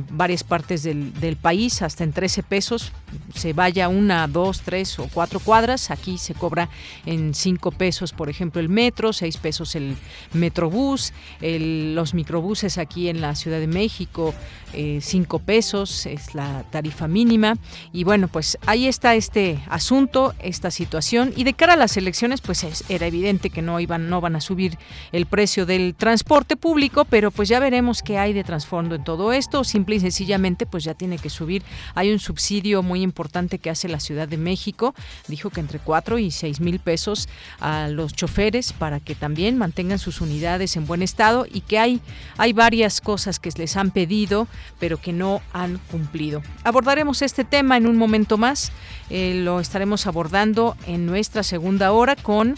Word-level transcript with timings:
varias 0.10 0.44
partes 0.44 0.84
del, 0.84 1.38
país, 1.42 1.82
hasta 1.82 2.04
en 2.04 2.14
13 2.14 2.44
pesos, 2.44 2.92
se 3.34 3.54
vaya 3.54 3.88
una, 3.90 4.28
dos, 4.28 4.62
tres 4.62 4.98
o 5.00 5.08
cuatro 5.14 5.40
cuadras. 5.40 5.92
Aquí 5.92 6.18
se 6.18 6.34
cobra 6.34 6.70
en 7.06 7.34
cinco 7.34 7.72
pesos, 7.72 8.14
por 8.14 8.30
ejemplo, 8.30 8.62
el 8.62 8.70
metro, 8.70 9.14
seis 9.14 9.38
pesos 9.38 9.76
el 9.76 9.96
metrobús, 10.34 11.14
los 11.42 12.14
microbuses 12.14 12.45
aquí 12.78 13.10
en 13.10 13.22
la 13.22 13.36
Ciudad 13.36 13.60
de 13.60 13.68
México, 13.68 14.34
eh, 14.74 15.00
cinco 15.02 15.40
pesos 15.40 16.06
es 16.06 16.36
la 16.36 16.64
tarifa 16.70 17.08
mínima. 17.08 17.56
Y 17.94 18.04
bueno, 18.04 18.28
pues 18.28 18.58
ahí 18.66 18.88
está 18.88 19.16
este 19.16 19.60
asunto, 19.70 20.34
esta 20.40 20.70
situación. 20.70 21.34
Y 21.36 21.44
de 21.44 21.54
cara 21.54 21.74
a 21.74 21.78
las 21.78 21.98
elecciones, 21.98 22.42
pues 22.42 22.66
era 22.90 23.08
evidente 23.08 23.50
que 23.50 23.62
no 23.62 23.80
iban, 23.80 24.10
no 24.10 24.22
van 24.22 24.36
a 24.36 24.42
subir 24.42 24.78
el 25.12 25.26
precio 25.26 25.66
del 25.66 25.96
transporte 25.96 26.56
público, 26.56 27.06
pero 27.06 27.32
pues 27.32 27.50
ya 27.50 27.60
veremos 27.60 28.02
qué 28.02 28.18
hay 28.18 28.34
de 28.34 28.44
trasfondo 28.44 28.96
en 28.96 29.04
todo 29.04 29.34
esto. 29.34 29.64
Simple 29.64 29.96
y 29.96 30.00
sencillamente, 30.02 30.66
pues 30.66 30.84
ya 30.84 30.94
tiene 30.94 31.18
que 31.18 31.30
subir. 31.30 31.64
Hay 31.96 32.12
un 32.12 32.20
subsidio 32.20 32.84
muy 32.84 33.02
importante 33.02 33.60
que 33.60 33.70
hace 33.70 33.88
la 33.88 34.00
Ciudad 34.00 34.28
de 34.28 34.38
México 34.38 34.94
dijo 35.28 35.50
que 35.50 35.60
entre 35.62 35.80
4 35.80 36.20
y 36.20 36.32
6 36.32 36.60
mil 36.60 36.80
pesos 36.80 37.30
a 37.60 37.88
los 37.88 38.14
choferes 38.14 38.74
para 38.74 39.00
que 39.00 39.16
también 39.16 39.58
mantengan 39.58 40.00
sus 40.00 40.22
unidades 40.22 40.76
en 40.76 40.86
buen 40.86 41.02
estado 41.02 41.46
y 41.52 41.62
que 41.62 41.80
hay, 41.80 42.02
hay 42.38 42.54
varias 42.54 43.02
cosas 43.02 43.40
que 43.40 43.50
les 43.58 43.78
han 43.78 43.92
pedido 43.92 44.48
pero 44.80 44.98
que 44.98 45.14
no 45.14 45.42
han 45.54 45.80
cumplido. 45.92 46.42
Abordaremos 46.64 47.22
este 47.22 47.44
tema 47.44 47.78
en 47.78 47.88
un 47.88 47.98
momento 47.98 48.38
más, 48.38 48.72
eh, 49.10 49.42
lo 49.44 49.60
estaremos 49.60 50.08
abordando 50.08 50.76
en 50.88 51.06
nuestra 51.06 51.44
segunda 51.44 51.92
hora 51.92 52.16
con 52.16 52.56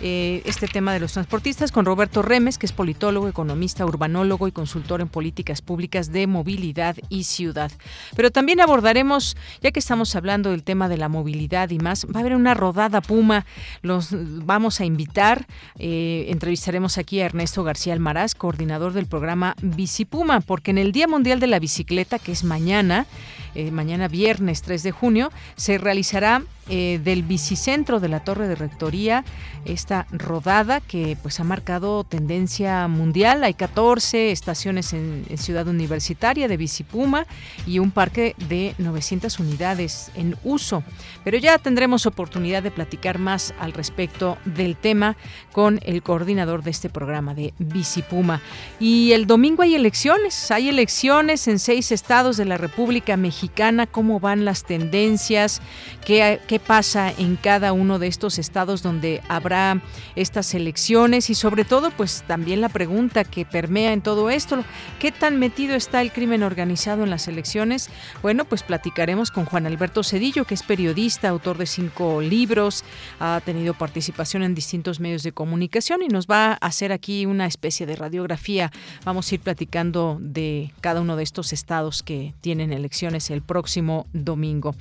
eh, 0.00 0.42
este 0.44 0.66
tema 0.66 0.92
de 0.92 1.00
los 1.00 1.12
transportistas 1.12 1.72
con 1.72 1.84
Roberto 1.84 2.22
Remes, 2.22 2.58
que 2.58 2.66
es 2.66 2.72
politólogo, 2.72 3.28
economista, 3.28 3.84
urbanólogo 3.84 4.48
y 4.48 4.52
consultor 4.52 5.00
en 5.00 5.08
políticas 5.08 5.60
públicas 5.60 6.10
de 6.12 6.26
movilidad 6.26 6.96
y 7.08 7.24
ciudad. 7.24 7.70
Pero 8.16 8.30
también 8.30 8.60
abordaremos, 8.60 9.36
ya 9.60 9.70
que 9.72 9.80
estamos 9.80 10.16
hablando 10.16 10.50
del 10.50 10.62
tema 10.62 10.88
de 10.88 10.96
la 10.96 11.08
movilidad 11.08 11.70
y 11.70 11.78
más, 11.78 12.06
va 12.06 12.20
a 12.20 12.20
haber 12.20 12.34
una 12.34 12.54
rodada 12.54 13.00
Puma. 13.00 13.44
Los 13.82 14.08
vamos 14.44 14.80
a 14.80 14.84
invitar, 14.84 15.46
eh, 15.78 16.26
entrevistaremos 16.28 16.98
aquí 16.98 17.20
a 17.20 17.26
Ernesto 17.26 17.62
García 17.62 17.92
Almaraz, 17.92 18.34
coordinador 18.34 18.92
del 18.92 19.06
programa 19.06 19.54
Bicipuma, 19.60 20.40
porque 20.40 20.70
en 20.70 20.78
el 20.78 20.92
Día 20.92 21.08
Mundial 21.08 21.40
de 21.40 21.46
la 21.46 21.58
Bicicleta, 21.58 22.18
que 22.18 22.32
es 22.32 22.44
mañana, 22.44 23.06
eh, 23.54 23.70
mañana 23.70 24.08
viernes 24.08 24.62
3 24.62 24.82
de 24.82 24.90
junio, 24.92 25.30
se 25.56 25.78
realizará 25.78 26.42
eh, 26.72 27.00
del 27.02 27.24
bicicentro 27.24 27.98
de 27.98 28.08
la 28.08 28.20
Torre 28.20 28.46
de 28.46 28.54
Rectoría, 28.54 29.24
esta 29.64 30.06
rodada 30.12 30.80
que 30.80 31.16
pues 31.20 31.40
ha 31.40 31.44
marcado 31.44 32.04
tendencia 32.04 32.86
mundial. 32.86 33.42
Hay 33.42 33.54
14 33.54 34.30
estaciones 34.30 34.92
en, 34.92 35.24
Ciudad 35.36 35.66
Universitaria 35.66 36.46
de 36.46 36.56
Bicipuma 36.56 37.26
y 37.66 37.80
un 37.80 37.90
parque 37.90 38.36
de 38.48 38.74
900 38.78 39.40
unidades 39.40 40.12
en 40.14 40.36
uso. 40.44 40.84
Pero 41.24 41.38
ya 41.38 41.58
tendremos 41.58 42.06
oportunidad 42.06 42.62
de 42.62 42.70
platicar 42.70 43.18
más 43.18 43.52
al 43.58 43.72
respecto 43.72 44.38
del 44.44 44.76
tema 44.76 45.16
con 45.52 45.80
el 45.82 46.02
coordinador 46.04 46.62
de 46.62 46.70
este 46.70 46.88
programa 46.88 47.34
de 47.34 47.52
Bicipuma. 47.58 48.40
Y 48.78 49.10
el 49.12 49.26
domingo 49.26 49.62
hay 49.62 49.74
elecciones, 49.74 50.50
hay 50.52 50.68
elecciones 50.68 51.48
en 51.48 51.58
seis 51.58 51.90
estados 51.90 52.36
de 52.36 52.44
la 52.44 52.58
República 52.58 53.16
Mexicana, 53.16 53.86
cómo 53.86 54.20
van 54.20 54.44
las 54.44 54.64
tendencias, 54.64 55.60
qué, 56.04 56.38
qué 56.46 56.59
pasa 56.60 57.12
en 57.16 57.36
cada 57.36 57.72
uno 57.72 57.98
de 57.98 58.06
estos 58.06 58.38
estados 58.38 58.82
donde 58.82 59.22
habrá 59.28 59.80
estas 60.16 60.54
elecciones 60.54 61.30
y 61.30 61.34
sobre 61.34 61.64
todo 61.64 61.90
pues 61.90 62.24
también 62.26 62.60
la 62.60 62.68
pregunta 62.68 63.24
que 63.24 63.44
permea 63.44 63.92
en 63.92 64.02
todo 64.02 64.30
esto, 64.30 64.64
¿qué 64.98 65.12
tan 65.12 65.38
metido 65.38 65.74
está 65.74 66.02
el 66.02 66.12
crimen 66.12 66.42
organizado 66.42 67.02
en 67.04 67.10
las 67.10 67.28
elecciones? 67.28 67.90
Bueno, 68.22 68.44
pues 68.44 68.62
platicaremos 68.62 69.30
con 69.30 69.44
Juan 69.44 69.66
Alberto 69.66 70.02
Cedillo, 70.02 70.44
que 70.44 70.54
es 70.54 70.62
periodista, 70.62 71.28
autor 71.28 71.58
de 71.58 71.66
cinco 71.66 72.20
libros, 72.20 72.84
ha 73.18 73.40
tenido 73.44 73.74
participación 73.74 74.42
en 74.42 74.54
distintos 74.54 75.00
medios 75.00 75.22
de 75.22 75.32
comunicación 75.32 76.02
y 76.02 76.08
nos 76.08 76.26
va 76.26 76.52
a 76.52 76.54
hacer 76.54 76.92
aquí 76.92 77.26
una 77.26 77.46
especie 77.46 77.86
de 77.86 77.96
radiografía. 77.96 78.70
Vamos 79.04 79.30
a 79.30 79.34
ir 79.34 79.40
platicando 79.40 80.18
de 80.20 80.72
cada 80.80 81.00
uno 81.00 81.16
de 81.16 81.22
estos 81.22 81.52
estados 81.52 82.02
que 82.02 82.34
tienen 82.40 82.72
elecciones 82.72 83.30
el 83.30 83.42
próximo 83.42 84.06
domingo. 84.12 84.74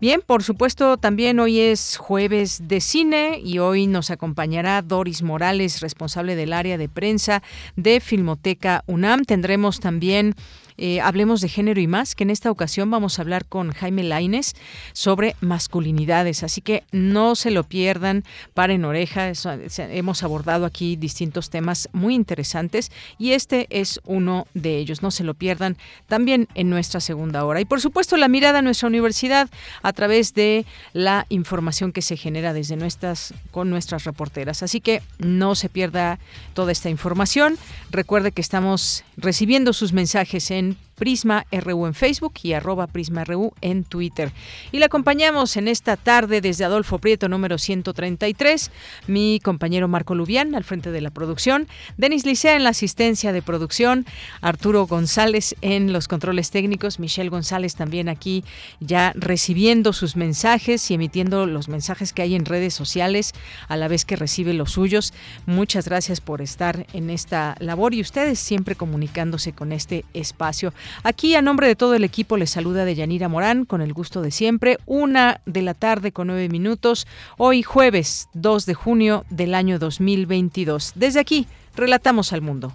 Bien, 0.00 0.22
por 0.24 0.42
supuesto 0.42 0.96
también 0.96 1.13
hoy 1.38 1.60
es 1.60 1.96
jueves 1.96 2.66
de 2.66 2.80
cine 2.80 3.40
y 3.42 3.60
hoy 3.60 3.86
nos 3.86 4.10
acompañará 4.10 4.82
Doris 4.82 5.22
Morales, 5.22 5.80
responsable 5.80 6.34
del 6.34 6.52
área 6.52 6.76
de 6.76 6.88
prensa 6.88 7.40
de 7.76 8.00
Filmoteca 8.00 8.82
UNAM. 8.88 9.24
Tendremos 9.24 9.78
también 9.78 10.34
eh, 10.76 11.00
Hablemos 11.00 11.40
de 11.40 11.48
Género 11.48 11.80
y 11.80 11.86
más, 11.86 12.14
que 12.14 12.24
en 12.24 12.30
esta 12.30 12.50
ocasión 12.50 12.90
vamos 12.90 13.18
a 13.18 13.22
hablar 13.22 13.44
con 13.44 13.72
Jaime 13.72 14.02
Laines 14.02 14.54
sobre 14.92 15.36
masculinidades. 15.40 16.42
Así 16.42 16.60
que 16.60 16.82
no 16.90 17.36
se 17.36 17.50
lo 17.50 17.64
pierdan, 17.64 18.24
paren 18.54 18.84
oreja. 18.84 19.32
hemos 19.78 20.22
abordado 20.22 20.66
aquí 20.66 20.96
distintos 20.96 21.50
temas 21.50 21.88
muy 21.92 22.14
interesantes 22.14 22.90
y 23.18 23.32
este 23.32 23.66
es 23.70 24.00
uno 24.04 24.46
de 24.54 24.78
ellos. 24.78 25.02
No 25.02 25.10
se 25.10 25.22
lo 25.24 25.34
pierdan 25.34 25.76
también 26.08 26.48
en 26.54 26.70
nuestra 26.70 27.00
segunda 27.00 27.44
hora. 27.44 27.60
Y 27.60 27.64
por 27.64 27.80
supuesto, 27.80 28.16
la 28.16 28.28
mirada 28.28 28.58
a 28.58 28.62
nuestra 28.62 28.88
universidad 28.88 29.48
a 29.82 29.92
través 29.92 30.34
de 30.34 30.66
la 30.92 31.26
información 31.28 31.92
que 31.92 32.02
se 32.02 32.16
genera 32.16 32.52
desde 32.52 32.76
nuestras, 32.76 33.32
con 33.50 33.70
nuestras 33.70 34.04
reporteras. 34.04 34.62
Así 34.62 34.80
que 34.80 35.02
no 35.18 35.54
se 35.54 35.68
pierda 35.68 36.18
toda 36.54 36.72
esta 36.72 36.90
información. 36.90 37.58
Recuerde 37.90 38.32
que 38.32 38.40
estamos 38.40 39.04
recibiendo 39.16 39.72
sus 39.72 39.92
mensajes 39.92 40.50
en 40.50 40.63
in 40.64 40.76
Prisma 40.94 41.46
RU 41.50 41.86
en 41.86 41.94
Facebook 41.94 42.34
y 42.42 42.52
arroba 42.52 42.86
Prisma 42.86 43.24
RU 43.24 43.52
en 43.60 43.84
Twitter. 43.84 44.32
Y 44.72 44.78
la 44.78 44.86
acompañamos 44.86 45.56
en 45.56 45.68
esta 45.68 45.96
tarde 45.96 46.40
desde 46.40 46.64
Adolfo 46.64 46.98
Prieto 46.98 47.28
número 47.28 47.58
133, 47.58 48.70
mi 49.06 49.40
compañero 49.42 49.88
Marco 49.88 50.14
Lubián 50.14 50.54
al 50.54 50.64
frente 50.64 50.90
de 50.90 51.00
la 51.00 51.10
producción, 51.10 51.68
Denis 51.96 52.24
Licea 52.24 52.56
en 52.56 52.64
la 52.64 52.70
asistencia 52.70 53.32
de 53.32 53.42
producción, 53.42 54.06
Arturo 54.40 54.86
González 54.86 55.54
en 55.60 55.92
los 55.92 56.08
controles 56.08 56.50
técnicos, 56.50 56.98
Michelle 56.98 57.30
González 57.30 57.74
también 57.74 58.08
aquí 58.08 58.44
ya 58.80 59.12
recibiendo 59.14 59.92
sus 59.92 60.16
mensajes 60.16 60.90
y 60.90 60.94
emitiendo 60.94 61.46
los 61.46 61.68
mensajes 61.68 62.12
que 62.12 62.22
hay 62.22 62.34
en 62.34 62.44
redes 62.44 62.74
sociales 62.74 63.32
a 63.68 63.76
la 63.76 63.88
vez 63.88 64.04
que 64.04 64.16
recibe 64.16 64.54
los 64.54 64.72
suyos. 64.72 65.12
Muchas 65.46 65.88
gracias 65.88 66.20
por 66.20 66.40
estar 66.40 66.86
en 66.92 67.10
esta 67.10 67.56
labor 67.58 67.94
y 67.94 68.00
ustedes 68.00 68.38
siempre 68.38 68.76
comunicándose 68.76 69.52
con 69.52 69.72
este 69.72 70.04
espacio. 70.14 70.72
Aquí, 71.02 71.34
a 71.34 71.42
nombre 71.42 71.66
de 71.66 71.76
todo 71.76 71.94
el 71.94 72.04
equipo, 72.04 72.36
les 72.36 72.50
saluda 72.50 72.84
Deyanira 72.84 73.28
Morán, 73.28 73.64
con 73.64 73.80
el 73.80 73.92
gusto 73.92 74.22
de 74.22 74.30
siempre, 74.30 74.78
una 74.86 75.40
de 75.46 75.62
la 75.62 75.74
tarde 75.74 76.12
con 76.12 76.28
nueve 76.28 76.48
minutos, 76.48 77.06
hoy 77.36 77.62
jueves 77.62 78.28
2 78.34 78.66
de 78.66 78.74
junio 78.74 79.24
del 79.30 79.54
año 79.54 79.78
2022. 79.78 80.92
Desde 80.94 81.20
aquí, 81.20 81.46
relatamos 81.76 82.32
al 82.32 82.42
mundo. 82.42 82.72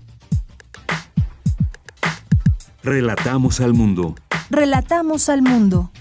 Relatamos 2.83 3.59
al 3.59 3.73
mundo. 3.73 4.15
Relatamos 4.49 5.29
al 5.29 5.41
mundo. 5.41 5.91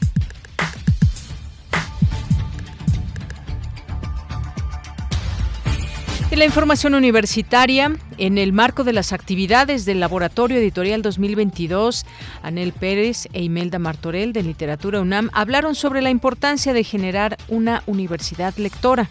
En 6.30 6.40
la 6.40 6.44
información 6.44 6.94
universitaria, 6.94 7.96
en 8.18 8.36
el 8.36 8.52
marco 8.52 8.84
de 8.84 8.92
las 8.92 9.14
actividades 9.14 9.86
del 9.86 9.98
Laboratorio 9.98 10.58
Editorial 10.58 11.00
2022, 11.00 12.04
Anel 12.42 12.74
Pérez 12.74 13.28
e 13.32 13.42
Imelda 13.42 13.78
Martorell 13.78 14.34
de 14.34 14.42
Literatura 14.42 15.00
UNAM 15.00 15.30
hablaron 15.32 15.74
sobre 15.74 16.02
la 16.02 16.10
importancia 16.10 16.74
de 16.74 16.84
generar 16.84 17.38
una 17.48 17.82
universidad 17.86 18.54
lectora. 18.58 19.08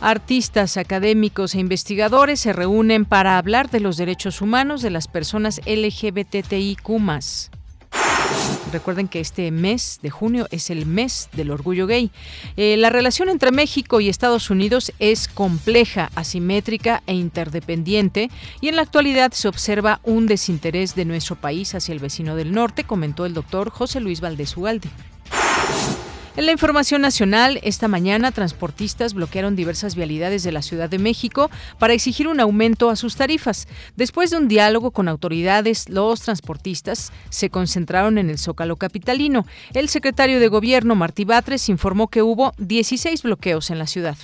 Artistas, 0.00 0.76
académicos 0.76 1.54
e 1.54 1.60
investigadores 1.60 2.40
se 2.40 2.52
reúnen 2.52 3.04
para 3.04 3.38
hablar 3.38 3.70
de 3.70 3.78
los 3.78 3.96
derechos 3.96 4.40
humanos 4.40 4.82
de 4.82 4.90
las 4.90 5.06
personas 5.06 5.60
LGBTIQ. 5.64 6.88
Recuerden 8.72 9.08
que 9.08 9.20
este 9.20 9.50
mes 9.50 9.98
de 10.02 10.10
junio 10.10 10.46
es 10.50 10.70
el 10.70 10.86
mes 10.86 11.28
del 11.32 11.50
orgullo 11.50 11.86
gay. 11.86 12.10
Eh, 12.56 12.76
la 12.76 12.90
relación 12.90 13.28
entre 13.28 13.50
México 13.50 14.00
y 14.00 14.08
Estados 14.08 14.50
Unidos 14.50 14.92
es 14.98 15.28
compleja, 15.28 16.10
asimétrica 16.14 17.02
e 17.06 17.14
interdependiente 17.14 18.30
y 18.60 18.68
en 18.68 18.76
la 18.76 18.82
actualidad 18.82 19.32
se 19.32 19.48
observa 19.48 20.00
un 20.04 20.26
desinterés 20.26 20.94
de 20.94 21.04
nuestro 21.04 21.36
país 21.36 21.74
hacia 21.74 21.92
el 21.92 21.98
vecino 21.98 22.36
del 22.36 22.52
norte, 22.52 22.84
comentó 22.84 23.26
el 23.26 23.34
doctor 23.34 23.70
José 23.70 24.00
Luis 24.00 24.20
Valdés 24.20 24.56
Ugalde. 24.56 24.88
En 26.38 26.46
la 26.46 26.52
información 26.52 27.02
nacional, 27.02 27.58
esta 27.64 27.88
mañana 27.88 28.30
transportistas 28.30 29.12
bloquearon 29.12 29.56
diversas 29.56 29.96
vialidades 29.96 30.44
de 30.44 30.52
la 30.52 30.62
Ciudad 30.62 30.88
de 30.88 31.00
México 31.00 31.50
para 31.80 31.94
exigir 31.94 32.28
un 32.28 32.38
aumento 32.38 32.90
a 32.90 32.94
sus 32.94 33.16
tarifas. 33.16 33.66
Después 33.96 34.30
de 34.30 34.36
un 34.36 34.46
diálogo 34.46 34.92
con 34.92 35.08
autoridades, 35.08 35.88
los 35.88 36.20
transportistas 36.20 37.10
se 37.28 37.50
concentraron 37.50 38.18
en 38.18 38.30
el 38.30 38.38
Zócalo 38.38 38.76
capitalino. 38.76 39.46
El 39.74 39.88
secretario 39.88 40.38
de 40.38 40.46
Gobierno, 40.46 40.94
Martí 40.94 41.24
Batres, 41.24 41.68
informó 41.68 42.06
que 42.06 42.22
hubo 42.22 42.52
16 42.58 43.24
bloqueos 43.24 43.70
en 43.70 43.80
la 43.80 43.88
ciudad. 43.88 44.16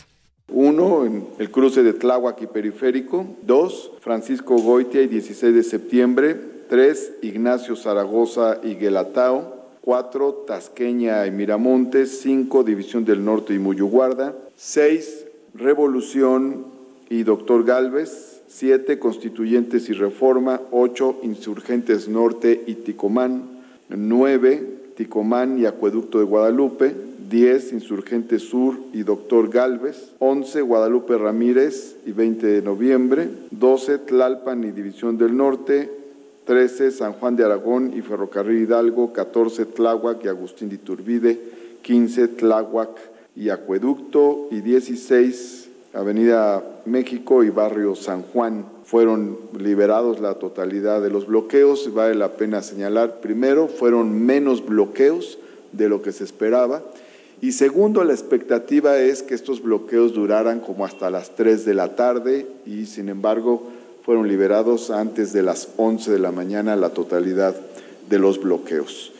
Uno, 0.47 1.05
en 1.05 1.27
el 1.41 1.51
cruce 1.51 1.83
de 1.83 1.95
Tláhuac 1.95 2.41
y 2.43 2.47
Periférico. 2.47 3.27
Dos, 3.43 3.91
Francisco 4.03 4.57
Goitia 4.57 5.03
y 5.03 5.09
16 5.09 5.53
de 5.53 5.65
septiembre. 5.65 6.37
Tres, 6.69 7.11
Ignacio 7.23 7.75
Zaragoza 7.75 8.61
y 8.63 8.77
Guelatao. 8.77 9.54
4 9.85 10.45
Tasqueña 10.47 11.27
y 11.27 11.31
Miramontes, 11.31 12.21
5 12.23 12.65
División 12.65 13.05
del 13.05 13.23
Norte 13.23 13.53
y 13.53 13.59
Muyuguarda, 13.59 14.35
6 14.57 15.27
Revolución 15.55 16.65
y 17.11 17.23
Doctor 17.23 17.65
Galvez, 17.65 18.43
7 18.49 18.99
Constituyentes 18.99 19.91
y 19.91 19.93
Reforma, 19.93 20.63
8 20.71 21.21
Insurgentes 21.23 22.09
Norte 22.09 22.65
y 22.67 22.77
Ticomán, 22.77 23.61
9 23.91 24.69
Ticomán 24.97 25.59
y 25.59 25.67
Acueducto 25.67 26.19
de 26.19 26.25
Guadalupe, 26.25 26.95
10 27.29 27.75
Insurgentes 27.75 28.43
Sur 28.43 28.79
y 28.95 29.03
Doctor 29.03 29.51
Galvez, 29.51 30.13
11 30.19 30.63
Guadalupe 30.63 31.19
Ramírez 31.19 31.97
y 32.07 32.13
20 32.13 32.47
de 32.47 32.63
noviembre, 32.63 33.29
12 33.51 33.99
Tlalpan 33.99 34.65
y 34.65 34.71
División 34.71 35.19
del 35.19 35.37
Norte, 35.37 35.91
13 36.45 36.91
San 36.91 37.15
Juan 37.15 37.37
de 37.37 37.45
Aragón 37.45 37.93
y 37.97 38.03
Ferrocarril 38.03 38.63
Hidalgo, 38.63 39.13
14 39.13 39.67
Tláhuac 39.67 40.25
y 40.25 40.29
Agustín 40.29 40.69
de 40.69 40.77
Iturbide, 40.77 41.41
15 41.83 42.29
Tláhuac 42.29 42.91
y 43.37 43.49
Acueducto 43.49 44.49
y 44.51 44.61
16 44.61 45.69
Avenida 45.95 46.63
México 46.87 47.45
y 47.45 47.51
Barrio 47.51 47.95
San 47.95 48.23
Juan. 48.23 48.67
Fueron 48.85 49.39
liberados 49.57 50.21
la 50.21 50.35
totalidad 50.35 51.01
de 51.01 51.11
los 51.11 51.27
bloqueos. 51.27 51.95
Vale 51.95 52.17
la 52.17 52.33
pena 52.33 52.63
señalar, 52.63 53.21
primero, 53.21 53.69
fueron 53.69 54.27
menos 54.27 54.67
bloqueos 54.67 55.39
de 55.73 55.89
lo 55.89 56.03
que 56.03 56.13
se 56.13 56.25
esperaba. 56.25 56.83
Y 57.41 57.53
segundo, 57.53 58.03
la 58.05 58.13
expectativa 58.13 58.99
es 58.99 59.23
que 59.23 59.35
estos 59.35 59.63
bloqueos 59.63 60.15
duraran 60.15 60.61
como 60.61 60.85
hasta 60.85 61.11
las 61.11 61.35
3 61.37 61.65
de 61.65 61.75
la 61.75 61.95
tarde 61.95 62.47
y 62.67 62.87
sin 62.87 63.09
embargo 63.09 63.69
fueron 64.05 64.29
liberados 64.29 64.91
antes 64.91 65.33
de 65.33 65.43
las 65.43 65.71
11 65.79 66.13
de 66.13 66.19
la 66.19 66.31
mañana 66.31 66.77
la 66.77 66.91
totalidad 66.91 67.57
de 68.07 68.19
los 68.19 68.39
bloqueos. 68.39 69.14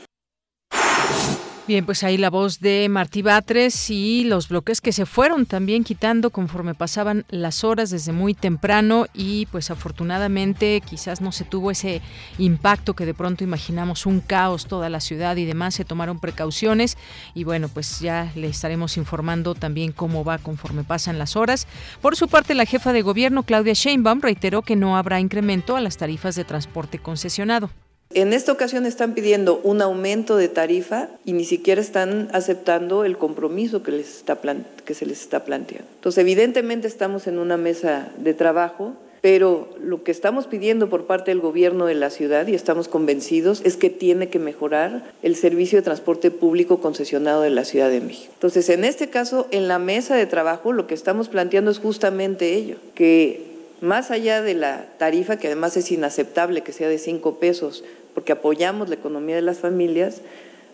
Bien, 1.67 1.87
pues 1.87 2.05
ahí 2.05 2.19
la 2.19 2.29
voz 2.29 2.61
de 2.61 2.87
Martí 2.91 3.23
Batres 3.23 3.89
y 3.89 4.25
los 4.25 4.51
bloques 4.51 4.83
que 4.83 4.93
se 4.93 5.07
fueron 5.07 5.47
también 5.47 5.83
quitando 5.83 6.29
conforme 6.29 6.75
pasaban 6.75 7.25
las 7.31 7.65
horas 7.65 7.89
desde 7.89 8.13
muy 8.13 8.35
temprano 8.35 9.07
y 9.15 9.47
pues 9.47 9.71
afortunadamente 9.71 10.83
quizás 10.83 11.23
no 11.23 11.33
se 11.33 11.45
tuvo 11.45 11.71
ese 11.71 12.03
impacto 12.37 12.93
que 12.93 13.07
de 13.07 13.15
pronto 13.15 13.45
imaginamos 13.45 14.05
un 14.05 14.21
caos 14.21 14.67
toda 14.67 14.91
la 14.91 15.01
ciudad 15.01 15.37
y 15.37 15.47
demás, 15.47 15.75
se 15.75 15.87
tomaron 15.87 16.19
precauciones 16.19 16.99
y 17.35 17.45
bueno, 17.45 17.71
pues 17.71 17.99
ya 17.99 18.31
le 18.35 18.49
estaremos 18.49 18.99
informando 18.99 19.55
también 19.55 19.93
cómo 19.93 20.23
va 20.23 20.37
conforme 20.37 20.85
pasan 20.85 21.19
las 21.19 21.35
horas. 21.35 21.67
Por 22.03 22.15
su 22.15 22.29
parte, 22.29 22.55
la 22.55 22.67
jefa 22.67 22.93
de 22.93 23.01
gobierno 23.01 23.43
Claudia 23.43 23.73
Sheinbaum 23.73 24.21
reiteró 24.21 24.61
que 24.61 24.77
no 24.77 24.99
habrá 24.99 25.19
incremento 25.19 25.77
a 25.77 25.81
las 25.81 25.97
tarifas 25.97 26.35
de 26.35 26.45
transporte 26.45 26.99
concesionado. 26.99 27.71
En 28.15 28.33
esta 28.33 28.53
ocasión 28.53 28.87
están 28.87 29.15
pidiendo 29.15 29.61
un 29.65 29.83
aumento 29.83 30.37
de 30.37 30.47
tarifa 30.47 31.09
y 31.25 31.33
ni 31.33 31.45
siquiera 31.45 31.81
están 31.81 32.29
aceptando 32.33 33.05
el 33.05 33.19
compromiso 33.19 33.83
que, 33.83 33.91
les 33.91 34.19
está 34.19 34.39
que 34.85 34.95
se 34.95 35.05
les 35.05 35.21
está 35.21 35.45
planteando. 35.45 35.89
Entonces, 35.97 36.23
evidentemente 36.23 36.87
estamos 36.87 37.27
en 37.27 37.41
una 37.41 37.57
mesa 37.57 38.13
de 38.19 38.33
trabajo, 38.33 38.93
pero 39.21 39.69
lo 39.83 40.05
que 40.05 40.13
estamos 40.13 40.47
pidiendo 40.47 40.89
por 40.89 41.07
parte 41.07 41.33
del 41.33 41.41
gobierno 41.41 41.87
de 41.87 41.95
la 41.95 42.11
ciudad, 42.11 42.47
y 42.47 42.55
estamos 42.55 42.87
convencidos, 42.87 43.63
es 43.65 43.77
que 43.77 43.91
tiene 43.91 44.29
que 44.29 44.39
mejorar 44.39 45.11
el 45.25 45.35
servicio 45.35 45.79
de 45.79 45.83
transporte 45.83 46.31
público 46.31 46.79
concesionado 46.81 47.43
de 47.43 47.51
la 47.51 47.65
Ciudad 47.65 47.91
de 47.91 48.01
México. 48.01 48.31
Entonces, 48.35 48.69
en 48.69 48.85
este 48.85 49.11
caso, 49.11 49.49
en 49.51 49.67
la 49.67 49.81
mesa 49.81 50.15
de 50.15 50.27
trabajo, 50.27 50.73
lo 50.73 50.87
que 50.87 50.95
estamos 50.95 51.29
planteando 51.29 51.73
es 51.73 51.81
justamente 51.81 52.55
ello, 52.55 52.77
que 52.95 53.55
más 53.81 54.13
allá 54.13 54.41
de 54.41 54.55
la 54.55 54.87
tarifa, 54.99 55.37
que 55.37 55.49
además 55.49 55.77
es 55.77 55.91
inaceptable 55.91 56.63
que 56.63 56.73
sea 56.73 56.89
de 56.89 56.99
cinco 56.99 57.41
pesos 57.41 57.83
porque 58.15 58.33
apoyamos 58.33 58.89
la 58.89 58.95
economía 58.95 59.37
de 59.37 59.43
las 59.43 59.59
familias, 59.59 60.23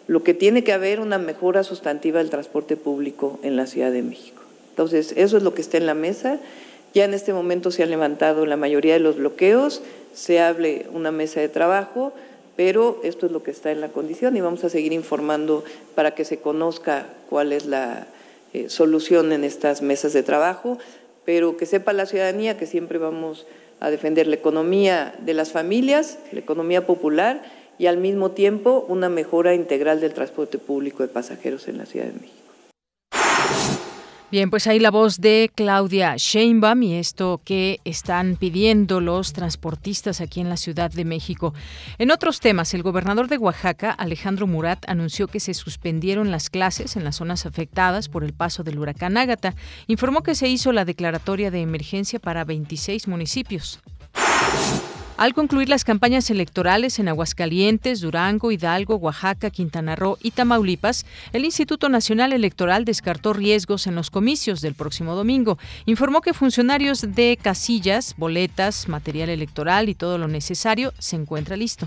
lo 0.06 0.22
que 0.22 0.34
tiene 0.34 0.64
que 0.64 0.72
haber 0.72 1.00
una 1.00 1.18
mejora 1.18 1.64
sustantiva 1.64 2.18
del 2.18 2.30
transporte 2.30 2.76
público 2.76 3.38
en 3.42 3.56
la 3.56 3.66
Ciudad 3.66 3.90
de 3.90 4.02
México. 4.02 4.42
Entonces, 4.70 5.14
eso 5.16 5.36
es 5.36 5.42
lo 5.42 5.54
que 5.54 5.62
está 5.62 5.76
en 5.76 5.86
la 5.86 5.94
mesa. 5.94 6.38
Ya 6.94 7.04
en 7.04 7.14
este 7.14 7.32
momento 7.32 7.70
se 7.70 7.82
han 7.82 7.90
levantado 7.90 8.46
la 8.46 8.56
mayoría 8.56 8.94
de 8.94 9.00
los 9.00 9.16
bloqueos, 9.16 9.82
se 10.14 10.40
hable 10.40 10.86
una 10.92 11.12
mesa 11.12 11.40
de 11.40 11.48
trabajo, 11.48 12.12
pero 12.56 13.00
esto 13.04 13.26
es 13.26 13.32
lo 13.32 13.42
que 13.42 13.50
está 13.50 13.70
en 13.70 13.80
la 13.80 13.88
condición 13.88 14.36
y 14.36 14.40
vamos 14.40 14.64
a 14.64 14.68
seguir 14.68 14.92
informando 14.92 15.64
para 15.94 16.14
que 16.14 16.24
se 16.24 16.38
conozca 16.38 17.06
cuál 17.28 17.52
es 17.52 17.66
la 17.66 18.06
eh, 18.52 18.68
solución 18.68 19.32
en 19.32 19.44
estas 19.44 19.82
mesas 19.82 20.12
de 20.12 20.22
trabajo, 20.22 20.78
pero 21.24 21.56
que 21.56 21.66
sepa 21.66 21.92
la 21.92 22.06
ciudadanía 22.06 22.58
que 22.58 22.66
siempre 22.66 22.98
vamos 22.98 23.46
a 23.80 23.90
defender 23.90 24.26
la 24.26 24.36
economía 24.36 25.14
de 25.20 25.34
las 25.34 25.52
familias, 25.52 26.18
la 26.32 26.40
economía 26.40 26.86
popular 26.86 27.42
y 27.78 27.86
al 27.86 27.96
mismo 27.96 28.32
tiempo 28.32 28.84
una 28.88 29.08
mejora 29.08 29.54
integral 29.54 30.00
del 30.00 30.12
transporte 30.12 30.58
público 30.58 31.02
de 31.02 31.08
pasajeros 31.08 31.66
en 31.66 31.78
la 31.78 31.86
Ciudad 31.86 32.06
de 32.06 32.12
México. 32.12 32.40
Bien, 34.30 34.48
pues 34.48 34.68
ahí 34.68 34.78
la 34.78 34.92
voz 34.92 35.20
de 35.20 35.50
Claudia 35.52 36.14
Sheinbaum 36.16 36.84
y 36.84 36.94
esto 36.94 37.40
que 37.44 37.80
están 37.84 38.36
pidiendo 38.36 39.00
los 39.00 39.32
transportistas 39.32 40.20
aquí 40.20 40.40
en 40.40 40.48
la 40.48 40.56
Ciudad 40.56 40.88
de 40.88 41.04
México. 41.04 41.52
En 41.98 42.12
otros 42.12 42.38
temas, 42.38 42.72
el 42.72 42.84
gobernador 42.84 43.26
de 43.26 43.38
Oaxaca, 43.38 43.90
Alejandro 43.90 44.46
Murat, 44.46 44.88
anunció 44.88 45.26
que 45.26 45.40
se 45.40 45.52
suspendieron 45.52 46.30
las 46.30 46.48
clases 46.48 46.94
en 46.94 47.02
las 47.02 47.16
zonas 47.16 47.44
afectadas 47.44 48.08
por 48.08 48.22
el 48.22 48.32
paso 48.32 48.62
del 48.62 48.78
huracán 48.78 49.16
Ágata. 49.16 49.56
Informó 49.88 50.22
que 50.22 50.36
se 50.36 50.46
hizo 50.46 50.70
la 50.70 50.84
declaratoria 50.84 51.50
de 51.50 51.62
emergencia 51.62 52.20
para 52.20 52.44
26 52.44 53.08
municipios. 53.08 53.80
Al 55.20 55.34
concluir 55.34 55.68
las 55.68 55.84
campañas 55.84 56.30
electorales 56.30 56.98
en 56.98 57.06
Aguascalientes, 57.06 58.00
Durango, 58.00 58.52
Hidalgo, 58.52 58.96
Oaxaca, 58.96 59.50
Quintana 59.50 59.94
Roo 59.94 60.16
y 60.22 60.30
Tamaulipas, 60.30 61.04
el 61.34 61.44
Instituto 61.44 61.90
Nacional 61.90 62.32
Electoral 62.32 62.86
descartó 62.86 63.34
riesgos 63.34 63.86
en 63.86 63.96
los 63.96 64.08
comicios 64.08 64.62
del 64.62 64.72
próximo 64.72 65.14
domingo. 65.14 65.58
Informó 65.84 66.22
que 66.22 66.32
funcionarios 66.32 67.02
de 67.02 67.38
casillas, 67.38 68.14
boletas, 68.16 68.88
material 68.88 69.28
electoral 69.28 69.90
y 69.90 69.94
todo 69.94 70.16
lo 70.16 70.26
necesario 70.26 70.94
se 70.98 71.16
encuentra 71.16 71.54
listo. 71.54 71.86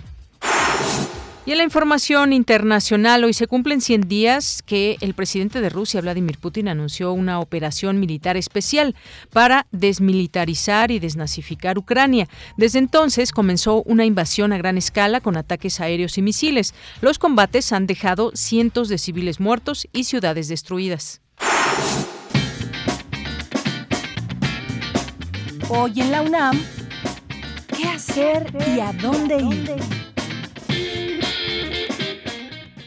Y 1.45 1.51
en 1.51 1.57
la 1.57 1.65
información 1.65 2.31
internacional, 2.31 3.25
hoy 3.25 3.33
se 3.33 3.47
cumplen 3.47 3.81
100 3.81 4.07
días 4.07 4.63
que 4.65 4.95
el 5.01 5.13
presidente 5.13 5.59
de 5.59 5.67
Rusia, 5.67 5.99
Vladimir 5.99 6.37
Putin, 6.37 6.69
anunció 6.69 7.11
una 7.11 7.41
operación 7.41 7.99
militar 7.99 8.37
especial 8.37 8.95
para 9.29 9.67
desmilitarizar 9.71 10.89
y 10.89 10.99
desnazificar 10.99 11.77
Ucrania. 11.77 12.29
Desde 12.55 12.79
entonces 12.79 13.33
comenzó 13.33 13.83
una 13.83 14.05
invasión 14.05 14.53
a 14.53 14.57
gran 14.57 14.77
escala 14.77 15.19
con 15.19 15.35
ataques 15.35 15.81
aéreos 15.81 16.17
y 16.17 16.21
misiles. 16.21 16.73
Los 17.01 17.19
combates 17.19 17.73
han 17.73 17.87
dejado 17.87 18.31
cientos 18.35 18.87
de 18.87 18.97
civiles 18.97 19.41
muertos 19.41 19.89
y 19.91 20.05
ciudades 20.05 20.47
destruidas. 20.47 21.19
Hoy 25.67 25.99
en 25.99 26.09
la 26.09 26.21
UNAM, 26.21 26.57
¿qué 27.75 27.83
hacer 27.89 28.49
y 28.73 28.79
a 28.79 28.93
dónde 28.93 29.41
ir? 29.41 30.12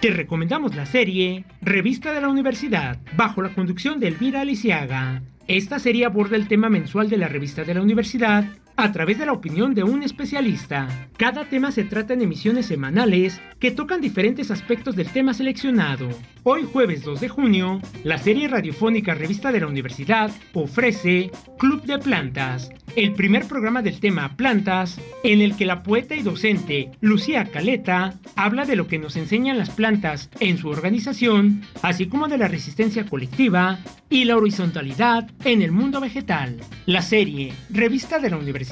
Te 0.00 0.10
recomendamos 0.10 0.76
la 0.76 0.86
serie 0.86 1.44
Revista 1.62 2.12
de 2.12 2.20
la 2.20 2.28
Universidad, 2.28 2.98
bajo 3.16 3.42
la 3.42 3.54
conducción 3.54 3.98
de 3.98 4.08
Elvira 4.08 4.42
Aliciaga. 4.42 5.22
Esta 5.48 5.78
serie 5.78 6.04
aborda 6.04 6.36
el 6.36 6.48
tema 6.48 6.68
mensual 6.68 7.08
de 7.08 7.16
la 7.16 7.28
revista 7.28 7.64
de 7.64 7.72
la 7.74 7.82
universidad 7.82 8.44
a 8.76 8.92
través 8.92 9.18
de 9.18 9.26
la 9.26 9.32
opinión 9.32 9.74
de 9.74 9.82
un 9.82 10.02
especialista. 10.02 10.88
Cada 11.16 11.46
tema 11.46 11.72
se 11.72 11.84
trata 11.84 12.12
en 12.12 12.20
emisiones 12.20 12.66
semanales 12.66 13.40
que 13.58 13.70
tocan 13.70 14.00
diferentes 14.00 14.50
aspectos 14.50 14.96
del 14.96 15.08
tema 15.08 15.32
seleccionado. 15.32 16.08
Hoy 16.42 16.68
jueves 16.70 17.02
2 17.02 17.20
de 17.20 17.28
junio, 17.28 17.80
la 18.04 18.18
serie 18.18 18.48
radiofónica 18.48 19.14
Revista 19.14 19.50
de 19.50 19.60
la 19.60 19.66
Universidad 19.66 20.30
ofrece 20.52 21.30
Club 21.58 21.82
de 21.84 21.98
Plantas, 21.98 22.70
el 22.96 23.14
primer 23.14 23.46
programa 23.48 23.82
del 23.82 23.98
tema 23.98 24.36
Plantas, 24.36 25.00
en 25.24 25.40
el 25.40 25.56
que 25.56 25.66
la 25.66 25.82
poeta 25.82 26.14
y 26.14 26.22
docente 26.22 26.90
Lucía 27.00 27.46
Caleta 27.46 28.14
habla 28.36 28.64
de 28.64 28.76
lo 28.76 28.86
que 28.86 28.98
nos 28.98 29.16
enseñan 29.16 29.58
las 29.58 29.70
plantas 29.70 30.30
en 30.38 30.58
su 30.58 30.68
organización, 30.68 31.62
así 31.82 32.06
como 32.06 32.28
de 32.28 32.38
la 32.38 32.48
resistencia 32.48 33.06
colectiva 33.06 33.78
y 34.08 34.24
la 34.24 34.36
horizontalidad 34.36 35.28
en 35.44 35.62
el 35.62 35.72
mundo 35.72 36.00
vegetal. 36.00 36.58
La 36.84 37.02
serie 37.02 37.52
Revista 37.70 38.18
de 38.18 38.30
la 38.30 38.36
Universidad 38.36 38.65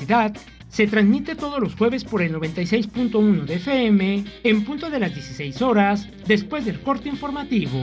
se 0.69 0.87
transmite 0.89 1.37
todos 1.37 1.61
los 1.61 1.77
jueves 1.77 2.03
por 2.05 2.21
el 2.21 2.35
96.1 2.35 3.45
de 3.45 3.55
FM 3.55 4.25
en 4.43 4.65
punto 4.65 4.91
de 4.91 4.99
las 4.99 5.15
16 5.15 5.63
horas 5.63 6.09
después 6.27 6.65
del 6.65 6.81
corte 6.81 7.09
informativo. 7.09 7.79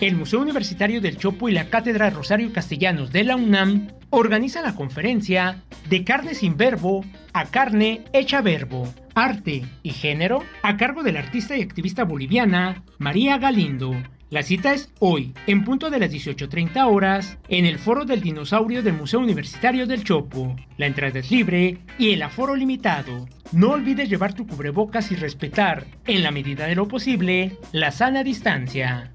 El 0.00 0.16
Museo 0.16 0.40
Universitario 0.40 1.00
del 1.00 1.18
Chopo 1.18 1.48
y 1.48 1.52
la 1.52 1.68
Cátedra 1.68 2.08
Rosario 2.10 2.52
Castellanos 2.52 3.10
de 3.12 3.24
la 3.24 3.36
UNAM 3.36 3.88
organizan 4.10 4.64
la 4.64 4.74
conferencia 4.74 5.62
De 5.88 6.04
carne 6.04 6.34
sin 6.34 6.56
verbo 6.56 7.04
a 7.32 7.46
carne 7.46 8.04
hecha 8.12 8.40
verbo, 8.40 8.92
arte 9.14 9.64
y 9.82 9.90
género 9.90 10.44
a 10.62 10.76
cargo 10.76 11.02
de 11.02 11.12
la 11.12 11.18
artista 11.18 11.56
y 11.56 11.62
activista 11.62 12.04
boliviana 12.04 12.84
María 12.98 13.38
Galindo 13.38 13.94
la 14.30 14.44
cita 14.44 14.72
es 14.72 14.90
hoy, 15.00 15.34
en 15.48 15.64
punto 15.64 15.90
de 15.90 15.98
las 15.98 16.12
18.30 16.12 16.86
horas, 16.88 17.36
en 17.48 17.66
el 17.66 17.80
Foro 17.80 18.04
del 18.04 18.20
Dinosaurio 18.20 18.80
del 18.80 18.94
Museo 18.94 19.18
Universitario 19.18 19.88
del 19.88 20.04
Chopo. 20.04 20.54
La 20.76 20.86
entrada 20.86 21.18
es 21.18 21.32
libre 21.32 21.78
y 21.98 22.12
el 22.12 22.22
aforo 22.22 22.54
limitado. 22.54 23.28
No 23.50 23.70
olvides 23.70 24.08
llevar 24.08 24.34
tu 24.34 24.46
cubrebocas 24.46 25.10
y 25.10 25.16
respetar, 25.16 25.84
en 26.06 26.22
la 26.22 26.30
medida 26.30 26.66
de 26.66 26.76
lo 26.76 26.86
posible, 26.86 27.58
la 27.72 27.90
sana 27.90 28.22
distancia. 28.22 29.12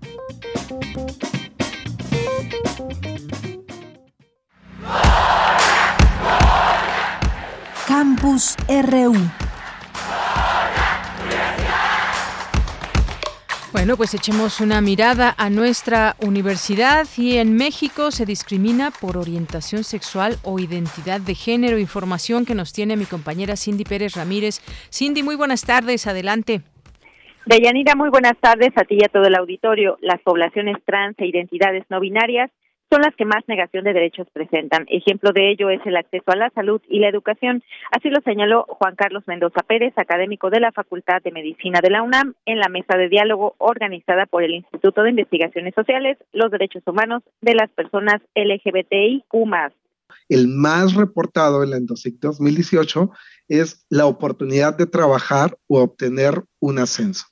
Campus 7.87 8.57
RU 8.67 9.44
Bueno, 13.75 13.97
pues 13.97 14.13
echemos 14.13 14.61
una 14.61 14.79
mirada 14.79 15.35
a 15.37 15.49
nuestra 15.49 16.15
universidad 16.25 17.05
y 17.17 17.39
en 17.39 17.57
México 17.57 18.09
se 18.09 18.25
discrimina 18.25 18.89
por 18.89 19.17
orientación 19.17 19.83
sexual 19.83 20.37
o 20.43 20.59
identidad 20.59 21.19
de 21.19 21.35
género. 21.35 21.77
Información 21.77 22.45
que 22.45 22.55
nos 22.55 22.71
tiene 22.71 22.95
mi 22.95 23.03
compañera 23.03 23.57
Cindy 23.57 23.83
Pérez 23.83 24.15
Ramírez. 24.15 24.61
Cindy, 24.89 25.23
muy 25.23 25.35
buenas 25.35 25.65
tardes, 25.65 26.07
adelante. 26.07 26.61
Deyanira, 27.47 27.95
muy 27.95 28.09
buenas 28.09 28.37
tardes 28.39 28.71
a 28.77 28.85
ti 28.85 28.95
y 28.97 29.03
a 29.03 29.09
todo 29.09 29.25
el 29.25 29.35
auditorio. 29.35 29.97
Las 29.99 30.21
poblaciones 30.21 30.77
trans 30.85 31.19
e 31.19 31.25
identidades 31.25 31.83
no 31.89 31.99
binarias 31.99 32.51
son 32.89 33.01
las 33.01 33.15
que 33.15 33.25
más 33.25 33.43
negación 33.47 33.83
de 33.83 33.93
derechos 33.93 34.27
presentan. 34.31 34.85
Ejemplo 34.89 35.31
de 35.33 35.51
ello 35.51 35.69
es 35.69 35.81
el 35.85 35.97
acceso 35.97 36.31
a 36.31 36.35
la 36.35 36.49
salud 36.51 36.81
y 36.87 36.99
la 36.99 37.09
educación. 37.09 37.63
Así 37.91 38.09
lo 38.09 38.21
señaló 38.21 38.65
Juan 38.67 38.95
Carlos 38.95 39.23
Mendoza 39.27 39.61
Pérez, 39.67 39.93
académico 39.97 40.49
de 40.49 40.59
la 40.59 40.71
Facultad 40.71 41.21
de 41.23 41.31
Medicina 41.31 41.79
de 41.81 41.89
la 41.89 42.03
UNAM, 42.03 42.35
en 42.45 42.59
la 42.59 42.69
mesa 42.69 42.97
de 42.97 43.09
diálogo 43.09 43.55
organizada 43.57 44.25
por 44.25 44.43
el 44.43 44.55
Instituto 44.55 45.03
de 45.03 45.09
Investigaciones 45.09 45.73
Sociales, 45.73 46.17
los 46.31 46.51
Derechos 46.51 46.83
Humanos 46.85 47.23
de 47.41 47.55
las 47.55 47.69
Personas 47.71 48.21
LGBTIQ. 48.35 49.33
El 50.29 50.47
más 50.47 50.95
reportado 50.95 51.63
en 51.63 51.71
la 51.71 51.77
Endosic 51.77 52.19
2018 52.19 53.11
es 53.47 53.85
la 53.89 54.05
oportunidad 54.05 54.75
de 54.75 54.87
trabajar 54.87 55.57
o 55.67 55.81
obtener 55.81 56.43
un 56.59 56.79
ascenso. 56.79 57.25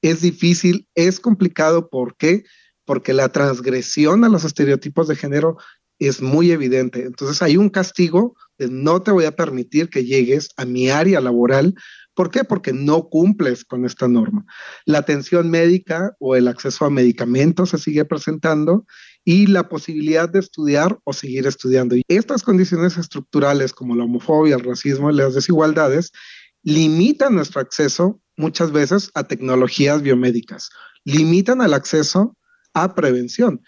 Es 0.00 0.22
difícil, 0.22 0.88
es 0.94 1.20
complicado, 1.20 1.88
¿por 1.88 2.16
qué? 2.16 2.44
Porque 2.84 3.12
la 3.12 3.30
transgresión 3.30 4.24
a 4.24 4.28
los 4.28 4.44
estereotipos 4.44 5.08
de 5.08 5.16
género 5.16 5.56
es 5.98 6.20
muy 6.20 6.50
evidente. 6.50 7.04
Entonces 7.04 7.42
hay 7.42 7.56
un 7.56 7.68
castigo 7.68 8.36
de 8.58 8.68
no 8.68 9.02
te 9.02 9.10
voy 9.10 9.24
a 9.24 9.36
permitir 9.36 9.88
que 9.88 10.04
llegues 10.04 10.50
a 10.56 10.64
mi 10.64 10.90
área 10.90 11.20
laboral. 11.20 11.74
¿Por 12.14 12.30
qué? 12.30 12.44
Porque 12.44 12.72
no 12.72 13.08
cumples 13.08 13.64
con 13.64 13.84
esta 13.84 14.08
norma. 14.08 14.44
La 14.84 14.98
atención 14.98 15.48
médica 15.48 16.14
o 16.18 16.36
el 16.36 16.48
acceso 16.48 16.84
a 16.84 16.90
medicamentos 16.90 17.70
se 17.70 17.78
sigue 17.78 18.04
presentando 18.04 18.84
y 19.24 19.46
la 19.46 19.68
posibilidad 19.68 20.28
de 20.28 20.40
estudiar 20.40 20.98
o 21.04 21.12
seguir 21.12 21.46
estudiando. 21.46 21.96
Y 21.96 22.02
estas 22.08 22.42
condiciones 22.42 22.96
estructurales 22.98 23.72
como 23.72 23.94
la 23.94 24.04
homofobia, 24.04 24.56
el 24.56 24.64
racismo 24.64 25.10
y 25.10 25.14
las 25.14 25.34
desigualdades 25.34 26.12
limitan 26.62 27.34
nuestro 27.34 27.60
acceso 27.60 28.20
muchas 28.36 28.72
veces 28.72 29.10
a 29.14 29.24
tecnologías 29.24 30.02
biomédicas, 30.02 30.70
limitan 31.04 31.60
el 31.60 31.74
acceso 31.74 32.36
a 32.74 32.94
prevención. 32.94 33.60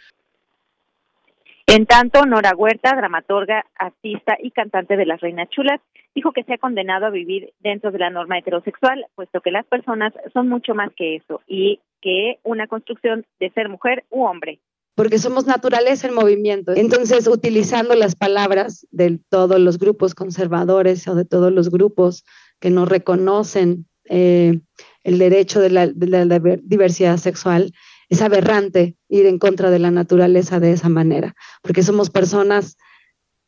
En 1.66 1.86
tanto, 1.86 2.26
Nora 2.26 2.54
Huerta, 2.54 2.94
dramaturga, 2.94 3.64
artista 3.76 4.36
y 4.40 4.50
cantante 4.50 4.96
de 4.96 5.06
Las 5.06 5.20
Reinas 5.20 5.48
Chulas, 5.48 5.80
dijo 6.14 6.32
que 6.32 6.44
se 6.44 6.54
ha 6.54 6.58
condenado 6.58 7.06
a 7.06 7.10
vivir 7.10 7.52
dentro 7.60 7.90
de 7.90 7.98
la 7.98 8.10
norma 8.10 8.38
heterosexual, 8.38 9.06
puesto 9.14 9.40
que 9.40 9.50
las 9.50 9.66
personas 9.66 10.12
son 10.32 10.48
mucho 10.48 10.74
más 10.74 10.90
que 10.94 11.16
eso 11.16 11.40
y 11.48 11.80
que 12.02 12.38
una 12.42 12.66
construcción 12.66 13.24
de 13.40 13.50
ser 13.50 13.68
mujer 13.68 14.04
u 14.10 14.24
hombre. 14.24 14.60
Porque 14.94 15.18
somos 15.18 15.46
naturaleza 15.46 16.06
en 16.06 16.14
movimiento. 16.14 16.72
Entonces, 16.76 17.26
utilizando 17.26 17.94
las 17.94 18.14
palabras 18.14 18.86
de 18.92 19.18
todos 19.28 19.58
los 19.58 19.78
grupos 19.78 20.14
conservadores 20.14 21.08
o 21.08 21.16
de 21.16 21.24
todos 21.24 21.50
los 21.50 21.70
grupos 21.70 22.24
que 22.60 22.70
no 22.70 22.84
reconocen 22.84 23.86
eh, 24.04 24.60
el 25.02 25.18
derecho 25.18 25.60
de 25.60 25.70
la, 25.70 25.86
de 25.88 26.06
la 26.06 26.38
diversidad 26.62 27.16
sexual, 27.16 27.72
es 28.08 28.22
aberrante 28.22 28.96
ir 29.08 29.26
en 29.26 29.38
contra 29.38 29.70
de 29.70 29.78
la 29.78 29.90
naturaleza 29.90 30.60
de 30.60 30.72
esa 30.72 30.88
manera, 30.88 31.34
porque 31.62 31.82
somos 31.82 32.10
personas 32.10 32.76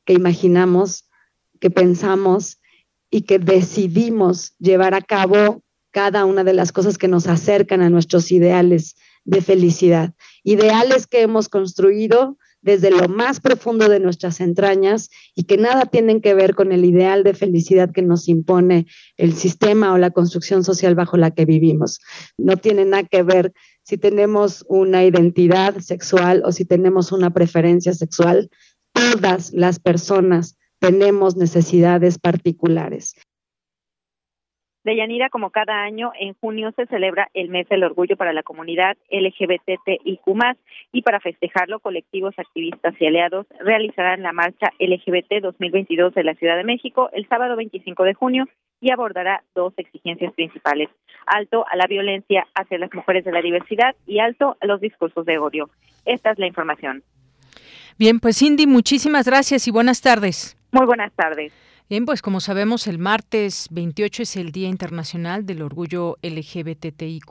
que 0.05 0.13
imaginamos, 0.13 1.09
que 1.61 1.71
pensamos 1.71 2.59
y 3.11 3.23
que 3.23 3.39
decidimos 3.39 4.55
llevar 4.59 4.95
a 4.95 5.03
cabo 5.03 5.63
cada 5.91 6.25
una 6.25 6.45
de 6.45 6.53
las 6.53 6.73
cosas 6.73 6.99
que 6.99 7.09
nos 7.09 7.27
acercan 7.27 7.81
a 7.81 7.91
nuestros 7.91 8.31
ideales 8.31 8.97
de 9.25 9.41
felicidad. 9.41 10.15
Ideales 10.45 11.07
que 11.07 11.23
hemos 11.23 11.49
construido 11.49 12.37
desde 12.61 12.91
lo 12.91 13.09
más 13.09 13.41
profundo 13.41 13.89
de 13.89 14.01
nuestras 14.01 14.41
entrañas 14.41 15.09
y 15.35 15.45
que 15.45 15.57
nada 15.57 15.87
tienen 15.87 16.21
que 16.21 16.35
ver 16.35 16.55
con 16.55 16.73
el 16.73 16.85
ideal 16.85 17.23
de 17.23 17.33
felicidad 17.33 17.93
que 17.93 18.03
nos 18.03 18.29
impone 18.29 18.87
el 19.17 19.35
sistema 19.35 19.93
o 19.93 19.99
la 19.99 20.11
construcción 20.11 20.65
social 20.65 20.95
bajo 20.95 21.17
la 21.17 21.31
que 21.31 21.45
vivimos. 21.45 22.01
No 22.37 22.57
tiene 22.57 22.85
nada 22.85 23.05
que 23.05 23.23
ver 23.23 23.53
si 23.87 23.99
tenemos 23.99 24.65
una 24.69 25.05
identidad 25.05 25.79
sexual 25.79 26.43
o 26.45 26.51
si 26.51 26.65
tenemos 26.65 27.13
una 27.13 27.31
preferencia 27.31 27.95
sexual. 27.95 28.51
Todas 28.93 29.53
las 29.53 29.79
personas 29.79 30.59
tenemos 30.81 31.37
necesidades 31.37 32.19
particulares. 32.19 33.15
Deyanira, 34.87 35.31
como 35.31 35.51
cada 35.51 35.83
año, 35.83 36.13
en 36.17 36.35
junio 36.35 36.73
se 36.77 36.87
celebra 36.87 37.29
el 37.35 37.49
mes 37.49 37.69
del 37.69 37.83
orgullo 37.83 38.17
para 38.17 38.33
la 38.33 38.45
comunidad 38.45 38.97
LGBTIQ+, 39.11 40.21
y 40.93 41.03
para 41.03 41.19
festejarlo, 41.19 41.81
colectivos, 41.81 42.39
activistas 42.39 42.95
y 43.01 43.07
aliados 43.07 43.49
realizarán 43.59 44.23
la 44.23 44.33
marcha 44.33 44.69
LGBT 44.79 45.43
2022 45.43 46.15
de 46.15 46.23
la 46.23 46.37
Ciudad 46.37 46.57
de 46.57 46.63
México 46.63 47.11
el 47.13 47.27
sábado 47.27 47.57
25 47.57 48.05
de 48.05 48.15
junio 48.15 48.45
y 48.81 48.93
abordará 48.93 49.43
dos 49.57 49.75
exigencias 49.77 50.33
principales. 50.35 50.89
Alto 51.27 51.67
a 51.69 51.75
la 51.75 51.89
violencia 51.89 52.47
hacia 52.55 52.79
las 52.79 52.95
mujeres 52.95 53.25
de 53.25 53.33
la 53.33 53.43
diversidad 53.43 53.97
y 54.07 54.21
alto 54.21 54.57
a 54.61 54.67
los 54.67 54.81
discursos 54.81 55.27
de 55.27 55.39
odio. 55.39 55.69
Esta 56.05 56.31
es 56.31 56.39
la 56.39 56.47
información. 56.47 57.03
Bien, 57.99 58.21
pues 58.21 58.39
Cindy, 58.39 58.69
muchísimas 58.69 59.27
gracias 59.27 59.67
y 59.67 59.73
buenas 59.73 60.01
tardes. 60.01 60.57
Muy 60.71 60.87
buenas 60.87 61.13
tardes. 61.15 61.66
Bien, 61.89 62.05
pues 62.05 62.21
como 62.21 62.41
sabemos, 62.41 62.89
el 62.89 62.99
martes 62.99 63.69
28 63.71 64.25
es 64.25 64.35
el 64.35 64.51
Día 64.51 64.69
Internacional 64.69 65.47
del 65.47 65.63
Orgullo 65.63 66.17
LGBTIQ+, 66.21 67.31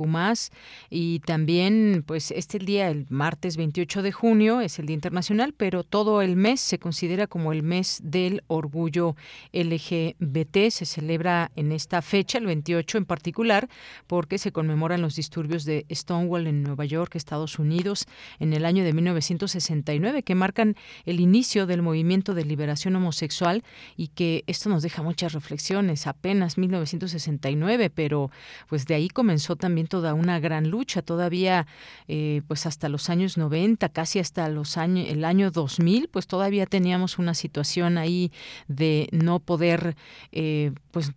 y 0.90 1.20
también, 1.20 2.06
pues 2.08 2.32
este 2.32 2.60
día, 2.60 2.90
el 2.90 3.06
martes 3.10 3.58
28 3.58 4.02
de 4.02 4.14
junio, 4.14 4.62
es 4.62 4.80
el 4.80 4.86
Día 4.86 4.94
Internacional, 4.94 5.52
pero 5.52 5.84
todo 5.84 6.22
el 6.22 6.38
mes 6.38 6.62
se 6.62 6.80
considera 6.80 7.28
como 7.28 7.52
el 7.52 7.64
mes 7.64 8.00
del 8.02 8.44
orgullo 8.48 9.18
LGBT. 9.52 10.70
Se 10.70 10.86
celebra 10.86 11.52
en 11.58 11.74
esta 11.74 12.02
fecha, 12.02 12.38
el 12.38 12.46
28 12.46 13.00
en 13.00 13.06
particular, 13.06 13.68
porque 14.08 14.38
se 14.38 14.54
conmemoran 14.54 15.02
los 15.02 15.18
disturbios 15.18 15.66
de 15.66 15.86
Stonewall 15.92 16.48
en 16.48 16.64
Nueva 16.64 16.86
York, 16.86 17.16
Estados 17.16 17.60
Unidos, 17.60 18.06
en 18.40 18.54
el 18.54 18.64
año 18.64 18.86
de 18.86 18.94
1969, 18.94 20.24
que 20.24 20.34
marcan 20.34 20.78
el 21.04 21.20
inicio 21.20 21.66
del 21.66 21.82
movimiento 21.82 22.34
de 22.34 22.46
liberación 22.46 22.96
homosexual 22.96 23.62
y 23.98 24.08
que 24.08 24.45
esto 24.48 24.70
nos 24.70 24.84
deja 24.84 25.02
muchas 25.02 25.34
reflexiones, 25.34 26.08
apenas 26.08 26.58
1969, 26.58 27.90
pero 27.90 28.32
pues 28.68 28.86
de 28.86 28.96
ahí 28.96 29.10
comenzó 29.10 29.56
también 29.56 29.88
toda 29.88 30.14
una 30.14 30.40
gran 30.40 30.70
lucha, 30.70 31.02
todavía 31.02 31.68
eh, 32.08 32.42
pues 32.48 32.66
hasta 32.66 32.90
los 32.90 33.10
años 33.10 33.38
90, 33.38 33.90
casi 33.90 34.20
hasta 34.20 34.48
los 34.50 34.78
años, 34.78 35.08
el 35.10 35.26
año 35.26 35.52
2000, 35.52 36.10
pues 36.10 36.28
todavía 36.28 36.66
teníamos 36.66 37.18
una 37.20 37.34
situación 37.34 37.98
ahí 37.98 38.32
de 38.68 39.10
no 39.12 39.40
poder 39.40 39.96
eh, 40.32 40.72
pues 40.92 41.12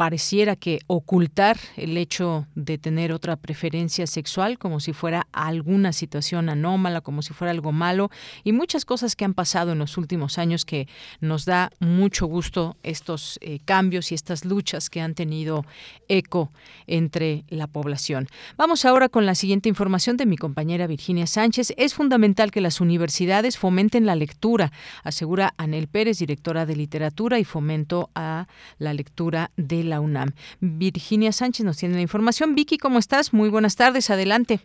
pareciera 0.00 0.56
que 0.56 0.78
ocultar 0.86 1.58
el 1.76 1.98
hecho 1.98 2.46
de 2.54 2.78
tener 2.78 3.12
otra 3.12 3.36
preferencia 3.36 4.06
sexual 4.06 4.58
como 4.58 4.80
si 4.80 4.94
fuera 4.94 5.26
alguna 5.30 5.92
situación 5.92 6.48
anómala, 6.48 7.02
como 7.02 7.20
si 7.20 7.34
fuera 7.34 7.50
algo 7.50 7.70
malo 7.70 8.10
y 8.42 8.52
muchas 8.52 8.86
cosas 8.86 9.14
que 9.14 9.26
han 9.26 9.34
pasado 9.34 9.72
en 9.72 9.78
los 9.78 9.98
últimos 9.98 10.38
años 10.38 10.64
que 10.64 10.88
nos 11.20 11.44
da 11.44 11.70
mucho 11.80 12.24
gusto 12.24 12.78
estos 12.82 13.38
eh, 13.42 13.58
cambios 13.66 14.10
y 14.10 14.14
estas 14.14 14.46
luchas 14.46 14.88
que 14.88 15.02
han 15.02 15.14
tenido 15.14 15.66
eco 16.08 16.50
entre 16.86 17.44
la 17.50 17.66
población. 17.66 18.26
Vamos 18.56 18.86
ahora 18.86 19.10
con 19.10 19.26
la 19.26 19.34
siguiente 19.34 19.68
información 19.68 20.16
de 20.16 20.24
mi 20.24 20.38
compañera 20.38 20.86
Virginia 20.86 21.26
Sánchez. 21.26 21.74
Es 21.76 21.92
fundamental 21.92 22.50
que 22.50 22.62
las 22.62 22.80
universidades 22.80 23.58
fomenten 23.58 24.06
la 24.06 24.16
lectura, 24.16 24.72
asegura 25.04 25.52
Anel 25.58 25.88
Pérez, 25.88 26.20
directora 26.20 26.64
de 26.64 26.76
literatura 26.76 27.38
y 27.38 27.44
fomento 27.44 28.08
a 28.14 28.46
la 28.78 28.94
lectura 28.94 29.50
de 29.58 29.89
la 29.89 29.89
UNAM. 29.98 30.28
Virginia 30.60 31.32
Sánchez 31.32 31.66
nos 31.66 31.78
tiene 31.78 31.96
la 31.96 32.02
información. 32.02 32.54
Vicky, 32.54 32.78
¿cómo 32.78 33.00
estás? 33.00 33.34
Muy 33.34 33.48
buenas 33.48 33.74
tardes, 33.74 34.10
adelante. 34.10 34.60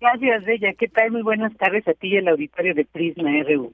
Gracias, 0.00 0.44
Bella. 0.44 0.74
¿Qué 0.74 0.86
tal? 0.86 1.10
Muy 1.10 1.22
buenas 1.22 1.56
tardes 1.56 1.88
a 1.88 1.94
ti 1.94 2.08
y 2.08 2.18
al 2.18 2.28
auditorio 2.28 2.74
de 2.74 2.84
Prisma 2.84 3.30
RU. 3.48 3.72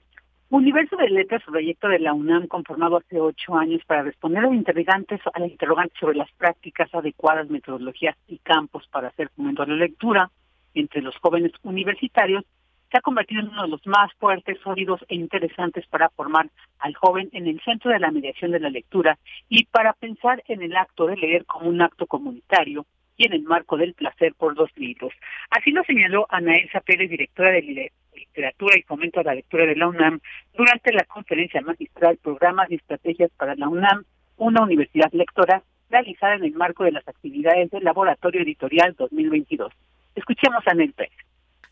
Universo 0.51 0.97
de 0.97 1.11
Letras, 1.11 1.43
proyecto 1.45 1.89
de 1.89 1.99
la 1.99 2.15
UNAM 2.15 2.47
conformado 2.47 2.97
hace 2.97 3.21
ocho 3.21 3.55
años 3.55 3.83
para 3.87 4.03
responder 4.03 4.45
a 4.45 4.55
interrogantes, 4.55 5.21
a 5.35 5.41
la 5.41 5.47
interrogante 5.47 5.95
sobre 6.01 6.17
las 6.17 6.31
prácticas 6.33 6.95
adecuadas, 6.95 7.51
metodologías 7.51 8.17
y 8.27 8.39
campos 8.39 8.89
para 8.91 9.09
hacer 9.09 9.29
fomento 9.37 9.67
la 9.67 9.75
lectura 9.75 10.31
entre 10.73 11.03
los 11.03 11.15
jóvenes 11.17 11.53
universitarios, 11.65 12.45
se 12.91 12.99
ha 12.99 13.03
convertido 13.03 13.43
en 13.43 13.49
uno 13.49 13.63
de 13.63 13.69
los 13.69 13.87
más 13.87 14.13
fuertes, 14.15 14.59
sólidos 14.63 15.05
e 15.09 15.15
interesantes 15.15 15.87
para 15.87 16.09
formar 16.11 16.49
al 16.79 16.95
joven 16.95 17.29
en 17.33 17.47
el 17.47 17.61
centro 17.61 17.91
de 17.91 17.99
la 17.99 18.11
mediación 18.11 18.51
de 18.53 18.61
la 18.61 18.71
lectura 18.71 19.19
y 19.49 19.65
para 19.67 19.93
pensar 19.93 20.43
en 20.49 20.63
el 20.63 20.77
acto 20.77 21.07
de 21.07 21.17
leer 21.17 21.45
como 21.45 21.69
un 21.69 21.83
acto 21.83 22.07
comunitario 22.07 22.87
y 23.17 23.27
en 23.27 23.33
el 23.33 23.43
marco 23.43 23.77
del 23.77 23.95
placer 23.95 24.33
por 24.35 24.57
los 24.57 24.71
libros. 24.77 25.13
Así 25.51 25.71
lo 25.73 25.83
señaló 25.85 26.27
Ana 26.31 26.55
Elsa 26.55 26.81
Pérez, 26.81 27.11
directora 27.11 27.51
de 27.51 27.91
Literatura 28.15 28.79
y 28.79 28.83
Fomento 28.83 29.21
a 29.21 29.25
la 29.25 29.35
Lectura 29.35 29.67
de 29.67 29.77
la 29.77 29.89
UNAM, 29.89 30.21
durante 30.57 30.93
la 30.93 31.05
conferencia 31.05 31.61
magistral 31.61 32.17
Programas 32.23 32.71
y 32.71 32.77
Estrategias 32.77 33.31
para 33.37 33.57
la 33.57 33.69
UNAM, 33.69 34.05
una 34.37 34.63
universidad 34.63 35.11
lectora, 35.13 35.63
realizada 35.91 36.35
en 36.35 36.45
el 36.45 36.53
marco 36.53 36.85
de 36.85 36.93
las 36.93 37.07
actividades 37.09 37.71
del 37.71 37.83
Laboratorio 37.83 38.43
Editorial 38.43 38.95
2022. 38.97 39.73
Escuchemos 40.15 40.65
a 40.67 40.71
Anel 40.71 40.93
Pérez 40.93 41.28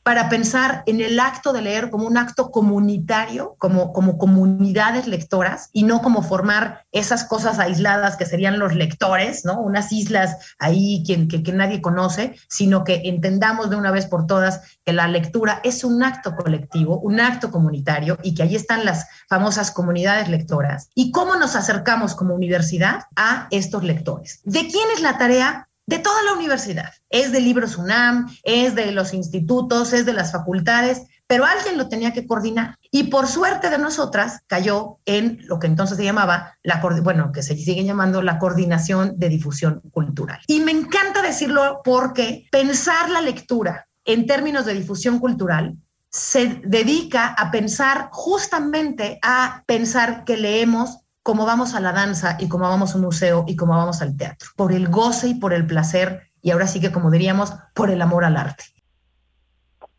para 0.06 0.28
pensar 0.28 0.84
en 0.86 1.00
el 1.00 1.18
acto 1.18 1.52
de 1.52 1.62
leer 1.62 1.90
como 1.90 2.06
un 2.06 2.16
acto 2.16 2.52
comunitario, 2.52 3.56
como, 3.58 3.92
como 3.92 4.18
comunidades 4.18 5.08
lectoras, 5.08 5.68
y 5.72 5.82
no 5.82 6.00
como 6.00 6.22
formar 6.22 6.84
esas 6.92 7.24
cosas 7.24 7.58
aisladas 7.58 8.16
que 8.16 8.24
serían 8.24 8.60
los 8.60 8.72
lectores, 8.72 9.44
¿no? 9.44 9.60
Unas 9.60 9.90
islas 9.90 10.54
ahí 10.60 11.02
que, 11.04 11.26
que, 11.26 11.42
que 11.42 11.52
nadie 11.52 11.82
conoce, 11.82 12.36
sino 12.48 12.84
que 12.84 13.02
entendamos 13.06 13.68
de 13.68 13.74
una 13.74 13.90
vez 13.90 14.06
por 14.06 14.28
todas 14.28 14.78
que 14.84 14.92
la 14.92 15.08
lectura 15.08 15.60
es 15.64 15.82
un 15.82 16.00
acto 16.04 16.36
colectivo, 16.36 17.00
un 17.00 17.18
acto 17.18 17.50
comunitario, 17.50 18.16
y 18.22 18.36
que 18.36 18.44
ahí 18.44 18.54
están 18.54 18.84
las 18.84 19.08
famosas 19.28 19.72
comunidades 19.72 20.28
lectoras. 20.28 20.88
¿Y 20.94 21.10
cómo 21.10 21.34
nos 21.34 21.56
acercamos 21.56 22.14
como 22.14 22.32
universidad 22.32 23.00
a 23.16 23.48
estos 23.50 23.82
lectores? 23.82 24.40
¿De 24.44 24.68
quién 24.68 24.86
es 24.94 25.02
la 25.02 25.18
tarea? 25.18 25.65
De 25.86 25.98
toda 25.98 26.22
la 26.24 26.32
universidad. 26.32 26.92
Es 27.10 27.32
de 27.32 27.40
Libros 27.40 27.76
UNAM, 27.76 28.28
es 28.42 28.74
de 28.74 28.92
los 28.92 29.14
institutos, 29.14 29.92
es 29.92 30.04
de 30.04 30.12
las 30.12 30.32
facultades, 30.32 31.02
pero 31.26 31.44
alguien 31.44 31.78
lo 31.78 31.88
tenía 31.88 32.12
que 32.12 32.26
coordinar. 32.26 32.76
Y 32.90 33.04
por 33.04 33.26
suerte 33.26 33.70
de 33.70 33.78
nosotras 33.78 34.40
cayó 34.46 34.98
en 35.06 35.38
lo 35.46 35.58
que 35.58 35.66
entonces 35.66 35.96
se 35.96 36.04
llamaba, 36.04 36.56
la, 36.62 36.80
bueno, 37.02 37.32
que 37.32 37.42
se 37.42 37.56
sigue 37.56 37.84
llamando 37.84 38.22
la 38.22 38.38
coordinación 38.38 39.18
de 39.18 39.28
difusión 39.28 39.80
cultural. 39.90 40.40
Y 40.46 40.60
me 40.60 40.72
encanta 40.72 41.22
decirlo 41.22 41.80
porque 41.84 42.46
pensar 42.50 43.10
la 43.10 43.20
lectura 43.20 43.88
en 44.04 44.26
términos 44.26 44.66
de 44.66 44.74
difusión 44.74 45.18
cultural 45.18 45.76
se 46.10 46.60
dedica 46.64 47.28
a 47.28 47.50
pensar 47.50 48.08
justamente 48.12 49.18
a 49.22 49.64
pensar 49.66 50.24
que 50.24 50.36
leemos 50.36 51.00
como 51.26 51.44
vamos 51.44 51.74
a 51.74 51.80
la 51.80 51.90
danza 51.90 52.36
y 52.38 52.48
como 52.48 52.68
vamos 52.68 52.94
a 52.94 52.98
un 52.98 53.02
museo 53.02 53.44
y 53.48 53.56
como 53.56 53.72
vamos 53.72 54.00
al 54.00 54.16
teatro, 54.16 54.50
por 54.56 54.70
el 54.72 54.86
goce 54.86 55.30
y 55.30 55.34
por 55.34 55.52
el 55.52 55.66
placer 55.66 56.20
y 56.40 56.52
ahora 56.52 56.68
sí 56.68 56.80
que 56.80 56.92
como 56.92 57.10
diríamos, 57.10 57.52
por 57.74 57.90
el 57.90 58.00
amor 58.00 58.24
al 58.24 58.36
arte. 58.36 58.62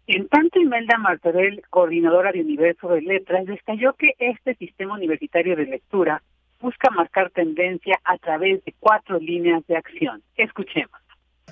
En 0.08 0.30
tanto, 0.30 0.58
Imelda 0.58 0.98
Martorell, 0.98 1.62
coordinadora 1.70 2.32
de 2.32 2.40
Universo 2.40 2.88
de 2.88 3.02
Letras, 3.02 3.46
destacó 3.46 3.92
que 3.98 4.14
este 4.20 4.56
sistema 4.56 4.94
universitario 4.94 5.58
de 5.58 5.66
lectura 5.66 6.24
busca 6.62 6.90
marcar 6.92 7.30
tendencia 7.32 8.00
a 8.06 8.18
través 8.20 8.64
de 8.64 8.74
cuatro 8.80 9.20
líneas 9.20 9.68
de 9.68 9.76
acción. 9.76 10.24
Escuchemos. 10.38 11.02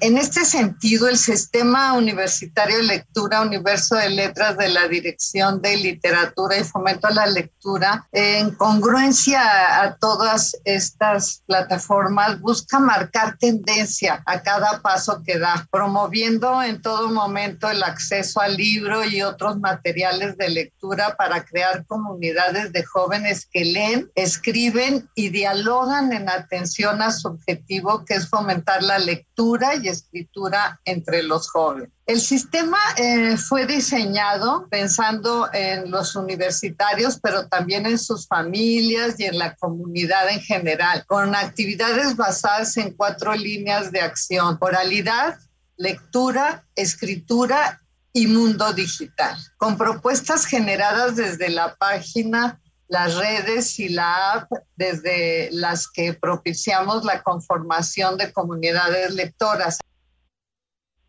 En 0.02 0.18
este 0.18 0.44
sentido, 0.44 1.08
el 1.08 1.18
Sistema 1.18 1.94
Universitario 1.94 2.78
de 2.78 2.84
Lectura, 2.84 3.42
Universo 3.42 3.96
de 3.96 4.10
Letras 4.10 4.58
de 4.58 4.68
la 4.68 4.90
Dirección 4.90 5.62
de 5.62 5.78
Literatura 5.78 6.58
y 6.58 6.66
Fomento 6.66 7.08
a 7.08 7.12
la 7.12 7.26
Lectura, 7.28 8.06
en 8.12 8.52
congruencia 8.56 9.82
a 9.82 9.96
todas 9.96 10.58
estas 10.66 11.44
plataformas, 11.48 12.42
busca 12.42 12.78
marcar 12.78 13.38
tendencia 13.38 14.22
a 14.26 14.42
cada 14.42 14.82
paso 14.82 15.24
que 15.26 15.40
da, 15.40 15.66
promoviendo 15.72 16.62
en 16.62 16.82
todo 16.82 17.10
momento 17.10 17.70
el 17.70 17.82
acceso 17.82 18.42
al 18.42 18.58
libro 18.58 19.06
y 19.06 19.22
otros 19.22 19.60
materiales 19.60 20.38
de 20.38 20.50
lectura 20.50 21.16
para 21.16 21.46
crear 21.46 21.86
comunidades 21.86 22.74
de 22.74 22.84
jóvenes 22.84 23.48
que 23.50 23.64
leen, 23.64 24.12
escriben 24.16 25.10
y 25.16 25.30
dialogan 25.30 26.12
en 26.12 26.28
atención 26.28 27.02
a 27.02 27.12
su 27.12 27.30
objetivo, 27.30 28.04
que 28.04 28.16
es 28.16 28.28
fomentar 28.28 28.84
la 28.84 29.00
lectura 29.00 29.76
y 29.76 29.85
escritura 29.88 30.80
entre 30.86 31.24
los 31.24 31.50
jóvenes. 31.50 31.90
El 32.06 32.20
sistema 32.20 32.78
eh, 32.98 33.38
fue 33.38 33.66
diseñado 33.66 34.68
pensando 34.70 35.50
en 35.54 35.90
los 35.90 36.16
universitarios, 36.16 37.20
pero 37.22 37.48
también 37.48 37.86
en 37.86 37.98
sus 37.98 38.28
familias 38.28 39.20
y 39.20 39.26
en 39.26 39.40
la 39.40 39.56
comunidad 39.56 40.30
en 40.30 40.40
general, 40.40 41.04
con 41.08 41.36
actividades 41.36 42.16
basadas 42.16 42.78
en 42.78 42.94
cuatro 42.94 43.34
líneas 43.34 43.92
de 43.92 44.02
acción, 44.02 44.58
oralidad, 44.60 45.38
lectura, 45.78 46.66
escritura 46.76 47.82
y 48.14 48.28
mundo 48.28 48.72
digital, 48.74 49.38
con 49.58 49.78
propuestas 49.78 50.46
generadas 50.46 51.16
desde 51.16 51.50
la 51.50 51.76
página 51.76 52.62
las 52.88 53.18
redes 53.18 53.80
y 53.80 53.90
la 53.90 54.34
app 54.34 54.52
desde 54.76 55.50
las 55.52 55.90
que 55.92 56.14
propiciamos 56.14 57.04
la 57.04 57.24
conformación 57.24 58.18
de 58.18 58.32
comunidades 58.32 59.14
lectoras. 59.14 59.80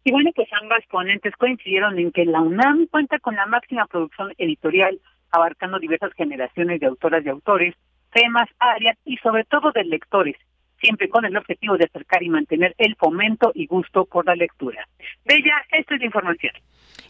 Y 0.05 0.13
bueno, 0.13 0.31
pues 0.35 0.49
ambas 0.63 0.85
ponentes 0.89 1.35
coincidieron 1.37 1.99
en 1.99 2.13
que 2.13 2.25
la 2.25 2.41
UNAM 2.41 2.87
cuenta 2.87 3.19
con 3.19 3.35
la 3.35 3.47
máxima 3.47 3.87
producción 3.87 4.33
editorial, 4.39 5.01
abarcando 5.31 5.79
diversas 5.79 6.13
generaciones 6.15 6.81
de 6.81 6.87
autoras 6.87 7.27
y 7.27 7.29
autores, 7.29 7.75
temas, 8.13 8.49
áreas 8.59 8.97
y 9.05 9.17
sobre 9.17 9.45
todo 9.45 9.73
de 9.73 9.85
lectores, 9.85 10.37
siempre 10.81 11.09
con 11.09 11.25
el 11.25 11.37
objetivo 11.37 11.77
de 11.77 11.87
acercar 11.87 12.23
y 12.23 12.29
mantener 12.29 12.75
el 12.79 12.95
fomento 12.97 13.51
y 13.55 13.67
gusto 13.67 14.05
por 14.05 14.27
la 14.27 14.37
lectura. 14.37 14.87
Bella, 15.25 15.55
esta 15.73 15.95
es 15.95 16.01
la 16.01 16.07
información. 16.07 16.53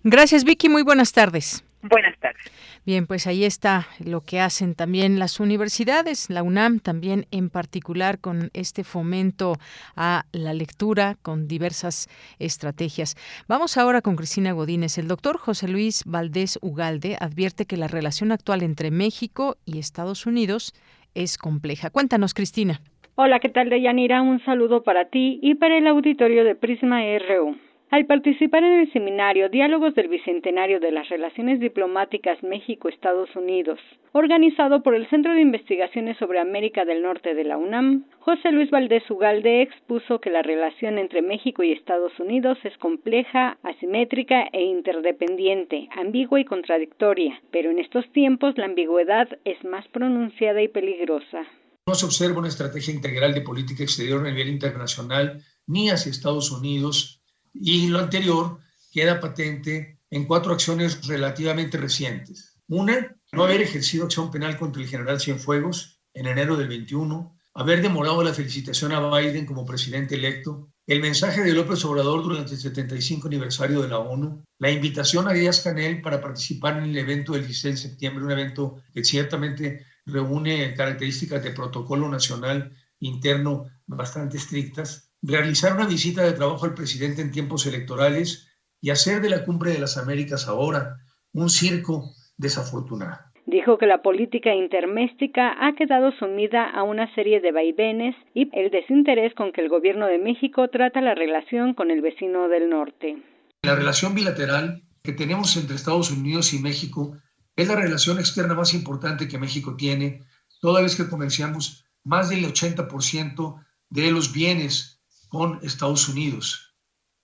Gracias, 0.03 0.45
Vicky. 0.45 0.69
Muy 0.69 0.83
buenas 0.83 1.13
tardes. 1.13 1.66
Buenas 1.89 2.19
tardes. 2.19 2.43
Bien, 2.85 3.07
pues 3.07 3.27
ahí 3.27 3.45
está 3.45 3.87
lo 4.05 4.21
que 4.21 4.41
hacen 4.41 4.75
también 4.75 5.19
las 5.19 5.41
universidades, 5.41 6.31
la 6.31 6.43
UNAM 6.43 6.81
también 6.81 7.27
en 7.31 7.51
particular 7.51 8.19
con 8.19 8.51
este 8.55 8.85
fomento 8.85 9.57
a 9.97 10.25
la 10.33 10.55
lectura 10.55 11.17
con 11.23 11.49
diversas 11.49 12.09
estrategias. 12.39 13.17
Vamos 13.49 13.77
ahora 13.77 14.03
con 14.03 14.17
Cristina 14.17 14.53
Godínez. 14.53 14.99
El 14.99 15.09
doctor 15.09 15.39
José 15.39 15.69
Luis 15.69 16.03
Valdés 16.07 16.59
Ugalde 16.63 17.17
advierte 17.21 17.67
que 17.67 17.77
la 17.77 17.89
relación 17.89 18.33
actual 18.33 18.63
entre 18.63 18.91
México 18.91 19.57
y 19.65 19.79
Estados 19.79 20.27
Unidos 20.27 20.75
es 21.15 21.39
compleja. 21.39 21.91
Cuéntanos, 21.91 22.35
Cristina. 22.35 22.81
Hola, 23.15 23.41
¿qué 23.41 23.49
tal, 23.49 23.71
Deyanira? 23.71 24.21
Un 24.21 24.45
saludo 24.45 24.83
para 24.83 25.07
ti 25.09 25.39
y 25.43 25.55
para 25.55 25.79
el 25.79 25.87
auditorio 25.87 26.45
de 26.45 26.55
Prisma 26.55 27.01
RU. 27.01 27.57
Al 27.89 28.05
participar 28.05 28.65
en 28.65 28.81
el 28.81 28.93
seminario 28.93 29.49
Diálogos 29.49 29.95
del 29.95 30.09
Bicentenario 30.09 30.81
de 30.81 30.91
las 30.91 31.09
Relaciones 31.09 31.61
Diplomáticas 31.61 32.43
México-Estados 32.43 33.35
Unidos, 33.37 33.79
organizado 34.11 34.83
por 34.83 34.97
el 34.97 35.09
Centro 35.09 35.33
de 35.33 35.43
Investigaciones 35.43 36.17
sobre 36.19 36.41
América 36.41 36.85
del 36.85 37.03
Norte 37.03 37.35
de 37.35 37.45
la 37.45 37.57
UNAM, 37.57 38.05
José 38.19 38.51
Luis 38.51 38.71
Valdés 38.71 39.09
Ugalde 39.09 39.63
expuso 39.63 40.21
que 40.21 40.31
la 40.31 40.43
relación 40.43 40.99
entre 40.99 41.23
México 41.23 41.63
y 41.63 41.71
Estados 41.71 42.13
Unidos 42.19 42.59
es 42.65 42.77
compleja, 42.79 43.57
asimétrica 43.63 44.49
e 44.53 44.65
interdependiente, 44.65 45.89
ambigua 45.97 46.41
y 46.41 46.45
contradictoria, 46.45 47.41
pero 47.53 47.71
en 47.71 47.79
estos 47.79 48.11
tiempos 48.11 48.59
la 48.59 48.65
ambigüedad 48.65 49.29
es 49.45 49.63
más 49.65 49.87
pronunciada 49.89 50.61
y 50.61 50.67
peligrosa. 50.67 51.45
No 51.87 51.95
se 51.95 52.05
observa 52.05 52.41
una 52.41 52.49
estrategia 52.49 52.93
integral 52.93 53.33
de 53.33 53.43
política 53.43 53.85
exterior 53.85 54.27
a 54.27 54.31
nivel 54.31 54.49
internacional 54.49 55.41
ni 55.69 55.89
hacia 55.89 56.11
Estados 56.11 56.51
Unidos 56.51 57.23
y 57.61 57.89
lo 57.89 57.99
anterior 57.99 58.59
queda 58.93 59.21
patente 59.21 60.01
en 60.11 60.25
cuatro 60.25 60.53
acciones 60.53 61.07
relativamente 61.07 61.79
recientes. 61.79 62.59
Una, 62.69 63.17
no 63.33 63.45
haber 63.45 63.61
ejercido 63.61 64.05
acción 64.05 64.31
penal 64.31 64.57
contra 64.57 64.83
el 64.83 64.89
general 64.89 65.21
Cienfuegos 65.21 66.01
en 66.15 66.27
enero 66.27 66.57
del 66.57 66.69
21, 66.69 67.37
haber 67.55 67.83
demorado 67.83 68.23
la 68.23 68.35
felicitación 68.35 68.93
a 68.93 69.19
Biden 69.19 69.47
como 69.47 69.65
presidente 69.65 70.15
electo, 70.15 70.69
el 70.87 71.01
mensaje 71.01 71.43
de 71.43 71.53
López 71.53 71.85
Obrador 71.85 72.23
durante 72.23 72.53
el 72.53 72.61
75 72.61 73.29
aniversario 73.29 73.83
de 73.83 73.89
la 73.89 73.99
ONU, 73.99 74.45
la 74.59 74.71
invitación 74.71 75.27
a 75.27 75.33
Díaz 75.33 75.61
Canel 75.61 76.01
para 76.01 76.21
participar 76.21 76.79
en 76.79 76.85
el 76.85 76.99
evento 76.99 77.33
del 77.33 77.47
16 77.47 77.75
de 77.75 77.89
septiembre, 77.89 78.25
un 78.25 78.31
evento 78.31 78.77
que 78.93 79.05
ciertamente 79.05 79.85
reúne 80.05 80.75
características 80.75 81.43
de 81.43 81.51
protocolo 81.51 82.09
nacional 82.09 82.73
interno 83.01 83.67
bastante 83.87 84.37
estrictas, 84.37 85.06
realizar 85.27 85.75
una 85.75 85.87
visita 85.87 86.23
de 86.23 86.33
trabajo 86.33 86.65
al 86.67 86.75
presidente 86.75 87.21
en 87.21 87.33
tiempos 87.33 87.67
electorales 87.67 88.49
y 88.81 88.91
hacer 88.91 89.21
de 89.21 89.31
la 89.31 89.45
Cumbre 89.45 89.73
de 89.73 89.81
las 89.81 89.99
Américas 89.99 90.47
ahora 90.47 90.99
un 91.33 91.51
circo 91.51 92.13
desafortunado. 92.37 93.19
Dijo 93.47 93.79
que 93.79 93.87
la 93.87 94.03
política 94.03 94.55
interméstica 94.55 95.55
ha 95.61 95.75
quedado 95.75 96.13
sumida 96.19 96.69
a 96.69 96.83
una 96.83 97.13
serie 97.15 97.41
de 97.41 97.53
vaivenes 97.53 98.15
y 98.35 98.49
el 98.53 98.71
desinterés 98.71 99.35
con 99.35 99.53
que 99.53 99.61
el 99.61 99.69
gobierno 99.69 100.07
de 100.07 100.19
México 100.19 100.69
trata 100.69 101.01
la 101.01 101.15
relación 101.15 101.75
con 101.75 101.91
el 101.91 102.03
vecino 102.03 102.49
del 102.49 102.69
norte. 102.71 103.19
La 103.63 103.77
relación 103.77 104.15
bilateral 104.15 104.83
que 105.03 105.13
tenemos 105.13 105.57
entre 105.57 105.77
Estados 105.77 106.11
Unidos 106.11 106.53
y 106.55 106.59
México 106.59 107.17
es 107.55 107.69
la 107.69 107.77
relación 107.77 108.19
externa 108.19 108.55
más 108.55 108.75
importante 108.75 109.29
que 109.29 109.39
México 109.39 109.77
tiene, 109.77 110.23
toda 110.61 110.83
vez 110.83 110.97
que 110.97 111.09
comerciamos 111.09 111.85
más 112.05 112.29
del 112.29 112.45
80% 112.45 113.65
de 113.91 114.11
los 114.11 114.33
bienes 114.33 114.96
con 115.29 115.59
Estados 115.63 116.09
Unidos. 116.09 116.75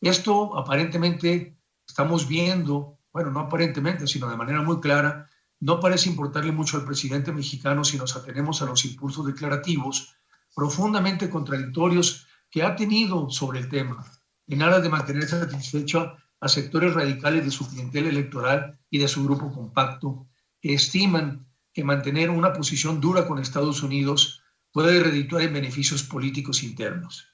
Esto 0.01 0.59
aparentemente 0.59 1.57
estamos 1.87 2.27
viendo, 2.27 2.99
bueno, 3.13 3.31
no 3.31 3.41
aparentemente, 3.41 4.07
sino 4.07 4.29
de 4.29 4.37
manera 4.37 4.63
muy 4.63 4.81
clara, 4.81 5.29
no 5.61 5.79
parece 5.79 6.09
importarle 6.09 6.51
mucho 6.51 6.77
al 6.77 6.85
presidente 6.85 7.33
mexicano 7.33 7.85
si 7.85 7.97
nos 7.97 8.17
atenemos 8.17 8.63
a 8.63 8.67
los 8.67 8.85
impulsos 8.85 9.27
declarativos 9.27 10.17
profundamente 10.55 11.31
contradictorios 11.31 12.27
que 12.51 12.63
ha 12.63 12.77
tenido 12.77 13.31
sobre 13.31 13.61
el 13.61 13.69
tema, 13.69 14.05
en 14.49 14.63
aras 14.63 14.83
de 14.83 14.89
mantener 14.89 15.27
satisfecho 15.27 16.17
a 16.41 16.49
sectores 16.49 16.95
radicales 16.95 17.45
de 17.45 17.51
su 17.51 17.69
clientela 17.69 18.09
electoral 18.09 18.79
y 18.91 18.99
de 18.99 19.09
su 19.09 19.25
grupo 19.25 19.53
compacto, 19.53 20.27
que 20.61 20.75
estiman 20.75 21.47
que 21.73 21.85
mantener 21.85 22.29
una 22.29 22.53
posición 22.53 23.01
dura 23.01 23.27
con 23.27 23.39
Estados 23.39 23.83
Unidos 23.83 24.43
puede 24.73 25.03
redituar 25.03 25.43
en 25.43 25.55
beneficios 25.55 26.03
políticos 26.03 26.63
internos. 26.63 27.32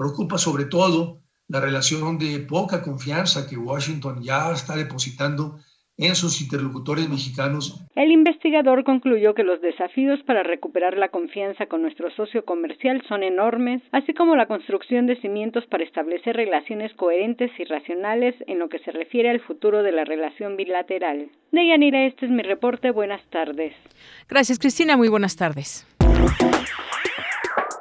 Preocupa 0.00 0.38
sobre 0.38 0.64
todo 0.64 1.18
la 1.46 1.60
relación 1.60 2.16
de 2.16 2.38
poca 2.38 2.80
confianza 2.80 3.46
que 3.46 3.58
Washington 3.58 4.22
ya 4.22 4.50
está 4.50 4.74
depositando 4.74 5.58
en 5.98 6.14
sus 6.14 6.40
interlocutores 6.40 7.06
mexicanos. 7.06 7.84
El 7.94 8.10
investigador 8.10 8.82
concluyó 8.84 9.34
que 9.34 9.42
los 9.42 9.60
desafíos 9.60 10.18
para 10.26 10.42
recuperar 10.42 10.96
la 10.96 11.10
confianza 11.10 11.66
con 11.66 11.82
nuestro 11.82 12.10
socio 12.12 12.46
comercial 12.46 13.02
son 13.10 13.22
enormes, 13.22 13.82
así 13.92 14.14
como 14.14 14.36
la 14.36 14.46
construcción 14.46 15.06
de 15.06 15.20
cimientos 15.20 15.66
para 15.66 15.84
establecer 15.84 16.34
relaciones 16.34 16.94
coherentes 16.94 17.50
y 17.58 17.64
racionales 17.64 18.34
en 18.46 18.58
lo 18.58 18.70
que 18.70 18.78
se 18.78 18.92
refiere 18.92 19.28
al 19.28 19.40
futuro 19.40 19.82
de 19.82 19.92
la 19.92 20.06
relación 20.06 20.56
bilateral. 20.56 21.28
Deyanira, 21.52 22.06
este 22.06 22.24
es 22.24 22.32
mi 22.32 22.42
reporte. 22.42 22.90
Buenas 22.90 23.20
tardes. 23.28 23.74
Gracias, 24.30 24.58
Cristina. 24.58 24.96
Muy 24.96 25.08
buenas 25.08 25.36
tardes. 25.36 25.86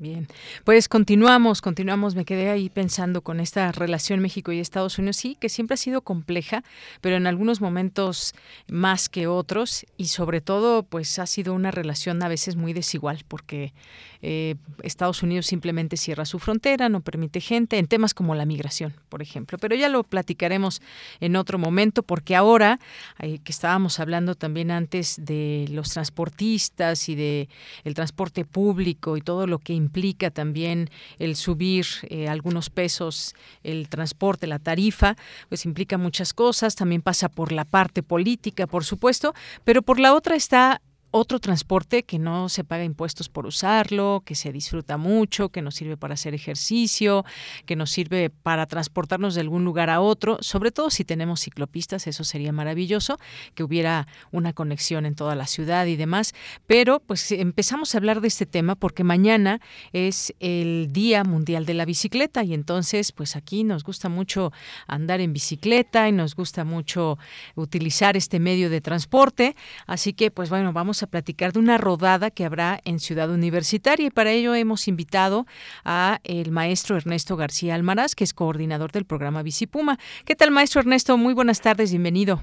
Bien, 0.00 0.28
pues 0.64 0.88
continuamos, 0.88 1.60
continuamos. 1.60 2.14
Me 2.14 2.24
quedé 2.24 2.48
ahí 2.48 2.70
pensando 2.70 3.20
con 3.20 3.38
esta 3.38 3.70
relación 3.70 4.20
México 4.20 4.50
y 4.50 4.58
Estados 4.58 4.98
Unidos, 4.98 5.18
sí, 5.18 5.36
que 5.38 5.50
siempre 5.50 5.74
ha 5.74 5.76
sido 5.76 6.00
compleja, 6.00 6.64
pero 7.02 7.16
en 7.16 7.26
algunos 7.26 7.60
momentos 7.60 8.32
más 8.66 9.10
que 9.10 9.26
otros 9.26 9.84
y 9.98 10.06
sobre 10.06 10.40
todo, 10.40 10.84
pues 10.84 11.18
ha 11.18 11.26
sido 11.26 11.52
una 11.52 11.70
relación 11.70 12.22
a 12.22 12.28
veces 12.28 12.56
muy 12.56 12.72
desigual, 12.72 13.24
porque 13.28 13.74
eh, 14.22 14.54
Estados 14.82 15.22
Unidos 15.22 15.44
simplemente 15.44 15.98
cierra 15.98 16.24
su 16.24 16.38
frontera, 16.38 16.88
no 16.88 17.02
permite 17.02 17.42
gente 17.42 17.76
en 17.76 17.86
temas 17.86 18.14
como 18.14 18.34
la 18.34 18.46
migración, 18.46 18.94
por 19.10 19.20
ejemplo. 19.20 19.58
Pero 19.58 19.76
ya 19.76 19.90
lo 19.90 20.02
platicaremos 20.02 20.80
en 21.20 21.36
otro 21.36 21.58
momento, 21.58 22.02
porque 22.02 22.36
ahora 22.36 22.80
eh, 23.18 23.38
que 23.44 23.52
estábamos 23.52 24.00
hablando 24.00 24.34
también 24.34 24.70
antes 24.70 25.22
de 25.22 25.66
los 25.68 25.90
transportistas 25.90 27.10
y 27.10 27.16
de 27.16 27.50
el 27.84 27.92
transporte 27.92 28.46
público 28.46 29.18
y 29.18 29.20
todo 29.20 29.46
lo 29.46 29.58
que 29.58 29.74
implica 29.74 29.89
también 30.30 30.90
el 31.18 31.36
subir 31.36 31.86
eh, 32.08 32.28
algunos 32.28 32.70
pesos, 32.70 33.34
el 33.62 33.88
transporte, 33.88 34.46
la 34.46 34.58
tarifa, 34.58 35.16
pues 35.48 35.64
implica 35.64 35.98
muchas 35.98 36.32
cosas, 36.32 36.76
también 36.76 37.02
pasa 37.02 37.28
por 37.28 37.52
la 37.52 37.64
parte 37.64 38.02
política, 38.02 38.66
por 38.66 38.84
supuesto, 38.84 39.34
pero 39.64 39.82
por 39.82 39.98
la 39.98 40.14
otra 40.14 40.36
está 40.36 40.80
otro 41.10 41.40
transporte 41.40 42.04
que 42.04 42.18
no 42.18 42.48
se 42.48 42.64
paga 42.64 42.84
impuestos 42.84 43.28
por 43.28 43.46
usarlo, 43.46 44.22
que 44.24 44.34
se 44.34 44.52
disfruta 44.52 44.96
mucho, 44.96 45.48
que 45.48 45.62
nos 45.62 45.74
sirve 45.74 45.96
para 45.96 46.14
hacer 46.14 46.34
ejercicio, 46.34 47.24
que 47.66 47.76
nos 47.76 47.90
sirve 47.90 48.30
para 48.30 48.66
transportarnos 48.66 49.34
de 49.34 49.40
algún 49.40 49.64
lugar 49.64 49.90
a 49.90 50.00
otro, 50.00 50.38
sobre 50.40 50.70
todo 50.70 50.90
si 50.90 51.04
tenemos 51.04 51.40
ciclopistas, 51.40 52.06
eso 52.06 52.24
sería 52.24 52.52
maravilloso, 52.52 53.18
que 53.54 53.64
hubiera 53.64 54.06
una 54.30 54.52
conexión 54.52 55.06
en 55.06 55.14
toda 55.14 55.34
la 55.34 55.46
ciudad 55.46 55.86
y 55.86 55.96
demás. 55.96 56.32
Pero 56.66 57.00
pues 57.00 57.32
empezamos 57.32 57.94
a 57.94 57.98
hablar 57.98 58.20
de 58.20 58.28
este 58.28 58.46
tema 58.46 58.74
porque 58.74 59.04
mañana 59.04 59.60
es 59.92 60.34
el 60.38 60.92
Día 60.92 61.24
Mundial 61.24 61.66
de 61.66 61.74
la 61.74 61.84
Bicicleta 61.84 62.44
y 62.44 62.54
entonces 62.54 63.12
pues 63.12 63.36
aquí 63.36 63.64
nos 63.64 63.84
gusta 63.84 64.08
mucho 64.08 64.52
andar 64.86 65.20
en 65.20 65.32
bicicleta 65.32 66.08
y 66.08 66.12
nos 66.12 66.34
gusta 66.34 66.64
mucho 66.64 67.18
utilizar 67.54 68.16
este 68.16 68.38
medio 68.38 68.70
de 68.70 68.80
transporte, 68.80 69.56
así 69.86 70.12
que 70.12 70.30
pues 70.30 70.50
bueno, 70.50 70.72
vamos 70.72 70.99
a 71.02 71.06
platicar 71.06 71.52
de 71.52 71.58
una 71.58 71.78
rodada 71.78 72.30
que 72.30 72.44
habrá 72.44 72.80
en 72.84 72.98
Ciudad 72.98 73.30
Universitaria 73.30 74.06
y 74.06 74.10
para 74.10 74.30
ello 74.30 74.54
hemos 74.54 74.88
invitado 74.88 75.46
a 75.84 76.20
el 76.24 76.50
maestro 76.50 76.96
Ernesto 76.96 77.36
García 77.36 77.74
Almaraz, 77.74 78.14
que 78.14 78.24
es 78.24 78.34
coordinador 78.34 78.92
del 78.92 79.04
programa 79.04 79.42
Bicipuma. 79.42 79.98
¿Qué 80.24 80.36
tal, 80.36 80.50
maestro 80.50 80.80
Ernesto? 80.80 81.16
Muy 81.16 81.34
buenas 81.34 81.60
tardes, 81.60 81.90
bienvenido. 81.90 82.42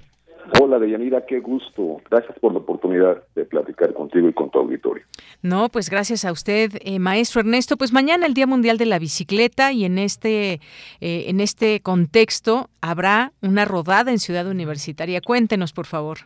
Hola, 0.62 0.80
Deyanira, 0.80 1.26
qué 1.26 1.40
gusto. 1.40 2.02
Gracias 2.10 2.38
por 2.40 2.54
la 2.54 2.60
oportunidad 2.60 3.24
de 3.36 3.46
platicar 3.46 3.94
contigo 3.94 4.30
y 4.30 4.34
con 4.34 4.50
tu 4.50 4.60
auditorio. 4.60 5.04
No, 5.42 5.70
pues 5.70 5.90
gracias 5.90 6.24
a 6.26 6.32
usted, 6.32 6.72
eh, 6.82 7.00
maestro 7.00 7.42
Ernesto. 7.42 7.78
Pues 7.78 7.92
mañana 7.92 8.26
el 8.26 8.34
Día 8.34 8.48
Mundial 8.48 8.78
de 8.78 8.86
la 8.86 8.98
Bicicleta 8.98 9.74
y 9.74 9.84
en 9.84 9.98
este, 9.98 10.54
eh, 11.02 11.26
en 11.28 11.42
este 11.42 11.82
contexto 11.82 12.70
habrá 12.82 13.34
una 13.42 13.66
rodada 13.66 14.12
en 14.12 14.20
Ciudad 14.20 14.48
Universitaria. 14.48 15.22
Cuéntenos, 15.22 15.74
por 15.74 15.86
favor. 15.86 16.20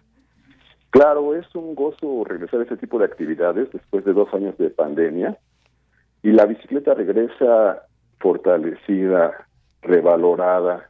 Claro, 0.91 1.35
es 1.35 1.47
un 1.55 1.73
gozo 1.73 2.25
regresar 2.25 2.59
a 2.59 2.63
ese 2.63 2.75
tipo 2.75 2.99
de 2.99 3.05
actividades 3.05 3.71
después 3.71 4.03
de 4.03 4.11
dos 4.11 4.31
años 4.33 4.57
de 4.57 4.69
pandemia 4.69 5.37
y 6.21 6.31
la 6.31 6.45
bicicleta 6.45 6.93
regresa 6.93 7.83
fortalecida, 8.19 9.47
revalorada, 9.81 10.89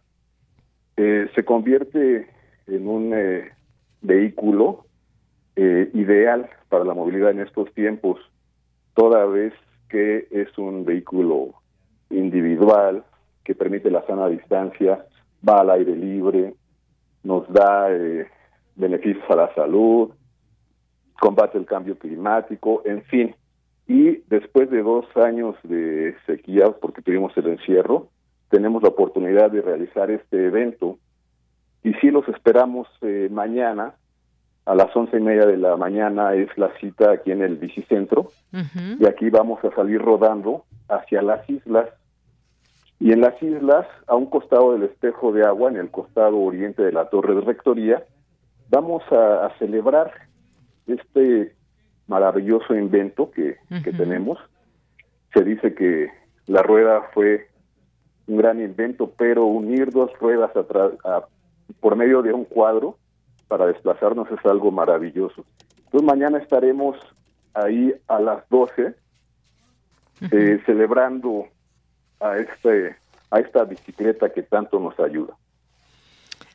eh, 0.97 1.29
se 1.35 1.45
convierte 1.45 2.27
en 2.65 2.87
un 2.87 3.13
eh, 3.13 3.51
vehículo 4.01 4.85
eh, 5.55 5.91
ideal 5.93 6.49
para 6.67 6.83
la 6.83 6.95
movilidad 6.95 7.29
en 7.29 7.41
estos 7.41 7.71
tiempos, 7.75 8.19
toda 8.95 9.25
vez 9.25 9.53
que 9.87 10.27
es 10.31 10.57
un 10.57 10.83
vehículo 10.83 11.53
individual 12.09 13.03
que 13.43 13.53
permite 13.53 13.91
la 13.91 14.05
sana 14.07 14.27
distancia, 14.29 15.05
va 15.47 15.61
al 15.61 15.69
aire 15.69 15.95
libre, 15.95 16.55
nos 17.23 17.47
da 17.53 17.87
beneficios 18.75 19.23
a 19.29 19.35
la 19.35 19.53
salud, 19.53 20.11
combate 21.19 21.57
el 21.57 21.65
cambio 21.65 21.97
climático, 21.97 22.81
en 22.85 23.03
fin. 23.03 23.35
Y 23.87 24.23
después 24.27 24.69
de 24.69 24.81
dos 24.81 25.05
años 25.15 25.55
de 25.63 26.15
sequía, 26.25 26.71
porque 26.71 27.01
tuvimos 27.01 27.35
el 27.37 27.47
encierro, 27.47 28.07
tenemos 28.49 28.81
la 28.83 28.89
oportunidad 28.89 29.51
de 29.51 29.61
realizar 29.61 30.09
este 30.11 30.47
evento. 30.47 30.97
Y 31.83 31.93
si 31.95 32.11
los 32.11 32.27
esperamos 32.27 32.87
eh, 33.01 33.29
mañana, 33.31 33.95
a 34.65 34.75
las 34.75 34.95
once 34.95 35.17
y 35.17 35.21
media 35.21 35.45
de 35.45 35.57
la 35.57 35.75
mañana 35.75 36.33
es 36.35 36.55
la 36.57 36.71
cita 36.79 37.11
aquí 37.11 37.31
en 37.31 37.41
el 37.41 37.57
bicicentro. 37.57 38.31
Y 38.99 39.05
aquí 39.05 39.29
vamos 39.29 39.63
a 39.63 39.73
salir 39.75 40.01
rodando 40.01 40.65
hacia 40.87 41.21
las 41.21 41.49
islas. 41.49 41.89
Y 42.99 43.11
en 43.11 43.21
las 43.21 43.41
islas, 43.41 43.87
a 44.05 44.15
un 44.15 44.27
costado 44.27 44.73
del 44.73 44.83
espejo 44.83 45.31
de 45.33 45.43
agua, 45.43 45.71
en 45.71 45.77
el 45.77 45.89
costado 45.89 46.37
oriente 46.37 46.83
de 46.83 46.91
la 46.91 47.09
torre 47.09 47.33
de 47.33 47.41
rectoría, 47.41 48.03
vamos 48.71 49.03
a, 49.11 49.51
celebrar 49.59 50.11
este 50.87 51.53
maravilloso 52.07 52.73
invento 52.73 53.29
que, 53.29 53.57
tenemos. 53.97 54.39
Se 55.33 55.43
dice 55.43 55.75
que 55.75 56.09
la 56.47 56.63
rueda 56.63 57.09
fue 57.13 57.49
un 58.27 58.37
gran 58.37 58.61
invento, 58.61 59.11
pero 59.17 59.45
unir 59.45 59.91
dos 59.91 60.11
ruedas 60.19 60.51
por 61.79 61.95
medio 61.95 62.21
de 62.21 62.33
un 62.33 62.45
cuadro 62.45 62.97
para 63.47 63.67
desplazarnos 63.67 64.29
es 64.31 64.43
algo 64.45 64.71
maravilloso. 64.71 65.45
Entonces 65.85 66.03
mañana 66.03 66.37
estaremos 66.37 66.97
ahí 67.53 67.93
a 68.07 68.19
las 68.19 68.47
12 68.49 68.95
eh, 70.31 70.61
celebrando 70.65 71.47
a 72.19 72.37
este 72.37 72.95
a 73.31 73.39
esta 73.39 73.63
bicicleta 73.63 74.29
que 74.29 74.43
tanto 74.43 74.79
nos 74.79 74.99
ayuda. 74.99 75.35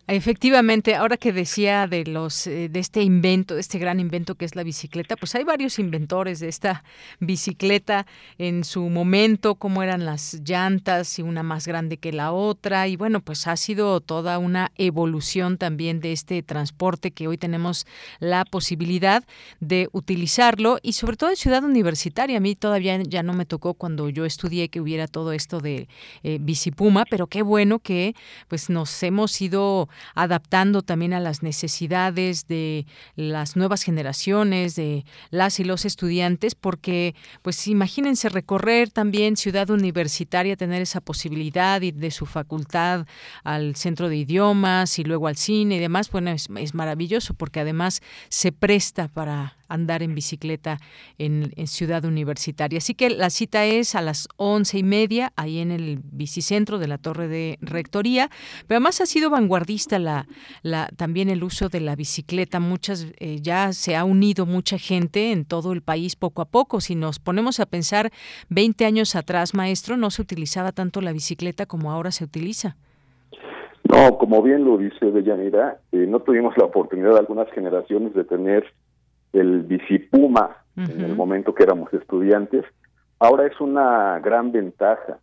Efectivamente, 0.09 0.95
ahora 0.95 1.17
que 1.17 1.33
decía 1.33 1.89
de 1.89 2.05
los 2.05 2.47
eh, 2.47 2.69
de 2.69 2.79
este 2.79 3.03
invento, 3.03 3.59
este 3.59 3.81
gran 3.81 3.99
invento 3.99 4.37
que 4.37 4.45
es 4.45 4.55
la 4.55 4.63
bicicleta, 4.63 5.17
pues 5.17 5.35
hay 5.35 5.43
varios 5.43 5.81
inventores 5.81 6.39
de 6.39 6.47
esta 6.47 6.85
bicicleta 7.19 8.07
en 8.39 8.63
su 8.63 8.89
momento, 8.89 9.57
cómo 9.57 9.83
eran 9.83 10.05
las 10.07 10.43
llantas 10.45 11.19
y 11.19 11.23
una 11.23 11.43
más 11.43 11.67
grande 11.67 11.97
que 11.97 12.13
la 12.13 12.31
otra 12.31 12.87
y 12.87 12.95
bueno, 12.95 13.21
pues 13.21 13.49
ha 13.49 13.57
sido 13.57 14.01
toda 14.01 14.39
una 14.39 14.71
evolución 14.77 15.59
también 15.59 15.99
de 15.99 16.13
este 16.13 16.41
transporte 16.45 17.11
que 17.11 17.27
hoy 17.27 17.37
tenemos 17.37 17.85
la 18.21 18.45
posibilidad 18.45 19.25
de 19.59 19.89
utilizarlo 19.91 20.79
y 20.83 20.93
sobre 20.93 21.17
todo 21.17 21.31
en 21.31 21.37
ciudad 21.37 21.65
universitaria. 21.65 22.37
A 22.37 22.41
mí 22.41 22.55
todavía 22.55 22.97
ya 23.03 23.25
no 23.25 23.33
me 23.33 23.45
tocó 23.45 23.75
cuando 23.75 24.09
yo 24.09 24.25
estudié 24.25 24.69
que 24.69 24.81
hubiera 24.81 25.09
todo 25.09 25.33
esto 25.33 25.59
de 25.59 25.89
eh, 26.23 26.39
bicipuma, 26.41 27.07
pero 27.11 27.27
qué 27.27 27.43
bueno 27.43 27.81
que 27.81 28.15
pues 28.47 28.71
nos 28.71 29.03
hemos 29.03 29.41
ido 29.43 29.89
adaptando 30.15 30.83
también 30.83 31.13
a 31.13 31.21
las 31.21 31.43
necesidades 31.43 32.47
de 32.47 32.87
las 33.15 33.57
nuevas 33.57 33.83
generaciones, 33.83 34.77
de 34.77 35.05
las 35.31 35.61
y 35.61 35.65
los 35.65 35.85
estudiantes, 35.85 36.55
porque 36.55 37.15
pues 37.43 37.67
imagínense 37.67 38.29
recorrer 38.29 38.91
también 38.91 39.37
ciudad 39.37 39.71
universitaria, 39.71 40.57
tener 40.57 40.83
esa 40.83 41.01
posibilidad 41.01 41.81
y 41.83 41.93
de 41.93 42.11
su 42.11 42.27
facultad 42.27 43.07
al 43.45 43.77
centro 43.77 44.09
de 44.09 44.17
idiomas 44.17 44.99
y 44.99 45.05
luego 45.05 45.29
al 45.29 45.37
cine 45.37 45.77
y 45.77 45.79
demás, 45.81 46.11
bueno, 46.11 46.31
es 46.31 46.75
maravilloso 46.75 47.35
porque 47.35 47.61
además 47.61 48.03
se 48.29 48.53
presta 48.53 49.09
para 49.09 49.57
andar 49.69 50.03
en 50.03 50.15
bicicleta 50.15 50.79
en, 51.19 51.53
Ciudad 51.67 52.05
Universitaria. 52.05 52.79
Así 52.79 52.95
que 52.95 53.11
la 53.11 53.29
cita 53.29 53.65
es 53.65 53.95
a 53.95 54.01
las 54.01 54.29
once 54.37 54.79
y 54.79 54.83
media, 54.83 55.33
ahí 55.37 55.59
en 55.59 55.73
el 55.73 55.99
bicicentro 56.03 56.79
de 56.79 56.87
la 56.87 56.99
Torre 56.99 57.29
de 57.29 57.59
Rectoría. 57.61 58.31
Pero 58.67 58.77
además 58.77 59.01
ha 59.01 59.07
sido 59.07 59.31
vanguardista 59.31 59.99
la, 59.99 60.27
la, 60.63 60.89
también 60.97 61.29
el 61.29 61.43
uso 61.43 61.69
de 61.69 61.81
la 61.81 61.97
bicicleta. 61.97 62.61
Muchas, 62.61 63.07
eh, 63.19 63.39
ya 63.41 63.73
se 63.73 63.97
ha 63.97 64.05
unido 64.05 64.47
mucha 64.47 64.79
gente 64.79 65.33
en 65.33 65.45
todo 65.45 65.73
el 65.73 65.83
país 65.83 66.17
poco 66.17 66.43
a 66.43 66.47
poco. 66.47 66.81
Si 66.81 66.95
nos 66.95 67.19
ponemos 67.19 67.61
a 67.61 67.67
pensar 67.67 68.11
20 68.49 68.85
años 68.85 69.17
atrás, 69.17 69.55
maestro, 69.55 69.97
no 69.97 70.11
se 70.11 70.23
utilizaba 70.23 70.73
tanto 70.73 71.01
la 71.01 71.13
bicicleta 71.13 71.67
como 71.67 71.91
ahora 71.91 72.11
se 72.11 72.25
utiliza. 72.25 72.77
No, 73.89 74.19
como 74.19 74.43
bien 74.43 74.65
lo 74.65 74.79
dice 74.79 75.13
Deyanira, 75.13 75.79
eh, 75.93 76.07
no 76.09 76.21
tuvimos 76.21 76.57
la 76.57 76.65
oportunidad 76.65 77.13
de 77.13 77.21
algunas 77.21 77.49
generaciones 77.53 78.15
de 78.15 78.25
tener 78.25 78.65
el 79.41 79.63
Bicipuma 79.63 80.57
en 80.77 81.01
el 81.01 81.17
momento 81.17 81.55
que 81.55 81.63
éramos 81.63 81.93
estudiantes, 81.95 82.65
ahora 83.19 83.47
es 83.47 83.59
una 83.61 84.21
gran 84.21 84.53
ventaja 84.53 85.19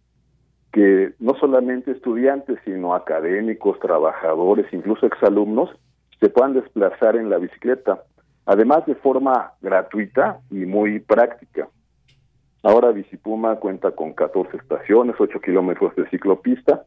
que 0.71 1.13
no 1.19 1.35
solamente 1.35 1.91
estudiantes, 1.91 2.57
sino 2.65 2.95
académicos, 2.95 3.79
trabajadores, 3.79 4.65
incluso 4.73 5.05
exalumnos, 5.05 5.69
se 6.19 6.29
puedan 6.29 6.53
desplazar 6.53 7.15
en 7.15 7.29
la 7.29 7.37
bicicleta, 7.37 8.01
además 8.47 8.85
de 8.87 8.95
forma 8.95 9.51
gratuita 9.61 10.39
y 10.49 10.65
muy 10.65 10.99
práctica. 10.99 11.67
Ahora 12.63 12.91
Bicipuma 12.91 13.57
cuenta 13.57 13.91
con 13.91 14.13
14 14.13 14.57
estaciones, 14.57 15.15
8 15.19 15.39
kilómetros 15.41 15.95
de 15.95 16.09
ciclopista 16.09 16.85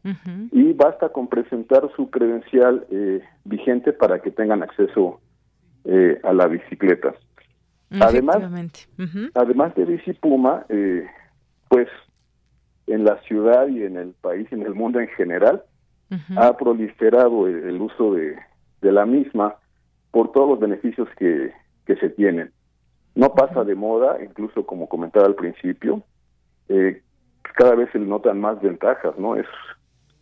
y 0.50 0.72
basta 0.72 1.10
con 1.10 1.28
presentar 1.28 1.88
su 1.94 2.10
credencial 2.10 2.86
eh, 2.90 3.22
vigente 3.44 3.92
para 3.92 4.20
que 4.20 4.30
tengan 4.30 4.62
acceso 4.62 5.20
eh, 5.86 6.20
a 6.22 6.32
la 6.32 6.46
bicicleta. 6.48 7.14
Además, 8.00 8.38
además 9.34 9.74
de 9.76 9.84
Bicipuma, 9.84 10.66
eh, 10.68 11.06
pues 11.68 11.88
en 12.88 13.04
la 13.04 13.18
ciudad 13.22 13.68
y 13.68 13.84
en 13.84 13.96
el 13.96 14.12
país, 14.20 14.48
en 14.50 14.62
el 14.62 14.74
mundo 14.74 14.98
en 15.00 15.08
general, 15.08 15.62
ha 16.36 16.56
proliferado 16.56 17.46
el, 17.46 17.80
uso 17.80 18.14
de, 18.14 18.36
la 18.80 19.06
misma 19.06 19.56
por 20.10 20.32
todos 20.32 20.50
los 20.50 20.60
beneficios 20.60 21.08
que, 21.18 21.52
que 21.84 21.96
se 21.96 22.10
tienen. 22.10 22.52
No 23.14 23.34
pasa 23.34 23.64
de 23.64 23.74
moda, 23.74 24.18
incluso 24.22 24.66
como 24.66 24.88
comentaba 24.88 25.26
al 25.26 25.34
principio, 25.34 26.02
eh, 26.68 27.02
cada 27.54 27.74
vez 27.74 27.90
se 27.92 27.98
le 27.98 28.06
notan 28.06 28.40
más 28.40 28.60
ventajas, 28.60 29.16
¿no? 29.18 29.36
Es 29.36 29.46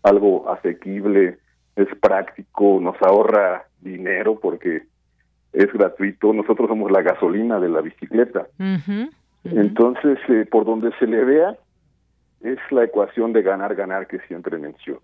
algo 0.03 0.51
asequible, 0.51 1.39
es 1.77 1.89
práctico, 2.01 2.79
nos 2.81 2.97
ahorra 3.03 3.67
dinero 3.81 4.39
porque 4.39 4.83
es 5.55 5.73
gratuito. 5.73 6.33
Nosotros 6.33 6.69
somos 6.69 6.91
la 6.91 7.03
gasolina 7.03 7.59
de 7.61 7.69
la 7.69 7.81
bicicleta. 7.81 8.47
Entonces, 9.45 10.19
eh, 10.29 10.47
por 10.51 10.65
donde 10.65 10.91
se 10.99 11.07
le 11.07 11.25
vea, 11.25 11.57
es 12.43 12.59
la 12.71 12.85
ecuación 12.85 13.33
de 13.33 13.43
ganar-ganar 13.43 14.07
que 14.07 14.19
siempre 14.21 14.59
menciono. 14.59 15.01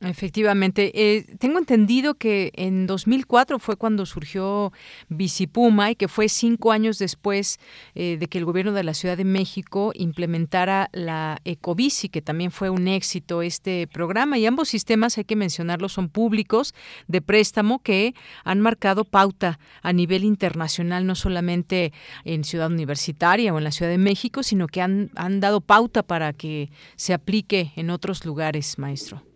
Efectivamente. 0.00 0.92
Eh, 0.94 1.36
tengo 1.38 1.58
entendido 1.58 2.14
que 2.14 2.52
en 2.54 2.86
2004 2.86 3.58
fue 3.58 3.76
cuando 3.76 4.06
surgió 4.06 4.72
Bicipuma 5.08 5.90
y 5.90 5.96
que 5.96 6.06
fue 6.06 6.28
cinco 6.28 6.70
años 6.70 6.98
después 6.98 7.58
eh, 7.94 8.16
de 8.18 8.28
que 8.28 8.38
el 8.38 8.44
gobierno 8.44 8.72
de 8.72 8.84
la 8.84 8.94
Ciudad 8.94 9.16
de 9.16 9.24
México 9.24 9.92
implementara 9.94 10.90
la 10.92 11.40
Ecobici, 11.44 12.08
que 12.08 12.22
también 12.22 12.52
fue 12.52 12.70
un 12.70 12.86
éxito 12.86 13.42
este 13.42 13.88
programa. 13.88 14.38
Y 14.38 14.46
ambos 14.46 14.68
sistemas, 14.68 15.18
hay 15.18 15.24
que 15.24 15.36
mencionarlo, 15.36 15.88
son 15.88 16.08
públicos 16.08 16.74
de 17.08 17.20
préstamo 17.20 17.80
que 17.80 18.14
han 18.44 18.60
marcado 18.60 19.04
pauta 19.04 19.58
a 19.82 19.92
nivel 19.92 20.24
internacional, 20.24 21.04
no 21.06 21.16
solamente 21.16 21.92
en 22.24 22.44
Ciudad 22.44 22.70
Universitaria 22.70 23.52
o 23.52 23.58
en 23.58 23.64
la 23.64 23.72
Ciudad 23.72 23.90
de 23.90 23.98
México, 23.98 24.42
sino 24.44 24.68
que 24.68 24.80
han, 24.80 25.10
han 25.16 25.40
dado 25.40 25.60
pauta 25.60 26.04
para 26.04 26.32
que 26.32 26.70
se 26.94 27.12
aplique 27.12 27.72
en 27.74 27.90
otros 27.90 28.24
lugares, 28.24 28.78
maestro. 28.78 29.33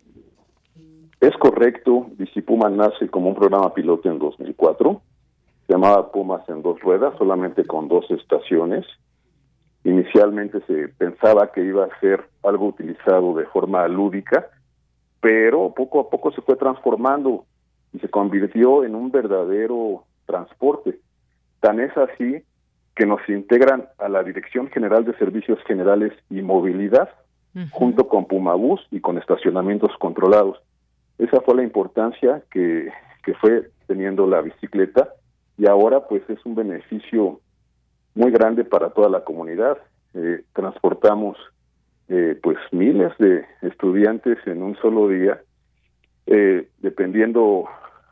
Es 1.21 1.35
correcto, 1.37 2.07
Bicipuma 2.11 2.69
nace 2.69 3.09
como 3.09 3.29
un 3.29 3.35
programa 3.35 3.73
piloto 3.73 4.09
en 4.09 4.19
2004, 4.19 5.01
se 5.67 5.73
llamaba 5.73 6.11
Pumas 6.11 6.47
en 6.49 6.61
dos 6.61 6.79
ruedas, 6.79 7.13
solamente 7.17 7.65
con 7.65 7.87
dos 7.87 8.09
estaciones. 8.09 8.85
Inicialmente 9.83 10.61
se 10.65 10.87
pensaba 10.87 11.51
que 11.51 11.63
iba 11.63 11.85
a 11.85 11.99
ser 11.99 12.23
algo 12.41 12.69
utilizado 12.69 13.35
de 13.35 13.45
forma 13.45 13.87
lúdica, 13.87 14.47
pero 15.21 15.73
poco 15.75 15.99
a 15.99 16.09
poco 16.09 16.31
se 16.31 16.41
fue 16.41 16.55
transformando 16.55 17.45
y 17.93 17.99
se 17.99 18.09
convirtió 18.09 18.83
en 18.83 18.95
un 18.95 19.11
verdadero 19.11 20.05
transporte. 20.25 20.99
Tan 21.59 21.79
es 21.79 21.95
así 21.97 22.41
que 22.95 23.05
nos 23.05 23.19
integran 23.29 23.89
a 23.97 24.09
la 24.09 24.23
Dirección 24.23 24.69
General 24.69 25.05
de 25.05 25.17
Servicios 25.17 25.59
Generales 25.67 26.13
y 26.29 26.41
Movilidad, 26.41 27.09
junto 27.71 28.07
con 28.07 28.25
Pumabús 28.25 28.81
y 28.89 29.01
con 29.01 29.17
estacionamientos 29.17 29.91
controlados. 29.99 30.59
Esa 31.19 31.41
fue 31.41 31.55
la 31.55 31.63
importancia 31.63 32.41
que, 32.49 32.91
fue 33.41 33.69
teniendo 33.85 34.25
la 34.25 34.41
bicicleta 34.41 35.09
y 35.55 35.67
ahora 35.67 36.07
pues 36.07 36.27
es 36.29 36.43
un 36.45 36.55
beneficio 36.55 37.39
muy 38.15 38.31
grande 38.31 38.63
para 38.63 38.89
toda 38.89 39.07
la 39.07 39.23
comunidad. 39.23 39.77
Eh, 40.15 40.41
transportamos 40.53 41.37
eh, 42.07 42.39
pues 42.41 42.57
miles 42.71 43.15
de 43.19 43.45
estudiantes 43.61 44.39
en 44.47 44.63
un 44.63 44.75
solo 44.77 45.09
día, 45.09 45.39
eh, 46.25 46.67
dependiendo 46.79 47.65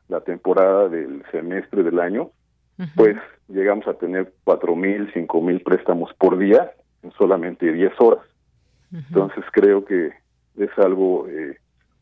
la 0.08 0.22
temporada 0.22 0.88
del 0.88 1.24
semestre 1.32 1.82
del 1.82 2.00
año, 2.00 2.30
pues 2.96 3.18
llegamos 3.48 3.88
a 3.88 3.96
tener 3.96 4.32
cuatro 4.44 4.76
mil, 4.76 5.12
cinco 5.14 5.42
mil 5.42 5.62
préstamos 5.62 6.14
por 6.14 6.38
día 6.38 6.72
en 7.02 7.12
solamente 7.14 7.72
10 7.72 7.94
horas. 8.00 8.24
Entonces 8.92 9.44
creo 9.52 9.84
que 9.84 10.14
es 10.58 10.70
algo 10.78 11.28
eh, 11.28 11.58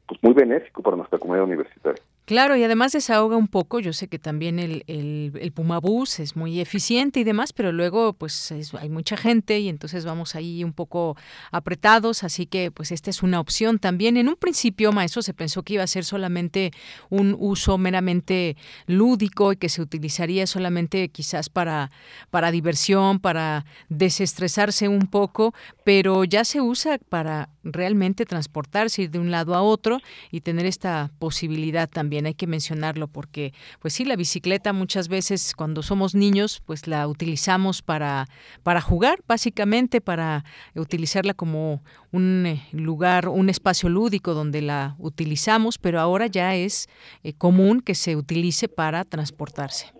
pues 0.07 0.21
muy 0.23 0.33
benéfico 0.33 0.81
para 0.81 0.97
nuestra 0.97 1.19
comunidad 1.19 1.45
universitaria. 1.45 2.01
Claro, 2.25 2.57
y 2.57 2.63
además 2.63 2.91
desahoga 2.91 3.37
un 3.37 3.47
poco, 3.47 3.79
yo 3.79 3.93
sé 3.93 4.07
que 4.07 4.17
también 4.17 4.57
el, 4.57 4.83
el, 4.87 5.31
el 5.39 5.51
Pumabús 5.51 6.19
es 6.19 6.35
muy 6.35 6.59
eficiente 6.59 7.19
y 7.19 7.23
demás, 7.23 7.53
pero 7.53 7.71
luego 7.71 8.13
pues 8.13 8.51
hay 8.51 8.89
mucha 8.89 9.15
gente 9.15 9.59
y 9.59 9.69
entonces 9.69 10.05
vamos 10.05 10.33
ahí 10.33 10.63
un 10.63 10.73
poco 10.73 11.15
apretados, 11.51 12.23
así 12.23 12.47
que 12.47 12.71
pues 12.71 12.91
esta 12.91 13.11
es 13.11 13.21
una 13.21 13.39
opción 13.39 13.77
también. 13.77 14.17
En 14.17 14.27
un 14.27 14.37
principio, 14.37 14.91
maestro, 14.91 15.21
se 15.21 15.35
pensó 15.35 15.61
que 15.61 15.75
iba 15.75 15.83
a 15.83 15.87
ser 15.87 16.03
solamente 16.03 16.71
un 17.11 17.35
uso 17.37 17.77
meramente 17.77 18.57
lúdico 18.87 19.53
y 19.53 19.57
que 19.57 19.69
se 19.69 19.83
utilizaría 19.83 20.47
solamente 20.47 21.09
quizás 21.09 21.49
para, 21.49 21.91
para 22.31 22.49
diversión, 22.49 23.19
para 23.19 23.65
desestresarse 23.89 24.87
un 24.87 25.05
poco, 25.11 25.53
pero 25.83 26.23
ya 26.23 26.43
se 26.43 26.59
usa 26.59 26.97
para 27.07 27.49
realmente 27.63 28.25
transportarse, 28.25 29.03
ir 29.03 29.11
de 29.11 29.19
un 29.19 29.29
lado 29.29 29.53
a 29.53 29.61
otro 29.61 29.99
y 30.31 30.41
tener 30.41 30.65
esta 30.65 31.11
posibilidad 31.19 31.87
también. 31.87 32.14
Hay 32.23 32.33
que 32.33 32.47
mencionarlo 32.47 33.07
porque, 33.07 33.53
pues 33.81 33.93
sí, 33.93 34.05
la 34.05 34.15
bicicleta 34.15 34.73
muchas 34.73 35.09
veces 35.09 35.53
cuando 35.55 35.81
somos 35.81 36.15
niños, 36.15 36.61
pues 36.65 36.87
la 36.87 37.07
utilizamos 37.07 37.81
para, 37.81 38.27
para 38.63 38.79
jugar, 38.79 39.19
básicamente, 39.27 40.01
para 40.01 40.43
utilizarla 40.75 41.33
como 41.33 41.81
un 42.11 42.45
eh, 42.45 42.61
lugar, 42.71 43.27
un 43.27 43.49
espacio 43.49 43.89
lúdico 43.89 44.33
donde 44.33 44.61
la 44.61 44.95
utilizamos, 44.99 45.77
pero 45.77 45.99
ahora 45.99 46.27
ya 46.27 46.55
es 46.55 46.87
eh, 47.23 47.33
común 47.33 47.81
que 47.81 47.95
se 47.95 48.15
utilice 48.15 48.69
para 48.69 49.03
transportarse. 49.03 49.91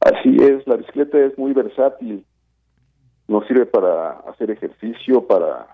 Así 0.00 0.36
es, 0.40 0.66
la 0.66 0.76
bicicleta 0.76 1.18
es 1.18 1.36
muy 1.38 1.52
versátil 1.52 2.24
nos 3.28 3.46
sirve 3.46 3.66
para 3.66 4.12
hacer 4.26 4.50
ejercicio, 4.50 5.26
para 5.26 5.66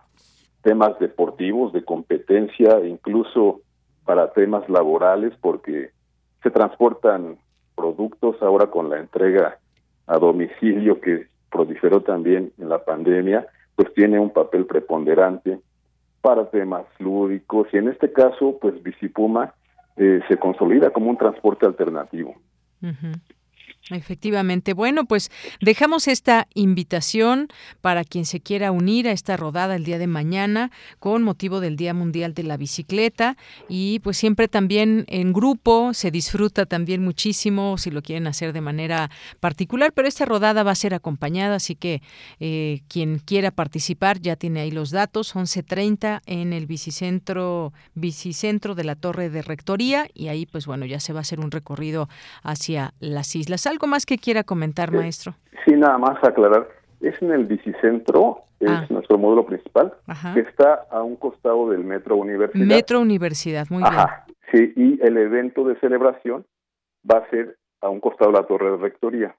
temas 0.63 0.99
deportivos, 0.99 1.73
de 1.73 1.85
competencia, 1.85 2.85
incluso 2.85 3.61
para 4.05 4.33
temas 4.33 4.69
laborales, 4.69 5.33
porque 5.41 5.91
se 6.43 6.51
transportan 6.51 7.39
productos 7.75 8.41
ahora 8.43 8.67
con 8.67 8.91
la 8.91 8.99
entrega 8.99 9.59
a 10.07 10.19
domicilio 10.19 11.01
que 11.01 11.27
proliferó 11.51 12.03
también 12.03 12.53
en 12.59 12.69
la 12.69 12.85
pandemia, 12.85 13.47
pues 13.77 13.93
tiene 13.95 14.19
un 14.19 14.31
papel 14.31 14.67
preponderante 14.67 15.59
para 16.21 16.51
temas 16.51 16.85
lúdicos 16.99 17.69
y 17.73 17.79
en 17.79 17.89
este 17.89 18.13
caso, 18.13 18.59
pues 18.61 18.83
Bicipuma 18.83 19.55
eh, 19.97 20.21
se 20.29 20.37
consolida 20.37 20.91
como 20.91 21.11
un 21.11 21.17
transporte 21.17 21.67
alternativo. 21.67 22.35
Efectivamente. 23.91 24.73
Bueno, 24.73 25.05
pues 25.05 25.31
dejamos 25.61 26.09
esta 26.09 26.49
invitación 26.55 27.49
para 27.83 28.03
quien 28.05 28.25
se 28.25 28.41
quiera 28.41 28.73
unir 28.73 29.07
a 29.09 29.13
esta 29.13 29.37
rodada 29.37 29.77
el 29.77 29.85
día 29.85 29.99
de 29.99 30.07
mañana 30.07 30.71
con 31.01 31.23
motivo 31.23 31.61
del 31.61 31.77
Día 31.77 31.93
Mundial 31.93 32.33
de 32.33 32.45
la 32.45 32.57
Bicicleta 32.57 33.37
y 33.69 33.99
pues 33.99 34.17
siempre 34.17 34.49
también 34.49 35.05
en 35.09 35.35
grupo 35.35 35.93
se 35.93 36.11
disfruta 36.11 36.65
también 36.65 37.05
muchísimo 37.05 37.77
si 37.77 37.91
lo 37.91 38.01
quieren 38.01 38.27
hacer 38.27 38.55
de 38.55 38.63
manera 38.63 39.11
particular, 39.41 39.93
pero 39.93 40.09
esta 40.09 40.25
rodada 40.25 40.63
va 40.63 40.71
a 40.71 40.77
ser 40.77 40.95
acompañada, 40.95 41.57
así 41.57 41.75
que 41.75 42.01
eh, 42.41 42.81
quien 42.89 43.19
quiera 43.19 43.51
participar 43.51 44.19
ya 44.19 44.37
tiene 44.37 44.61
ahí 44.61 44.71
los 44.71 44.93
datos, 44.93 45.35
11.30 45.37 46.23
en 46.25 46.55
el 46.55 46.67
bicicentro, 46.67 47.75
bicicentro 47.95 48.75
de 48.75 48.85
la 48.85 48.95
Torre 48.95 49.29
de 49.29 49.43
Rectoría 49.43 50.09
y 50.15 50.29
ahí 50.29 50.47
pues 50.47 50.65
bueno, 50.65 50.87
ya 50.87 51.01
se 51.01 51.13
va 51.13 51.19
a 51.19 51.23
hacer 51.23 51.41
un 51.41 51.51
recorrido 51.51 52.09
hacia 52.43 52.95
las 52.99 53.37
islas 53.37 53.67
¿Algo 53.75 53.89
más 53.89 54.07
que 54.07 54.19
quiera 54.19 54.45
comentar, 54.45 54.93
maestro? 54.93 55.35
Sí, 55.65 55.73
nada 55.73 55.99
más 55.99 56.23
aclarar. 56.23 56.69
Es 57.01 57.21
en 57.21 57.33
el 57.33 57.45
bicicentro, 57.45 58.45
es 58.61 58.71
ah. 58.71 58.87
nuestro 58.89 59.19
módulo 59.19 59.45
principal, 59.45 59.93
que 60.33 60.41
está 60.43 60.87
a 60.93 61.03
un 61.03 61.17
costado 61.17 61.71
del 61.71 61.83
Metro 61.83 62.15
Universidad. 62.15 62.65
Metro 62.65 63.01
Universidad, 63.01 63.67
muy 63.71 63.83
Ajá, 63.83 64.27
Sí, 64.53 64.73
y 64.77 65.05
el 65.05 65.17
evento 65.17 65.65
de 65.65 65.75
celebración 65.81 66.47
va 67.11 67.19
a 67.19 67.31
ser 67.31 67.59
a 67.81 67.89
un 67.89 67.99
costado 67.99 68.31
de 68.31 68.39
la 68.39 68.47
Torre 68.47 68.71
de 68.71 68.77
Rectoría, 68.77 69.35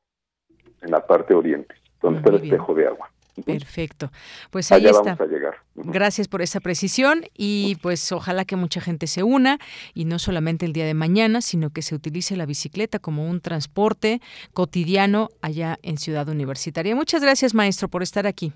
en 0.82 0.92
la 0.92 1.08
parte 1.08 1.34
oriente, 1.34 1.74
donde 2.02 2.20
está 2.20 2.32
el 2.32 2.44
espejo 2.44 2.74
de 2.74 2.88
agua. 2.88 3.10
Perfecto. 3.44 4.12
Pues 4.52 4.72
ahí 4.72 4.82
Allá 4.82 4.92
está. 4.92 5.16
Vamos 5.16 5.22
a 5.22 5.26
llegar. 5.26 5.56
Gracias 5.76 6.28
por 6.28 6.42
esa 6.42 6.60
precisión 6.62 7.26
y 7.36 7.76
pues 7.82 8.12
ojalá 8.12 8.46
que 8.46 8.56
mucha 8.56 8.80
gente 8.80 9.08
se 9.08 9.24
una 9.24 9.60
y 9.94 10.06
no 10.06 10.20
solamente 10.20 10.66
el 10.66 10.74
día 10.74 10.86
de 10.86 10.94
mañana, 10.94 11.42
sino 11.42 11.70
que 11.72 11.82
se 11.82 11.96
utilice 11.96 12.38
la 12.38 12.46
bicicleta 12.46 13.00
como 13.00 13.30
un 13.30 13.42
transporte 13.42 14.22
cotidiano 14.54 15.30
allá 15.42 15.78
en 15.82 15.98
Ciudad 15.98 16.30
Universitaria. 16.30 16.96
Muchas 16.96 17.22
gracias, 17.22 17.54
maestro, 17.54 17.90
por 17.90 18.04
estar 18.04 18.26
aquí. 18.26 18.54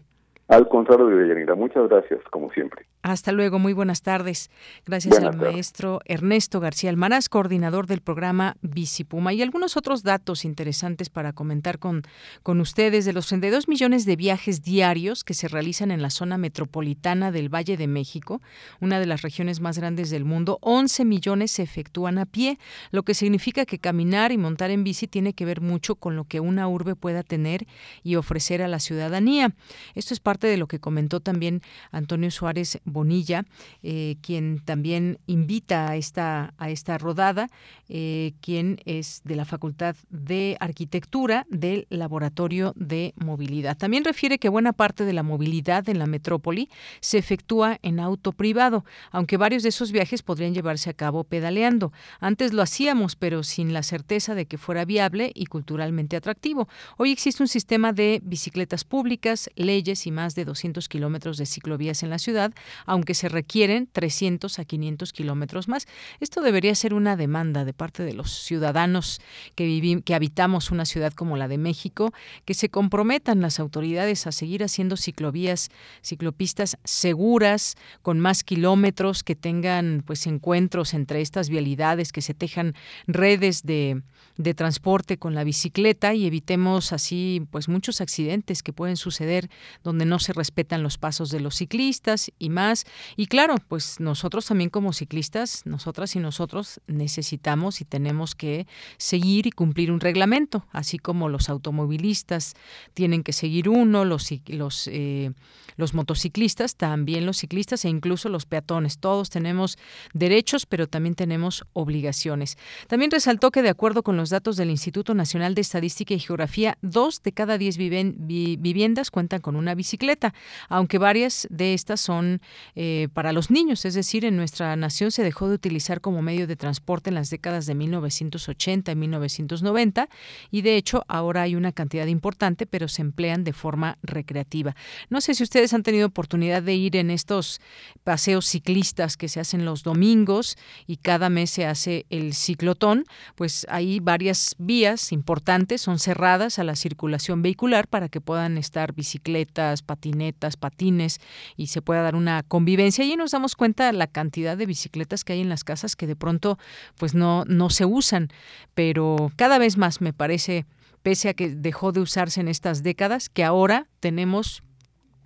Al 0.49 0.67
contrario 0.67 1.05
de 1.05 1.15
Deyanira, 1.15 1.53
muchas 1.53 1.87
gracias, 1.87 2.21
como 2.31 2.51
siempre. 2.51 2.87
Hasta 3.03 3.31
luego, 3.31 3.59
muy 3.59 3.71
buenas 3.71 4.01
tardes. 4.01 4.49
Gracias 4.83 5.19
al 5.19 5.37
maestro 5.37 5.99
Ernesto 6.05 6.59
García 6.59 6.89
Almaraz, 6.89 7.29
coordinador 7.29 7.85
del 7.85 8.01
programa 8.01 8.57
Bicipuma. 8.61 9.31
Y 9.31 9.43
algunos 9.43 9.77
otros 9.77 10.01
datos 10.01 10.45
interesantes 10.45 11.09
para 11.11 11.33
comentar 11.33 11.77
con, 11.77 12.01
con 12.41 12.59
ustedes. 12.61 13.05
De 13.05 13.13
los 13.13 13.27
32 13.27 13.67
millones 13.67 14.05
de 14.05 14.15
viajes 14.15 14.63
diarios 14.63 15.23
que 15.23 15.35
se 15.35 15.47
realizan 15.47 15.91
en 15.91 16.01
la 16.01 16.09
zona 16.09 16.39
metropolitana 16.39 17.31
del 17.31 17.53
Valle 17.53 17.77
de 17.77 17.87
México, 17.87 18.41
una 18.81 18.99
de 18.99 19.05
las 19.05 19.21
regiones 19.21 19.61
más 19.61 19.77
grandes 19.77 20.09
del 20.09 20.25
mundo, 20.25 20.57
11 20.61 21.05
millones 21.05 21.51
se 21.51 21.61
efectúan 21.61 22.17
a 22.17 22.25
pie, 22.25 22.57
lo 22.89 23.03
que 23.03 23.13
significa 23.13 23.65
que 23.65 23.77
caminar 23.77 24.31
y 24.31 24.37
montar 24.37 24.71
en 24.71 24.83
bici 24.83 25.07
tiene 25.07 25.33
que 25.33 25.45
ver 25.45 25.61
mucho 25.61 25.95
con 25.95 26.15
lo 26.15 26.23
que 26.23 26.39
una 26.39 26.67
urbe 26.67 26.95
pueda 26.95 27.21
tener 27.21 27.67
y 28.01 28.15
ofrecer 28.15 28.63
a 28.63 28.67
la 28.67 28.79
ciudadanía. 28.79 29.53
Esto 29.93 30.13
es 30.15 30.19
parte 30.19 30.38
de 30.47 30.57
lo 30.57 30.67
que 30.67 30.79
comentó 30.79 31.19
también 31.19 31.61
Antonio 31.91 32.31
Suárez 32.31 32.79
Bonilla, 32.85 33.45
eh, 33.83 34.17
quien 34.21 34.59
también 34.59 35.19
invita 35.27 35.89
a 35.89 35.95
esta, 35.95 36.53
a 36.57 36.69
esta 36.69 36.97
rodada, 36.97 37.49
eh, 37.87 38.33
quien 38.41 38.79
es 38.85 39.21
de 39.23 39.35
la 39.35 39.45
Facultad 39.45 39.95
de 40.09 40.57
Arquitectura 40.59 41.45
del 41.49 41.87
Laboratorio 41.89 42.73
de 42.75 43.13
Movilidad. 43.15 43.77
También 43.77 44.03
refiere 44.03 44.39
que 44.39 44.49
buena 44.49 44.73
parte 44.73 45.05
de 45.05 45.13
la 45.13 45.23
movilidad 45.23 45.87
en 45.89 45.99
la 45.99 46.05
metrópoli 46.05 46.69
se 47.01 47.17
efectúa 47.17 47.79
en 47.81 47.99
auto 47.99 48.31
privado, 48.31 48.85
aunque 49.11 49.37
varios 49.37 49.63
de 49.63 49.69
esos 49.69 49.91
viajes 49.91 50.23
podrían 50.23 50.53
llevarse 50.53 50.89
a 50.89 50.93
cabo 50.93 51.23
pedaleando. 51.23 51.91
Antes 52.19 52.53
lo 52.53 52.61
hacíamos, 52.61 53.15
pero 53.15 53.43
sin 53.43 53.73
la 53.73 53.83
certeza 53.83 54.35
de 54.35 54.45
que 54.45 54.57
fuera 54.57 54.85
viable 54.85 55.31
y 55.33 55.45
culturalmente 55.45 56.15
atractivo. 56.15 56.67
Hoy 56.97 57.11
existe 57.11 57.43
un 57.43 57.47
sistema 57.47 57.93
de 57.93 58.21
bicicletas 58.23 58.83
públicas, 58.83 59.49
leyes 59.55 60.05
y 60.07 60.11
más 60.11 60.28
de 60.35 60.45
200 60.45 60.87
kilómetros 60.89 61.37
de 61.37 61.45
ciclovías 61.45 62.03
en 62.03 62.09
la 62.09 62.19
ciudad, 62.19 62.53
aunque 62.85 63.13
se 63.13 63.29
requieren 63.29 63.87
300 63.91 64.59
a 64.59 64.65
500 64.65 65.13
kilómetros 65.13 65.67
más. 65.67 65.87
Esto 66.19 66.41
debería 66.41 66.75
ser 66.75 66.93
una 66.93 67.15
demanda 67.15 67.65
de 67.65 67.73
parte 67.73 68.03
de 68.03 68.13
los 68.13 68.31
ciudadanos 68.31 69.21
que, 69.55 70.01
que 70.03 70.15
habitamos 70.15 70.71
una 70.71 70.85
ciudad 70.85 71.13
como 71.13 71.37
la 71.37 71.47
de 71.47 71.57
México, 71.57 72.13
que 72.45 72.53
se 72.53 72.69
comprometan 72.69 73.41
las 73.41 73.59
autoridades 73.59 74.27
a 74.27 74.31
seguir 74.31 74.63
haciendo 74.63 74.97
ciclovías, 74.97 75.69
ciclopistas 76.01 76.77
seguras, 76.83 77.75
con 78.01 78.19
más 78.19 78.43
kilómetros, 78.43 79.23
que 79.23 79.35
tengan 79.35 80.03
pues 80.05 80.27
encuentros 80.27 80.93
entre 80.93 81.21
estas 81.21 81.49
vialidades, 81.49 82.11
que 82.11 82.21
se 82.21 82.33
tejan 82.33 82.75
redes 83.07 83.63
de, 83.63 84.01
de 84.39 84.53
transporte 84.53 85.17
con 85.17 85.35
la 85.35 85.43
bicicleta 85.43 86.13
y 86.13 86.25
evitemos 86.25 86.93
así 86.93 87.45
pues 87.51 87.67
muchos 87.67 87.99
accidentes 87.99 88.63
que 88.63 88.71
pueden 88.71 88.95
suceder 88.95 89.49
donde 89.83 90.05
no 90.05 90.17
se 90.17 90.31
respetan 90.31 90.81
los 90.81 90.97
pasos 90.97 91.29
de 91.29 91.41
los 91.41 91.55
ciclistas 91.55 92.31
y 92.39 92.49
más. 92.49 92.85
Y 93.17 93.25
claro, 93.25 93.55
pues 93.67 93.99
nosotros 93.99 94.45
también 94.45 94.69
como 94.69 94.93
ciclistas, 94.93 95.65
nosotras 95.65 96.15
y 96.15 96.19
nosotros 96.19 96.79
necesitamos 96.87 97.81
y 97.81 97.85
tenemos 97.85 98.33
que 98.33 98.65
seguir 98.97 99.45
y 99.45 99.51
cumplir 99.51 99.91
un 99.91 99.99
reglamento, 99.99 100.65
así 100.71 100.99
como 100.99 101.27
los 101.27 101.49
automovilistas 101.49 102.53
tienen 102.93 103.23
que 103.23 103.33
seguir 103.33 103.67
uno, 103.67 104.05
los, 104.05 104.29
los, 104.47 104.87
eh, 104.87 105.31
los 105.75 105.93
motociclistas, 105.93 106.77
también 106.77 107.25
los 107.25 107.39
ciclistas 107.39 107.83
e 107.83 107.89
incluso 107.89 108.29
los 108.29 108.45
peatones. 108.45 108.99
Todos 108.99 109.29
tenemos 109.29 109.77
derechos, 110.13 110.65
pero 110.65 110.87
también 110.87 111.15
tenemos 111.15 111.65
obligaciones. 111.73 112.57
También 112.87 113.11
resaltó 113.11 113.51
que 113.51 113.61
de 113.61 113.69
acuerdo 113.69 114.01
con 114.01 114.15
los 114.15 114.28
datos 114.29 114.57
del 114.57 114.69
Instituto 114.69 115.13
Nacional 115.13 115.55
de 115.55 115.61
Estadística 115.61 116.13
y 116.13 116.19
Geografía, 116.19 116.77
dos 116.81 117.21
de 117.23 117.31
cada 117.31 117.57
diez 117.57 117.77
viviendas 117.77 119.11
cuentan 119.11 119.41
con 119.41 119.55
una 119.55 119.75
bicicleta, 119.75 120.33
aunque 120.67 120.97
varias 120.97 121.47
de 121.49 121.73
estas 121.73 122.01
son 122.01 122.41
eh, 122.75 123.07
para 123.13 123.33
los 123.33 123.51
niños, 123.51 123.85
es 123.85 123.93
decir, 123.93 124.25
en 124.25 124.37
nuestra 124.37 124.75
nación 124.75 125.11
se 125.11 125.23
dejó 125.23 125.47
de 125.47 125.55
utilizar 125.55 126.01
como 126.01 126.21
medio 126.21 126.47
de 126.47 126.55
transporte 126.55 127.09
en 127.09 127.15
las 127.15 127.29
décadas 127.29 127.65
de 127.65 127.75
1980 127.75 128.91
y 128.91 128.95
1990 128.95 130.09
y 130.51 130.61
de 130.61 130.75
hecho 130.75 131.03
ahora 131.07 131.43
hay 131.43 131.55
una 131.55 131.71
cantidad 131.71 132.07
importante, 132.07 132.65
pero 132.65 132.87
se 132.87 133.01
emplean 133.01 133.43
de 133.43 133.53
forma 133.53 133.97
recreativa. 134.03 134.75
No 135.09 135.21
sé 135.21 135.33
si 135.33 135.43
ustedes 135.43 135.73
han 135.73 135.83
tenido 135.83 136.07
oportunidad 136.07 136.63
de 136.63 136.75
ir 136.75 136.95
en 136.95 137.11
estos 137.11 137.61
paseos 138.03 138.45
ciclistas 138.45 139.17
que 139.17 139.29
se 139.29 139.39
hacen 139.39 139.65
los 139.65 139.83
domingos 139.83 140.57
y 140.87 140.97
cada 140.97 141.29
mes 141.29 141.49
se 141.49 141.65
hace 141.65 142.05
el 142.09 142.33
ciclotón, 142.33 143.05
pues 143.35 143.65
hay 143.69 143.99
varias 144.19 144.55
vías 144.57 145.13
importantes, 145.13 145.79
son 145.79 145.97
cerradas 145.97 146.59
a 146.59 146.65
la 146.65 146.75
circulación 146.75 147.41
vehicular 147.41 147.87
para 147.87 148.09
que 148.09 148.19
puedan 148.19 148.57
estar 148.57 148.93
bicicletas, 148.93 149.81
patinetas, 149.81 150.57
patines 150.57 151.21
y 151.55 151.67
se 151.67 151.81
pueda 151.81 152.01
dar 152.01 152.17
una 152.17 152.43
convivencia. 152.43 153.05
Y 153.05 153.15
nos 153.15 153.31
damos 153.31 153.55
cuenta 153.55 153.85
de 153.85 153.93
la 153.93 154.07
cantidad 154.07 154.57
de 154.57 154.65
bicicletas 154.65 155.23
que 155.23 155.31
hay 155.31 155.39
en 155.39 155.47
las 155.47 155.63
casas 155.63 155.95
que 155.95 156.05
de 156.05 156.17
pronto 156.17 156.59
pues 156.97 157.15
no, 157.15 157.45
no 157.45 157.69
se 157.69 157.85
usan, 157.85 158.27
pero 158.73 159.31
cada 159.37 159.57
vez 159.57 159.77
más 159.77 160.01
me 160.01 160.11
parece 160.11 160.65
pese 161.01 161.29
a 161.29 161.33
que 161.33 161.55
dejó 161.55 161.93
de 161.93 162.01
usarse 162.01 162.41
en 162.41 162.49
estas 162.49 162.83
décadas, 162.83 163.29
que 163.29 163.45
ahora 163.45 163.87
tenemos 164.01 164.63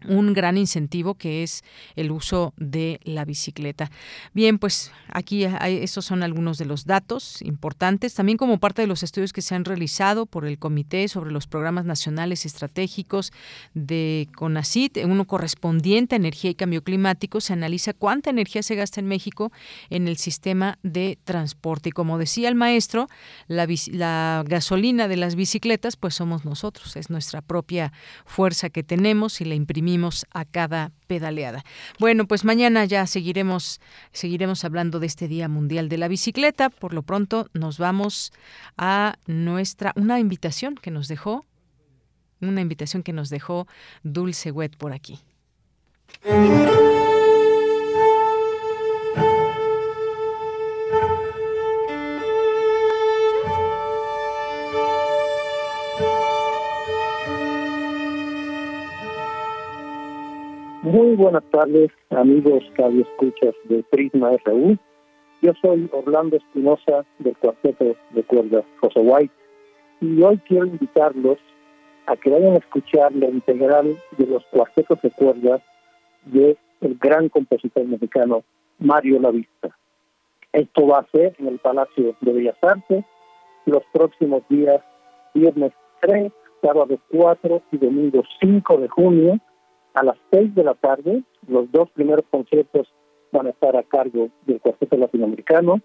un 0.07 0.33
gran 0.33 0.57
incentivo 0.57 1.15
que 1.15 1.43
es 1.43 1.63
el 1.95 2.11
uso 2.11 2.53
de 2.57 2.99
la 3.03 3.25
bicicleta. 3.25 3.91
Bien, 4.33 4.59
pues 4.59 4.91
aquí 5.07 5.45
hay, 5.45 5.77
estos 5.77 6.05
son 6.05 6.23
algunos 6.23 6.57
de 6.57 6.65
los 6.65 6.85
datos 6.85 7.41
importantes, 7.41 8.13
también 8.13 8.37
como 8.37 8.59
parte 8.59 8.81
de 8.81 8.87
los 8.87 9.03
estudios 9.03 9.33
que 9.33 9.41
se 9.41 9.55
han 9.55 9.65
realizado 9.65 10.25
por 10.25 10.45
el 10.45 10.59
Comité 10.59 11.07
sobre 11.07 11.31
los 11.31 11.47
Programas 11.47 11.85
Nacionales 11.85 12.45
Estratégicos 12.45 13.31
de 13.73 14.27
CONACIT, 14.35 14.99
uno 15.05 15.25
correspondiente 15.25 16.15
a 16.15 16.17
energía 16.17 16.51
y 16.51 16.55
cambio 16.55 16.83
climático, 16.83 17.41
se 17.41 17.53
analiza 17.53 17.93
cuánta 17.93 18.29
energía 18.29 18.63
se 18.63 18.75
gasta 18.75 18.99
en 18.99 19.07
México 19.07 19.51
en 19.89 20.07
el 20.07 20.17
sistema 20.17 20.77
de 20.83 21.17
transporte. 21.23 21.89
Y 21.89 21.91
como 21.91 22.17
decía 22.17 22.49
el 22.49 22.55
maestro, 22.55 23.07
la, 23.47 23.67
la 23.91 24.43
gasolina 24.47 25.07
de 25.07 25.17
las 25.17 25.35
bicicletas, 25.35 25.95
pues 25.95 26.15
somos 26.15 26.45
nosotros, 26.45 26.95
es 26.95 27.09
nuestra 27.09 27.41
propia 27.41 27.93
fuerza 28.25 28.69
que 28.69 28.83
tenemos 28.83 29.39
y 29.41 29.45
la 29.45 29.55
imprimimos 29.55 29.92
a 30.31 30.45
cada 30.45 30.91
pedaleada. 31.07 31.63
Bueno, 31.99 32.27
pues 32.27 32.43
mañana 32.43 32.85
ya 32.85 33.05
seguiremos 33.07 33.79
seguiremos 34.11 34.65
hablando 34.65 34.99
de 34.99 35.07
este 35.07 35.27
Día 35.27 35.47
Mundial 35.47 35.89
de 35.89 35.97
la 35.97 36.07
Bicicleta. 36.07 36.69
Por 36.69 36.93
lo 36.93 37.03
pronto 37.03 37.47
nos 37.53 37.77
vamos 37.77 38.31
a 38.77 39.15
nuestra 39.27 39.93
una 39.95 40.19
invitación 40.19 40.75
que 40.75 40.91
nos 40.91 41.07
dejó 41.07 41.45
una 42.41 42.61
invitación 42.61 43.03
que 43.03 43.13
nos 43.13 43.29
dejó 43.29 43.67
Dulce 44.03 44.51
Wet 44.51 44.75
por 44.77 44.93
aquí. 44.93 45.19
Muy 60.93 61.15
buenas 61.15 61.43
tardes, 61.49 61.89
amigos 62.11 62.63
radio 62.77 63.01
escuchas 63.01 63.55
de 63.63 63.81
Prisma 63.89 64.29
RU. 64.45 64.77
Yo 65.41 65.51
soy 65.59 65.89
Orlando 65.91 66.37
Espinosa 66.37 67.03
del 67.17 67.35
cuarteto 67.37 67.95
de 68.11 68.23
cuerdas 68.23 68.63
José 68.79 68.99
White 68.99 69.33
y 70.01 70.21
hoy 70.21 70.37
quiero 70.47 70.67
invitarlos 70.67 71.39
a 72.05 72.15
que 72.15 72.29
vayan 72.29 72.53
a 72.53 72.57
escuchar 72.57 73.11
la 73.15 73.27
integral 73.27 73.97
de 74.19 74.27
los 74.27 74.45
cuartetos 74.51 75.01
de 75.01 75.09
cuerdas 75.09 75.63
de 76.25 76.55
el 76.81 76.95
gran 76.99 77.27
compositor 77.27 77.85
mexicano 77.85 78.43
Mario 78.77 79.19
Lavista. 79.19 79.75
Esto 80.51 80.85
va 80.85 80.99
a 80.99 81.07
ser 81.11 81.35
en 81.39 81.47
el 81.47 81.57
Palacio 81.57 82.15
de 82.21 82.33
Bellas 82.33 82.57
Artes 82.61 83.03
los 83.65 83.81
próximos 83.91 84.43
días 84.47 84.79
viernes 85.33 85.73
3, 86.01 86.31
sábado 86.61 86.99
4 87.09 87.63
y 87.71 87.77
domingo 87.77 88.21
5 88.39 88.77
de 88.77 88.87
junio 88.89 89.39
a 89.93 90.03
las 90.03 90.17
seis 90.31 90.53
de 90.55 90.63
la 90.63 90.73
tarde. 90.75 91.23
Los 91.47 91.71
dos 91.71 91.89
primeros 91.91 92.25
conciertos 92.29 92.87
van 93.31 93.47
a 93.47 93.49
estar 93.51 93.75
a 93.75 93.83
cargo 93.83 94.29
del 94.45 94.59
Cuarteto 94.59 94.97
Latinoamericano 94.97 95.81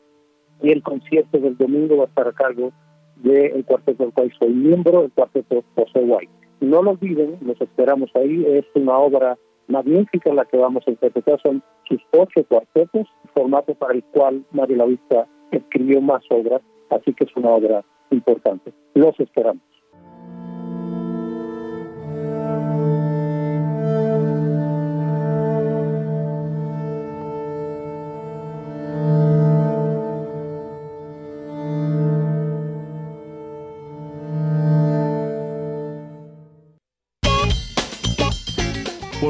y 0.63 0.71
el 0.71 0.83
concierto 0.83 1.39
del 1.39 1.57
domingo 1.57 1.97
va 1.99 2.05
a 2.05 2.09
estar 2.09 2.29
a 2.29 2.33
cargo 2.33 2.73
del 3.17 3.65
cuarteto 3.65 4.05
del 4.05 4.13
cual 4.13 4.33
soy 4.39 4.51
miembro, 4.51 5.05
el 5.05 5.13
cuarteto 5.13 5.65
José 5.75 6.01
White. 6.01 6.33
No 6.61 6.83
lo 6.83 6.93
olviden, 6.93 7.39
los 7.41 7.61
esperamos 7.61 8.11
ahí, 8.15 8.45
es 8.47 8.65
una 8.75 8.99
obra 8.99 9.39
magnífica 9.69 10.33
la 10.33 10.45
que 10.45 10.57
vamos 10.57 10.85
a 10.87 10.91
interpretar, 10.91 11.41
son 11.43 11.63
sus 11.89 12.01
ocho 12.13 12.45
cuartetos, 12.49 13.07
formato 13.35 13.75
para 13.75 13.95
el 13.95 14.05
cual 14.05 14.45
Mario 14.53 14.77
Lavista 14.77 15.27
escribió 15.51 16.01
más 16.01 16.23
obras, 16.31 16.63
así 16.91 17.13
que 17.15 17.25
es 17.25 17.37
una 17.37 17.51
obra 17.51 17.85
importante. 18.11 18.73
Los 18.95 19.19
esperamos. 19.21 19.63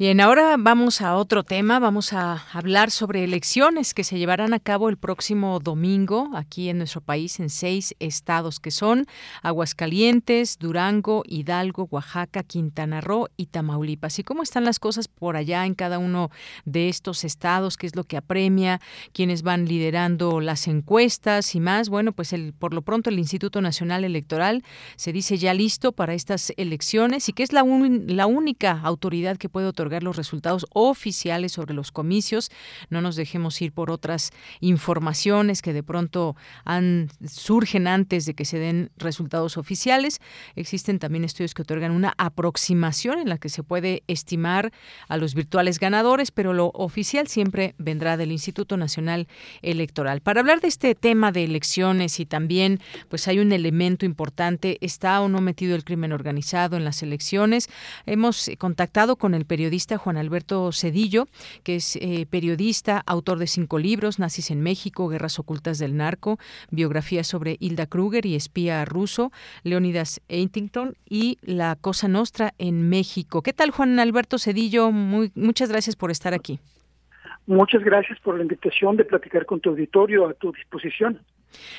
Bien, 0.00 0.18
ahora 0.22 0.56
vamos 0.58 1.02
a 1.02 1.14
otro 1.14 1.42
tema. 1.42 1.78
Vamos 1.78 2.14
a 2.14 2.42
hablar 2.54 2.90
sobre 2.90 3.22
elecciones 3.22 3.92
que 3.92 4.02
se 4.02 4.18
llevarán 4.18 4.54
a 4.54 4.58
cabo 4.58 4.88
el 4.88 4.96
próximo 4.96 5.60
domingo 5.60 6.30
aquí 6.34 6.70
en 6.70 6.78
nuestro 6.78 7.02
país 7.02 7.38
en 7.38 7.50
seis 7.50 7.94
estados 7.98 8.60
que 8.60 8.70
son 8.70 9.04
Aguascalientes, 9.42 10.58
Durango, 10.58 11.22
Hidalgo, 11.26 11.86
Oaxaca, 11.90 12.42
Quintana 12.42 13.02
Roo 13.02 13.28
y 13.36 13.48
Tamaulipas. 13.48 14.18
¿Y 14.18 14.24
cómo 14.24 14.42
están 14.42 14.64
las 14.64 14.78
cosas 14.78 15.06
por 15.06 15.36
allá 15.36 15.66
en 15.66 15.74
cada 15.74 15.98
uno 15.98 16.30
de 16.64 16.88
estos 16.88 17.22
estados? 17.22 17.76
¿Qué 17.76 17.86
es 17.86 17.94
lo 17.94 18.04
que 18.04 18.16
apremia? 18.16 18.80
¿Quiénes 19.12 19.42
van 19.42 19.66
liderando 19.66 20.40
las 20.40 20.66
encuestas 20.66 21.54
y 21.54 21.60
más? 21.60 21.90
Bueno, 21.90 22.12
pues 22.12 22.32
el, 22.32 22.54
por 22.54 22.72
lo 22.72 22.80
pronto 22.80 23.10
el 23.10 23.18
Instituto 23.18 23.60
Nacional 23.60 24.04
Electoral 24.04 24.64
se 24.96 25.12
dice 25.12 25.36
ya 25.36 25.52
listo 25.52 25.92
para 25.92 26.14
estas 26.14 26.54
elecciones 26.56 27.28
y 27.28 27.34
que 27.34 27.42
es 27.42 27.52
la, 27.52 27.62
la 28.06 28.26
única 28.26 28.80
autoridad 28.82 29.36
que 29.36 29.50
puede 29.50 29.66
otorgar 29.66 29.89
los 29.98 30.16
resultados 30.16 30.66
oficiales 30.72 31.52
sobre 31.52 31.74
los 31.74 31.90
comicios. 31.90 32.50
No 32.88 33.00
nos 33.00 33.16
dejemos 33.16 33.60
ir 33.60 33.72
por 33.72 33.90
otras 33.90 34.30
informaciones 34.60 35.62
que 35.62 35.72
de 35.72 35.82
pronto 35.82 36.36
han, 36.64 37.08
surgen 37.26 37.86
antes 37.86 38.26
de 38.26 38.34
que 38.34 38.44
se 38.44 38.58
den 38.58 38.90
resultados 38.96 39.56
oficiales. 39.56 40.20
Existen 40.54 40.98
también 40.98 41.24
estudios 41.24 41.54
que 41.54 41.62
otorgan 41.62 41.92
una 41.92 42.14
aproximación 42.16 43.18
en 43.18 43.28
la 43.28 43.38
que 43.38 43.48
se 43.48 43.62
puede 43.62 44.02
estimar 44.06 44.72
a 45.08 45.16
los 45.16 45.34
virtuales 45.34 45.78
ganadores, 45.78 46.30
pero 46.30 46.52
lo 46.52 46.70
oficial 46.74 47.26
siempre 47.26 47.74
vendrá 47.78 48.16
del 48.16 48.32
Instituto 48.32 48.76
Nacional 48.76 49.26
Electoral. 49.62 50.20
Para 50.20 50.40
hablar 50.40 50.60
de 50.60 50.68
este 50.68 50.94
tema 50.94 51.32
de 51.32 51.44
elecciones 51.44 52.20
y 52.20 52.26
también 52.26 52.80
pues 53.08 53.26
hay 53.28 53.38
un 53.38 53.52
elemento 53.52 54.06
importante, 54.06 54.78
está 54.80 55.20
o 55.20 55.28
no 55.28 55.40
metido 55.40 55.74
el 55.74 55.84
crimen 55.84 56.12
organizado 56.12 56.76
en 56.76 56.84
las 56.84 57.02
elecciones. 57.02 57.68
Hemos 58.06 58.50
contactado 58.58 59.16
con 59.16 59.34
el 59.34 59.44
periodista 59.44 59.79
Juan 59.98 60.16
Alberto 60.16 60.70
Cedillo, 60.72 61.26
que 61.62 61.76
es 61.76 61.96
eh, 61.96 62.26
periodista, 62.28 63.02
autor 63.06 63.38
de 63.38 63.46
cinco 63.46 63.78
libros, 63.78 64.18
Nazis 64.18 64.50
en 64.50 64.60
México, 64.60 65.08
Guerras 65.08 65.38
Ocultas 65.38 65.78
del 65.78 65.96
Narco, 65.96 66.38
biografía 66.70 67.24
sobre 67.24 67.56
Hilda 67.60 67.86
Kruger 67.86 68.26
y 68.26 68.34
espía 68.34 68.84
ruso, 68.84 69.32
Leonidas 69.62 70.20
Eitington 70.28 70.96
y 71.08 71.38
La 71.42 71.76
Cosa 71.76 72.08
Nostra 72.08 72.54
en 72.58 72.88
México. 72.88 73.42
¿Qué 73.42 73.52
tal, 73.52 73.70
Juan 73.70 73.98
Alberto 73.98 74.38
Cedillo? 74.38 74.90
Muy, 74.90 75.32
muchas 75.34 75.68
gracias 75.68 75.96
por 75.96 76.10
estar 76.10 76.34
aquí. 76.34 76.60
Muchas 77.50 77.82
gracias 77.82 78.16
por 78.20 78.36
la 78.36 78.42
invitación 78.42 78.96
de 78.96 79.04
platicar 79.04 79.44
con 79.44 79.58
tu 79.58 79.70
auditorio 79.70 80.28
a 80.28 80.34
tu 80.34 80.52
disposición. 80.52 81.18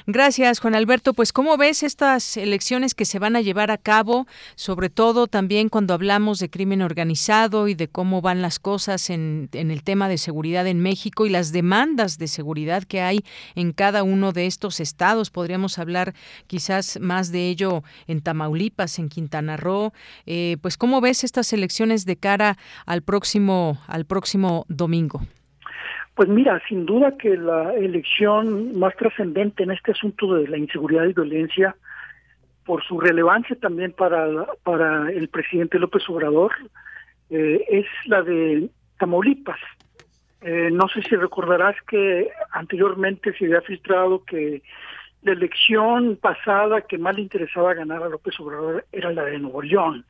Gracias, 0.06 0.60
Juan 0.60 0.76
Alberto. 0.76 1.14
Pues, 1.14 1.32
¿cómo 1.32 1.56
ves 1.56 1.82
estas 1.82 2.36
elecciones 2.36 2.94
que 2.94 3.06
se 3.06 3.20
van 3.20 3.38
a 3.38 3.42
llevar 3.42 3.72
a 3.72 3.78
cabo? 3.78 4.28
Sobre 4.56 4.90
todo 4.90 5.28
también 5.28 5.70
cuando 5.70 5.94
hablamos 5.94 6.40
de 6.40 6.50
crimen 6.50 6.82
organizado 6.82 7.70
y 7.70 7.74
de 7.74 7.88
cómo 7.88 8.20
van 8.20 8.42
las 8.42 8.60
cosas 8.60 9.10
en, 9.10 9.48
el 9.54 9.82
tema 9.84 10.10
de 10.10 10.18
seguridad 10.18 10.68
en 10.68 10.82
México 10.82 11.26
y 11.26 11.30
las 11.30 11.54
demandas 11.54 12.18
de 12.18 12.28
seguridad 12.28 12.84
que 12.84 13.00
hay 13.00 13.22
en 13.56 13.72
cada 13.72 14.04
uno 14.04 14.34
de 14.34 14.48
estos 14.48 14.82
estados. 14.82 15.30
Podríamos 15.30 15.80
hablar 15.80 16.14
quizás 16.48 17.00
más 17.00 17.32
de 17.32 17.48
ello 17.48 17.82
en 18.08 18.20
Tamaulipas, 18.20 19.00
en 19.00 19.08
Quintana 19.08 19.56
Roo. 19.56 19.94
Eh, 20.26 20.58
pues, 20.62 20.76
¿cómo 20.76 21.00
ves 21.00 21.24
estas 21.24 21.54
elecciones 21.54 22.06
de 22.06 22.18
cara 22.18 22.58
al 22.86 23.04
próximo, 23.04 23.80
al 23.88 24.04
próximo 24.04 24.66
domingo? 24.68 25.22
Pues 26.22 26.30
mira, 26.30 26.62
sin 26.68 26.86
duda 26.86 27.18
que 27.18 27.36
la 27.36 27.74
elección 27.74 28.78
más 28.78 28.96
trascendente 28.96 29.64
en 29.64 29.72
este 29.72 29.94
asunto 29.94 30.36
de 30.36 30.48
la 30.48 30.60
inseguridad 30.60 31.06
y 31.06 31.14
violencia, 31.14 31.76
por 32.64 32.84
su 32.84 33.00
relevancia 33.00 33.56
también 33.56 33.92
para, 33.92 34.46
para 34.62 35.12
el 35.12 35.30
presidente 35.30 35.80
López 35.80 36.08
Obrador, 36.10 36.52
eh, 37.32 37.66
es 37.68 37.88
la 38.06 38.22
de 38.22 38.70
Tamaulipas. 39.00 39.58
Eh, 40.42 40.70
no 40.72 40.88
sé 40.90 41.02
si 41.02 41.16
recordarás 41.16 41.76
que 41.88 42.30
anteriormente 42.52 43.34
se 43.36 43.46
había 43.46 43.62
filtrado 43.62 44.24
que 44.24 44.62
la 45.24 45.32
elección 45.32 46.20
pasada 46.22 46.82
que 46.82 47.00
más 47.00 47.16
le 47.16 47.24
interesaba 47.24 47.74
ganar 47.74 48.04
a 48.04 48.10
López 48.10 48.40
Obrador 48.40 48.86
era 48.92 49.12
la 49.12 49.26
de 49.26 49.40
Nuevo 49.40 49.64
León. 49.64 50.06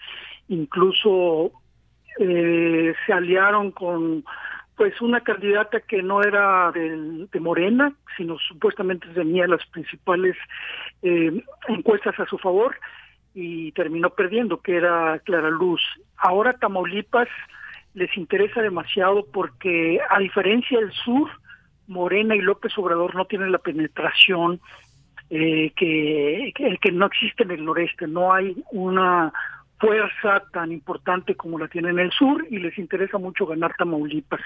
Incluso 0.50 1.54
eh, 2.20 2.94
se 3.06 3.14
aliaron 3.14 3.72
con 3.72 4.26
pues 4.82 5.00
una 5.00 5.22
candidata 5.22 5.80
que 5.82 6.02
no 6.02 6.24
era 6.24 6.72
de, 6.72 7.40
Morena, 7.40 7.94
sino 8.18 8.40
supuestamente 8.40 9.08
tenía 9.10 9.46
las 9.46 9.64
principales 9.68 10.36
eh, 11.04 11.44
encuestas 11.68 12.20
a 12.20 12.26
su 12.26 12.40
favor 12.40 12.76
y 13.36 13.74
terminó 13.74 14.10
perdiendo, 14.10 14.60
que 14.60 14.78
era 14.78 15.20
Clara 15.20 15.52
Luz. 15.52 15.84
Ahora 16.18 16.54
Tamaulipas 16.54 17.28
les 17.94 18.10
interesa 18.18 18.64
demasiado 18.64 19.24
porque 19.32 20.00
a 20.10 20.18
diferencia 20.18 20.80
del 20.80 20.92
sur, 20.94 21.30
Morena 21.86 22.36
y 22.36 22.42
López 22.42 22.76
Obrador 22.76 23.14
no 23.14 23.26
tienen 23.26 23.52
la 23.52 23.60
penetración 23.60 24.62
eh, 25.30 25.74
que, 25.76 26.54
que, 26.56 26.76
que 26.82 26.92
no 26.92 27.06
existe 27.06 27.44
en 27.44 27.52
el 27.52 27.66
noreste, 27.66 28.08
no 28.08 28.34
hay 28.34 28.64
una 28.72 29.32
fuerza 29.82 30.44
tan 30.54 30.72
importante 30.72 31.36
como 31.36 31.58
la 31.58 31.68
tiene 31.68 31.90
en 31.90 32.00
el 32.00 32.12
sur 32.12 32.46
y 32.50 32.60
les 32.60 32.78
interesa 32.78 33.18
mucho 33.18 33.48
ganar 33.48 33.74
Tamaulipas. 33.78 34.42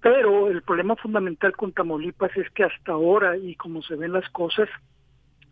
Pero 0.00 0.48
el 0.48 0.62
problema 0.62 0.96
fundamental 0.96 1.54
con 1.56 1.72
Tamaulipas 1.72 2.34
es 2.36 2.48
que 2.50 2.64
hasta 2.64 2.92
ahora, 2.92 3.36
y 3.36 3.56
como 3.56 3.82
se 3.82 3.96
ven 3.96 4.12
las 4.12 4.28
cosas, 4.30 4.68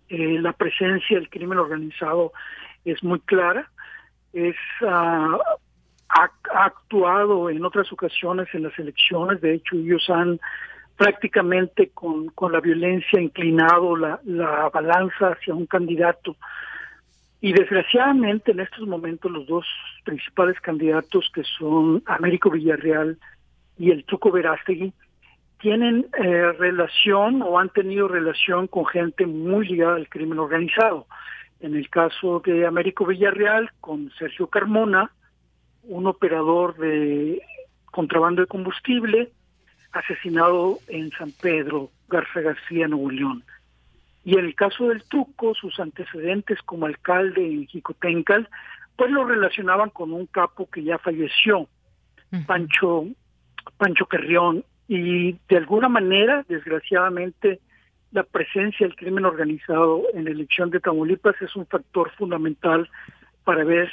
eh, 0.08 0.38
la 0.40 0.52
presencia 0.52 1.18
del 1.18 1.28
crimen 1.28 1.58
organizado 1.58 2.32
es 2.84 3.02
muy 3.02 3.20
clara, 3.20 3.70
es 4.32 4.56
ah, 4.86 5.38
ha, 6.08 6.30
actuado 6.66 7.50
en 7.50 7.64
otras 7.64 7.92
ocasiones 7.92 8.48
en 8.54 8.62
las 8.62 8.78
elecciones, 8.78 9.40
de 9.40 9.54
hecho 9.54 9.76
ellos 9.76 10.08
han 10.08 10.40
prácticamente 10.96 11.90
con, 11.90 12.28
con 12.28 12.52
la 12.52 12.60
violencia 12.60 13.20
inclinado 13.20 13.96
la, 13.96 14.20
la 14.24 14.68
balanza 14.68 15.28
hacia 15.28 15.54
un 15.54 15.66
candidato 15.66 16.36
y 17.40 17.52
desgraciadamente 17.52 18.52
en 18.52 18.60
estos 18.60 18.86
momentos 18.86 19.30
los 19.30 19.46
dos 19.46 19.66
principales 20.04 20.60
candidatos 20.60 21.30
que 21.34 21.42
son 21.58 22.02
Américo 22.06 22.50
Villarreal 22.50 23.18
y 23.78 23.90
el 23.90 24.04
Tuco 24.04 24.30
Verástegui 24.30 24.92
tienen 25.58 26.06
eh, 26.18 26.52
relación 26.52 27.42
o 27.42 27.58
han 27.58 27.70
tenido 27.70 28.08
relación 28.08 28.66
con 28.66 28.86
gente 28.86 29.26
muy 29.26 29.66
ligada 29.66 29.96
al 29.96 30.08
crimen 30.08 30.38
organizado. 30.38 31.06
En 31.60 31.74
el 31.74 31.88
caso 31.90 32.40
de 32.44 32.66
Américo 32.66 33.06
Villarreal 33.06 33.70
con 33.80 34.10
Sergio 34.18 34.46
Carmona, 34.46 35.10
un 35.82 36.06
operador 36.06 36.76
de 36.76 37.42
contrabando 37.90 38.42
de 38.42 38.46
combustible 38.46 39.30
asesinado 39.92 40.78
en 40.88 41.10
San 41.12 41.32
Pedro, 41.32 41.90
Garza 42.08 42.40
García, 42.40 42.86
Nuevo 42.86 43.10
León. 43.10 43.44
Y 44.24 44.38
en 44.38 44.44
el 44.44 44.54
caso 44.54 44.88
del 44.88 45.02
Truco, 45.04 45.54
sus 45.54 45.78
antecedentes 45.80 46.60
como 46.62 46.86
alcalde 46.86 47.46
en 47.46 47.66
Jicotencal, 47.66 48.48
pues 48.96 49.10
lo 49.10 49.24
relacionaban 49.24 49.90
con 49.90 50.12
un 50.12 50.26
capo 50.26 50.68
que 50.68 50.82
ya 50.82 50.98
falleció, 50.98 51.68
Pancho, 52.46 53.06
Pancho 53.78 54.06
Carrión, 54.06 54.64
y 54.88 55.38
de 55.48 55.56
alguna 55.56 55.88
manera, 55.88 56.44
desgraciadamente, 56.48 57.60
la 58.12 58.24
presencia 58.24 58.86
del 58.86 58.96
crimen 58.96 59.24
organizado 59.24 60.02
en 60.14 60.24
la 60.24 60.30
elección 60.30 60.70
de 60.70 60.80
Tamaulipas 60.80 61.40
es 61.40 61.54
un 61.54 61.66
factor 61.66 62.10
fundamental 62.16 62.90
para 63.44 63.64
ver 63.64 63.90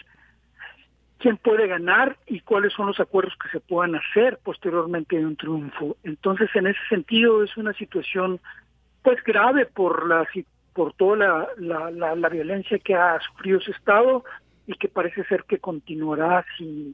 quién 1.19 1.37
puede 1.37 1.67
ganar 1.67 2.17
y 2.25 2.41
cuáles 2.41 2.73
son 2.73 2.87
los 2.87 2.99
acuerdos 2.99 3.33
que 3.41 3.49
se 3.49 3.59
puedan 3.59 3.95
hacer 3.95 4.39
posteriormente 4.43 5.17
de 5.17 5.25
un 5.25 5.35
triunfo. 5.35 5.97
Entonces, 6.03 6.49
en 6.55 6.67
ese 6.67 6.79
sentido, 6.89 7.43
es 7.43 7.55
una 7.57 7.73
situación 7.73 8.39
pues 9.07 9.23
grave 9.23 9.65
por 9.65 10.05
la 10.05 10.27
por 10.73 10.91
toda 10.91 11.47
la, 11.57 11.89
la, 11.91 12.13
la, 12.13 12.27
violencia 12.27 12.77
que 12.77 12.93
ha 12.93 13.17
sufrido 13.21 13.57
ese 13.59 13.71
estado 13.71 14.25
y 14.65 14.73
que 14.73 14.89
parece 14.89 15.23
ser 15.23 15.45
que 15.45 15.59
continuará 15.59 16.45
si 16.57 16.93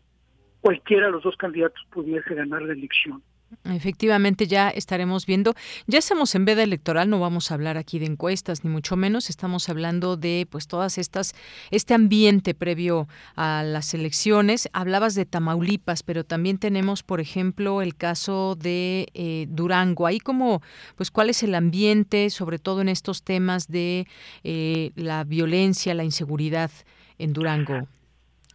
cualquiera 0.62 1.08
de 1.08 1.14
los 1.14 1.24
dos 1.24 1.36
candidatos 1.38 1.84
pudiese 1.90 2.36
ganar 2.36 2.62
la 2.62 2.74
elección. 2.74 3.24
Efectivamente, 3.66 4.48
ya 4.48 4.70
estaremos 4.70 5.26
viendo. 5.26 5.54
Ya 5.88 6.00
estamos 6.00 6.36
en 6.36 6.46
veda 6.46 6.64
electoral, 6.64 7.10
no 7.10 7.20
vamos 7.20 7.52
a 7.52 7.54
hablar 7.54 7.78
aquí 7.78 8.00
de 8.00 8.06
encuestas, 8.06 8.64
ni 8.64 8.70
mucho 8.70 8.96
menos. 8.96 9.30
Estamos 9.30 9.70
hablando 9.70 10.18
de 10.18 10.48
pues 10.50 10.68
todas 10.68 10.98
estas, 10.98 11.34
este 11.72 11.94
ambiente 11.94 12.54
previo 12.54 13.08
a 13.36 13.64
las 13.64 13.94
elecciones. 13.94 14.70
Hablabas 14.74 15.16
de 15.16 15.26
Tamaulipas, 15.26 16.04
pero 16.04 16.24
también 16.24 16.58
tenemos, 16.58 17.04
por 17.04 17.22
ejemplo, 17.22 17.82
el 17.82 17.96
caso 17.96 18.56
de 18.56 19.08
eh, 19.14 19.48
Durango. 19.50 20.08
Ahí 20.08 20.20
como, 20.20 20.62
pues, 20.96 21.12
cuál 21.12 21.30
es 21.30 21.44
el 21.44 21.56
ambiente, 21.56 22.30
sobre 22.30 22.60
todo 22.60 22.82
en 22.82 22.90
estos 22.90 23.24
temas 23.24 23.68
de 23.68 24.08
eh, 24.44 24.92
la 24.96 25.24
violencia, 25.24 25.94
la 25.94 26.04
inseguridad 26.04 26.72
en 27.18 27.34
Durango. 27.34 27.88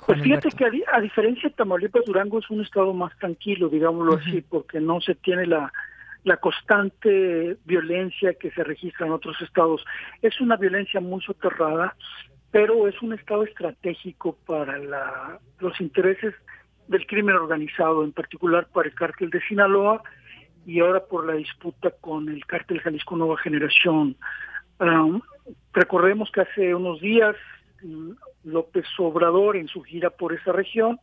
Pues 0.06 0.22
fíjate 0.22 0.48
que 0.50 0.64
a, 0.64 1.00
diferencia 1.00 1.48
de 1.48 1.54
Tamaulipas, 1.54 2.04
Durango 2.06 2.38
es 2.38 2.48
un 2.50 2.62
estado 2.62 2.94
más 2.94 3.16
tranquilo, 3.18 3.68
digámoslo 3.68 4.14
así, 4.14 4.40
porque 4.42 4.80
no 4.80 5.00
se 5.00 5.14
tiene 5.14 5.46
la, 5.46 5.72
la 6.24 6.36
constante 6.38 7.56
violencia 7.64 8.34
que 8.34 8.50
se 8.52 8.64
registra 8.64 9.06
en 9.06 9.12
otros 9.12 9.40
estados. 9.42 9.84
Es 10.22 10.40
una 10.40 10.56
violencia 10.56 11.00
muy 11.00 11.20
soterrada, 11.22 11.94
pero 12.50 12.88
es 12.88 13.00
un 13.02 13.12
estado 13.12 13.44
estratégico 13.44 14.36
para 14.46 14.78
la, 14.78 15.38
los 15.58 15.80
intereses 15.80 16.34
del 16.86 17.06
crimen 17.06 17.36
organizado, 17.36 18.02
en 18.02 18.12
particular 18.12 18.66
para 18.72 18.88
el 18.88 18.94
cártel 18.94 19.30
de 19.30 19.40
Sinaloa 19.42 20.02
y 20.66 20.80
ahora 20.80 21.00
por 21.00 21.26
la 21.26 21.34
disputa 21.34 21.90
con 22.00 22.28
el 22.28 22.44
cártel 22.46 22.80
Jalisco 22.80 23.16
Nueva 23.16 23.36
Generación. 23.38 24.16
Um, 24.80 25.20
recordemos 25.72 26.30
que 26.30 26.42
hace 26.42 26.74
unos 26.74 27.00
días 27.00 27.36
mm, 27.82 28.12
López 28.52 28.86
Obrador 28.98 29.56
en 29.56 29.68
su 29.68 29.82
gira 29.82 30.10
por 30.10 30.32
esa 30.32 30.52
región 30.52 31.00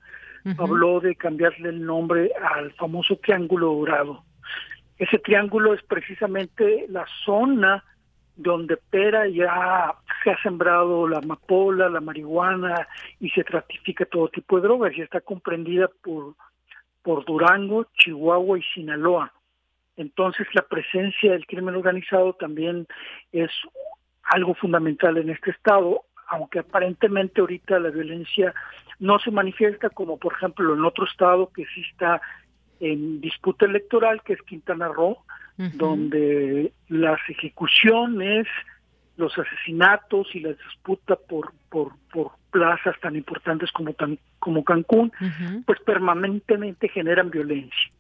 habló 0.58 1.00
de 1.00 1.16
cambiarle 1.16 1.70
el 1.70 1.84
nombre 1.84 2.32
al 2.54 2.72
famoso 2.74 3.16
Triángulo 3.18 3.74
Dorado. 3.74 4.24
Ese 4.98 5.18
triángulo 5.18 5.74
es 5.74 5.82
precisamente 5.84 6.86
la 6.90 7.06
zona 7.26 7.84
donde 8.36 8.78
Pera 8.78 9.28
ya 9.28 9.96
se 10.24 10.32
ha 10.32 10.42
sembrado 10.42 11.08
la 11.08 11.20
amapola, 11.20 11.90
la 11.90 12.02
marihuana 12.02 12.88
y 13.20 13.30
se 13.30 13.44
tratifica 13.44 14.06
todo 14.06 14.30
tipo 14.30 14.58
de 14.58 14.64
drogas 14.64 14.94
y 14.96 15.02
está 15.02 15.22
comprendida 15.22 15.90
por, 16.04 16.36
por 17.02 17.26
Durango, 17.26 17.88
Chihuahua 17.94 18.60
y 18.60 18.64
Sinaloa. 18.74 19.32
Entonces 19.98 20.48
la 20.54 20.64
presencia 20.64 21.32
del 21.32 21.46
crimen 21.46 21.76
organizado 21.76 22.34
también 22.34 22.88
es 23.32 23.50
algo 24.24 24.54
fundamental 24.56 25.18
en 25.18 25.30
este 25.30 25.52
estado, 25.52 26.02
aunque 26.28 26.60
aparentemente 26.60 27.42
ahorita 27.42 27.80
la 27.80 27.90
violencia 27.90 28.54
no 29.00 29.20
se 29.20 29.32
manifiesta 29.32 29.90
como 29.90 30.18
por 30.18 30.34
ejemplo 30.34 30.74
en 30.74 30.86
otro 30.86 31.06
estado 31.06 31.52
que 31.54 31.66
sí 31.74 31.82
está 31.92 32.22
en 32.80 33.22
disputa 33.22 33.66
electoral, 33.66 34.22
que 34.24 34.34
es 34.34 34.42
Quintana 34.42 34.88
Roo, 34.88 35.18
donde 35.58 36.74
las 36.90 37.20
ejecuciones, 37.30 38.46
los 39.16 39.38
asesinatos 39.38 40.28
y 40.34 40.42
la 40.42 40.50
disputa 40.50 41.16
por, 41.16 41.54
por, 41.70 41.94
por 42.12 42.32
plazas 42.52 43.00
tan 43.02 43.16
importantes 43.16 43.72
como, 43.72 43.94
tan, 43.94 44.20
como 44.40 44.64
Cancún, 44.66 45.12
pues 45.66 45.80
permanentemente 45.82 46.90
generan 46.90 47.30
violencia. 47.30 47.92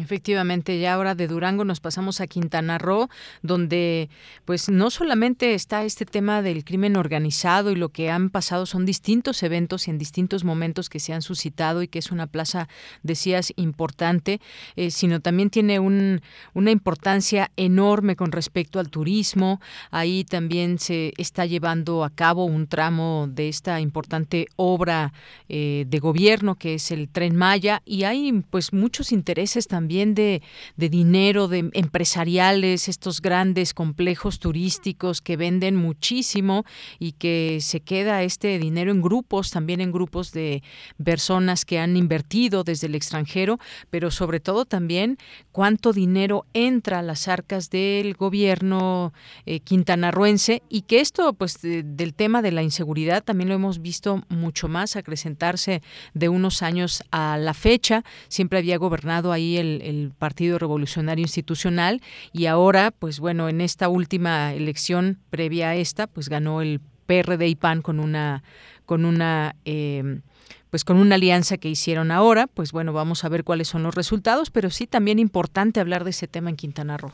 Efectivamente, 0.00 0.80
ya 0.80 0.94
ahora 0.94 1.14
de 1.14 1.28
Durango 1.28 1.64
nos 1.64 1.78
pasamos 1.78 2.20
a 2.20 2.26
Quintana 2.26 2.78
Roo, 2.78 3.08
donde 3.42 4.08
pues 4.44 4.68
no 4.68 4.90
solamente 4.90 5.54
está 5.54 5.84
este 5.84 6.04
tema 6.04 6.42
del 6.42 6.64
crimen 6.64 6.96
organizado 6.96 7.70
y 7.70 7.76
lo 7.76 7.90
que 7.90 8.10
han 8.10 8.30
pasado 8.30 8.66
son 8.66 8.86
distintos 8.86 9.44
eventos 9.44 9.86
y 9.86 9.92
en 9.92 9.98
distintos 9.98 10.42
momentos 10.42 10.88
que 10.88 10.98
se 10.98 11.12
han 11.12 11.22
suscitado 11.22 11.80
y 11.80 11.86
que 11.86 12.00
es 12.00 12.10
una 12.10 12.26
plaza, 12.26 12.68
decías, 13.04 13.52
importante, 13.54 14.40
eh, 14.74 14.90
sino 14.90 15.20
también 15.20 15.48
tiene 15.48 15.78
un, 15.78 16.22
una 16.54 16.72
importancia 16.72 17.52
enorme 17.56 18.16
con 18.16 18.32
respecto 18.32 18.80
al 18.80 18.90
turismo. 18.90 19.60
Ahí 19.92 20.24
también 20.24 20.80
se 20.80 21.12
está 21.18 21.46
llevando 21.46 22.02
a 22.02 22.10
cabo 22.10 22.46
un 22.46 22.66
tramo 22.66 23.28
de 23.30 23.48
esta 23.48 23.80
importante 23.80 24.48
obra 24.56 25.12
eh, 25.48 25.84
de 25.86 25.98
gobierno 26.00 26.56
que 26.56 26.74
es 26.74 26.90
el 26.90 27.08
Tren 27.08 27.36
Maya 27.36 27.80
y 27.84 28.02
hay 28.02 28.42
pues 28.50 28.72
muchos 28.72 29.12
intereses 29.12 29.68
también 29.68 29.83
también 29.84 30.14
de, 30.14 30.40
dinero, 30.76 31.46
de 31.46 31.68
empresariales, 31.74 32.88
estos 32.88 33.20
grandes 33.20 33.74
complejos 33.74 34.38
turísticos 34.38 35.20
que 35.20 35.36
venden 35.36 35.76
muchísimo 35.76 36.64
y 36.98 37.12
que 37.12 37.58
se 37.60 37.80
queda 37.80 38.22
este 38.22 38.58
dinero 38.58 38.90
en 38.90 39.02
grupos, 39.02 39.50
también 39.50 39.82
en 39.82 39.92
grupos 39.92 40.32
de 40.32 40.62
personas 41.04 41.66
que 41.66 41.78
han 41.78 41.98
invertido 41.98 42.64
desde 42.64 42.86
el 42.86 42.94
extranjero, 42.94 43.58
pero 43.90 44.10
sobre 44.10 44.40
todo 44.40 44.64
también 44.64 45.18
cuánto 45.52 45.92
dinero 45.92 46.46
entra 46.54 47.00
a 47.00 47.02
las 47.02 47.28
arcas 47.28 47.68
del 47.68 48.14
gobierno 48.14 49.12
eh, 49.44 49.60
quintanarruense 49.60 50.62
y 50.70 50.82
que 50.82 51.00
esto, 51.00 51.34
pues, 51.34 51.58
del 51.60 52.14
tema 52.14 52.40
de 52.40 52.52
la 52.52 52.62
inseguridad 52.62 53.22
también 53.22 53.50
lo 53.50 53.54
hemos 53.54 53.82
visto 53.82 54.22
mucho 54.30 54.66
más 54.66 54.96
acrecentarse 54.96 55.82
de 56.14 56.30
unos 56.30 56.62
años 56.62 57.02
a 57.10 57.36
la 57.36 57.52
fecha. 57.52 58.02
Siempre 58.28 58.60
había 58.60 58.78
gobernado 58.78 59.30
ahí 59.30 59.58
el 59.58 59.73
el, 59.82 60.12
Partido 60.18 60.58
Revolucionario 60.58 61.22
Institucional 61.22 62.00
y 62.32 62.46
ahora, 62.46 62.90
pues 62.90 63.20
bueno, 63.20 63.48
en 63.48 63.60
esta 63.60 63.88
última 63.88 64.52
elección 64.52 65.18
previa 65.30 65.70
a 65.70 65.74
esta, 65.76 66.06
pues 66.06 66.28
ganó 66.28 66.62
el 66.62 66.80
PRD 67.06 67.48
y 67.48 67.54
PAN 67.54 67.82
con 67.82 68.00
una 68.00 68.42
con 68.86 69.04
una 69.04 69.56
em, 69.64 70.22
pues 70.70 70.84
con 70.84 70.96
una 70.96 71.14
alianza 71.14 71.56
que 71.56 71.68
hicieron 71.68 72.10
ahora, 72.10 72.46
pues 72.46 72.72
bueno, 72.72 72.92
vamos 72.92 73.24
a 73.24 73.28
ver 73.28 73.44
cuáles 73.44 73.68
son 73.68 73.82
los 73.82 73.94
resultados, 73.94 74.50
pero 74.50 74.70
sí 74.70 74.86
también 74.86 75.18
importante 75.18 75.80
hablar 75.80 76.04
de 76.04 76.10
ese 76.10 76.26
tema 76.26 76.50
en 76.50 76.56
Quintana 76.56 76.96
Roo. 76.96 77.12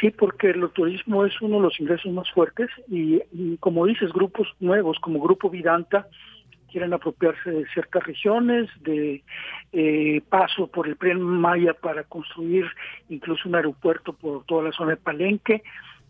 Sí, 0.00 0.10
porque 0.10 0.50
el 0.50 0.68
turismo 0.70 1.24
es 1.24 1.40
uno 1.40 1.56
de 1.56 1.62
los 1.62 1.80
ingresos 1.80 2.12
más 2.12 2.30
fuertes 2.32 2.68
y 2.88 3.20
como 3.58 3.86
dices, 3.86 4.12
grupos 4.12 4.48
nuevos 4.60 4.98
como 5.00 5.20
Grupo 5.20 5.48
Vidanta, 5.48 6.08
quieren 6.72 6.94
apropiarse 6.94 7.50
de 7.50 7.66
ciertas 7.66 8.02
regiones, 8.04 8.70
de 8.80 9.22
eh, 9.72 10.22
paso 10.28 10.66
por 10.68 10.88
el 10.88 10.96
Tren 10.96 11.20
Maya 11.20 11.74
para 11.74 12.04
construir 12.04 12.66
incluso 13.10 13.48
un 13.48 13.54
aeropuerto 13.54 14.14
por 14.14 14.44
toda 14.46 14.64
la 14.64 14.72
zona 14.72 14.92
de 14.92 14.96
Palenque. 14.96 15.62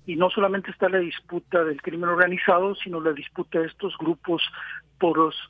Y 0.07 0.17
no 0.17 0.31
solamente 0.31 0.71
está 0.71 0.89
la 0.89 0.99
disputa 0.99 1.63
del 1.65 1.81
crimen 1.81 2.09
organizado, 2.09 2.75
sino 2.77 3.01
la 3.01 3.13
disputa 3.13 3.61
de 3.61 3.67
estos 3.67 3.97
grupos 3.99 4.43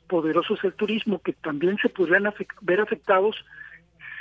poderosos 0.07 0.59
del 0.61 0.73
turismo 0.73 1.21
que 1.21 1.33
también 1.33 1.77
se 1.77 1.89
podrían 1.89 2.31
ver 2.61 2.81
afectados 2.81 3.35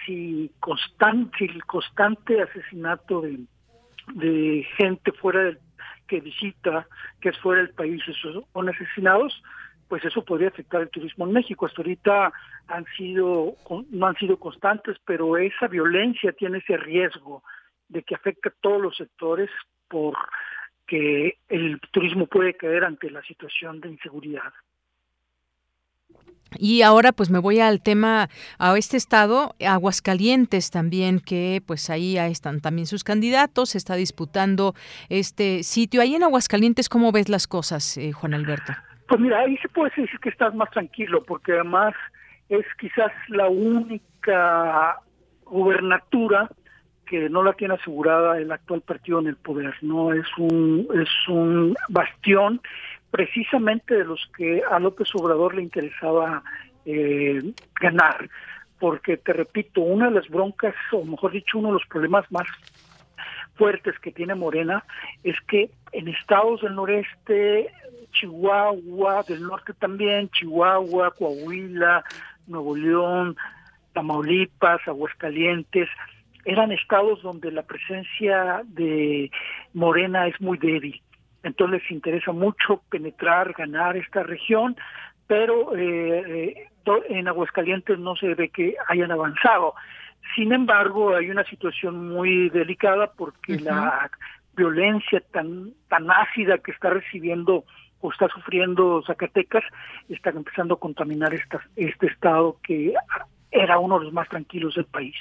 si, 0.04 0.50
constante, 0.60 1.44
el 1.44 1.64
constante 1.64 2.42
asesinato 2.42 3.22
de, 4.14 4.66
gente 4.76 5.12
fuera 5.12 5.44
del 5.44 5.58
que 6.06 6.20
visita, 6.20 6.86
que 7.20 7.30
es 7.30 7.38
fuera 7.38 7.62
del 7.62 7.72
país, 7.74 8.02
son 8.52 8.68
asesinados, 8.68 9.42
pues 9.92 10.06
eso 10.06 10.24
podría 10.24 10.48
afectar 10.48 10.80
el 10.80 10.88
turismo 10.88 11.26
en 11.26 11.34
México. 11.34 11.66
Hasta 11.66 11.82
ahorita 11.82 12.32
han 12.66 12.86
sido, 12.96 13.56
no 13.90 14.06
han 14.06 14.16
sido 14.16 14.38
constantes, 14.38 14.96
pero 15.04 15.36
esa 15.36 15.68
violencia 15.68 16.32
tiene 16.32 16.60
ese 16.60 16.78
riesgo 16.78 17.42
de 17.90 18.02
que 18.02 18.14
afecte 18.14 18.48
a 18.48 18.54
todos 18.62 18.80
los 18.80 18.96
sectores 18.96 19.50
porque 19.88 21.36
el 21.50 21.78
turismo 21.90 22.26
puede 22.26 22.54
caer 22.54 22.84
ante 22.84 23.10
la 23.10 23.22
situación 23.24 23.82
de 23.82 23.90
inseguridad. 23.90 24.54
Y 26.56 26.80
ahora 26.80 27.12
pues 27.12 27.28
me 27.28 27.38
voy 27.38 27.60
al 27.60 27.82
tema, 27.82 28.30
a 28.58 28.78
este 28.78 28.96
estado, 28.96 29.54
Aguascalientes 29.60 30.70
también, 30.70 31.20
que 31.20 31.62
pues 31.66 31.90
ahí 31.90 32.16
están 32.16 32.62
también 32.62 32.86
sus 32.86 33.04
candidatos, 33.04 33.74
está 33.74 33.96
disputando 33.96 34.74
este 35.10 35.62
sitio. 35.64 36.00
Ahí 36.00 36.14
en 36.14 36.22
Aguascalientes, 36.22 36.88
¿cómo 36.88 37.12
ves 37.12 37.28
las 37.28 37.46
cosas, 37.46 37.98
eh, 37.98 38.12
Juan 38.12 38.32
Alberto? 38.32 38.72
Pues 39.12 39.20
mira, 39.20 39.40
ahí 39.40 39.58
se 39.58 39.68
puede 39.68 39.90
decir 39.94 40.08
que 40.20 40.30
estás 40.30 40.54
más 40.54 40.70
tranquilo, 40.70 41.22
porque 41.22 41.52
además 41.52 41.92
es 42.48 42.64
quizás 42.80 43.12
la 43.28 43.46
única 43.46 45.00
gubernatura 45.44 46.48
que 47.04 47.28
no 47.28 47.42
la 47.42 47.52
tiene 47.52 47.74
asegurada 47.74 48.38
el 48.38 48.50
actual 48.50 48.80
partido 48.80 49.20
en 49.20 49.26
el 49.26 49.36
poder, 49.36 49.74
no 49.82 50.14
es 50.14 50.26
un 50.38 50.88
es 50.94 51.10
un 51.28 51.76
bastión 51.90 52.62
precisamente 53.10 53.96
de 53.96 54.06
los 54.06 54.30
que 54.34 54.62
a 54.70 54.78
López 54.78 55.14
Obrador 55.14 55.56
le 55.56 55.62
interesaba 55.64 56.42
eh, 56.86 57.52
ganar, 57.82 58.30
porque 58.78 59.18
te 59.18 59.34
repito, 59.34 59.82
una 59.82 60.08
de 60.08 60.14
las 60.14 60.28
broncas, 60.30 60.74
o 60.90 61.04
mejor 61.04 61.32
dicho, 61.32 61.58
uno 61.58 61.68
de 61.68 61.74
los 61.74 61.86
problemas 61.86 62.24
más 62.32 62.46
fuertes 63.54 63.98
que 63.98 64.12
tiene 64.12 64.34
Morena 64.34 64.84
es 65.24 65.36
que 65.48 65.70
en 65.92 66.08
estados 66.08 66.62
del 66.62 66.74
noreste 66.74 67.70
Chihuahua, 68.12 69.24
del 69.26 69.42
norte 69.42 69.72
también, 69.74 70.28
Chihuahua, 70.30 71.12
Coahuila, 71.12 72.04
Nuevo 72.46 72.76
León, 72.76 73.36
Tamaulipas, 73.92 74.80
Aguascalientes, 74.86 75.88
eran 76.44 76.72
estados 76.72 77.22
donde 77.22 77.50
la 77.52 77.62
presencia 77.62 78.62
de 78.64 79.30
Morena 79.74 80.26
es 80.26 80.40
muy 80.40 80.58
débil. 80.58 81.00
Entonces 81.42 81.82
les 81.82 81.90
interesa 81.90 82.32
mucho 82.32 82.82
penetrar, 82.88 83.52
ganar 83.52 83.96
esta 83.96 84.22
región, 84.22 84.76
pero 85.26 85.76
eh, 85.76 86.24
eh 86.26 86.68
en 87.08 87.28
Aguascalientes 87.28 87.96
no 88.00 88.16
se 88.16 88.34
ve 88.34 88.48
que 88.48 88.74
hayan 88.88 89.12
avanzado. 89.12 89.74
Sin 90.34 90.52
embargo, 90.52 91.14
hay 91.14 91.30
una 91.30 91.44
situación 91.44 92.08
muy 92.08 92.48
delicada 92.50 93.12
porque 93.12 93.58
la 93.58 94.10
violencia 94.56 95.22
tan 95.32 95.72
tan 95.88 96.10
ácida 96.10 96.58
que 96.58 96.72
está 96.72 96.90
recibiendo 96.90 97.64
o 98.00 98.10
está 98.10 98.28
sufriendo 98.28 99.02
Zacatecas, 99.06 99.64
están 100.08 100.36
empezando 100.36 100.74
a 100.74 100.80
contaminar 100.80 101.32
este 101.76 102.06
estado 102.06 102.58
que 102.62 102.94
era 103.50 103.78
uno 103.78 103.98
de 103.98 104.06
los 104.06 104.12
más 104.12 104.28
tranquilos 104.28 104.74
del 104.74 104.86
país. 104.86 105.14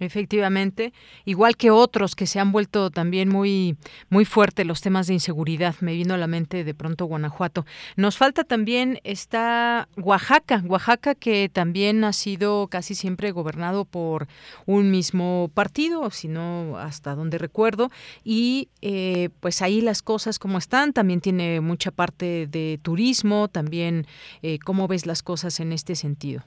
Efectivamente, 0.00 0.92
igual 1.24 1.56
que 1.56 1.70
otros 1.70 2.14
que 2.14 2.26
se 2.26 2.38
han 2.38 2.52
vuelto 2.52 2.90
también 2.90 3.28
muy 3.28 3.76
muy 4.10 4.24
fuertes 4.24 4.66
los 4.66 4.80
temas 4.80 5.06
de 5.06 5.14
inseguridad. 5.14 5.74
Me 5.80 5.94
vino 5.94 6.14
a 6.14 6.18
la 6.18 6.26
mente 6.26 6.64
de 6.64 6.74
pronto 6.74 7.06
Guanajuato. 7.06 7.66
Nos 7.96 8.16
falta 8.16 8.44
también 8.44 9.00
está 9.04 9.88
Oaxaca, 9.96 10.62
Oaxaca 10.66 11.14
que 11.14 11.48
también 11.48 12.04
ha 12.04 12.12
sido 12.12 12.68
casi 12.68 12.94
siempre 12.94 13.32
gobernado 13.32 13.84
por 13.84 14.28
un 14.66 14.90
mismo 14.90 15.50
partido, 15.54 16.10
si 16.10 16.28
no 16.28 16.78
hasta 16.78 17.14
donde 17.14 17.38
recuerdo, 17.38 17.90
y 18.24 18.68
eh, 18.82 19.30
pues 19.40 19.62
ahí 19.62 19.80
las 19.80 20.02
cosas 20.02 20.38
como 20.38 20.58
están. 20.58 20.92
También 20.92 21.20
tiene 21.20 21.60
mucha 21.60 21.90
parte 21.90 22.46
de 22.46 22.78
turismo. 22.82 23.48
También 23.48 24.06
eh, 24.42 24.58
cómo 24.64 24.88
ves 24.88 25.06
las 25.06 25.22
cosas 25.22 25.60
en 25.60 25.72
este 25.72 25.94
sentido. 25.94 26.42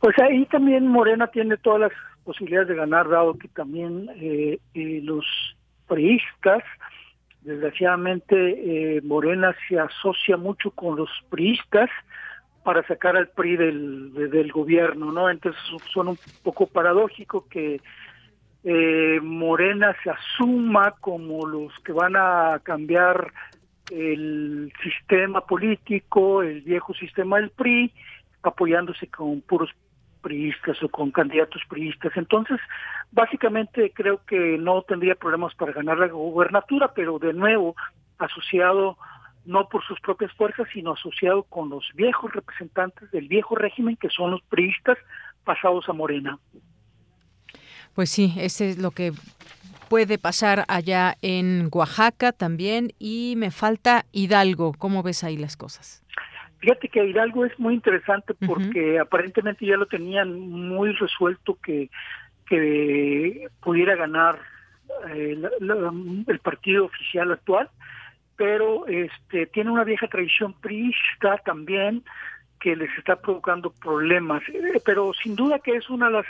Pues 0.00 0.18
ahí 0.18 0.44
también 0.46 0.86
Morena 0.86 1.28
tiene 1.28 1.56
todas 1.56 1.80
las 1.80 1.92
posibilidades 2.24 2.68
de 2.68 2.74
ganar, 2.74 3.08
dado 3.08 3.38
que 3.38 3.48
también 3.48 4.10
eh, 4.16 4.58
eh, 4.74 5.00
los 5.02 5.24
priistas, 5.86 6.62
desgraciadamente 7.42 8.96
eh, 8.96 9.02
Morena 9.02 9.54
se 9.68 9.78
asocia 9.78 10.36
mucho 10.36 10.70
con 10.70 10.96
los 10.96 11.10
priistas 11.28 11.90
para 12.64 12.86
sacar 12.86 13.16
al 13.16 13.28
PRI 13.28 13.56
del, 13.56 14.30
del 14.30 14.50
gobierno, 14.50 15.12
¿no? 15.12 15.28
Entonces 15.28 15.60
suena 15.92 16.10
un 16.10 16.18
poco 16.42 16.66
paradójico 16.66 17.46
que 17.48 17.80
Morena 19.20 19.94
se 20.02 20.08
asuma 20.08 20.92
como 20.92 21.46
los 21.46 21.70
que 21.80 21.92
van 21.92 22.16
a 22.16 22.58
cambiar 22.62 23.30
el 23.90 24.72
sistema 24.82 25.42
político, 25.42 26.42
el 26.42 26.62
viejo 26.62 26.94
sistema 26.94 27.36
del 27.36 27.50
PRI, 27.50 27.92
apoyándose 28.42 29.08
con 29.08 29.42
puros 29.42 29.70
priistas 30.24 30.82
o 30.82 30.88
con 30.88 31.10
candidatos 31.10 31.62
priistas. 31.68 32.12
Entonces, 32.16 32.58
básicamente 33.12 33.92
creo 33.94 34.24
que 34.24 34.56
no 34.58 34.80
tendría 34.82 35.14
problemas 35.14 35.54
para 35.54 35.72
ganar 35.72 35.98
la 35.98 36.08
gubernatura, 36.08 36.92
pero 36.94 37.18
de 37.18 37.34
nuevo 37.34 37.76
asociado 38.18 38.96
no 39.44 39.68
por 39.68 39.84
sus 39.84 40.00
propias 40.00 40.32
fuerzas, 40.32 40.66
sino 40.72 40.92
asociado 40.92 41.42
con 41.42 41.68
los 41.68 41.84
viejos 41.94 42.32
representantes 42.32 43.10
del 43.10 43.28
viejo 43.28 43.54
régimen, 43.54 43.96
que 43.96 44.08
son 44.08 44.30
los 44.30 44.42
priistas 44.44 44.96
pasados 45.44 45.86
a 45.90 45.92
Morena. 45.92 46.38
Pues 47.94 48.08
sí, 48.08 48.34
ese 48.38 48.70
es 48.70 48.78
lo 48.78 48.90
que 48.90 49.12
puede 49.90 50.16
pasar 50.18 50.64
allá 50.68 51.16
en 51.20 51.68
Oaxaca 51.70 52.32
también 52.32 52.94
y 52.98 53.34
me 53.36 53.50
falta 53.50 54.06
Hidalgo. 54.12 54.72
¿Cómo 54.78 55.02
ves 55.02 55.22
ahí 55.22 55.36
las 55.36 55.58
cosas? 55.58 56.02
Fíjate 56.64 56.88
que 56.88 57.04
Hidalgo 57.04 57.44
es 57.44 57.58
muy 57.58 57.74
interesante 57.74 58.32
porque 58.32 58.98
aparentemente 58.98 59.66
ya 59.66 59.76
lo 59.76 59.84
tenían 59.84 60.32
muy 60.40 60.92
resuelto 60.92 61.58
que, 61.62 61.90
que 62.46 63.48
pudiera 63.60 63.94
ganar 63.96 64.38
eh, 65.10 65.36
el 66.26 66.38
partido 66.38 66.86
oficial 66.86 67.32
actual, 67.32 67.68
pero 68.36 68.86
este 68.86 69.44
tiene 69.48 69.72
una 69.72 69.84
vieja 69.84 70.08
tradición 70.08 70.54
priista 70.54 71.36
también 71.44 72.02
que 72.60 72.74
les 72.74 72.88
está 72.96 73.16
provocando 73.16 73.70
problemas, 73.70 74.42
eh, 74.48 74.80
pero 74.86 75.12
sin 75.12 75.36
duda 75.36 75.58
que 75.58 75.76
es 75.76 75.90
una 75.90 76.06
de 76.06 76.12
las 76.12 76.26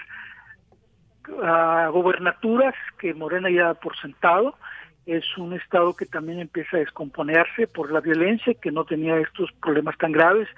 uh, 1.28 1.93
gobernaturas 1.93 2.74
que 2.99 3.14
Morena 3.14 3.49
ya 3.51 3.70
ha 3.70 3.74
por 3.74 3.97
sentado 3.99 4.57
es 5.07 5.25
un 5.37 5.53
estado 5.53 5.95
que 5.95 6.07
también 6.07 6.41
empieza 6.41 6.77
a 6.77 6.81
descomponerse 6.81 7.67
por 7.67 7.93
la 7.93 8.01
violencia, 8.01 8.55
que 8.55 8.71
no 8.71 8.85
tenía 8.85 9.19
estos 9.19 9.51
problemas 9.61 9.97
tan 9.99 10.13
graves. 10.13 10.49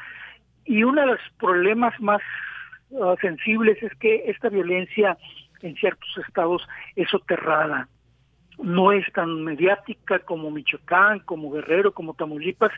Y 0.65 0.85
uno 0.85 1.01
de 1.01 1.07
los 1.09 1.21
problemas 1.39 1.99
más 2.01 2.23
ah, 3.03 3.15
sensibles 3.21 3.83
es 3.83 3.95
que 3.97 4.25
esta 4.27 4.49
violencia 4.49 5.17
en 5.63 5.75
ciertos 5.77 6.09
estados 6.27 6.67
es 6.95 7.09
soterrada. 7.11 7.89
No 8.59 8.93
es 8.93 9.05
tan 9.13 9.45
mediática 9.45 10.21
como 10.21 10.51
Michoacán, 10.51 11.21
como 11.21 11.51
Guerrero, 11.51 11.93
como 11.93 12.15
Tamaulipas, 12.15 12.73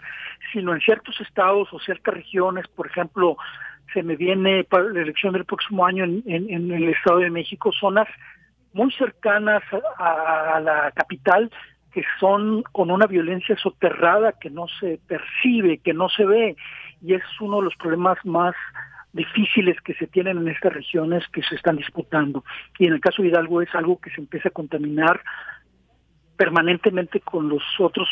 sino 0.52 0.74
en 0.74 0.80
ciertos 0.80 1.20
estados 1.20 1.68
o 1.72 1.78
ciertas 1.78 2.14
regiones, 2.14 2.66
por 2.68 2.86
ejemplo, 2.86 3.36
se 3.92 4.02
me 4.02 4.16
viene 4.16 4.64
para 4.64 4.84
la 4.84 5.00
elección 5.00 5.32
del 5.34 5.44
próximo 5.44 5.86
año 5.86 6.04
en, 6.04 6.22
en 6.26 6.70
el 6.72 6.88
Estado 6.88 7.18
de 7.18 7.30
México, 7.30 7.72
zonas 7.72 8.08
muy 8.72 8.92
cercanas 8.92 9.62
a, 9.98 10.60
la 10.60 10.92
capital 10.92 11.50
que 11.92 12.02
son 12.20 12.62
con 12.72 12.90
una 12.90 13.06
violencia 13.06 13.56
soterrada 13.56 14.32
que 14.32 14.50
no 14.50 14.66
se 14.80 15.00
percibe, 15.06 15.78
que 15.78 15.94
no 15.94 16.08
se 16.08 16.24
ve, 16.24 16.56
y 17.02 17.14
es 17.14 17.22
uno 17.40 17.58
de 17.58 17.64
los 17.64 17.76
problemas 17.76 18.18
más 18.24 18.54
difíciles 19.12 19.80
que 19.80 19.94
se 19.94 20.06
tienen 20.06 20.38
en 20.38 20.48
estas 20.48 20.72
regiones 20.72 21.26
que 21.32 21.42
se 21.42 21.54
están 21.54 21.76
disputando. 21.76 22.44
Y 22.78 22.86
en 22.86 22.92
el 22.92 23.00
caso 23.00 23.22
de 23.22 23.28
Hidalgo 23.28 23.62
es 23.62 23.74
algo 23.74 23.98
que 24.00 24.10
se 24.10 24.20
empieza 24.20 24.50
a 24.50 24.52
contaminar 24.52 25.20
permanentemente 26.36 27.20
con 27.20 27.48
los 27.48 27.62
otros 27.78 28.08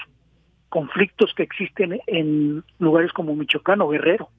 conflictos 0.68 1.32
que 1.34 1.42
existen 1.42 2.00
en 2.06 2.64
lugares 2.78 3.12
como 3.12 3.36
Michoacán 3.36 3.80
o 3.82 3.88
Guerrero. 3.88 4.30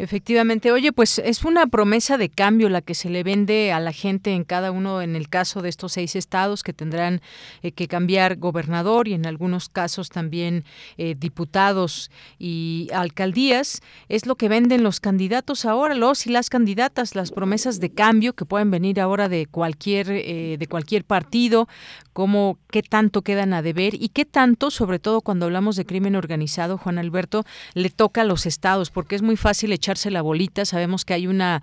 Efectivamente, 0.00 0.72
oye, 0.72 0.92
pues 0.92 1.18
es 1.18 1.44
una 1.44 1.66
promesa 1.66 2.16
de 2.16 2.30
cambio 2.30 2.70
la 2.70 2.80
que 2.80 2.94
se 2.94 3.10
le 3.10 3.22
vende 3.22 3.70
a 3.70 3.80
la 3.80 3.92
gente 3.92 4.32
en 4.32 4.44
cada 4.44 4.70
uno, 4.70 5.02
en 5.02 5.14
el 5.14 5.28
caso 5.28 5.60
de 5.60 5.68
estos 5.68 5.92
seis 5.92 6.16
estados 6.16 6.62
que 6.62 6.72
tendrán 6.72 7.20
eh, 7.60 7.72
que 7.72 7.86
cambiar 7.86 8.38
gobernador 8.38 9.08
y 9.08 9.12
en 9.12 9.26
algunos 9.26 9.68
casos 9.68 10.08
también 10.08 10.64
eh, 10.96 11.16
diputados 11.18 12.10
y 12.38 12.88
alcaldías, 12.94 13.82
es 14.08 14.24
lo 14.24 14.36
que 14.36 14.48
venden 14.48 14.82
los 14.84 15.00
candidatos 15.00 15.66
ahora, 15.66 15.94
los 15.94 16.26
y 16.26 16.30
las 16.30 16.48
candidatas, 16.48 17.14
las 17.14 17.30
promesas 17.30 17.78
de 17.78 17.92
cambio 17.92 18.32
que 18.32 18.46
pueden 18.46 18.70
venir 18.70 19.02
ahora 19.02 19.28
de 19.28 19.44
cualquier 19.44 20.10
eh, 20.10 20.56
de 20.58 20.66
cualquier 20.66 21.04
partido, 21.04 21.68
como 22.14 22.58
qué 22.70 22.82
tanto 22.82 23.20
quedan 23.20 23.52
a 23.52 23.60
deber 23.60 23.92
y 23.94 24.08
qué 24.08 24.24
tanto, 24.24 24.70
sobre 24.70 24.98
todo 24.98 25.20
cuando 25.20 25.44
hablamos 25.44 25.76
de 25.76 25.84
crimen 25.84 26.16
organizado, 26.16 26.78
Juan 26.78 26.98
Alberto, 26.98 27.44
le 27.74 27.90
toca 27.90 28.22
a 28.22 28.24
los 28.24 28.46
estados, 28.46 28.90
porque 28.90 29.14
es 29.14 29.20
muy 29.20 29.36
fácil 29.36 29.72
echar 29.72 29.89
la 30.10 30.22
bolita. 30.22 30.64
Sabemos 30.64 31.04
que 31.04 31.14
hay 31.14 31.26
una, 31.26 31.62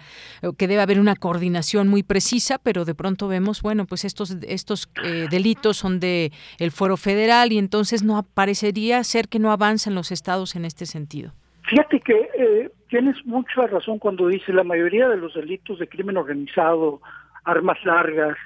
que 0.57 0.67
debe 0.67 0.81
haber 0.81 0.99
una 0.99 1.15
coordinación 1.15 1.87
muy 1.87 2.03
precisa, 2.03 2.57
pero 2.57 2.85
de 2.85 2.95
pronto 2.95 3.27
vemos, 3.27 3.61
bueno, 3.61 3.85
pues 3.85 4.05
estos, 4.05 4.37
estos 4.47 4.89
eh, 5.03 5.27
delitos 5.29 5.77
son 5.77 5.99
de 5.99 6.31
el 6.59 6.71
fuero 6.71 6.97
federal 6.97 7.51
y 7.51 7.57
entonces 7.57 8.03
no 8.03 8.23
parecería 8.33 9.03
ser 9.03 9.27
que 9.27 9.39
no 9.39 9.51
avanzan 9.51 9.95
los 9.95 10.11
estados 10.11 10.55
en 10.55 10.65
este 10.65 10.85
sentido. 10.85 11.31
Fíjate 11.63 11.99
que 11.99 12.29
eh, 12.37 12.71
tienes 12.89 13.15
mucha 13.25 13.67
razón 13.67 13.99
cuando 13.99 14.27
dices 14.27 14.55
la 14.55 14.63
mayoría 14.63 15.09
de 15.09 15.17
los 15.17 15.33
delitos 15.33 15.79
de 15.79 15.87
crimen 15.87 16.17
organizado, 16.17 17.01
armas 17.43 17.77
largas, 17.83 18.37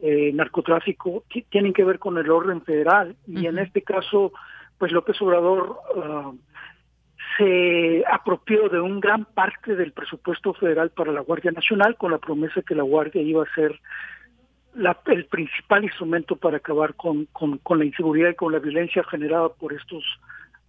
eh, 0.00 0.30
narcotráfico, 0.32 1.24
tienen 1.50 1.72
que 1.72 1.84
ver 1.84 1.98
con 1.98 2.18
el 2.18 2.30
orden 2.30 2.62
federal 2.62 3.16
y 3.26 3.46
en 3.46 3.58
este 3.58 3.82
caso, 3.82 4.32
pues 4.78 4.92
López 4.92 5.20
Obrador 5.20 5.76
uh, 5.96 6.36
se 7.38 8.04
apropió 8.10 8.68
de 8.68 8.80
un 8.80 9.00
gran 9.00 9.24
parte 9.24 9.76
del 9.76 9.92
presupuesto 9.92 10.52
federal 10.54 10.90
para 10.90 11.12
la 11.12 11.20
Guardia 11.20 11.52
Nacional 11.52 11.96
con 11.96 12.10
la 12.10 12.18
promesa 12.18 12.62
que 12.62 12.74
la 12.74 12.82
Guardia 12.82 13.22
iba 13.22 13.44
a 13.44 13.54
ser 13.54 13.80
la, 14.74 14.98
el 15.06 15.24
principal 15.26 15.84
instrumento 15.84 16.36
para 16.36 16.58
acabar 16.58 16.94
con, 16.94 17.26
con, 17.26 17.78
la 17.78 17.84
inseguridad 17.84 18.30
y 18.30 18.34
con 18.34 18.52
la 18.52 18.58
violencia 18.58 19.04
generada 19.04 19.48
por 19.50 19.72
estos 19.72 20.04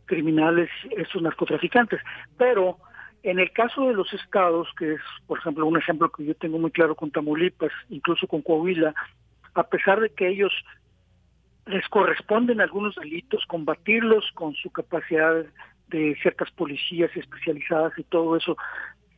criminales, 0.06 0.70
estos 0.96 1.22
narcotraficantes. 1.22 2.00
Pero 2.38 2.78
en 3.24 3.40
el 3.40 3.52
caso 3.52 3.88
de 3.88 3.94
los 3.94 4.12
estados, 4.14 4.68
que 4.78 4.94
es, 4.94 5.02
por 5.28 5.40
ejemplo, 5.40 5.66
un 5.66 5.78
ejemplo 5.78 6.10
que 6.12 6.26
yo 6.26 6.36
tengo 6.36 6.60
muy 6.60 6.72
claro 6.72 6.96
con 6.96 7.12
Tamaulipas, 7.12 7.72
incluso 7.90 8.28
con 8.28 8.42
Coahuila, 8.42 8.94
a 9.56 9.64
pesar 9.64 10.00
de 10.00 10.10
que 10.10 10.28
ellos 10.28 10.54
les 11.66 11.88
corresponden 11.90 12.62
algunos 12.62 12.96
delitos, 12.96 13.44
combatirlos 13.48 14.26
con 14.34 14.56
su 14.56 14.72
capacidad 14.72 15.46
de 15.90 16.16
ciertas 16.22 16.52
policías 16.52 17.16
especializadas 17.16 17.94
y 17.98 18.04
todo 18.04 18.36
eso, 18.36 18.58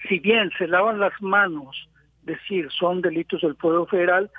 si 0.07 0.19
bien 0.19 0.51
se 0.57 0.67
lavan 0.67 0.99
las 0.99 1.13
manos, 1.21 1.89
decir, 2.23 2.69
son 2.71 3.01
delitos 3.01 3.41
del 3.41 3.55
pueblo 3.55 3.85
federal, 3.85 4.31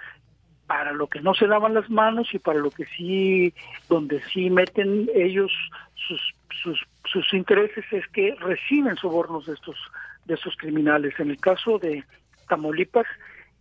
para 0.66 0.93
lo 0.93 1.07
que 1.07 1.20
no 1.20 1.35
se 1.35 1.47
lavan 1.47 1.74
las 1.74 1.91
manos 1.91 2.33
y 2.33 2.39
para 2.39 2.59
lo 2.59 2.70
que 2.70 2.87
sí, 2.97 3.53
donde 3.89 4.22
sí 4.33 4.49
meten 4.49 5.11
ellos 5.14 5.53
sus, 5.95 6.35
sus, 6.62 6.80
sus 7.05 7.35
intereses 7.35 7.85
es 7.91 8.07
que 8.09 8.35
reciben 8.37 8.97
sobornos 8.97 9.47
de 9.47 9.55
estos, 9.55 9.76
de 10.24 10.35
estos 10.35 10.57
criminales. 10.57 11.12
En 11.18 11.30
el 11.30 11.39
caso 11.39 11.78
de 11.78 12.05
Tamaulipas, 12.49 13.07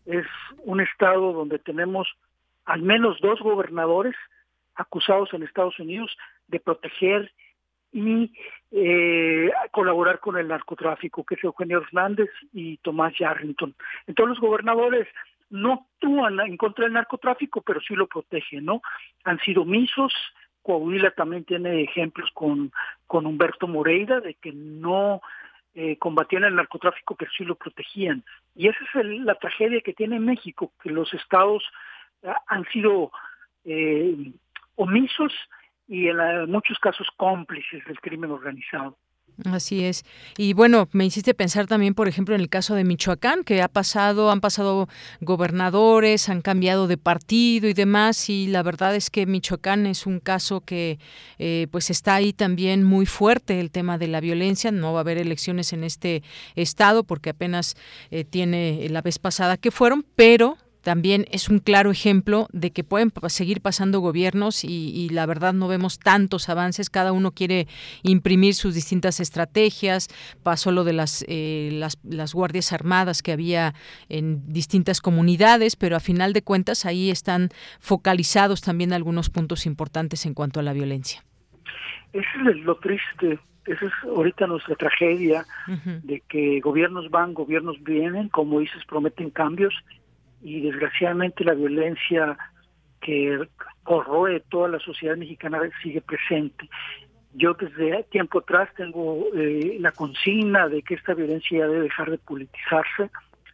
es 0.06 0.26
un 0.60 0.80
estado 0.80 1.34
donde 1.34 1.60
tenemos 1.60 2.08
al 2.66 2.82
menos 2.82 3.20
dos 3.22 3.40
gobernadores 3.42 4.16
acusados 4.76 5.34
en 5.34 5.44
Estados 5.44 5.78
Unidos 5.80 6.16
de 6.48 6.60
proteger 6.60 7.32
y 7.92 8.32
eh, 8.72 9.52
colaborar 9.72 10.20
con 10.20 10.38
el 10.38 10.48
narcotráfico, 10.48 11.24
que 11.24 11.36
es 11.36 11.44
Eugenio 11.44 11.82
Hernández 11.82 12.30
y 12.54 12.78
Tomás 12.78 13.14
Yarrington. 13.18 13.76
Entonces 14.08 14.40
los 14.40 14.50
gobernadores 14.50 15.08
no 15.50 15.74
actúan 15.74 16.40
en 16.40 16.58
contra 16.58 16.86
del 16.86 16.94
narcotráfico, 16.94 17.62
pero 17.62 17.82
sí 17.82 17.94
lo 17.96 18.08
protegen, 18.08 18.66
¿no? 18.66 18.82
Han 19.26 19.40
sido 19.40 19.66
misos, 19.66 20.14
Coahuila 20.64 21.12
también 21.12 21.44
tiene 21.44 21.82
ejemplos 21.82 22.30
con, 22.34 22.72
con 23.08 23.26
Humberto 23.26 23.68
Moreira 23.68 24.22
de 24.22 24.36
que 24.36 24.52
no 24.54 25.22
eh, 25.74 25.98
combatían 25.98 26.44
el 26.44 26.56
narcotráfico, 26.56 27.16
pero 27.16 27.32
sí 27.36 27.44
lo 27.44 27.56
protegían. 27.56 28.24
Y 28.56 28.68
esa 28.68 28.80
es 28.94 29.06
la 29.06 29.36
tragedia 29.36 29.82
que 29.82 29.94
tiene 29.94 30.20
México, 30.20 30.72
que 30.82 30.90
los 30.90 31.14
estados 31.14 31.64
ah, 32.24 32.42
han 32.48 32.66
sido 32.72 33.12
eh, 33.66 34.32
omisos 34.76 35.34
y 35.92 36.08
en 36.08 36.50
muchos 36.50 36.80
casos 36.80 37.06
cómplices 37.18 37.84
del 37.86 38.00
crimen 38.00 38.32
organizado. 38.32 38.98
Así 39.44 39.84
es. 39.84 40.06
Y 40.38 40.54
bueno, 40.54 40.88
me 40.94 41.06
hiciste 41.06 41.34
pensar 41.34 41.68
también, 41.68 41.96
por 41.96 42.08
ejemplo, 42.08 42.34
en 42.34 42.40
el 42.40 42.48
caso 42.48 42.76
de 42.76 42.86
Michoacán, 42.86 43.44
que 43.44 43.62
ha 43.62 43.68
pasado, 43.68 44.32
han 44.32 44.40
pasado 44.40 44.88
gobernadores, 45.20 46.30
han 46.30 46.42
cambiado 46.42 46.88
de 46.88 46.98
partido 46.98 47.68
y 47.68 47.74
demás, 47.74 48.30
y 48.30 48.48
la 48.48 48.64
verdad 48.64 48.96
es 48.96 49.10
que 49.10 49.26
Michoacán 49.26 49.86
es 49.86 50.06
un 50.06 50.22
caso 50.22 50.62
que 50.62 50.98
eh, 51.40 51.68
pues 51.72 51.90
está 51.90 52.16
ahí 52.16 52.32
también 52.32 52.84
muy 52.86 53.06
fuerte 53.06 53.60
el 53.60 53.70
tema 53.70 53.98
de 53.98 54.08
la 54.08 54.22
violencia. 54.22 54.72
No 54.72 54.94
va 54.94 55.00
a 55.00 55.02
haber 55.02 55.18
elecciones 55.18 55.74
en 55.74 55.84
este 55.84 56.24
estado 56.56 57.04
porque 57.04 57.32
apenas 57.32 57.76
eh, 58.12 58.24
tiene 58.24 58.88
la 58.90 59.02
vez 59.02 59.20
pasada 59.20 59.58
que 59.58 59.72
fueron, 59.72 60.06
pero 60.16 60.58
también 60.82 61.26
es 61.32 61.50
un 61.50 61.60
claro 61.60 61.92
ejemplo 61.92 62.48
de 62.52 62.72
que 62.72 62.84
pueden 62.84 63.12
seguir 63.28 63.62
pasando 63.62 64.00
gobiernos 64.00 64.64
y, 64.64 65.10
la 65.12 65.26
verdad 65.26 65.54
no 65.54 65.68
vemos 65.68 66.00
tantos 66.00 66.50
avances. 66.50 66.90
Cada 66.90 67.12
uno 67.12 67.32
quiere 67.32 67.68
imprimir 68.04 68.54
sus 68.54 68.74
distintas 68.74 69.20
estrategias. 69.20 70.08
Pasó 70.44 70.72
lo 70.72 70.84
de 70.84 70.94
las, 70.94 71.26
eh, 71.28 71.70
las, 71.74 72.00
las, 72.04 72.34
guardias 72.34 72.72
armadas 72.72 73.22
que 73.22 73.32
había 73.32 73.74
en 74.10 74.52
distintas 74.52 75.02
comunidades, 75.02 75.76
pero 75.76 75.96
a 75.96 76.00
final 76.00 76.34
de 76.34 76.42
cuentas 76.42 76.86
ahí 76.86 77.12
están 77.12 77.50
focalizados 77.80 78.62
también 78.62 78.94
algunos 78.94 79.30
puntos 79.30 79.66
importantes 79.66 80.26
en 80.26 80.34
cuanto 80.34 80.60
a 80.60 80.64
la 80.64 80.74
violencia. 80.74 81.24
Eso 82.14 82.50
es 82.50 82.58
lo 82.58 82.76
triste. 82.78 83.40
Esa 83.66 83.86
es 83.86 83.94
ahorita 84.04 84.48
nuestra 84.48 84.76
tragedia 84.76 85.46
de 85.68 86.24
que 86.28 86.60
gobiernos 86.62 87.12
van, 87.12 87.36
gobiernos 87.36 87.82
vienen, 87.84 88.30
como 88.30 88.60
dices, 88.60 88.84
prometen 88.88 89.30
cambios 89.30 89.74
y 90.44 90.62
desgraciadamente 90.62 91.44
la 91.44 91.54
violencia 91.54 92.38
que 93.02 93.48
corroe 93.84 94.42
toda 94.50 94.70
la 94.70 94.80
sociedad 94.80 95.18
mexicana 95.18 95.60
sigue 95.82 96.02
presente. 96.02 96.70
Yo 97.34 97.54
desde 97.54 98.04
tiempo 98.04 98.40
atrás 98.40 98.70
tengo 98.76 99.26
eh, 99.36 99.78
la 99.80 99.92
consigna 99.92 100.68
de 100.68 100.82
que 100.82 100.96
esta 100.96 101.14
violencia 101.14 101.68
debe 101.68 101.84
dejar 101.84 102.12
de 102.12 102.18
politizarse. 102.18 103.10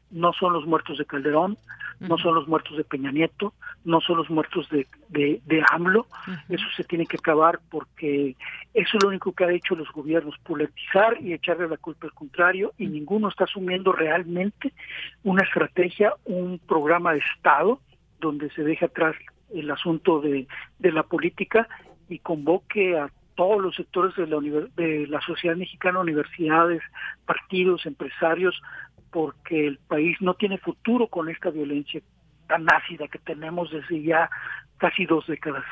No 0.09 0.33
son 0.33 0.53
los 0.53 0.65
muertos 0.65 0.97
de 0.97 1.05
Calderón, 1.05 1.57
no 1.99 2.17
son 2.17 2.35
los 2.35 2.47
muertos 2.47 2.77
de 2.77 2.83
Peña 2.83 3.11
Nieto, 3.11 3.53
no 3.83 4.01
son 4.01 4.17
los 4.17 4.29
muertos 4.29 4.69
de, 4.69 4.87
de, 5.09 5.63
AMLO. 5.71 6.05
Eso 6.49 6.65
se 6.75 6.83
tiene 6.83 7.05
que 7.05 7.17
acabar 7.17 7.59
porque 7.69 8.35
eso 8.73 8.97
es 8.97 9.03
lo 9.03 9.09
único 9.09 9.31
que 9.31 9.45
ha 9.45 9.51
hecho 9.51 9.75
los 9.75 9.91
gobiernos, 9.91 10.37
politizar 10.39 11.21
y 11.21 11.33
echarle 11.33 11.67
la 11.67 11.77
culpa 11.77 12.07
al 12.07 12.13
contrario, 12.13 12.73
y 12.77 12.87
ninguno 12.87 13.29
está 13.29 13.45
asumiendo 13.45 13.91
realmente 13.91 14.73
una 15.23 15.43
estrategia, 15.43 16.13
un 16.25 16.59
programa 16.59 17.13
de 17.13 17.19
Estado 17.35 17.79
donde 18.19 18.49
se 18.51 18.63
deje 18.63 18.85
atrás 18.85 19.15
el 19.53 19.69
asunto 19.71 20.19
de, 20.19 20.47
de 20.79 20.91
la 20.91 21.03
política 21.03 21.67
y 22.09 22.19
convoque 22.19 22.97
a 22.97 23.09
todos 23.37 23.61
los 23.61 23.75
sectores 23.75 24.15
de 24.15 24.27
la, 24.27 24.39
de 24.75 25.07
la 25.07 25.21
sociedad 25.21 25.55
mexicana, 25.55 25.99
universidades, 25.99 26.81
partidos, 27.25 27.85
empresarios, 27.85 28.59
porque 29.17 29.65
el 29.65 29.79
país 29.79 30.15
no 30.21 30.35
tiene 30.35 30.59
futuro 30.59 31.07
con 31.07 31.27
esta 31.27 31.49
violencia 31.49 31.99
tan 32.47 32.67
ácida 32.71 33.07
que 33.07 33.17
tenemos 33.17 33.71
desde 33.71 34.03
ya 34.03 34.29
casi 34.77 35.07
dos 35.07 35.25
décadas. 35.25 35.63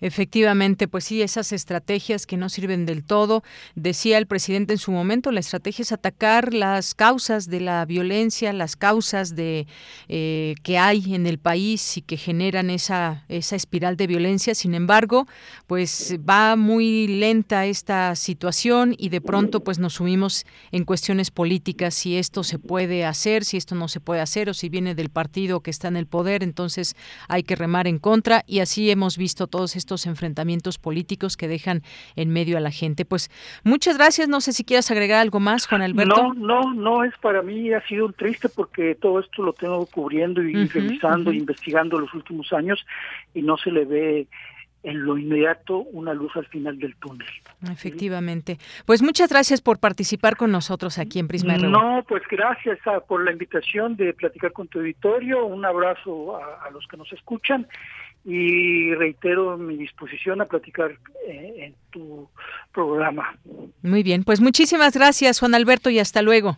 Efectivamente, 0.00 0.88
pues 0.88 1.04
sí, 1.04 1.22
esas 1.22 1.52
estrategias 1.52 2.26
que 2.26 2.36
no 2.36 2.48
sirven 2.48 2.86
del 2.86 3.04
todo. 3.04 3.42
Decía 3.74 4.18
el 4.18 4.26
presidente 4.26 4.74
en 4.74 4.78
su 4.78 4.92
momento, 4.92 5.30
la 5.30 5.40
estrategia 5.40 5.82
es 5.82 5.92
atacar 5.92 6.54
las 6.54 6.94
causas 6.94 7.48
de 7.48 7.60
la 7.60 7.84
violencia, 7.84 8.52
las 8.52 8.76
causas 8.76 9.34
de 9.34 9.66
eh, 10.08 10.54
que 10.62 10.78
hay 10.78 11.14
en 11.14 11.26
el 11.26 11.38
país 11.38 11.96
y 11.96 12.02
que 12.02 12.16
generan 12.16 12.70
esa, 12.70 13.24
esa 13.28 13.56
espiral 13.56 13.96
de 13.96 14.06
violencia. 14.06 14.54
Sin 14.54 14.74
embargo, 14.74 15.26
pues 15.66 16.16
va 16.28 16.56
muy 16.56 17.06
lenta 17.06 17.66
esta 17.66 18.14
situación 18.16 18.94
y 18.98 19.08
de 19.08 19.20
pronto 19.20 19.60
pues 19.60 19.78
nos 19.78 19.94
subimos 19.94 20.44
en 20.72 20.84
cuestiones 20.84 21.30
políticas 21.30 21.94
si 21.94 22.16
esto 22.16 22.44
se 22.44 22.58
puede 22.58 23.04
hacer, 23.04 23.44
si 23.44 23.56
esto 23.56 23.74
no 23.74 23.88
se 23.88 24.00
puede 24.00 24.20
hacer 24.20 24.48
o 24.48 24.54
si 24.54 24.68
viene 24.68 24.94
del 24.94 25.10
partido 25.10 25.60
que 25.60 25.70
está 25.70 25.88
en 25.88 25.96
el 25.96 26.06
poder, 26.06 26.42
entonces 26.42 26.96
hay 27.28 27.42
que 27.42 27.56
remar 27.56 27.86
en 27.86 27.98
contra 27.98 28.44
y 28.46 28.60
así 28.60 28.90
hemos 28.90 29.16
visto 29.16 29.46
todos 29.46 29.76
estos 29.76 29.83
enfrentamientos 30.06 30.78
políticos 30.78 31.36
que 31.36 31.48
dejan 31.48 31.82
en 32.16 32.30
medio 32.30 32.56
a 32.56 32.60
la 32.60 32.70
gente. 32.70 33.04
Pues 33.04 33.30
muchas 33.62 33.96
gracias. 33.96 34.28
No 34.28 34.40
sé 34.40 34.52
si 34.52 34.64
quieras 34.64 34.90
agregar 34.90 35.20
algo 35.20 35.40
más, 35.40 35.66
Juan 35.66 35.82
Alberto. 35.82 36.34
No, 36.34 36.34
no, 36.34 36.74
no 36.74 37.04
es 37.04 37.16
para 37.18 37.42
mí. 37.42 37.72
Ha 37.72 37.86
sido 37.86 38.06
un 38.06 38.12
triste 38.12 38.48
porque 38.48 38.94
todo 38.94 39.20
esto 39.20 39.42
lo 39.42 39.52
tengo 39.52 39.86
cubriendo 39.86 40.42
y 40.42 40.66
revisando, 40.66 41.32
investigando 41.32 41.98
los 41.98 42.12
últimos 42.14 42.52
años 42.52 42.84
y 43.34 43.42
no 43.42 43.56
se 43.56 43.70
le 43.70 43.84
ve 43.84 44.26
en 44.84 45.02
lo 45.02 45.16
inmediato 45.16 45.78
una 45.78 46.12
luz 46.12 46.36
al 46.36 46.46
final 46.46 46.78
del 46.78 46.94
túnel. 46.96 47.26
Efectivamente. 47.70 48.58
Pues 48.84 49.02
muchas 49.02 49.30
gracias 49.30 49.62
por 49.62 49.78
participar 49.80 50.36
con 50.36 50.52
nosotros 50.52 50.98
aquí 50.98 51.18
en 51.18 51.26
Prisma 51.26 51.56
No, 51.56 52.04
pues 52.06 52.22
gracias 52.30 52.78
por 53.08 53.24
la 53.24 53.32
invitación 53.32 53.96
de 53.96 54.12
platicar 54.12 54.52
con 54.52 54.68
tu 54.68 54.78
auditorio. 54.78 55.46
Un 55.46 55.64
abrazo 55.64 56.36
a 56.36 56.70
los 56.70 56.86
que 56.86 56.98
nos 56.98 57.10
escuchan 57.12 57.66
y 58.24 58.94
reitero 58.94 59.58
mi 59.58 59.76
disposición 59.76 60.40
a 60.40 60.46
platicar 60.46 60.92
eh, 61.28 61.54
en 61.58 61.74
tu 61.90 62.28
programa. 62.72 63.36
Muy 63.82 64.02
bien, 64.02 64.24
pues 64.24 64.40
muchísimas 64.40 64.94
gracias 64.94 65.40
Juan 65.40 65.54
Alberto 65.54 65.90
y 65.90 65.98
hasta 65.98 66.22
luego. 66.22 66.56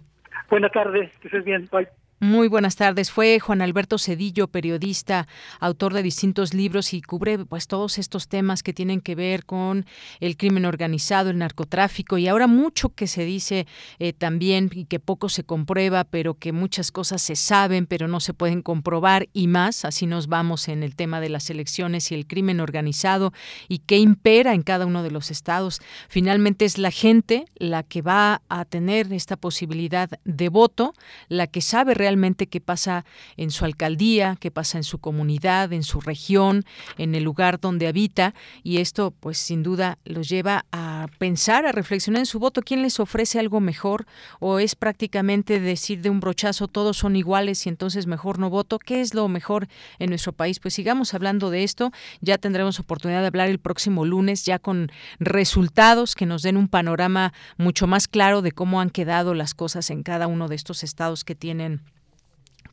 Buenas 0.49 0.73
tardes, 0.73 1.11
que 1.19 1.29
estés 1.29 1.45
bien, 1.45 1.69
bye. 1.73 1.89
Muy 2.19 2.49
buenas 2.49 2.77
tardes. 2.77 3.11
Fue 3.11 3.39
Juan 3.41 3.61
Alberto 3.61 3.99
Cedillo, 3.99 4.49
periodista, 4.49 5.29
autor 5.61 5.93
de 5.93 6.03
distintos 6.03 6.55
libros 6.55 6.95
y 6.95 7.03
cubre 7.03 7.45
pues 7.45 7.67
todos 7.67 7.99
estos 7.99 8.27
temas 8.27 8.63
que 8.63 8.73
tienen 8.73 9.03
que 9.03 9.15
ver 9.15 9.45
con 9.45 9.85
el 10.21 10.39
crimen 10.39 10.65
organizado, 10.65 11.29
el 11.29 11.37
narcotráfico 11.37 12.17
y 12.17 12.27
ahora 12.27 12.47
mucho 12.47 12.89
que 12.89 13.07
se 13.07 13.27
dice 13.27 13.67
eh, 13.99 14.15
también 14.15 14.71
y 14.73 14.87
que 14.87 14.99
poco 14.99 15.29
se 15.29 15.45
comprueba, 15.45 16.05
pero 16.05 16.33
que 16.33 16.53
muchas 16.53 16.91
cosas 16.91 17.21
se 17.21 17.37
saben 17.37 17.85
pero 17.85 18.09
no 18.09 18.21
se 18.21 18.33
pueden 18.33 18.63
comprobar 18.63 19.29
y 19.35 19.47
más. 19.47 19.85
Así 19.85 20.07
nos 20.07 20.27
vamos 20.27 20.69
en 20.69 20.83
el 20.83 20.97
tema 20.97 21.21
de 21.21 21.29
las 21.29 21.51
elecciones 21.51 22.11
y 22.13 22.15
el 22.15 22.27
crimen 22.27 22.61
organizado 22.61 23.35
y 23.69 23.81
qué 23.81 23.99
impera 23.99 24.55
en 24.55 24.63
cada 24.63 24.87
uno 24.87 25.03
de 25.03 25.11
los 25.11 25.31
estados. 25.31 25.83
Finalmente 26.09 26.65
es 26.65 26.79
la 26.79 26.91
gente 26.91 27.45
la 27.57 27.83
que 27.83 28.01
va 28.01 28.41
a 28.49 28.65
tener 28.65 29.13
esta 29.13 29.37
posibilidad 29.37 30.09
de 30.25 30.49
voto, 30.49 30.95
la 31.29 31.47
que 31.47 31.61
sabe 31.61 31.93
realmente 31.93 32.06
realmente 32.07 32.47
qué 32.47 32.61
pasa 32.61 33.05
en 33.37 33.51
su 33.51 33.65
alcaldía, 33.65 34.37
qué 34.39 34.53
pasa 34.53 34.79
en 34.79 34.85
su 34.85 34.99
comunidad, 34.99 35.73
en 35.73 35.83
su 35.83 36.01
región, 36.01 36.65
en 36.99 37.17
el 37.17 37.25
lugar 37.25 37.59
donde 37.59 37.89
habita 37.89 38.33
y 38.63 38.79
esto 38.79 39.11
pues 39.11 39.39
sin 39.39 39.65
duda 39.65 39.99
los 40.05 40.29
lleva 40.29 40.67
a 40.71 41.09
pensar, 41.19 41.67
a 41.67 41.73
reflexionar 41.73 42.21
en 42.21 42.27
su 42.27 42.39
voto, 42.39 42.63
quién 42.63 42.81
les 42.83 43.01
ofrece 43.01 43.41
algo 43.41 43.59
mejor 43.59 44.07
o 44.39 44.61
es 44.61 44.77
prácticamente 44.77 45.59
decir 45.59 46.01
de 46.01 46.11
un 46.11 46.21
brochazo 46.21 46.69
todos 46.69 46.97
son 46.97 47.17
iguales 47.17 47.67
y 47.67 47.71
entonces 47.71 48.07
mejor 48.07 48.39
no 48.39 48.51
voto, 48.51 48.79
¿qué 48.79 49.01
es 49.01 49.13
lo 49.13 49.27
mejor 49.27 49.67
en 49.99 50.11
nuestro 50.11 50.33
país? 50.33 50.61
Pues 50.61 50.75
sigamos 50.75 51.13
hablando 51.13 51.51
de 51.51 51.65
esto, 51.65 51.91
ya 52.21 52.39
tendremos 52.39 52.79
oportunidad 52.79 53.23
de 53.23 53.27
hablar 53.27 53.49
el 53.49 53.59
próximo 53.59 54.05
lunes 54.05 54.45
ya 54.45 54.61
con 54.61 54.93
resultados 55.19 56.15
que 56.15 56.25
nos 56.25 56.43
den 56.43 56.57
un 56.57 56.69
panorama 56.69 57.33
mucho 57.57 57.89
más 57.89 58.07
claro 58.07 58.43
de 58.43 58.53
cómo 58.53 58.81
han 58.81 58.91
quedado 58.91 59.35
las 59.35 59.55
cosas 59.55 59.91
en 59.91 60.05
cada 60.05 60.29
uno 60.29 60.47
de 60.47 60.55
estos 60.55 60.85
estados 60.85 61.25
que 61.25 61.35
tienen 61.35 61.83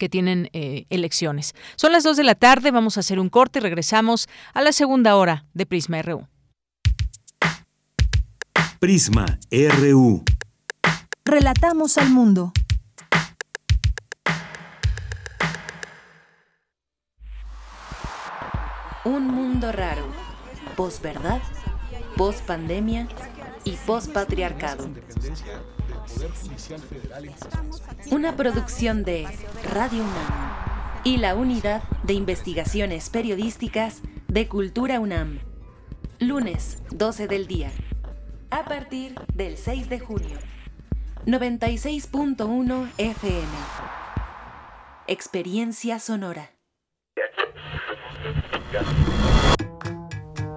que 0.04 0.10
tienen 0.10 0.50
eh, 0.52 0.86
elecciones. 0.90 1.56
Son 1.78 1.94
las 1.94 2.04
2 2.04 2.18
de 2.18 2.26
la 2.26 2.36
tarde, 2.36 2.72
vamos 2.72 2.98
a 2.98 3.00
hacer 3.00 3.22
un 3.22 3.30
corte 3.30 3.60
y 3.60 3.62
regresamos 3.62 4.28
a 4.54 4.62
la 4.62 4.74
segunda 4.74 5.16
hora 5.16 5.46
de 5.54 5.66
Prisma 5.66 6.02
RU. 6.02 6.28
Prisma 8.82 9.40
RU. 9.50 10.26
Relatamos 11.24 11.98
al 11.98 12.10
mundo. 12.10 12.52
Un 19.06 19.28
mundo 19.28 19.72
raro. 19.72 20.06
Posverdad, 20.76 21.40
pospandemia 22.18 23.08
y 23.64 23.78
pospatriarcado. 23.86 24.90
Una 28.12 28.36
producción 28.36 29.04
de 29.04 29.28
Radio 29.72 30.04
UNAM 30.04 31.04
y 31.04 31.18
la 31.18 31.36
Unidad 31.36 31.84
de 32.04 32.14
Investigaciones 32.14 33.10
Periodísticas 33.10 34.02
de 34.28 34.48
Cultura 34.48 35.00
UNAM. 35.00 35.40
Lunes, 36.20 36.82
12 36.92 37.28
del 37.28 37.48
día. 37.48 37.72
A 38.50 38.66
partir 38.66 39.16
del 39.34 39.58
6 39.58 39.90
de 39.90 40.00
junio. 40.00 40.38
96.1 41.26 42.92
FM. 42.98 43.48
Experiencia 45.08 46.00
sonora. 46.00 46.52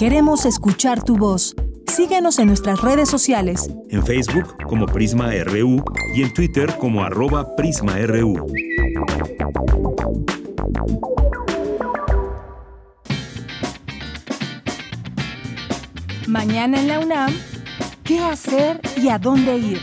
Queremos 0.00 0.46
escuchar 0.46 1.04
tu 1.04 1.18
voz. 1.18 1.54
Síguenos 1.86 2.38
en 2.38 2.46
nuestras 2.46 2.80
redes 2.80 3.10
sociales. 3.10 3.70
En 3.90 4.02
Facebook 4.02 4.56
como 4.66 4.86
Prisma 4.86 5.30
RU 5.44 5.84
y 6.14 6.22
en 6.22 6.32
Twitter 6.32 6.74
como 6.78 7.04
arroba 7.04 7.54
PrismaRU. 7.54 8.46
Mañana 16.26 16.80
en 16.80 16.88
la 16.88 17.00
UNAM, 17.00 17.34
¿qué 18.02 18.20
hacer 18.20 18.80
y 18.96 19.10
a 19.10 19.18
dónde 19.18 19.58
ir? 19.58 19.80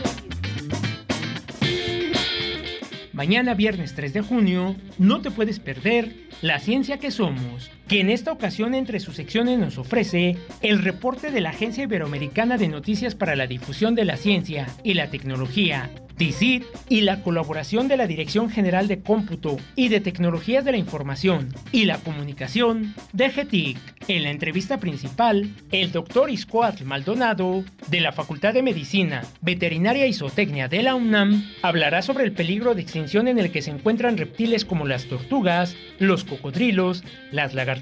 Mañana 3.14 3.54
viernes 3.54 3.94
3 3.94 4.14
de 4.14 4.22
junio, 4.22 4.76
no 4.98 5.22
te 5.22 5.30
puedes 5.30 5.60
perder 5.60 6.28
La 6.42 6.60
Ciencia 6.60 6.98
que 6.98 7.12
Somos 7.12 7.77
que 7.88 8.02
en 8.02 8.10
esta 8.10 8.32
ocasión 8.32 8.76
entre 8.76 9.00
sus 9.00 9.16
secciones 9.16 9.60
nos 9.60 9.78
ofrece 9.78 10.38
el 10.62 10.84
reporte 10.84 11.32
de 11.32 11.42
la 11.42 11.52
Agencia 11.52 11.84
Iberoamericana 11.84 12.58
de 12.58 12.68
Noticias 12.68 13.16
para 13.16 13.36
la 13.36 13.48
Difusión 13.48 13.96
de 13.96 14.06
la 14.06 14.18
Ciencia 14.18 14.68
y 14.84 14.94
la 14.94 15.10
Tecnología, 15.10 15.90
DICIT, 16.18 16.64
y 16.90 17.02
la 17.02 17.22
colaboración 17.22 17.88
de 17.88 17.98
la 17.98 18.08
Dirección 18.08 18.50
General 18.50 18.88
de 18.88 19.02
Cómputo 19.02 19.58
y 19.76 19.90
de 19.90 20.02
Tecnologías 20.02 20.66
de 20.66 20.72
la 20.72 20.78
Información 20.78 21.54
y 21.72 21.86
la 21.86 21.98
Comunicación, 22.00 22.94
DGTIC. 23.14 23.78
En 24.10 24.24
la 24.24 24.32
entrevista 24.32 24.80
principal, 24.80 25.50
el 25.72 25.92
doctor 25.92 26.30
Iscoatl 26.30 26.86
Maldonado, 26.86 27.64
de 27.88 28.00
la 28.00 28.14
Facultad 28.14 28.54
de 28.54 28.64
Medicina, 28.64 29.24
Veterinaria 29.42 30.08
y 30.08 30.14
Zootecnia 30.14 30.68
de 30.68 30.82
la 30.82 30.96
UNAM, 30.96 31.44
hablará 31.62 32.02
sobre 32.02 32.24
el 32.24 32.32
peligro 32.32 32.74
de 32.74 32.82
extinción 32.82 33.28
en 33.28 33.38
el 33.38 33.52
que 33.52 33.62
se 33.62 33.72
encuentran 33.72 34.18
reptiles 34.18 34.66
como 34.66 34.88
las 34.88 35.06
tortugas, 35.06 35.76
los 36.00 36.24
cocodrilos, 36.24 37.04
las 37.32 37.54
lagartijas, 37.54 37.77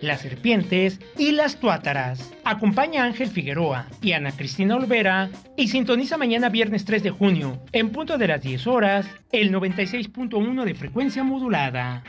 las 0.00 0.20
serpientes 0.20 1.00
y 1.18 1.32
las 1.32 1.60
tuátaras. 1.60 2.32
Acompaña 2.44 3.02
a 3.02 3.06
Ángel 3.06 3.28
Figueroa 3.28 3.86
y 4.02 4.12
Ana 4.12 4.32
Cristina 4.32 4.76
Olvera 4.76 5.30
y 5.56 5.68
sintoniza 5.68 6.16
mañana 6.16 6.48
viernes 6.48 6.84
3 6.84 7.02
de 7.02 7.10
junio, 7.10 7.62
en 7.72 7.90
punto 7.90 8.18
de 8.18 8.28
las 8.28 8.42
10 8.42 8.66
horas, 8.66 9.06
el 9.32 9.52
96.1 9.52 10.64
de 10.64 10.74
frecuencia 10.74 11.24
modulada. 11.24 12.02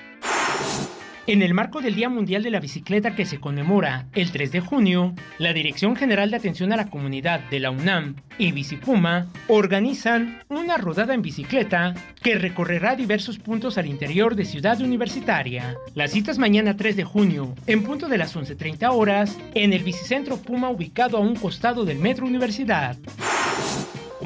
En 1.28 1.42
el 1.42 1.54
marco 1.54 1.82
del 1.82 1.96
Día 1.96 2.08
Mundial 2.08 2.42
de 2.42 2.52
la 2.52 2.62
Bicicleta 2.62 3.14
que 3.14 3.26
se 3.26 3.42
conmemora 3.42 4.06
el 4.14 4.32
3 4.32 4.50
de 4.50 4.62
junio, 4.62 5.14
la 5.40 5.52
Dirección 5.52 5.98
General 5.98 6.32
de 6.32 6.38
Atención 6.38 6.72
a 6.72 6.78
la 6.78 6.90
Comunidad 6.90 7.42
de 7.50 7.60
la 7.60 7.70
UNAM 7.70 8.16
y 8.38 8.54
Bicipuma 8.54 9.28
organizan 9.50 10.40
una 10.48 10.78
rodada 10.78 11.14
en 11.14 11.22
bicicleta 11.22 11.96
que 12.24 12.36
recorrerá 12.36 12.96
diversos 12.96 13.40
puntos 13.40 13.78
al 13.78 13.88
interior 13.88 14.36
de 14.36 14.46
Ciudad 14.46 14.80
Universitaria. 14.80 15.76
La 15.96 16.08
cita 16.08 16.32
es 16.32 16.38
mañana 16.38 16.78
3 16.78 16.96
de 16.96 17.04
junio, 17.04 17.54
en 17.68 17.84
punto 17.84 18.08
de 18.08 18.20
las 18.20 18.34
11.30 18.34 18.90
horas, 18.94 19.38
en 19.54 19.74
el 19.74 19.84
Bicicentro 19.84 20.38
Puma 20.38 20.70
ubicado 20.70 21.18
a 21.18 21.20
un 21.20 21.36
costado 21.36 21.84
del 21.84 22.00
Metro 22.00 22.26
Universidad. 22.26 22.96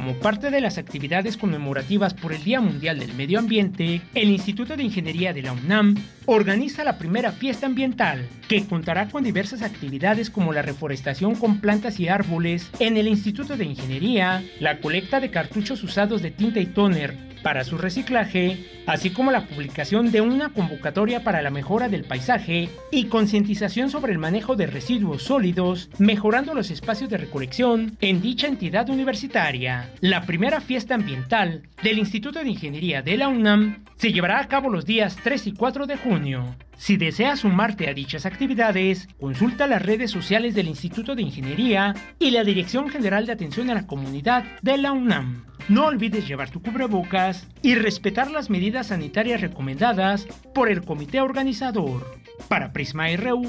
Como 0.01 0.15
parte 0.15 0.49
de 0.49 0.61
las 0.61 0.79
actividades 0.79 1.37
conmemorativas 1.37 2.15
por 2.15 2.33
el 2.33 2.43
Día 2.43 2.59
Mundial 2.59 2.97
del 2.97 3.13
Medio 3.13 3.37
Ambiente, 3.37 4.01
el 4.15 4.29
Instituto 4.29 4.75
de 4.75 4.81
Ingeniería 4.81 5.31
de 5.31 5.43
la 5.43 5.51
UNAM 5.51 5.93
organiza 6.25 6.83
la 6.83 6.97
primera 6.97 7.31
fiesta 7.31 7.67
ambiental, 7.67 8.27
que 8.47 8.65
contará 8.65 9.09
con 9.09 9.23
diversas 9.23 9.61
actividades 9.61 10.31
como 10.31 10.53
la 10.53 10.63
reforestación 10.63 11.35
con 11.35 11.61
plantas 11.61 11.99
y 11.99 12.07
árboles 12.07 12.71
en 12.79 12.97
el 12.97 13.07
Instituto 13.07 13.57
de 13.57 13.65
Ingeniería, 13.65 14.43
la 14.59 14.79
colecta 14.79 15.19
de 15.19 15.29
cartuchos 15.29 15.83
usados 15.83 16.23
de 16.23 16.31
tinta 16.31 16.59
y 16.59 16.65
tóner 16.65 17.30
para 17.41 17.63
su 17.63 17.77
reciclaje, 17.77 18.65
así 18.85 19.09
como 19.09 19.31
la 19.31 19.45
publicación 19.45 20.11
de 20.11 20.21
una 20.21 20.49
convocatoria 20.49 21.23
para 21.23 21.41
la 21.41 21.49
mejora 21.49 21.89
del 21.89 22.03
paisaje 22.03 22.69
y 22.91 23.05
concientización 23.05 23.89
sobre 23.89 24.11
el 24.11 24.19
manejo 24.19 24.55
de 24.55 24.67
residuos 24.67 25.23
sólidos, 25.23 25.89
mejorando 25.97 26.53
los 26.53 26.71
espacios 26.71 27.09
de 27.09 27.17
recolección 27.17 27.97
en 28.01 28.21
dicha 28.21 28.47
entidad 28.47 28.89
universitaria. 28.89 29.89
La 29.99 30.23
primera 30.23 30.61
fiesta 30.61 30.95
ambiental 30.95 31.63
del 31.83 31.99
Instituto 31.99 32.43
de 32.43 32.49
Ingeniería 32.49 33.01
de 33.01 33.17
la 33.17 33.27
UNAM 33.27 33.85
se 33.97 34.11
llevará 34.11 34.39
a 34.39 34.47
cabo 34.47 34.69
los 34.69 34.85
días 34.85 35.17
3 35.23 35.47
y 35.47 35.53
4 35.53 35.85
de 35.85 35.97
junio. 35.97 36.55
Si 36.75 36.97
deseas 36.97 37.41
sumarte 37.41 37.87
a 37.87 37.93
dichas 37.93 38.25
actividades, 38.25 39.07
consulta 39.19 39.67
las 39.67 39.83
redes 39.83 40.09
sociales 40.09 40.55
del 40.55 40.67
Instituto 40.67 41.13
de 41.15 41.21
Ingeniería 41.21 41.93
y 42.17 42.31
la 42.31 42.43
Dirección 42.43 42.89
General 42.89 43.27
de 43.27 43.33
Atención 43.33 43.69
a 43.69 43.75
la 43.75 43.85
Comunidad 43.85 44.43
de 44.63 44.77
la 44.77 44.91
UNAM. 44.91 45.45
No 45.69 45.85
olvides 45.85 46.27
llevar 46.27 46.49
tu 46.49 46.61
cubrebocas 46.61 47.47
y 47.61 47.75
respetar 47.75 48.29
las 48.29 48.49
medidas 48.49 48.87
sanitarias 48.87 49.41
recomendadas 49.41 50.25
por 50.53 50.69
el 50.69 50.83
comité 50.83 51.21
organizador. 51.21 52.05
Para 52.49 52.73
Prisma 52.73 53.07
RU, 53.15 53.43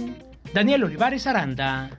Daniel 0.54 0.84
Olivares 0.84 1.26
Aranda. 1.26 1.90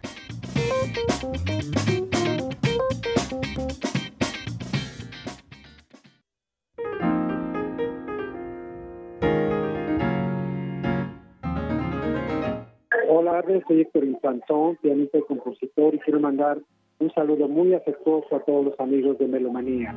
Hola, 13.10 13.44
soy 13.68 13.82
Héctor 13.82 14.06
Infantón, 14.06 14.78
pianista 14.78 15.18
y 15.18 15.22
compositor, 15.24 15.96
y 15.96 16.00
quiero 16.00 16.20
mandar 16.20 16.60
un 17.04 17.14
saludo 17.14 17.48
muy 17.50 17.74
afectuoso 17.74 18.36
a 18.36 18.40
todos 18.40 18.66
los 18.66 18.80
amigos 18.80 19.18
de 19.18 19.28
Melomanía. 19.28 19.94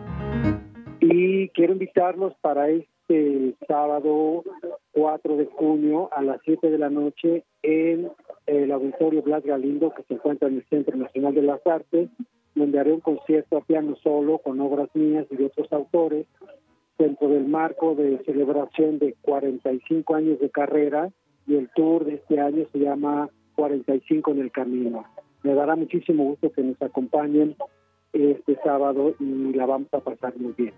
Y 1.00 1.48
quiero 1.50 1.72
invitarlos 1.72 2.34
para 2.40 2.68
este 2.68 3.54
sábado 3.68 4.42
4 4.92 5.36
de 5.36 5.46
junio 5.46 6.08
a 6.12 6.22
las 6.22 6.40
7 6.44 6.68
de 6.68 6.78
la 6.78 6.90
noche 6.90 7.44
en 7.62 8.10
el 8.46 8.72
Auditorio 8.72 9.22
Blas 9.22 9.44
Galindo, 9.44 9.92
que 9.94 10.02
se 10.02 10.14
encuentra 10.14 10.48
en 10.48 10.56
el 10.56 10.64
Centro 10.68 10.96
Nacional 10.96 11.34
de 11.34 11.42
las 11.42 11.64
Artes, 11.64 12.08
donde 12.56 12.80
haré 12.80 12.92
un 12.92 13.00
concierto 13.00 13.58
a 13.58 13.64
piano 13.64 13.94
solo 14.02 14.38
con 14.38 14.60
obras 14.60 14.88
mías 14.94 15.26
y 15.30 15.36
de 15.36 15.46
otros 15.46 15.72
autores 15.72 16.26
dentro 16.98 17.28
del 17.28 17.46
marco 17.46 17.94
de 17.94 18.18
celebración 18.24 18.98
de 18.98 19.14
45 19.22 20.14
años 20.14 20.40
de 20.40 20.50
carrera 20.50 21.10
y 21.46 21.54
el 21.54 21.68
tour 21.76 22.04
de 22.04 22.14
este 22.14 22.40
año 22.40 22.66
se 22.72 22.78
llama 22.78 23.28
45 23.56 24.30
en 24.30 24.40
el 24.40 24.52
camino. 24.52 25.04
Me 25.42 25.54
dará 25.54 25.74
muchísimo 25.74 26.24
gusto 26.24 26.52
que 26.52 26.62
nos 26.62 26.80
acompañen 26.80 27.56
este 28.12 28.56
sábado 28.62 29.14
y 29.18 29.52
la 29.52 29.66
vamos 29.66 29.88
a 29.92 30.00
pasar 30.00 30.36
muy 30.38 30.52
bien. 30.52 30.74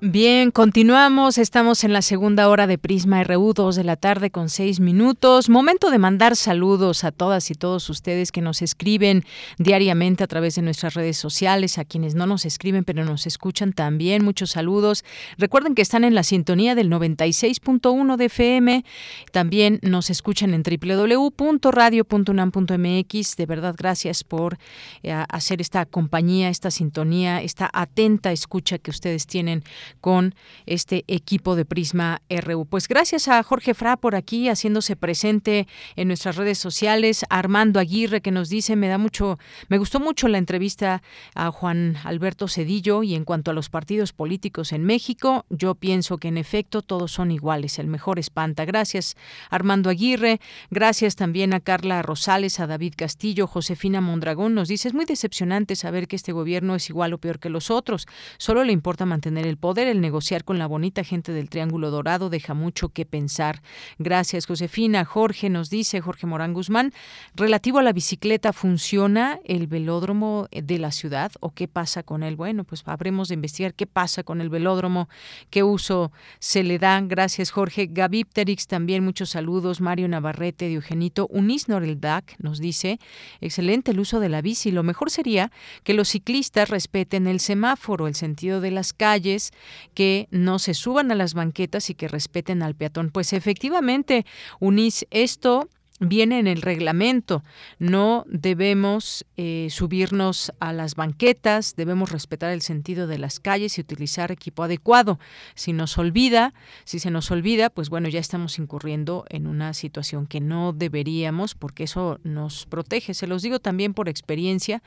Bien, 0.00 0.52
continuamos. 0.52 1.38
Estamos 1.38 1.82
en 1.82 1.92
la 1.92 2.02
segunda 2.02 2.48
hora 2.48 2.68
de 2.68 2.78
Prisma 2.78 3.24
RU, 3.24 3.52
2 3.52 3.74
de 3.74 3.82
la 3.82 3.96
tarde 3.96 4.30
con 4.30 4.48
seis 4.48 4.78
minutos. 4.78 5.48
Momento 5.48 5.90
de 5.90 5.98
mandar 5.98 6.36
saludos 6.36 7.02
a 7.02 7.10
todas 7.10 7.50
y 7.50 7.54
todos 7.54 7.90
ustedes 7.90 8.30
que 8.30 8.40
nos 8.40 8.62
escriben 8.62 9.24
diariamente 9.58 10.22
a 10.22 10.28
través 10.28 10.54
de 10.54 10.62
nuestras 10.62 10.94
redes 10.94 11.16
sociales, 11.16 11.78
a 11.78 11.84
quienes 11.84 12.14
no 12.14 12.28
nos 12.28 12.44
escriben 12.44 12.84
pero 12.84 13.04
nos 13.04 13.26
escuchan 13.26 13.72
también. 13.72 14.24
Muchos 14.24 14.52
saludos. 14.52 15.04
Recuerden 15.36 15.74
que 15.74 15.82
están 15.82 16.04
en 16.04 16.14
la 16.14 16.22
sintonía 16.22 16.76
del 16.76 16.92
96.1 16.92 18.16
de 18.16 18.24
FM. 18.26 18.84
También 19.32 19.80
nos 19.82 20.10
escuchan 20.10 20.54
en 20.54 20.62
www.radio.unam.mx. 20.62 23.36
De 23.36 23.46
verdad, 23.46 23.74
gracias 23.76 24.22
por 24.22 24.58
eh, 25.02 25.24
hacer 25.28 25.60
esta 25.60 25.86
compañía, 25.86 26.50
esta 26.50 26.70
sintonía, 26.70 27.42
esta 27.42 27.68
atenta 27.72 28.30
escucha 28.30 28.78
que 28.78 28.92
ustedes 28.92 29.26
tienen 29.26 29.64
con 30.00 30.34
este 30.66 31.04
equipo 31.06 31.56
de 31.56 31.64
Prisma 31.64 32.22
RU. 32.28 32.66
Pues 32.66 32.88
gracias 32.88 33.28
a 33.28 33.42
Jorge 33.42 33.74
Fra 33.74 33.96
por 33.96 34.14
aquí 34.14 34.48
haciéndose 34.48 34.96
presente 34.96 35.66
en 35.96 36.08
nuestras 36.08 36.36
redes 36.36 36.58
sociales, 36.58 37.24
Armando 37.30 37.80
Aguirre 37.80 38.20
que 38.20 38.30
nos 38.30 38.48
dice, 38.48 38.76
me 38.76 38.88
da 38.88 38.98
mucho, 38.98 39.38
me 39.68 39.78
gustó 39.78 40.00
mucho 40.00 40.28
la 40.28 40.38
entrevista 40.38 41.02
a 41.34 41.50
Juan 41.50 41.96
Alberto 42.04 42.48
Cedillo 42.48 43.02
y 43.02 43.14
en 43.14 43.24
cuanto 43.24 43.50
a 43.50 43.54
los 43.54 43.68
partidos 43.70 44.12
políticos 44.12 44.72
en 44.72 44.84
México, 44.84 45.46
yo 45.50 45.74
pienso 45.74 46.18
que 46.18 46.28
en 46.28 46.38
efecto 46.38 46.82
todos 46.82 47.12
son 47.12 47.30
iguales, 47.30 47.78
el 47.78 47.86
mejor 47.86 48.18
espanta. 48.18 48.64
Gracias 48.64 49.16
Armando 49.50 49.90
Aguirre, 49.90 50.40
gracias 50.70 51.16
también 51.16 51.54
a 51.54 51.60
Carla 51.60 52.02
Rosales, 52.02 52.60
a 52.60 52.66
David 52.66 52.94
Castillo, 52.96 53.46
Josefina 53.46 54.00
Mondragón 54.00 54.54
nos 54.54 54.68
dice, 54.68 54.88
es 54.88 54.94
muy 54.94 55.04
decepcionante 55.04 55.76
saber 55.76 56.08
que 56.08 56.16
este 56.16 56.32
gobierno 56.32 56.74
es 56.74 56.90
igual 56.90 57.12
o 57.12 57.18
peor 57.18 57.38
que 57.38 57.50
los 57.50 57.70
otros, 57.70 58.06
solo 58.38 58.64
le 58.64 58.72
importa 58.72 59.06
mantener 59.06 59.46
el 59.46 59.56
poder 59.56 59.77
el 59.86 60.00
negociar 60.00 60.44
con 60.44 60.58
la 60.58 60.66
bonita 60.66 61.04
gente 61.04 61.32
del 61.32 61.48
Triángulo 61.48 61.90
Dorado 61.90 62.30
deja 62.30 62.54
mucho 62.54 62.88
que 62.88 63.06
pensar. 63.06 63.62
Gracias, 63.98 64.46
Josefina. 64.46 65.04
Jorge 65.04 65.50
nos 65.50 65.70
dice, 65.70 66.00
Jorge 66.00 66.26
Morán 66.26 66.54
Guzmán, 66.54 66.92
relativo 67.34 67.78
a 67.78 67.82
la 67.82 67.92
bicicleta, 67.92 68.52
¿funciona 68.52 69.38
el 69.44 69.66
velódromo 69.66 70.48
de 70.50 70.78
la 70.78 70.90
ciudad 70.90 71.32
o 71.40 71.50
qué 71.50 71.68
pasa 71.68 72.02
con 72.02 72.22
él? 72.22 72.34
Bueno, 72.36 72.64
pues 72.64 72.82
habremos 72.86 73.28
de 73.28 73.34
investigar 73.34 73.74
qué 73.74 73.86
pasa 73.86 74.22
con 74.22 74.40
el 74.40 74.48
velódromo, 74.48 75.08
qué 75.50 75.62
uso 75.62 76.10
se 76.40 76.64
le 76.64 76.78
da. 76.78 77.00
Gracias, 77.00 77.50
Jorge. 77.50 77.86
Gavipterix 77.90 78.66
también, 78.66 79.04
muchos 79.04 79.30
saludos. 79.30 79.80
Mario 79.80 80.08
Navarrete, 80.08 80.66
de 80.66 80.74
Eugenito. 80.74 81.26
Unis 81.30 81.68
Noreldac 81.68 82.34
nos 82.38 82.58
dice, 82.58 82.98
excelente 83.40 83.92
el 83.92 84.00
uso 84.00 84.20
de 84.20 84.28
la 84.28 84.42
bici. 84.42 84.70
Lo 84.70 84.82
mejor 84.82 85.10
sería 85.10 85.50
que 85.84 85.94
los 85.94 86.08
ciclistas 86.08 86.70
respeten 86.70 87.26
el 87.26 87.40
semáforo, 87.40 88.06
el 88.06 88.14
sentido 88.14 88.60
de 88.60 88.70
las 88.70 88.92
calles, 88.92 89.52
que 89.94 90.28
no 90.30 90.58
se 90.58 90.74
suban 90.74 91.10
a 91.10 91.14
las 91.14 91.34
banquetas 91.34 91.90
y 91.90 91.94
que 91.94 92.08
respeten 92.08 92.62
al 92.62 92.74
peatón. 92.74 93.10
Pues 93.10 93.32
efectivamente, 93.32 94.26
Unis, 94.60 95.06
esto 95.10 95.68
viene 96.00 96.38
en 96.38 96.46
el 96.46 96.62
reglamento. 96.62 97.42
No 97.78 98.24
debemos 98.28 99.26
eh, 99.36 99.68
subirnos 99.70 100.52
a 100.60 100.72
las 100.72 100.94
banquetas, 100.94 101.74
debemos 101.76 102.10
respetar 102.10 102.52
el 102.52 102.62
sentido 102.62 103.06
de 103.06 103.18
las 103.18 103.40
calles 103.40 103.78
y 103.78 103.80
utilizar 103.80 104.30
equipo 104.30 104.62
adecuado. 104.62 105.18
Si 105.54 105.72
nos 105.72 105.98
olvida, 105.98 106.54
si 106.84 106.98
se 106.98 107.10
nos 107.10 107.30
olvida, 107.30 107.70
pues 107.70 107.90
bueno, 107.90 108.08
ya 108.08 108.20
estamos 108.20 108.58
incurriendo 108.58 109.24
en 109.28 109.46
una 109.46 109.74
situación 109.74 110.26
que 110.26 110.40
no 110.40 110.72
deberíamos 110.72 111.54
porque 111.54 111.84
eso 111.84 112.20
nos 112.22 112.66
protege. 112.66 113.14
Se 113.14 113.26
los 113.26 113.42
digo 113.42 113.58
también 113.58 113.94
por 113.94 114.08
experiencia 114.08 114.82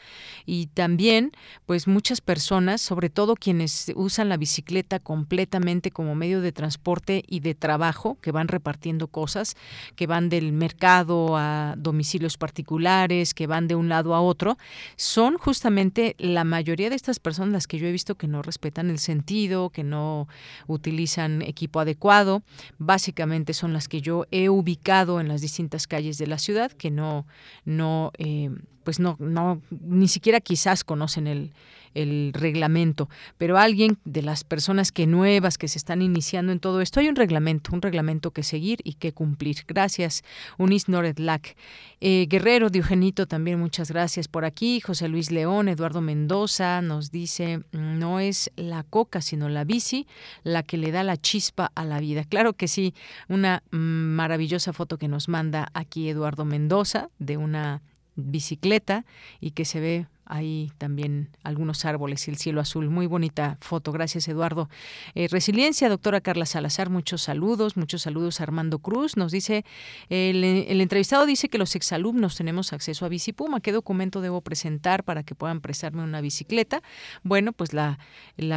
y 0.46 0.68
también, 0.68 1.32
pues 1.66 1.88
muchas 1.88 2.22
personas, 2.22 2.82
sobre 2.82 3.10
todo 3.10 3.36
quienes 3.36 3.92
usan 3.96 4.30
la 4.30 4.38
bicicleta 4.38 5.00
completamente 5.00 5.92
como 5.92 6.16
medio 6.16 6.42
de 6.42 6.52
transporte 6.52 7.24
y 7.28 7.42
de 7.42 7.56
trabajo, 7.56 8.18
que 8.22 8.32
van 8.32 8.48
repartiendo 8.48 9.08
cosas, 9.08 9.56
que 9.96 10.08
van 10.08 10.30
del 10.30 10.54
mercado, 10.54 11.01
a 11.38 11.76
domicilios 11.78 12.38
particulares, 12.38 13.34
que 13.34 13.48
van 13.48 13.68
de 13.68 13.76
un 13.76 13.90
lado 13.90 14.14
a 14.14 14.22
otro, 14.22 14.58
son 14.96 15.38
justamente 15.38 16.16
la 16.18 16.44
mayoría 16.44 16.90
de 16.90 16.96
estas 16.96 17.20
personas 17.20 17.54
las 17.54 17.68
que 17.68 17.78
yo 17.78 17.88
he 17.88 17.92
visto 17.92 18.16
que 18.16 18.28
no 18.28 18.42
respetan 18.42 18.90
el 18.90 19.00
sentido, 19.00 19.70
que 19.70 19.84
no 19.84 20.28
utilizan 20.68 21.42
equipo 21.42 21.80
adecuado. 21.80 22.44
Básicamente 22.78 23.54
son 23.54 23.74
las 23.74 23.88
que 23.88 24.02
yo 24.02 24.26
he 24.32 24.50
ubicado 24.50 25.20
en 25.20 25.28
las 25.28 25.42
distintas 25.42 25.88
calles 25.88 26.18
de 26.18 26.28
la 26.28 26.38
ciudad, 26.38 26.72
que 26.72 26.92
no, 26.92 27.26
no, 27.66 28.12
eh, 28.18 28.50
pues 28.84 29.00
no, 29.00 29.18
no, 29.20 29.62
ni 29.70 30.08
siquiera 30.08 30.40
quizás 30.40 30.84
conocen 30.84 31.28
el, 31.28 31.52
el 31.94 32.32
reglamento, 32.34 33.10
pero 33.38 33.58
alguien 33.58 33.98
de 34.06 34.22
las 34.22 34.44
personas 34.44 34.92
que 34.92 35.08
nuevas 35.08 35.58
que 35.58 35.68
se 35.68 35.78
están 35.78 36.02
iniciando 36.02 36.52
en 36.52 36.60
todo 36.60 36.82
esto, 36.82 37.00
hay 37.00 37.10
un 37.10 37.16
reglamento, 37.16 37.72
un 37.74 37.82
reglamento 37.82 38.32
que 38.32 38.44
seguir 38.44 38.80
y 38.84 38.94
que 38.94 39.14
cumplir. 39.14 39.58
Gracias, 39.68 40.24
Unis 40.58 40.88
Noredlac. 40.88 41.56
Eh, 42.00 42.28
Guerrero 42.30 42.70
Diogenito, 42.70 43.28
también 43.28 43.60
muchas 43.60 43.92
gracias 43.92 44.28
por 44.28 44.46
aquí. 44.46 44.80
José 44.80 45.08
Luis 45.08 45.32
León, 45.32 45.68
Eduardo 45.68 46.02
Mendoza 46.02 46.82
nos 46.82 47.12
dice, 47.12 47.62
no 47.72 48.20
es 48.20 48.52
la 48.56 48.84
coca, 48.84 49.22
sino 49.22 49.50
la 49.50 49.64
bici 49.64 50.08
la 50.44 50.64
que 50.64 50.78
le 50.78 50.92
da 50.92 51.04
la 51.04 51.18
chispa 51.18 51.72
a 51.76 51.86
la 51.86 52.00
vida. 52.00 52.24
Claro 52.24 52.54
que 52.54 52.68
sí, 52.68 52.94
una 53.28 53.64
maravillosa 53.72 54.74
foto 54.74 54.98
que 54.98 55.08
nos 55.08 55.28
manda 55.28 55.70
aquí 55.74 56.10
Eduardo 56.10 56.46
Mendoza 56.46 57.10
de 57.20 57.38
una 57.38 57.82
bicicleta 58.16 59.06
y 59.40 59.52
que 59.52 59.66
se 59.66 59.80
ve 59.80 60.08
hay 60.32 60.72
también 60.78 61.28
algunos 61.44 61.84
árboles 61.84 62.26
y 62.26 62.32
el 62.32 62.38
cielo 62.38 62.62
azul. 62.62 62.90
Muy 62.90 63.06
bonita 63.06 63.58
foto. 63.60 63.92
Gracias, 63.92 64.30
Eduardo. 64.30 64.70
Eh, 65.14 65.28
resiliencia, 65.28 65.90
doctora 65.90 66.22
Carla 66.22 66.46
Salazar, 66.46 66.90
muchos 66.90 67.22
saludos, 67.22 67.76
muchos 67.76 68.04
saludos 68.04 68.40
Armando 68.40 68.80
Cruz. 68.80 69.18
Nos 69.18 69.34
dice, 69.34 69.66
el, 70.08 70.80
entrevistado 70.80 71.26
dice 71.26 71.50
que 71.50 71.58
los 71.58 71.76
exalumnos 71.76 72.38
tenemos 72.38 72.72
acceso 72.72 73.06
a 73.06 73.10
Bicipuma. 73.10 73.60
¿Qué 73.60 73.74
documento 73.74 74.22
debo 74.22 74.40
presentar 74.40 75.04
para 75.04 75.24
que 75.24 75.36
puedan 75.36 75.60
prestarme 75.60 76.02
una 76.02 76.22
bicicleta? 76.22 76.82
Bueno, 77.24 77.52
pues 77.52 77.74
la, 77.74 78.00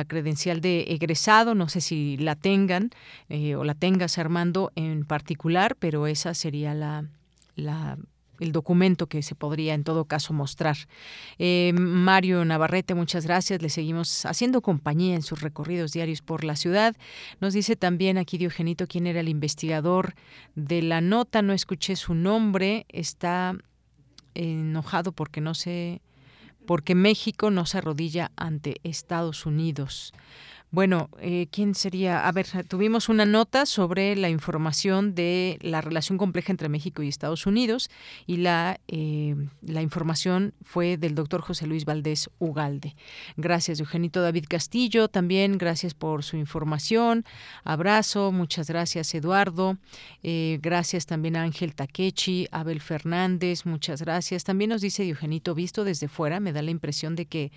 credencial 0.07 0.61
de 0.61 0.83
egresado, 0.91 1.57
no 1.57 1.69
sé 1.69 1.81
si 1.81 2.17
la 2.19 2.37
tengan 2.37 2.91
eh, 3.29 3.57
o 3.57 3.65
la 3.65 3.75
tengas, 3.75 4.17
Armando, 4.19 4.71
en 4.77 5.05
particular, 5.05 5.75
pero 5.81 6.07
esa 6.07 6.35
sería 6.35 6.73
la 6.73 7.99
el 8.41 8.53
documento 8.53 9.07
que 9.07 9.23
se 9.23 9.35
podría 9.35 9.75
en 9.75 9.85
todo 9.85 10.05
caso 10.07 10.33
mostrar. 10.33 10.77
Eh, 11.39 11.73
Mario 11.75 12.45
Navarrete, 12.45 12.95
muchas 12.95 13.27
gracias. 13.27 13.63
Le 13.63 13.69
seguimos 13.69 14.27
haciendo 14.27 14.63
compañía 14.63 15.15
en 15.15 15.23
sus 15.23 15.41
recorridos 15.41 15.93
diarios 15.93 16.23
por 16.23 16.45
la 16.45 16.57
ciudad. 16.57 16.97
Nos 17.41 17.55
dice 17.55 17.77
también 17.77 18.19
aquí 18.19 18.39
Diogenito 18.39 18.87
quién 18.87 19.07
era 19.07 19.21
el 19.21 19.29
investigador 19.29 20.15
de 20.55 20.83
la 20.83 21.01
nota. 21.01 21.43
No 21.43 21.53
escuché 21.53 21.97
su 21.97 22.15
nombre. 22.15 22.87
Está 22.89 23.57
enojado 24.35 25.13
porque 25.13 25.41
no 25.41 25.55
sé, 25.55 26.03
porque 26.67 26.95
México 26.95 27.51
no 27.51 27.67
se 27.67 27.79
arrodilla 27.79 28.33
ante 28.37 28.81
Estados 28.83 29.47
Unidos. 29.47 30.13
Bueno, 30.75 31.09
eh, 31.21 31.47
¿quién 31.53 31.77
sería? 31.77 32.27
A 32.27 32.33
ver, 32.33 32.49
tuvimos 32.67 33.09
una 33.09 33.25
nota 33.25 33.65
sobre 33.65 34.17
la 34.17 34.29
información 34.29 35.15
de 35.15 35.57
la 35.63 35.81
relación 35.81 36.19
compleja 36.19 36.51
entre 36.51 36.69
México 36.69 37.01
y 37.01 37.09
Estados 37.09 37.47
Unidos 37.47 37.91
y 38.27 38.39
la, 38.39 38.81
eh, 38.89 39.37
la 39.63 39.83
información 39.83 40.53
fue 40.63 40.97
del 40.97 41.15
doctor 41.15 41.43
José 41.43 41.69
Luis 41.69 41.85
Valdés 41.85 42.29
Ugalde. 42.41 42.97
Gracias, 43.37 43.79
Eugenito 43.79 44.21
David 44.21 44.47
Castillo, 44.49 45.07
también 45.07 45.59
gracias 45.59 45.95
por 45.95 46.25
su 46.25 46.37
información. 46.39 47.25
Abrazo, 47.63 48.33
muchas 48.33 48.67
gracias, 48.67 49.15
Eduardo. 49.15 49.79
Eh, 50.25 50.59
gracias 50.61 51.07
también 51.07 51.37
a 51.37 51.43
Ángel 51.43 51.77
Takechi, 51.77 52.49
Abel 52.51 52.81
Fernández, 52.81 53.65
muchas 53.65 54.03
gracias. 54.03 54.43
También 54.43 54.71
nos 54.71 54.81
dice 54.81 55.09
Eugenito, 55.09 55.55
visto 55.55 55.85
desde 55.85 56.09
fuera, 56.09 56.41
me 56.41 56.53
da 56.53 56.63
la 56.63 56.73
impresión 56.73 57.15
de 57.15 57.27
que, 57.27 57.53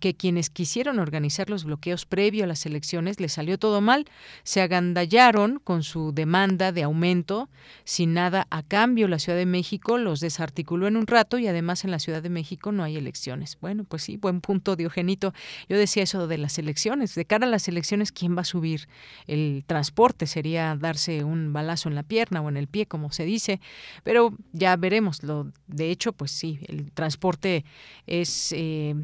que, 0.00 0.14
quienes 0.14 0.48
quisieron 0.48 0.98
organizar 0.98 1.50
los 1.50 1.64
bloqueos 1.64 2.06
pre 2.06 2.21
previo 2.22 2.44
a 2.44 2.46
las 2.46 2.66
elecciones, 2.66 3.18
le 3.18 3.28
salió 3.28 3.58
todo 3.58 3.80
mal. 3.80 4.06
Se 4.44 4.60
agandallaron 4.60 5.58
con 5.58 5.82
su 5.82 6.12
demanda 6.12 6.70
de 6.70 6.84
aumento 6.84 7.48
sin 7.82 8.14
nada 8.14 8.46
a 8.48 8.62
cambio. 8.62 9.08
La 9.08 9.18
Ciudad 9.18 9.36
de 9.36 9.44
México 9.44 9.98
los 9.98 10.20
desarticuló 10.20 10.86
en 10.86 10.96
un 10.96 11.08
rato 11.08 11.36
y 11.36 11.48
además 11.48 11.82
en 11.82 11.90
la 11.90 11.98
Ciudad 11.98 12.22
de 12.22 12.30
México 12.30 12.70
no 12.70 12.84
hay 12.84 12.96
elecciones. 12.96 13.58
Bueno, 13.60 13.82
pues 13.82 14.04
sí, 14.04 14.18
buen 14.18 14.40
punto, 14.40 14.76
Diogenito. 14.76 15.34
Yo 15.68 15.76
decía 15.76 16.04
eso 16.04 16.28
de 16.28 16.38
las 16.38 16.60
elecciones. 16.60 17.16
De 17.16 17.24
cara 17.24 17.44
a 17.44 17.50
las 17.50 17.66
elecciones, 17.66 18.12
¿quién 18.12 18.36
va 18.36 18.42
a 18.42 18.44
subir 18.44 18.86
el 19.26 19.64
transporte? 19.66 20.28
Sería 20.28 20.76
darse 20.76 21.24
un 21.24 21.52
balazo 21.52 21.88
en 21.88 21.96
la 21.96 22.04
pierna 22.04 22.40
o 22.40 22.48
en 22.48 22.56
el 22.56 22.68
pie, 22.68 22.86
como 22.86 23.10
se 23.10 23.24
dice. 23.24 23.60
Pero 24.04 24.32
ya 24.52 24.76
veremos. 24.76 25.24
Lo, 25.24 25.50
de 25.66 25.90
hecho, 25.90 26.12
pues 26.12 26.30
sí, 26.30 26.60
el 26.68 26.92
transporte 26.92 27.64
es 28.06 28.52
eh, 28.52 28.94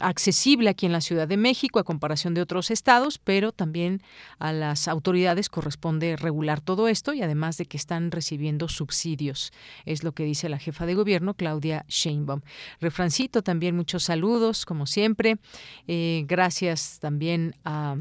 accesible 0.00 0.68
aquí 0.68 0.84
en 0.84 0.92
la 0.92 1.00
Ciudad 1.00 1.26
de 1.26 1.38
México 1.38 1.78
a 1.78 1.84
comparación 1.84 2.34
de 2.34 2.42
otros 2.42 2.65
estados, 2.70 3.18
pero 3.18 3.52
también 3.52 4.02
a 4.38 4.52
las 4.52 4.88
autoridades 4.88 5.48
corresponde 5.48 6.16
regular 6.16 6.60
todo 6.60 6.88
esto 6.88 7.12
y 7.12 7.22
además 7.22 7.56
de 7.56 7.66
que 7.66 7.76
están 7.76 8.10
recibiendo 8.10 8.68
subsidios, 8.68 9.52
es 9.84 10.04
lo 10.04 10.12
que 10.12 10.24
dice 10.24 10.48
la 10.48 10.58
jefa 10.58 10.86
de 10.86 10.94
gobierno, 10.94 11.34
Claudia 11.34 11.84
Sheinbaum. 11.88 12.40
Refrancito, 12.80 13.42
también 13.42 13.76
muchos 13.76 14.04
saludos, 14.04 14.66
como 14.66 14.86
siempre. 14.86 15.38
Eh, 15.86 16.24
gracias 16.26 16.98
también 17.00 17.54
a 17.64 17.96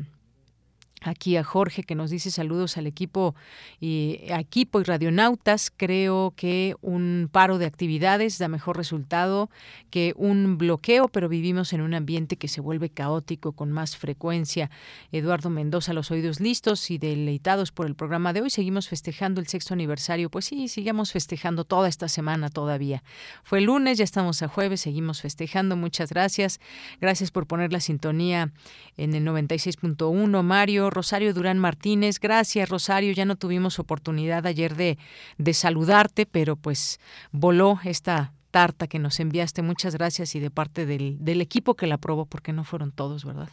aquí 1.05 1.37
a 1.37 1.43
Jorge 1.43 1.83
que 1.83 1.95
nos 1.95 2.09
dice 2.09 2.31
saludos 2.31 2.77
al 2.77 2.87
equipo 2.87 3.35
y 3.79 4.19
equipo 4.27 4.81
y 4.81 4.83
radionautas. 4.83 5.71
Creo 5.75 6.33
que 6.35 6.75
un 6.81 7.29
paro 7.31 7.57
de 7.57 7.65
actividades 7.65 8.37
da 8.37 8.47
mejor 8.47 8.77
resultado 8.77 9.49
que 9.89 10.13
un 10.17 10.57
bloqueo, 10.57 11.07
pero 11.07 11.29
vivimos 11.29 11.73
en 11.73 11.81
un 11.81 11.93
ambiente 11.93 12.37
que 12.37 12.47
se 12.47 12.61
vuelve 12.61 12.89
caótico 12.89 13.53
con 13.53 13.71
más 13.71 13.97
frecuencia. 13.97 14.69
Eduardo 15.11 15.49
Mendoza, 15.49 15.93
los 15.93 16.11
oídos 16.11 16.39
listos 16.39 16.91
y 16.91 16.97
deleitados 16.97 17.71
por 17.71 17.87
el 17.87 17.95
programa 17.95 18.33
de 18.33 18.41
hoy. 18.41 18.49
Seguimos 18.49 18.89
festejando 18.89 19.41
el 19.41 19.47
sexto 19.47 19.73
aniversario. 19.73 20.29
Pues 20.29 20.45
sí, 20.45 20.67
sigamos 20.67 21.11
festejando 21.11 21.63
toda 21.63 21.87
esta 21.87 22.07
semana 22.07 22.49
todavía. 22.49 23.03
Fue 23.43 23.61
lunes, 23.61 23.97
ya 23.97 24.03
estamos 24.03 24.41
a 24.41 24.47
jueves, 24.47 24.81
seguimos 24.81 25.21
festejando. 25.21 25.75
Muchas 25.75 26.09
gracias. 26.09 26.59
Gracias 26.99 27.31
por 27.31 27.47
poner 27.47 27.71
la 27.71 27.79
sintonía 27.79 28.51
en 28.97 29.13
el 29.13 29.25
96.1. 29.25 30.43
Mario, 30.43 30.89
Rosario 30.95 31.33
Durán 31.33 31.59
Martínez. 31.59 32.19
Gracias, 32.19 32.67
Rosario. 32.69 33.13
Ya 33.13 33.25
no 33.25 33.35
tuvimos 33.35 33.77
oportunidad 33.77 34.45
ayer 34.47 34.75
de, 34.75 34.97
de 35.37 35.53
saludarte, 35.53 36.25
pero 36.25 36.55
pues 36.55 36.99
voló 37.31 37.79
esta 37.83 38.31
tarta 38.55 38.87
que 38.87 38.99
nos 38.99 39.19
enviaste. 39.19 39.61
Muchas 39.63 39.95
gracias 39.95 40.33
y 40.33 40.39
de 40.39 40.49
parte 40.49 40.85
del, 40.85 41.17
del, 41.19 41.41
equipo 41.41 41.75
que 41.75 41.87
la 41.87 41.97
probó, 41.97 42.25
porque 42.25 42.53
no 42.53 42.63
fueron 42.63 42.93
todos, 42.93 43.25
¿verdad? 43.25 43.49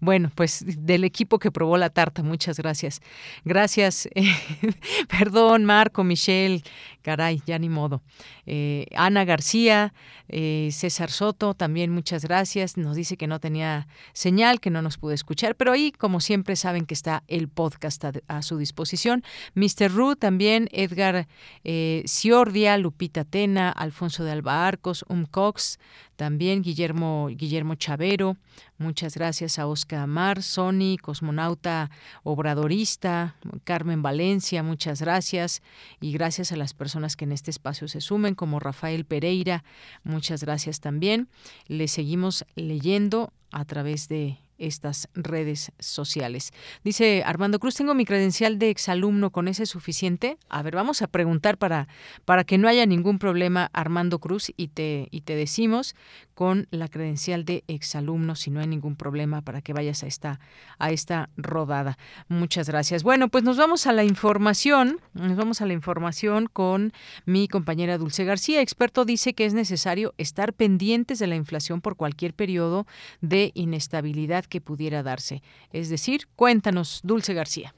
Bueno, 0.00 0.32
pues 0.34 0.64
del 0.66 1.04
equipo 1.04 1.38
que 1.38 1.50
probó 1.50 1.76
la 1.76 1.90
tarta, 1.90 2.22
muchas 2.22 2.56
gracias. 2.58 3.02
Gracias. 3.44 4.08
perdón, 5.10 5.66
Marco, 5.66 6.04
Michelle, 6.04 6.62
caray, 7.06 7.40
ya 7.46 7.56
ni 7.60 7.68
modo. 7.68 8.02
Eh, 8.46 8.86
Ana 8.96 9.24
García, 9.24 9.94
eh, 10.28 10.70
César 10.72 11.08
Soto, 11.08 11.54
también 11.54 11.92
muchas 11.92 12.24
gracias. 12.24 12.76
Nos 12.76 12.96
dice 12.96 13.16
que 13.16 13.28
no 13.28 13.38
tenía 13.38 13.86
señal, 14.12 14.58
que 14.58 14.70
no 14.70 14.82
nos 14.82 14.98
pudo 14.98 15.12
escuchar, 15.12 15.54
pero 15.54 15.70
ahí, 15.70 15.92
como 15.92 16.18
siempre, 16.18 16.56
saben 16.56 16.84
que 16.84 16.94
está 16.94 17.22
el 17.28 17.46
podcast 17.46 18.04
a, 18.26 18.42
su 18.42 18.58
disposición. 18.58 19.22
Mr. 19.54 19.92
Ru, 19.92 20.16
también 20.16 20.68
Edgar 20.72 21.28
eh, 21.62 22.02
Ciordia, 22.06 22.76
Lupita 22.76 23.24
Tena, 23.24 23.70
Alfonso 23.70 24.24
de 24.24 24.32
Alba 24.32 24.66
Arcos, 24.66 25.04
Um 25.08 25.26
Cox, 25.26 25.78
también 26.16 26.62
Guillermo, 26.62 27.28
Guillermo 27.30 27.74
Chavero, 27.74 28.36
muchas 28.78 29.14
gracias 29.14 29.58
a 29.58 29.66
Oscar 29.66 30.00
Amar, 30.00 30.42
Sony, 30.42 30.96
cosmonauta 31.00 31.90
obradorista, 32.22 33.36
Carmen 33.64 34.02
Valencia, 34.02 34.62
muchas 34.62 35.00
gracias 35.00 35.62
y 36.00 36.12
gracias 36.12 36.52
a 36.52 36.56
las 36.56 36.74
personas 36.74 37.16
que 37.16 37.24
en 37.24 37.32
este 37.32 37.50
espacio 37.50 37.86
se 37.86 38.00
sumen, 38.00 38.34
como 38.34 38.58
Rafael 38.58 39.04
Pereira, 39.04 39.62
muchas 40.02 40.42
gracias 40.42 40.80
también. 40.80 41.28
Le 41.68 41.86
seguimos 41.86 42.44
leyendo 42.54 43.32
a 43.52 43.64
través 43.64 44.08
de 44.08 44.38
estas 44.58 45.08
redes 45.14 45.72
sociales. 45.78 46.52
Dice 46.84 47.22
Armando 47.24 47.58
Cruz, 47.58 47.74
tengo 47.74 47.94
mi 47.94 48.04
credencial 48.04 48.58
de 48.58 48.70
exalumno, 48.70 49.30
¿con 49.30 49.48
ese 49.48 49.66
suficiente? 49.66 50.38
A 50.48 50.62
ver, 50.62 50.74
vamos 50.74 51.02
a 51.02 51.06
preguntar 51.06 51.58
para, 51.58 51.88
para 52.24 52.44
que 52.44 52.58
no 52.58 52.68
haya 52.68 52.86
ningún 52.86 53.18
problema, 53.18 53.70
Armando 53.72 54.18
Cruz, 54.18 54.52
y 54.56 54.68
te, 54.68 55.08
y 55.10 55.22
te 55.22 55.34
decimos 55.34 55.94
con 56.34 56.68
la 56.70 56.88
credencial 56.88 57.44
de 57.44 57.64
exalumno, 57.66 58.34
si 58.34 58.50
no 58.50 58.60
hay 58.60 58.66
ningún 58.66 58.96
problema, 58.96 59.40
para 59.42 59.62
que 59.62 59.72
vayas 59.72 60.02
a 60.02 60.06
esta, 60.06 60.40
a 60.78 60.90
esta 60.90 61.30
rodada. 61.36 61.98
Muchas 62.28 62.68
gracias. 62.68 63.02
Bueno, 63.02 63.28
pues 63.28 63.42
nos 63.42 63.56
vamos 63.56 63.86
a 63.86 63.92
la 63.92 64.04
información, 64.04 65.00
nos 65.14 65.36
vamos 65.36 65.60
a 65.60 65.66
la 65.66 65.72
información 65.72 66.46
con 66.52 66.92
mi 67.24 67.48
compañera 67.48 67.98
Dulce 67.98 68.24
García. 68.24 68.60
Experto 68.60 69.04
dice 69.04 69.34
que 69.34 69.46
es 69.46 69.54
necesario 69.54 70.14
estar 70.18 70.52
pendientes 70.52 71.18
de 71.18 71.26
la 71.26 71.36
inflación 71.36 71.80
por 71.80 71.96
cualquier 71.96 72.34
periodo 72.34 72.86
de 73.20 73.52
inestabilidad 73.54 74.45
que 74.46 74.60
pudiera 74.60 75.02
darse. 75.02 75.42
Es 75.72 75.88
decir, 75.88 76.28
cuéntanos, 76.36 77.00
Dulce 77.02 77.34
García. 77.34 77.74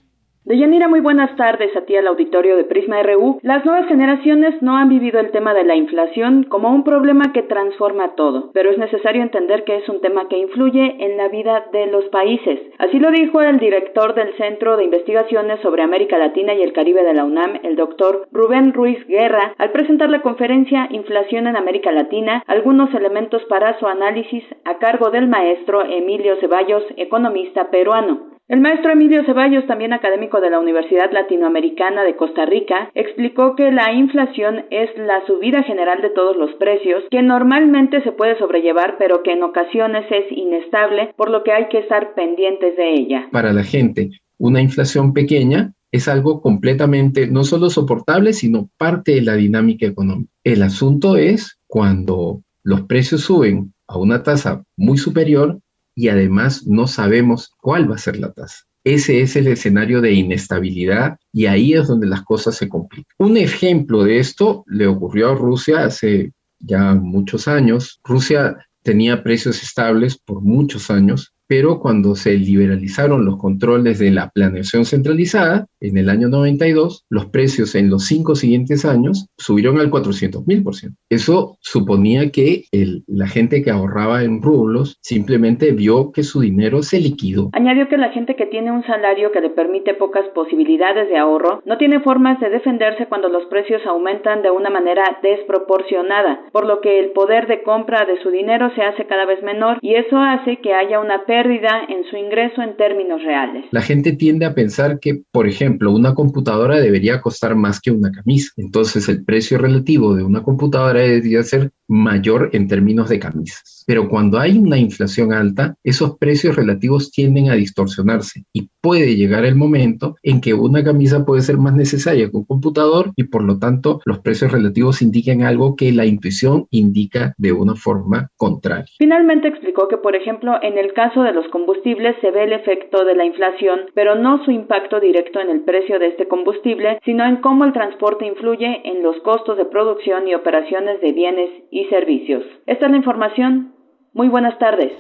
Deyanira, 0.49 0.89
muy 0.89 1.01
buenas 1.01 1.37
tardes 1.37 1.77
a 1.77 1.83
ti 1.83 1.95
al 1.95 2.07
auditorio 2.07 2.57
de 2.57 2.65
Prisma 2.65 3.03
RU. 3.03 3.39
Las 3.43 3.67
nuevas 3.67 3.87
generaciones 3.87 4.55
no 4.63 4.79
han 4.79 4.89
vivido 4.89 5.21
el 5.21 5.31
tema 5.31 5.53
de 5.53 5.63
la 5.63 5.77
inflación 5.77 6.45
como 6.45 6.71
un 6.71 6.85
problema 6.85 7.35
que 7.35 7.43
transforma 7.43 8.15
todo, 8.15 8.51
pero 8.55 8.71
es 8.71 8.79
necesario 8.79 9.21
entender 9.21 9.65
que 9.65 9.77
es 9.77 9.87
un 9.91 10.01
tema 10.01 10.27
que 10.29 10.39
influye 10.39 11.05
en 11.05 11.19
la 11.19 11.29
vida 11.29 11.67
de 11.71 11.89
los 11.89 12.07
países. 12.07 12.61
Así 12.79 12.99
lo 12.99 13.11
dijo 13.11 13.43
el 13.43 13.59
director 13.59 14.15
del 14.15 14.33
Centro 14.39 14.79
de 14.79 14.85
Investigaciones 14.85 15.61
sobre 15.61 15.83
América 15.83 16.17
Latina 16.17 16.55
y 16.55 16.63
el 16.63 16.73
Caribe 16.73 17.05
de 17.05 17.13
la 17.13 17.27
UNAM, 17.27 17.61
el 17.63 17.77
doctor 17.77 18.27
Rubén 18.33 18.73
Ruiz 18.73 19.07
Guerra, 19.07 19.53
al 19.59 19.71
presentar 19.73 20.09
la 20.09 20.23
conferencia 20.23 20.89
Inflación 20.91 21.47
en 21.47 21.57
América 21.57 21.93
Latina, 21.93 22.43
algunos 22.47 22.95
elementos 22.95 23.45
para 23.51 23.79
su 23.79 23.87
análisis 23.87 24.45
a 24.65 24.79
cargo 24.79 25.11
del 25.11 25.29
maestro 25.29 25.85
Emilio 25.85 26.37
Ceballos, 26.41 26.85
economista 26.97 27.69
peruano. 27.69 28.38
El 28.49 28.63
maestro 28.63 28.93
Emilio 28.93 29.27
Ceballos, 29.27 29.67
también 29.67 29.93
académico 29.93 30.41
de 30.41 30.49
la 30.49 30.59
Universidad 30.59 31.13
Latinoamericana 31.13 32.03
de 32.03 32.17
Costa 32.17 32.47
Rica, 32.47 32.91
explicó 32.95 33.55
que 33.55 33.71
la 33.71 33.93
inflación 33.93 34.65
es 34.71 34.89
la 34.97 35.21
subida 35.27 35.63
general 35.65 36.01
de 36.01 36.09
todos 36.09 36.35
los 36.35 36.55
precios, 36.55 37.05
que 37.11 37.21
normalmente 37.21 38.03
se 38.03 38.13
puede 38.13 38.39
sobrellevar, 38.39 38.97
pero 38.99 39.23
que 39.23 39.33
en 39.33 39.43
ocasiones 39.43 40.07
es 40.11 40.33
inestable, 40.33 41.13
por 41.19 41.29
lo 41.29 41.45
que 41.45 41.53
hay 41.53 41.69
que 41.69 41.81
estar 41.81 42.15
pendientes 42.15 42.75
de 42.79 42.95
ella. 42.95 43.29
Para 43.33 43.53
la 43.53 43.65
gente, 43.65 44.13
una 44.39 44.63
inflación 44.63 45.13
pequeña 45.13 45.75
es 45.93 46.09
algo 46.09 46.41
completamente 46.41 47.27
no 47.27 47.45
solo 47.45 47.69
soportable, 47.69 48.33
sino 48.33 48.71
parte 48.79 49.13
de 49.13 49.21
la 49.21 49.35
dinámica 49.35 49.85
económica. 49.85 50.33
El 50.43 50.63
asunto 50.63 51.19
es 51.19 51.59
cuando 51.67 52.41
los 52.63 52.81
precios 52.87 53.21
suben 53.21 53.75
a 53.87 53.99
una 53.99 54.23
tasa 54.23 54.65
muy 54.75 54.97
superior, 54.97 55.59
y 55.99 56.11
además 56.11 56.65
no 56.65 56.87
sabemos 56.87 57.51
cuál 57.61 57.91
va 57.91 57.97
a 57.97 57.99
ser 57.99 58.21
la 58.21 58.31
tasa. 58.33 58.59
Ese 58.85 59.21
es 59.21 59.35
el 59.35 59.49
escenario 59.49 60.01
de 60.01 60.13
inestabilidad 60.13 61.19
y 61.33 61.47
ahí 61.47 61.75
es 61.75 61.89
donde 61.89 62.07
las 62.07 62.23
cosas 62.23 62.55
se 62.55 62.69
complican. 62.69 63.13
Un 63.19 63.37
ejemplo 63.37 64.05
de 64.05 64.21
esto 64.21 64.63
le 64.69 64.87
ocurrió 64.87 65.31
a 65.31 65.35
Rusia 65.35 65.85
hace 65.85 66.33
ya 66.61 66.95
muchos 66.95 67.49
años. 67.49 67.99
Rusia 68.05 68.57
tenía 68.85 69.25
precios 69.25 69.61
estables 69.61 70.17
por 70.17 70.41
muchos 70.41 70.89
años 70.89 71.35
pero 71.49 71.81
cuando 71.81 72.15
se 72.15 72.35
liberalizaron 72.35 73.25
los 73.25 73.39
controles 73.39 73.99
de 73.99 74.11
la 74.11 74.29
planeación 74.29 74.85
centralizada, 74.85 75.67
en 75.81 75.97
el 75.97 76.11
año 76.11 76.29
92, 76.29 77.07
los 77.09 77.27
precios 77.27 77.75
en 77.75 77.89
los 77.89 78.05
cinco 78.05 78.35
siguientes 78.35 78.85
años 78.85 79.29
subieron 79.39 79.81
al 79.81 79.91
400 79.91 80.47
mil 80.47 80.63
por 80.63 80.75
ciento. 80.75 80.99
Eso 81.09 81.57
suponía 81.61 82.31
que 82.31 82.65
la 83.07 83.27
gente 83.27 83.63
que 83.63 83.71
ahorraba 83.71 84.25
en 84.25 84.43
rublos 84.43 84.99
simplemente 85.01 85.73
vio 85.73 86.13
que 86.13 86.23
su 86.23 86.41
dinero 86.41 86.83
se 86.83 87.01
liquidó. 87.01 87.49
Añadió 87.55 87.89
que 87.89 87.97
la 87.97 88.11
gente 88.11 88.37
que 88.37 88.47
tiene 88.47 88.71
un 88.71 88.85
salario 88.85 89.33
que 89.33 89.41
le 89.41 89.51
permite 89.51 89.95
pocas 89.95 90.27
posibilidades 90.35 91.09
de 91.09 91.17
ahorro 91.17 91.63
no 91.65 91.79
tiene 91.79 92.01
formas 92.01 92.39
de 92.41 92.51
defenderse 92.51 93.07
cuando 93.07 93.29
los 93.29 93.47
precios 93.47 93.81
aumentan 93.87 94.43
de 94.43 94.51
una 94.51 94.69
manera 94.69 95.19
desproporcionada, 95.23 96.41
por 96.53 96.67
lo 96.67 96.83
que 96.83 96.99
el 96.99 97.13
poder 97.13 97.47
de 97.47 97.63
compra 97.63 98.05
de 98.05 98.21
su 98.23 98.31
dinero 98.31 98.71
se 98.75 98.83
hace 98.83 99.07
cada 99.07 99.25
vez 99.25 99.43
menor 99.43 99.79
y 99.81 99.95
eso 99.95 100.19
hace 100.19 100.59
que 100.59 100.75
haya 100.75 101.01
una 101.01 101.25
pérdida 101.25 101.38
pérdida 101.39 101.87
en 101.89 102.03
su 102.11 102.17
ingreso 102.17 102.63
en 102.63 102.77
términos 102.77 103.23
reales. 103.23 103.67
La 103.71 103.81
gente 103.81 104.13
tiende 104.13 104.45
a 104.45 104.55
pensar 104.55 104.99
que, 104.99 105.23
por 105.31 105.47
ejemplo, 105.47 105.93
una 105.93 106.13
computadora 106.15 106.81
debería 106.81 107.21
costar 107.21 107.55
más 107.55 107.81
que 107.81 107.93
una 107.93 108.11
camisa. 108.11 108.51
Entonces 108.57 109.09
el 109.09 109.25
precio 109.25 109.57
relativo 109.57 110.17
de 110.17 110.25
una 110.25 110.43
computadora 110.43 111.01
debería 111.01 111.45
ser 111.45 111.71
mayor 111.89 112.51
en 112.53 112.69
términos 112.69 113.09
de 113.09 113.19
camisas. 113.19 113.85
Pero 113.87 114.09
cuando 114.09 114.39
hay 114.39 114.59
una 114.59 114.79
inflación 114.79 115.33
alta, 115.33 115.75
esos 115.83 116.19
precios 116.19 116.57
relativos 116.57 117.11
tienden 117.11 117.51
a 117.51 117.55
distorsionarse 117.55 118.45
y 118.53 118.69
puede 118.81 119.17
llegar 119.17 119.45
el 119.45 119.57
momento 119.57 120.17
en 120.23 120.41
que 120.41 120.55
una 120.55 120.85
camisa 120.85 121.25
puede 121.25 121.41
ser 121.41 121.57
más 121.57 121.75
necesaria 121.75 122.31
que 122.31 122.37
un 122.37 122.45
computador 122.45 123.13
y 123.17 123.25
por 123.25 123.43
lo 123.43 123.59
tanto 123.59 124.01
los 124.05 124.19
precios 124.21 124.53
relativos 124.53 125.03
indican 125.03 125.43
algo 125.43 125.75
que 125.77 125.93
la 125.93 126.05
intuición 126.05 126.67
indica 126.71 127.35
de 127.39 127.53
una 127.53 127.75
forma 127.75 128.31
contraria. 128.37 128.87
Finalmente 128.99 129.49
explicó 129.49 129.89
que, 129.89 129.97
por 129.97 130.15
ejemplo, 130.15 130.53
en 130.63 130.77
el 130.77 130.93
caso 130.93 131.23
de 131.23 131.33
los 131.33 131.49
combustibles 131.49 132.17
se 132.21 132.31
ve 132.31 132.45
el 132.45 132.53
efecto 132.53 133.05
de 133.05 133.15
la 133.15 133.25
inflación, 133.25 133.81
pero 133.95 134.15
no 134.15 134.45
su 134.45 134.51
impacto 134.51 135.01
directo 135.01 135.41
en 135.41 135.51
el 135.51 135.61
precio 135.63 135.99
de 135.99 136.09
este 136.09 136.29
combustible, 136.29 137.01
sino 137.05 137.25
en 137.25 137.37
cómo 137.37 137.65
el 137.65 137.73
transporte 137.73 138.27
influye 138.27 138.83
en 138.85 139.03
los 139.03 139.17
costos 139.23 139.57
de 139.57 139.65
producción 139.65 140.29
y 140.29 140.35
operaciones 140.35 141.01
de 141.01 141.13
bienes 141.13 141.51
y 141.71 141.78
servicios. 141.87 142.45
Esta 142.67 142.87
es 142.87 142.91
la 142.91 142.97
información. 142.97 143.73
Muy 144.13 144.29
buenas 144.29 144.59
tardes. 144.59 144.93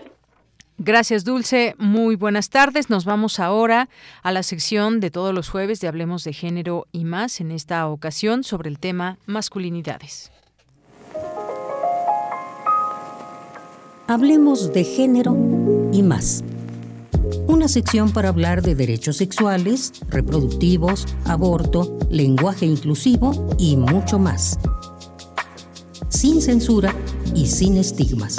Gracias, 0.79 1.25
Dulce. 1.25 1.75
Muy 1.77 2.15
buenas 2.15 2.51
tardes. 2.51 2.89
Nos 2.89 3.05
vamos 3.05 3.41
ahora 3.41 3.89
a 4.23 4.31
la 4.31 4.45
sección 4.45 5.01
de 5.01 5.11
todos 5.11 5.35
los 5.35 5.49
jueves 5.49 5.81
de 5.81 5.89
Hablemos 5.89 6.23
de 6.23 6.33
Género 6.33 6.87
y 6.93 7.05
más, 7.05 7.41
en 7.41 7.51
esta 7.51 7.89
ocasión 7.89 8.45
sobre 8.45 8.71
el 8.71 8.79
tema 8.79 9.19
masculinidades. 9.27 10.31
Hablemos 14.07 14.73
de 14.73 14.85
género 14.85 15.37
y 15.93 16.03
más. 16.03 16.45
Una 17.49 17.67
sección 17.67 18.13
para 18.13 18.29
hablar 18.29 18.63
de 18.63 18.75
derechos 18.75 19.17
sexuales, 19.17 19.93
reproductivos, 20.09 21.07
aborto, 21.27 21.99
lenguaje 22.09 22.65
inclusivo 22.65 23.33
y 23.59 23.77
mucho 23.77 24.19
más 24.19 24.59
sin 26.09 26.41
censura 26.41 26.95
y 27.35 27.47
sin 27.47 27.77
estigmas. 27.77 28.37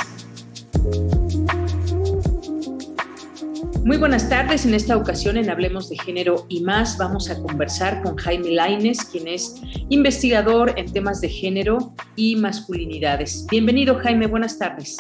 Muy 3.86 3.98
buenas 3.98 4.30
tardes. 4.30 4.66
En 4.66 4.74
esta 4.74 4.98
ocasión 4.98 5.38
en 5.38 5.50
Hablemos 5.50 5.90
de 5.90 5.98
Género 5.98 6.46
y 6.48 6.62
más 6.62 6.98
vamos 6.98 7.30
a 7.30 7.42
conversar 7.42 8.04
con 8.04 8.18
Jaime 8.18 8.52
Laines, 8.52 9.04
quien 9.06 9.28
es 9.28 9.56
investigador 9.90 10.74
en 10.78 10.92
temas 10.92 11.22
de 11.22 11.30
género 11.30 11.94
y 12.16 12.36
masculinidades. 12.36 13.48
Bienvenido 13.50 13.96
Jaime, 13.96 14.28
buenas 14.28 14.60
tardes. 14.60 14.98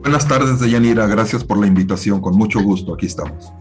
Buenas 0.00 0.28
tardes, 0.28 0.60
Deyanira. 0.60 1.08
Gracias 1.08 1.42
por 1.42 1.58
la 1.58 1.66
invitación. 1.66 2.20
Con 2.20 2.36
mucho 2.36 2.62
gusto, 2.62 2.94
aquí 2.94 3.06
estamos. 3.06 3.52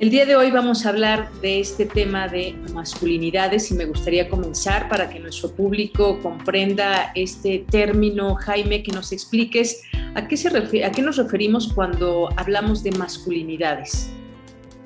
El 0.00 0.08
día 0.08 0.24
de 0.24 0.34
hoy 0.34 0.50
vamos 0.50 0.86
a 0.86 0.88
hablar 0.88 1.30
de 1.42 1.60
este 1.60 1.84
tema 1.84 2.26
de 2.26 2.56
masculinidades 2.72 3.70
y 3.70 3.74
me 3.74 3.84
gustaría 3.84 4.30
comenzar 4.30 4.88
para 4.88 5.10
que 5.10 5.20
nuestro 5.20 5.54
público 5.54 6.18
comprenda 6.22 7.12
este 7.14 7.66
término, 7.70 8.34
Jaime, 8.36 8.82
que 8.82 8.92
nos 8.92 9.12
expliques 9.12 9.82
a 10.14 10.26
qué, 10.26 10.38
se 10.38 10.48
a 10.86 10.90
qué 10.90 11.02
nos 11.02 11.18
referimos 11.18 11.70
cuando 11.74 12.30
hablamos 12.38 12.82
de 12.82 12.92
masculinidades. 12.92 14.10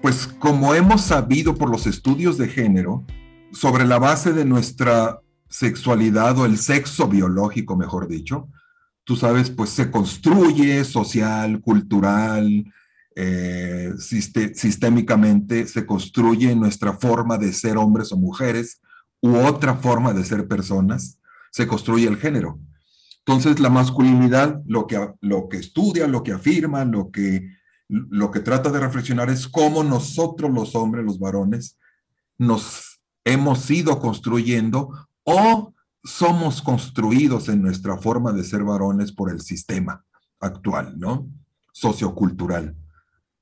Pues 0.03 0.27
como 0.27 0.75
hemos 0.75 1.03
sabido 1.03 1.55
por 1.55 1.71
los 1.71 1.87
estudios 1.87 2.37
de 2.37 2.49
género, 2.49 3.05
sobre 3.53 3.85
la 3.85 4.01
base 4.01 4.33
de 4.33 4.45
nuestra 4.45 5.21
sexualidad 5.49 6.37
o 6.41 6.45
el 6.45 6.59
sexo 6.59 7.07
biológico, 7.07 7.77
mejor 7.77 8.09
dicho, 8.09 8.49
tú 9.05 9.15
sabes, 9.15 9.49
pues 9.49 9.71
se 9.71 9.93
construye 9.93 10.83
social, 10.83 11.61
cultural, 11.61 12.65
eh, 13.17 13.93
sistémicamente 13.99 15.67
se 15.67 15.87
construye 15.87 16.55
nuestra 16.57 16.95
forma 16.95 17.39
de 17.39 17.53
ser 17.53 17.77
hombres 17.77 18.11
o 18.13 18.17
mujeres 18.17 18.81
u 19.21 19.37
otra 19.37 19.77
forma 19.77 20.13
de 20.13 20.25
ser 20.25 20.49
personas, 20.49 21.19
se 21.53 21.67
construye 21.67 22.09
el 22.09 22.19
género. 22.19 22.59
Entonces 23.19 23.61
la 23.61 23.71
masculinidad 23.71 24.61
lo 24.67 24.87
que, 24.87 25.13
lo 25.21 25.49
que 25.49 25.59
estudia, 25.59 26.07
lo 26.07 26.23
que 26.23 26.33
afirma, 26.33 26.85
lo 26.85 27.11
que, 27.11 27.49
lo 27.89 28.31
que 28.31 28.41
trata 28.41 28.71
de 28.71 28.81
reflexionar 28.81 29.31
es 29.31 29.49
cómo 29.49 29.83
nosotros 29.83 30.51
los 30.51 30.75
hombres, 30.75 31.05
los 31.05 31.19
varones, 31.19 31.79
nos 32.37 33.01
hemos 33.25 33.71
ido 33.71 33.99
construyendo 34.01 34.91
o 35.23 35.73
somos 36.03 36.61
construidos 36.61 37.49
en 37.49 37.63
nuestra 37.63 37.97
forma 37.97 38.33
de 38.33 38.45
ser 38.45 38.63
varones 38.63 39.13
por 39.13 39.31
el 39.31 39.41
sistema 39.41 40.05
actual, 40.39 40.99
¿no? 40.99 41.27
Sociocultural. 41.73 42.77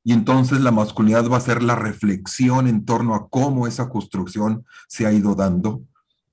Y 0.04 0.12
entonces 0.12 0.60
la 0.60 0.72
masculinidad 0.72 1.28
va 1.28 1.36
a 1.36 1.40
ser 1.40 1.62
la 1.62 1.76
reflexión 1.76 2.66
en 2.66 2.84
torno 2.84 3.14
a 3.14 3.28
cómo 3.28 3.66
esa 3.66 3.88
construcción 3.88 4.64
se 4.88 5.06
ha 5.06 5.12
ido 5.12 5.34
dando 5.34 5.82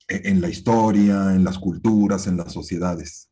e, 0.08 0.28
en 0.30 0.40
la 0.40 0.48
historia, 0.48 1.34
en 1.34 1.44
las 1.44 1.58
culturas, 1.58 2.26
en 2.26 2.36
las 2.36 2.52
sociedades. 2.52 3.30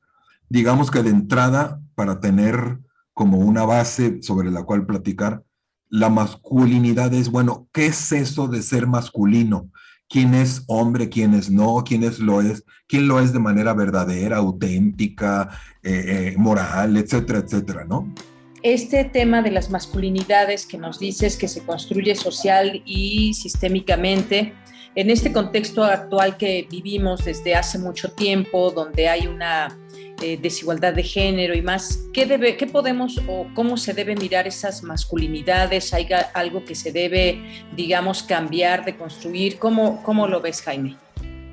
Digamos 0.49 0.91
que 0.91 1.03
de 1.03 1.11
entrada, 1.11 1.81
para 1.95 2.21
tener 2.21 2.79
como 3.13 3.39
una 3.39 3.65
base 3.65 4.23
sobre 4.23 4.51
la 4.51 4.63
cual 4.63 4.87
platicar, 4.87 5.43
la 5.91 6.09
masculinidad 6.09 7.13
es, 7.15 7.31
bueno, 7.31 7.69
¿qué 7.73 7.87
es 7.87 8.13
eso 8.13 8.47
de 8.47 8.63
ser 8.63 8.87
masculino? 8.87 9.71
¿Quién 10.09 10.35
es 10.35 10.65
hombre? 10.69 11.09
¿Quién 11.09 11.35
es 11.35 11.51
no? 11.51 11.83
¿Quién 11.85 12.05
es 12.05 12.19
lo 12.19 12.41
es? 12.41 12.65
¿Quién 12.87 13.09
lo 13.09 13.21
es 13.21 13.33
de 13.33 13.41
manera 13.41 13.75
verdadera, 13.75 14.39
auténtica, 14.39 15.51
eh, 15.83 16.33
eh, 16.33 16.35
moral, 16.39 16.97
etcétera, 16.97 17.41
etcétera, 17.41 17.85
¿no? 17.85 18.15
Este 18.63 19.05
tema 19.05 19.43
de 19.43 19.51
las 19.51 19.71
masculinidades 19.71 20.67
que 20.67 20.79
nos 20.79 20.99
dices 20.99 21.37
que 21.37 21.49
se 21.49 21.65
construye 21.65 22.15
social 22.15 22.83
y 22.85 23.35
sistémicamente, 23.35 24.55
en 24.95 25.11
este 25.11 25.33
contexto 25.33 25.85
actual 25.85 26.37
que 26.37 26.67
vivimos 26.69 27.25
desde 27.25 27.55
hace 27.55 27.79
mucho 27.79 28.11
tiempo, 28.13 28.71
donde 28.71 29.09
hay 29.09 29.27
una 29.27 29.79
eh, 30.21 30.37
desigualdad 30.43 30.95
de 30.95 31.05
género 31.05 31.55
y 31.55 31.63
más, 31.63 32.07
¿qué, 32.13 32.27
debe, 32.27 32.57
¿qué 32.57 32.67
podemos 32.67 33.21
o 33.29 33.47
cómo 33.55 33.77
se 33.77 33.95
debe 33.95 34.17
mirar 34.17 34.49
esas 34.49 34.83
masculinidades? 34.83 35.95
¿Hay 35.95 36.09
algo 36.35 36.65
que 36.65 36.75
se 36.75 36.91
debe, 36.91 37.65
digamos, 37.77 38.25
cambiar, 38.25 38.85
de 38.85 38.97
construir? 38.97 39.59
¿Cómo, 39.59 40.03
cómo 40.03 40.27
lo 40.27 40.41
ves, 40.41 40.63
Jaime? 40.63 40.97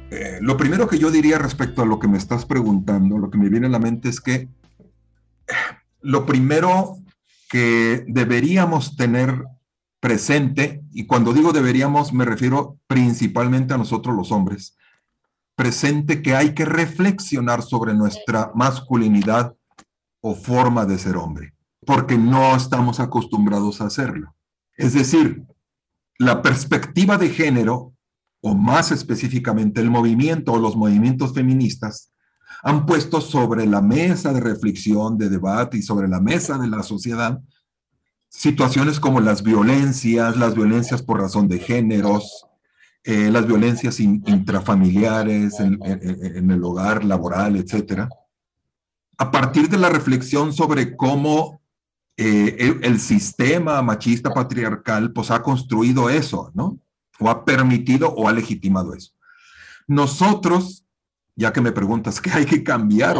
Eh, 0.09 0.39
lo 0.41 0.57
primero 0.57 0.87
que 0.87 0.97
yo 0.97 1.11
diría 1.11 1.37
respecto 1.37 1.83
a 1.83 1.85
lo 1.85 1.99
que 1.99 2.07
me 2.07 2.17
estás 2.17 2.45
preguntando, 2.45 3.19
lo 3.19 3.29
que 3.29 3.37
me 3.37 3.49
viene 3.49 3.67
a 3.67 3.69
la 3.69 3.79
mente 3.79 4.09
es 4.09 4.19
que 4.19 4.47
lo 6.05 6.25
primero 6.27 6.97
que 7.49 8.05
deberíamos 8.07 8.95
tener 8.95 9.43
presente, 9.99 10.83
y 10.91 11.07
cuando 11.07 11.33
digo 11.33 11.51
deberíamos 11.51 12.13
me 12.13 12.25
refiero 12.25 12.77
principalmente 12.85 13.73
a 13.73 13.77
nosotros 13.79 14.15
los 14.15 14.31
hombres, 14.31 14.77
presente 15.55 16.21
que 16.21 16.35
hay 16.35 16.53
que 16.53 16.65
reflexionar 16.65 17.63
sobre 17.63 17.95
nuestra 17.95 18.51
masculinidad 18.53 19.55
o 20.21 20.35
forma 20.35 20.85
de 20.85 20.99
ser 20.99 21.17
hombre, 21.17 21.55
porque 21.87 22.19
no 22.19 22.55
estamos 22.55 22.99
acostumbrados 22.99 23.81
a 23.81 23.85
hacerlo. 23.85 24.35
Es 24.77 24.93
decir, 24.93 25.43
la 26.19 26.43
perspectiva 26.43 27.17
de 27.17 27.29
género, 27.29 27.93
o 28.41 28.53
más 28.53 28.91
específicamente 28.91 29.81
el 29.81 29.89
movimiento 29.89 30.53
o 30.53 30.59
los 30.59 30.75
movimientos 30.75 31.33
feministas, 31.33 32.11
han 32.65 32.87
puesto 32.87 33.21
sobre 33.21 33.67
la 33.67 33.79
mesa 33.79 34.33
de 34.33 34.39
reflexión, 34.41 35.19
de 35.19 35.29
debate 35.29 35.77
y 35.77 35.83
sobre 35.83 36.07
la 36.07 36.19
mesa 36.19 36.57
de 36.57 36.67
la 36.67 36.81
sociedad 36.81 37.39
situaciones 38.27 38.99
como 38.99 39.21
las 39.21 39.43
violencias, 39.43 40.35
las 40.35 40.55
violencias 40.55 41.01
por 41.01 41.21
razón 41.21 41.47
de 41.47 41.59
géneros, 41.59 42.45
eh, 43.03 43.29
las 43.31 43.47
violencias 43.47 43.99
intrafamiliares 43.99 45.59
en, 45.59 46.51
el 46.51 46.63
hogar, 46.63 47.05
laboral, 47.05 47.55
etc. 47.55 48.09
A 49.17 49.31
partir 49.31 49.69
de 49.69 49.77
la 49.77 49.89
reflexión 49.89 50.51
sobre 50.51 50.97
cómo 50.97 51.61
eh, 52.17 52.57
el, 52.59 52.83
el, 52.83 52.99
sistema 52.99 53.81
machista 53.81 54.33
patriarcal 54.33 55.13
pues 55.13 55.31
ha 55.31 55.41
construido 55.41 56.09
eso, 56.09 56.51
¿no? 56.55 56.79
O 57.19 57.29
ha 57.29 57.45
permitido 57.45 58.09
o 58.09 58.27
ha 58.27 58.33
legitimado 58.33 58.93
eso. 58.95 59.11
Nosotros 59.87 60.84
ya 61.35 61.51
que 61.51 61.61
me 61.61 61.71
preguntas 61.71 62.21
qué 62.21 62.31
hay 62.31 62.45
que 62.45 62.63
cambiar, 62.63 63.17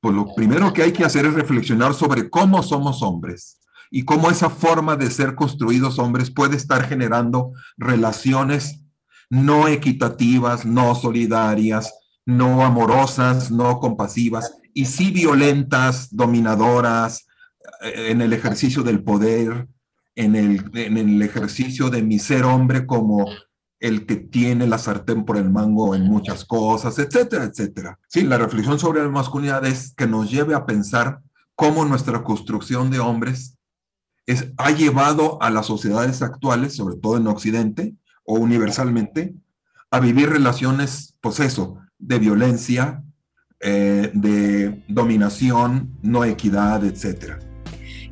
pues 0.00 0.14
lo 0.14 0.34
primero 0.34 0.72
que 0.72 0.82
hay 0.82 0.92
que 0.92 1.04
hacer 1.04 1.26
es 1.26 1.34
reflexionar 1.34 1.94
sobre 1.94 2.30
cómo 2.30 2.62
somos 2.62 3.02
hombres 3.02 3.60
y 3.90 4.04
cómo 4.04 4.30
esa 4.30 4.50
forma 4.50 4.96
de 4.96 5.10
ser 5.10 5.34
construidos 5.34 5.98
hombres 5.98 6.30
puede 6.30 6.56
estar 6.56 6.86
generando 6.86 7.52
relaciones 7.76 8.82
no 9.28 9.68
equitativas, 9.68 10.64
no 10.64 10.94
solidarias, 10.94 11.92
no 12.24 12.64
amorosas, 12.64 13.50
no 13.50 13.80
compasivas 13.80 14.56
y 14.72 14.86
sí 14.86 15.10
violentas, 15.10 16.08
dominadoras, 16.14 17.26
eh, 17.82 18.08
en 18.10 18.20
el 18.20 18.32
ejercicio 18.32 18.82
del 18.82 19.02
poder, 19.02 19.68
en 20.14 20.36
el, 20.36 20.70
en 20.74 20.98
el 20.98 21.22
ejercicio 21.22 21.90
de 21.90 22.02
mi 22.02 22.18
ser 22.18 22.44
hombre 22.44 22.86
como 22.86 23.26
el 23.80 24.06
que 24.06 24.16
tiene 24.16 24.66
la 24.66 24.78
sartén 24.78 25.24
por 25.24 25.36
el 25.36 25.50
mango 25.50 25.94
en 25.94 26.04
muchas 26.04 26.44
cosas, 26.44 26.98
etcétera, 26.98 27.44
etcétera. 27.44 27.98
Sí, 28.08 28.22
la 28.22 28.38
reflexión 28.38 28.78
sobre 28.78 29.02
la 29.02 29.08
masculinidad 29.08 29.64
es 29.66 29.94
que 29.94 30.06
nos 30.06 30.30
lleve 30.30 30.54
a 30.54 30.64
pensar 30.64 31.20
cómo 31.54 31.84
nuestra 31.84 32.22
construcción 32.22 32.90
de 32.90 33.00
hombres 33.00 33.58
es, 34.26 34.52
ha 34.56 34.70
llevado 34.70 35.40
a 35.42 35.50
las 35.50 35.66
sociedades 35.66 36.22
actuales, 36.22 36.74
sobre 36.74 36.96
todo 36.96 37.16
en 37.16 37.26
Occidente 37.26 37.94
o 38.24 38.34
universalmente, 38.34 39.34
a 39.90 40.00
vivir 40.00 40.30
relaciones, 40.30 41.14
pues 41.20 41.38
eso, 41.40 41.78
de 41.98 42.18
violencia, 42.18 43.02
eh, 43.60 44.10
de 44.12 44.84
dominación, 44.88 45.96
no 46.02 46.24
equidad, 46.24 46.84
etcétera. 46.84 47.38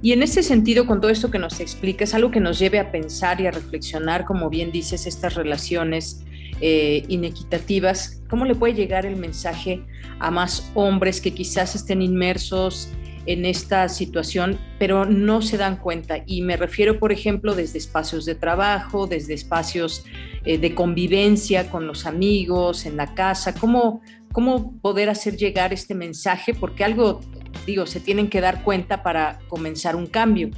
Y 0.04 0.12
en 0.12 0.22
ese 0.22 0.42
sentido, 0.42 0.86
con 0.86 1.00
todo 1.00 1.10
esto 1.10 1.30
que 1.30 1.38
nos 1.38 1.60
explica, 1.60 2.04
es 2.04 2.12
algo 2.12 2.30
que 2.30 2.38
nos 2.38 2.58
lleve 2.58 2.78
a 2.78 2.92
pensar 2.92 3.40
y 3.40 3.46
a 3.46 3.50
reflexionar, 3.50 4.26
como 4.26 4.50
bien 4.50 4.70
dices, 4.70 5.06
estas 5.06 5.34
relaciones 5.34 6.22
eh, 6.60 7.04
inequitativas. 7.08 8.22
¿Cómo 8.28 8.44
le 8.44 8.54
puede 8.54 8.74
llegar 8.74 9.06
el 9.06 9.16
mensaje 9.16 9.82
a 10.18 10.30
más 10.30 10.70
hombres 10.74 11.22
que 11.22 11.32
quizás 11.32 11.74
estén 11.74 12.02
inmersos 12.02 12.90
en 13.24 13.46
esta 13.46 13.88
situación, 13.88 14.58
pero 14.78 15.06
no 15.06 15.40
se 15.40 15.56
dan 15.56 15.78
cuenta? 15.78 16.22
Y 16.26 16.42
me 16.42 16.58
refiero, 16.58 16.98
por 16.98 17.10
ejemplo, 17.10 17.54
desde 17.54 17.78
espacios 17.78 18.26
de 18.26 18.34
trabajo, 18.34 19.06
desde 19.06 19.32
espacios 19.32 20.04
eh, 20.44 20.58
de 20.58 20.74
convivencia 20.74 21.70
con 21.70 21.86
los 21.86 22.04
amigos, 22.04 22.84
en 22.84 22.98
la 22.98 23.14
casa. 23.14 23.54
¿Cómo, 23.54 24.02
¿Cómo 24.32 24.78
poder 24.82 25.08
hacer 25.08 25.38
llegar 25.38 25.72
este 25.72 25.94
mensaje? 25.94 26.52
Porque 26.52 26.84
algo 26.84 27.22
digo, 27.66 27.86
se 27.86 28.00
tienen 28.00 28.28
que 28.28 28.40
dar 28.40 28.62
cuenta 28.62 29.02
para 29.02 29.38
comenzar 29.48 29.96
un 29.96 30.06
cambio. 30.06 30.50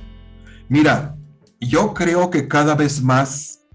Mira, 0.68 1.16
yo 1.60 1.94
creo 1.94 2.30
que 2.30 2.48
cada 2.48 2.74
vez 2.74 3.02
más 3.02 3.66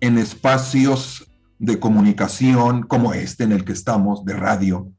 en 0.00 0.18
espacios 0.18 1.26
de 1.58 1.80
comunicación 1.80 2.82
como 2.82 3.14
este 3.14 3.44
en 3.44 3.52
el 3.52 3.64
que 3.64 3.72
estamos, 3.72 4.24
de 4.24 4.34
radio, 4.34 4.92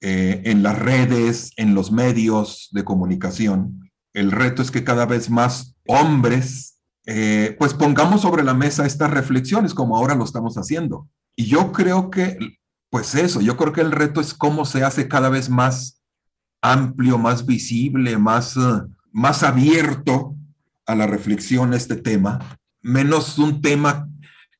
eh, 0.00 0.42
en 0.44 0.62
las 0.62 0.78
redes, 0.78 1.52
en 1.56 1.74
los 1.74 1.92
medios 1.92 2.68
de 2.72 2.84
comunicación, 2.84 3.90
el 4.12 4.30
reto 4.30 4.62
es 4.62 4.70
que 4.70 4.84
cada 4.84 5.06
vez 5.06 5.28
más 5.28 5.76
hombres, 5.86 6.80
eh, 7.06 7.56
pues 7.58 7.74
pongamos 7.74 8.22
sobre 8.22 8.44
la 8.44 8.54
mesa 8.54 8.86
estas 8.86 9.10
reflexiones 9.10 9.74
como 9.74 9.96
ahora 9.96 10.14
lo 10.14 10.24
estamos 10.24 10.56
haciendo. 10.56 11.08
Y 11.36 11.46
yo 11.46 11.72
creo 11.72 12.10
que, 12.10 12.38
pues 12.90 13.14
eso, 13.14 13.40
yo 13.40 13.56
creo 13.56 13.72
que 13.72 13.80
el 13.80 13.92
reto 13.92 14.20
es 14.20 14.34
cómo 14.34 14.64
se 14.64 14.84
hace 14.84 15.08
cada 15.08 15.28
vez 15.28 15.50
más 15.50 16.00
amplio, 16.64 17.18
más 17.18 17.44
visible, 17.44 18.16
más, 18.16 18.56
eh, 18.56 18.80
más 19.12 19.42
abierto 19.42 20.34
a 20.86 20.94
la 20.94 21.06
reflexión 21.06 21.74
este 21.74 21.96
tema, 21.96 22.58
menos 22.80 23.38
un 23.38 23.60
tema 23.60 24.08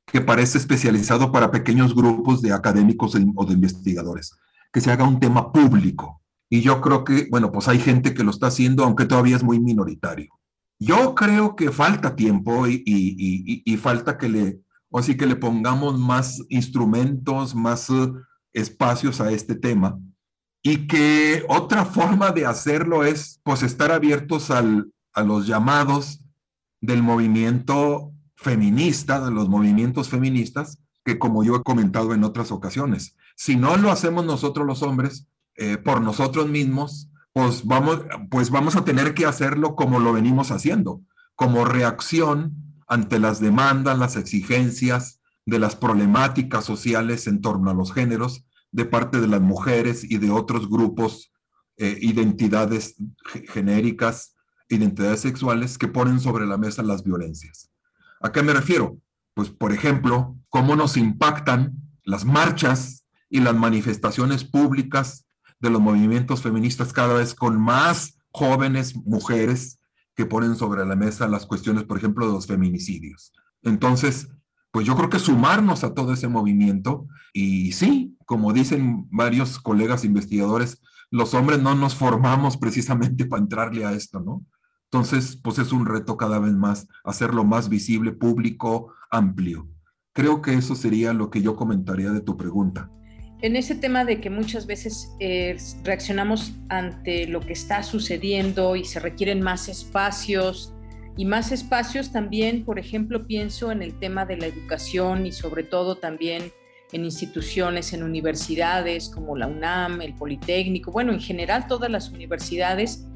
que 0.07 0.21
parece 0.21 0.59
especializado 0.59 1.33
para 1.33 1.51
pequeños 1.51 1.95
grupos 1.95 2.43
de 2.43 2.53
académicos 2.53 3.15
o 3.15 3.45
de 3.47 3.55
investigadores, 3.55 4.37
que 4.71 4.83
se 4.83 4.93
haga 4.93 5.05
un 5.05 5.19
tema 5.19 5.51
público. 5.51 6.21
Y 6.51 6.61
yo 6.61 6.83
creo 6.83 7.05
que, 7.05 7.27
bueno, 7.31 7.51
pues 7.51 7.69
hay 7.69 7.81
gente 7.81 8.13
que 8.13 8.23
lo 8.23 8.31
está 8.31 8.49
haciendo, 8.49 8.85
aunque 8.85 9.07
todavía 9.07 9.37
es 9.37 9.43
muy 9.43 9.59
minoritario. 9.59 10.31
Yo 10.79 11.15
creo 11.15 11.57
que 11.57 11.73
falta 11.73 12.15
tiempo 12.15 12.67
y, 12.67 12.83
y, 12.85 13.63
y, 13.65 13.77
falta 13.79 14.19
que 14.19 14.29
le, 14.29 14.61
o 14.91 15.03
sí 15.03 15.17
que 15.17 15.27
le 15.27 15.37
pongamos 15.37 15.99
más 15.99 16.43
instrumentos, 16.51 17.55
más 17.55 17.89
eh, 17.89 18.13
espacios 18.53 19.21
a 19.21 19.33
este 19.33 19.55
tema 19.55 19.99
y 20.67 20.87
que 20.87 21.45
otra 21.49 21.85
forma 21.85 22.33
de 22.33 22.47
hacerlo 22.47 23.05
es 23.05 23.39
pues 23.45 23.63
estar 23.63 23.93
abiertos 23.93 24.51
al, 24.51 24.91
a 25.13 25.23
los 25.23 25.47
llamados 25.47 26.25
del 26.81 27.03
movimiento 27.03 28.13
feminista, 28.35 29.23
de 29.23 29.31
los 29.31 29.51
movimientos 29.51 30.09
feministas, 30.09 30.79
que 31.05 31.19
como 31.19 31.45
yo 31.45 31.57
he 31.57 31.63
comentado 31.63 32.15
en 32.15 32.25
otras 32.25 32.51
ocasiones, 32.51 33.15
si 33.37 33.57
no 33.57 33.77
lo 33.77 33.91
hacemos 33.91 34.25
nosotros 34.25 34.67
los 34.67 34.83
hombres 34.83 35.29
eh, 35.57 35.77
por 35.77 36.01
nosotros 36.01 36.49
mismos, 36.49 37.11
pues 37.35 37.67
vamos, 37.67 38.01
pues 38.31 38.49
vamos 38.49 38.75
a 38.75 38.85
tener 38.85 39.13
que 39.13 39.27
hacerlo 39.27 39.77
como 39.77 40.01
lo 40.01 40.15
venimos 40.15 40.51
haciendo, 40.51 41.03
como 41.35 41.67
reacción 41.67 42.55
ante 42.89 43.19
las 43.19 43.39
demandas, 43.39 43.99
las 43.99 44.17
exigencias 44.17 45.21
de 45.45 45.59
las 45.59 45.77
problemáticas 45.77 46.65
sociales 46.65 47.27
en 47.27 47.43
torno 47.43 47.71
a 47.71 47.75
los 47.75 47.93
géneros 47.93 48.47
de 48.75 48.85
parte 48.85 49.21
de 49.21 49.29
las 49.29 49.41
mujeres 49.41 50.03
y 50.03 50.19
de 50.19 50.33
otros 50.33 50.69
grupos, 50.69 51.33
eh, 51.77 51.97
identidades 52.01 52.97
genéricas, 53.53 54.35
identidades 54.69 55.21
sexuales 55.21 55.79
que 55.79 55.87
ponen 55.87 56.19
sobre 56.19 56.45
la 56.45 56.59
mesa 56.59 56.83
las 56.83 57.05
violencias. 57.05 57.71
¿A 58.21 58.33
qué 58.33 58.43
me 58.43 58.53
refiero? 58.53 58.99
Pues, 59.33 59.51
por 59.51 59.73
ejemplo, 59.73 60.37
cómo 60.49 60.75
nos 60.75 60.97
impactan 60.97 61.73
las 62.03 62.25
marchas 62.25 63.07
y 63.31 63.39
las 63.41 63.55
manifestaciones 63.55 64.43
públicas 64.43 65.25
de 65.61 65.71
los 65.71 65.81
movimientos 65.81 66.43
feministas 66.43 66.93
cada 66.93 67.15
vez 67.15 67.33
con 67.33 67.61
más 67.61 68.19
jóvenes 68.33 68.97
mujeres 68.97 69.79
que 70.17 70.27
ponen 70.27 70.57
sobre 70.57 70.85
la 70.85 70.97
mesa 70.97 71.29
las 71.29 71.47
cuestiones, 71.47 71.85
por 71.85 71.99
ejemplo, 71.99 72.27
de 72.27 72.33
los 72.33 72.49
feminicidios. 72.49 73.33
Entonces, 73.63 74.29
pues 74.75 74.89
yo 74.89 74.97
creo 74.97 75.09
que 75.09 75.21
sumarnos 75.21 75.85
a 75.85 75.95
todo 75.95 76.13
ese 76.13 76.27
movimiento 76.27 77.07
y 77.33 77.71
sí, 77.71 78.17
como 78.27 78.53
dicen 78.53 79.07
varios 79.09 79.61
colegas 79.61 80.05
investigadores, 80.05 80.83
los 81.13 81.33
hombres 81.33 81.63
no 81.63 81.77
nos 81.77 81.95
formamos 81.95 82.57
precisamente 82.57 83.25
para 83.27 83.41
entrarle 83.41 83.85
a 83.85 83.93
esto, 83.93 84.19
¿no? 84.19 84.45
Entonces, 84.91 85.39
pues 85.41 85.61
es 85.61 85.71
un 85.71 85.87
reto 85.87 86.17
cada 86.17 86.41
vez 86.41 86.55
más 86.55 86.89
hacerlo 87.05 87.45
más 87.45 87.69
visible, 87.69 88.11
público, 88.11 88.93
amplio. 89.13 89.69
Creo 90.13 90.43
que 90.43 90.55
eso 90.55 90.75
sería 90.75 91.13
lo 91.13 91.31
que 91.31 91.41
yo 91.41 91.55
comentaría 91.55 92.11
de 92.11 92.21
tu 92.21 92.37
pregunta. 92.37 92.91
En 93.43 93.55
ese 93.55 93.77
tema 93.77 94.05
de 94.05 94.21
que 94.21 94.29
muchas 94.29 94.67
veces 94.67 95.15
eh, 95.21 95.57
reaccionamos 95.85 96.53
ante 96.69 97.29
lo 97.29 97.39
que 97.39 97.53
está 97.53 97.85
sucediendo 97.85 98.75
y 98.75 98.85
se 98.85 98.99
requieren 98.99 99.41
más 99.41 99.69
espacios, 99.69 100.74
y 101.17 101.25
más 101.25 101.53
espacios 101.53 102.11
también, 102.11 102.65
por 102.65 102.79
ejemplo, 102.79 103.27
pienso 103.27 103.71
en 103.71 103.83
el 103.83 103.99
tema 103.99 104.27
de 104.27 104.37
la 104.37 104.47
educación 104.47 105.27
y 105.27 105.33
sobre 105.33 105.63
todo 105.63 105.97
también 105.97 106.53
en 106.93 107.05
instituciones, 107.05 107.93
en 107.93 108.03
universidades 108.03 109.09
como 109.09 109.37
la 109.37 109.47
UNAM, 109.47 110.03
el 110.03 110.15
Politécnico, 110.15 110.91
bueno, 110.91 111.13
en 111.13 111.21
general 111.21 111.67
todas 111.67 111.91
las 111.91 112.11
universidades. 112.11 113.07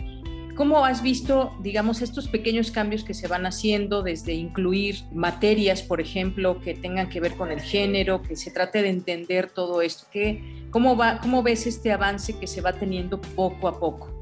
¿Cómo 0.55 0.85
has 0.85 1.03
visto, 1.03 1.53
digamos, 1.63 2.03
estos 2.03 2.27
pequeños 2.27 2.73
cambios 2.73 3.05
que 3.05 3.15
se 3.15 3.29
van 3.29 3.47
haciendo 3.47 4.03
desde 4.03 4.35
incluir 4.35 5.05
materias, 5.13 5.83
por 5.83 6.01
ejemplo, 6.01 6.61
que 6.61 6.75
tengan 6.75 7.09
que 7.09 7.21
ver 7.21 7.37
con 7.37 7.53
el 7.53 7.61
género, 7.61 8.23
que 8.23 8.35
se 8.35 8.51
trate 8.51 8.83
de 8.83 8.89
entender 8.89 9.51
todo 9.51 9.83
esto? 9.83 10.07
¿Qué, 10.11 10.67
cómo, 10.71 10.97
va, 10.97 11.21
¿Cómo 11.21 11.45
ves 11.45 11.69
este 11.69 11.93
avance 11.93 12.37
que 12.37 12.49
se 12.49 12.61
va 12.61 12.73
teniendo 12.73 13.21
poco 13.21 13.69
a 13.69 13.79
poco? 13.79 14.21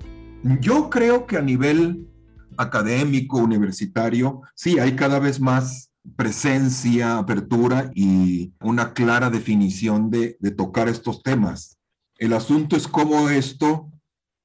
Yo 0.61 0.90
creo 0.90 1.27
que 1.27 1.39
a 1.39 1.43
nivel 1.43 2.07
académico, 2.56 3.38
universitario, 3.38 4.42
sí, 4.54 4.78
hay 4.78 4.96
cada 4.96 5.18
vez 5.18 5.40
más 5.40 5.90
presencia, 6.14 7.18
apertura 7.18 7.90
y 7.94 8.52
una 8.60 8.92
clara 8.92 9.30
definición 9.30 10.10
de, 10.10 10.36
tocar 10.56 10.88
estos 10.88 11.22
temas. 11.22 11.78
El 12.18 12.32
asunto 12.32 12.76
es 12.76 12.86
cómo 12.86 13.28
esto 13.28 13.90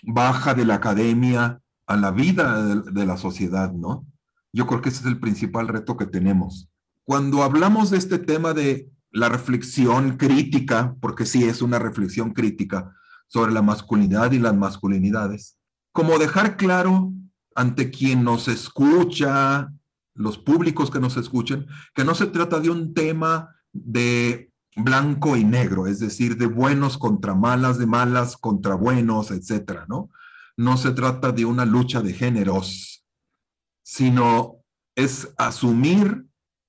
baja 0.03 0.53
de 0.53 0.65
la 0.65 0.75
academia 0.75 1.61
a 1.85 1.97
la 1.97 2.11
vida 2.11 2.63
de, 2.63 2.91
de 2.91 3.05
la 3.05 3.17
sociedad, 3.17 3.71
¿no? 3.71 4.05
Yo 4.53 4.65
creo 4.67 4.81
que 4.81 4.89
ese 4.89 5.01
es 5.01 5.05
el 5.05 5.19
principal 5.19 5.67
reto 5.67 5.95
que 5.95 6.05
tenemos. 6.05 6.69
Cuando 7.05 7.43
hablamos 7.43 7.89
de 7.91 7.97
este 7.97 8.17
tema 8.17 8.53
de 8.53 8.89
la 9.11 9.29
reflexión 9.29 10.17
crítica, 10.17 10.95
porque 10.99 11.25
sí 11.25 11.43
es 11.43 11.61
una 11.61 11.79
reflexión 11.79 12.31
crítica 12.31 12.93
sobre 13.27 13.51
la 13.51 13.61
masculinidad 13.61 14.31
y 14.31 14.39
las 14.39 14.55
masculinidades, 14.55 15.57
como 15.93 16.17
dejar 16.17 16.57
claro 16.57 17.13
ante 17.55 17.91
quien 17.91 18.23
nos 18.23 18.47
escucha, 18.47 19.71
los 20.13 20.37
públicos 20.37 20.91
que 20.91 20.99
nos 20.99 21.17
escuchen, 21.17 21.67
que 21.93 22.03
no 22.03 22.15
se 22.15 22.27
trata 22.27 22.59
de 22.59 22.69
un 22.69 22.93
tema 22.93 23.55
de 23.71 24.51
blanco 24.75 25.35
y 25.35 25.43
negro, 25.43 25.87
es 25.87 25.99
decir, 25.99 26.37
de 26.37 26.45
buenos 26.45 26.97
contra 26.97 27.35
malas, 27.35 27.77
de 27.77 27.85
malas 27.85 28.37
contra 28.37 28.75
buenos, 28.75 29.31
etcétera, 29.31 29.85
¿no? 29.87 30.09
No 30.57 30.77
se 30.77 30.91
trata 30.91 31.31
de 31.31 31.45
una 31.45 31.65
lucha 31.65 32.01
de 32.01 32.13
géneros, 32.13 33.05
sino 33.83 34.57
es 34.95 35.33
asumir 35.37 36.25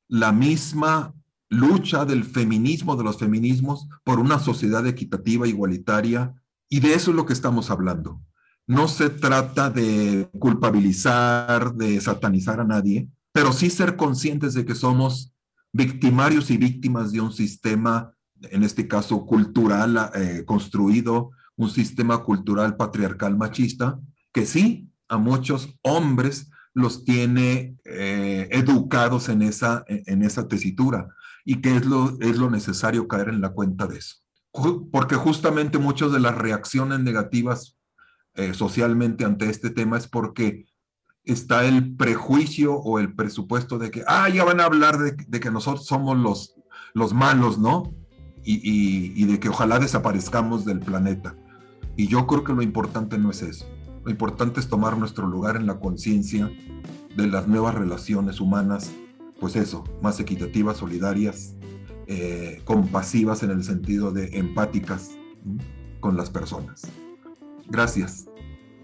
la 0.08 0.32
misma 0.32 1.14
lucha 1.48 2.04
del 2.04 2.24
feminismo, 2.24 2.96
de 2.96 3.04
los 3.04 3.18
feminismos, 3.18 3.88
por 4.04 4.18
una 4.18 4.38
sociedad 4.38 4.86
equitativa, 4.86 5.46
igualitaria, 5.46 6.34
y 6.68 6.80
de 6.80 6.94
eso 6.94 7.10
es 7.10 7.16
lo 7.16 7.26
que 7.26 7.34
estamos 7.34 7.70
hablando. 7.70 8.20
No 8.66 8.88
se 8.88 9.10
trata 9.10 9.70
de 9.70 10.28
culpabilizar, 10.38 11.74
de 11.74 12.00
satanizar 12.00 12.60
a 12.60 12.64
nadie, 12.64 13.08
pero 13.32 13.52
sí 13.52 13.70
ser 13.70 13.96
conscientes 13.96 14.54
de 14.54 14.64
que 14.64 14.74
somos 14.74 15.32
victimarios 15.72 16.50
y 16.50 16.56
víctimas 16.56 17.12
de 17.12 17.20
un 17.20 17.32
sistema, 17.32 18.14
en 18.42 18.62
este 18.62 18.86
caso 18.86 19.26
cultural, 19.26 20.10
eh, 20.14 20.44
construido, 20.46 21.30
un 21.56 21.70
sistema 21.70 22.22
cultural 22.22 22.76
patriarcal 22.76 23.36
machista, 23.36 23.98
que 24.32 24.46
sí, 24.46 24.90
a 25.08 25.18
muchos 25.18 25.78
hombres 25.82 26.50
los 26.74 27.04
tiene 27.04 27.76
eh, 27.84 28.48
educados 28.50 29.28
en 29.28 29.42
esa, 29.42 29.84
en 29.86 30.22
esa 30.22 30.48
tesitura 30.48 31.08
y 31.44 31.60
que 31.60 31.76
es 31.76 31.86
lo, 31.86 32.18
es 32.20 32.38
lo 32.38 32.50
necesario 32.50 33.08
caer 33.08 33.28
en 33.28 33.40
la 33.40 33.50
cuenta 33.50 33.86
de 33.86 33.98
eso. 33.98 34.16
Porque 34.90 35.16
justamente 35.16 35.78
muchas 35.78 36.12
de 36.12 36.20
las 36.20 36.36
reacciones 36.36 37.00
negativas 37.00 37.78
eh, 38.34 38.54
socialmente 38.54 39.24
ante 39.24 39.48
este 39.48 39.70
tema 39.70 39.98
es 39.98 40.08
porque 40.08 40.66
está 41.24 41.64
el 41.64 41.94
prejuicio 41.96 42.74
o 42.74 42.98
el 42.98 43.14
presupuesto 43.14 43.78
de 43.78 43.90
que, 43.90 44.02
ah, 44.06 44.28
ya 44.28 44.44
van 44.44 44.60
a 44.60 44.64
hablar 44.64 44.98
de, 44.98 45.40
que 45.40 45.50
nosotros 45.50 45.86
somos 45.86 46.16
los, 46.18 46.56
los 46.94 47.14
malos, 47.14 47.58
¿no? 47.58 47.94
y, 48.44 49.24
de 49.24 49.38
que 49.38 49.48
ojalá 49.48 49.78
desaparezcamos 49.78 50.64
del 50.64 50.80
planeta. 50.80 51.36
Y 51.96 52.08
yo 52.08 52.26
creo 52.26 52.44
que 52.44 52.52
lo 52.52 52.62
importante 52.62 53.18
no 53.18 53.30
es 53.30 53.42
eso. 53.42 53.66
Lo 54.04 54.10
importante 54.10 54.60
es 54.60 54.68
tomar 54.68 54.96
nuestro 54.96 55.26
lugar 55.26 55.56
en 55.56 55.66
la 55.66 55.78
conciencia 55.78 56.50
de 57.16 57.26
las 57.26 57.46
nuevas 57.46 57.74
relaciones 57.74 58.40
humanas, 58.40 58.90
pues 59.38 59.56
eso, 59.56 59.84
más 60.02 60.18
equitativas, 60.18 60.78
solidarias, 60.78 61.54
eh, 62.06 62.62
compasivas 62.64 63.42
en 63.42 63.50
el 63.50 63.62
sentido 63.62 64.10
de 64.10 64.38
empáticas 64.38 65.10
con 66.00 66.16
las 66.16 66.30
personas. 66.30 66.82
Gracias. 67.68 68.26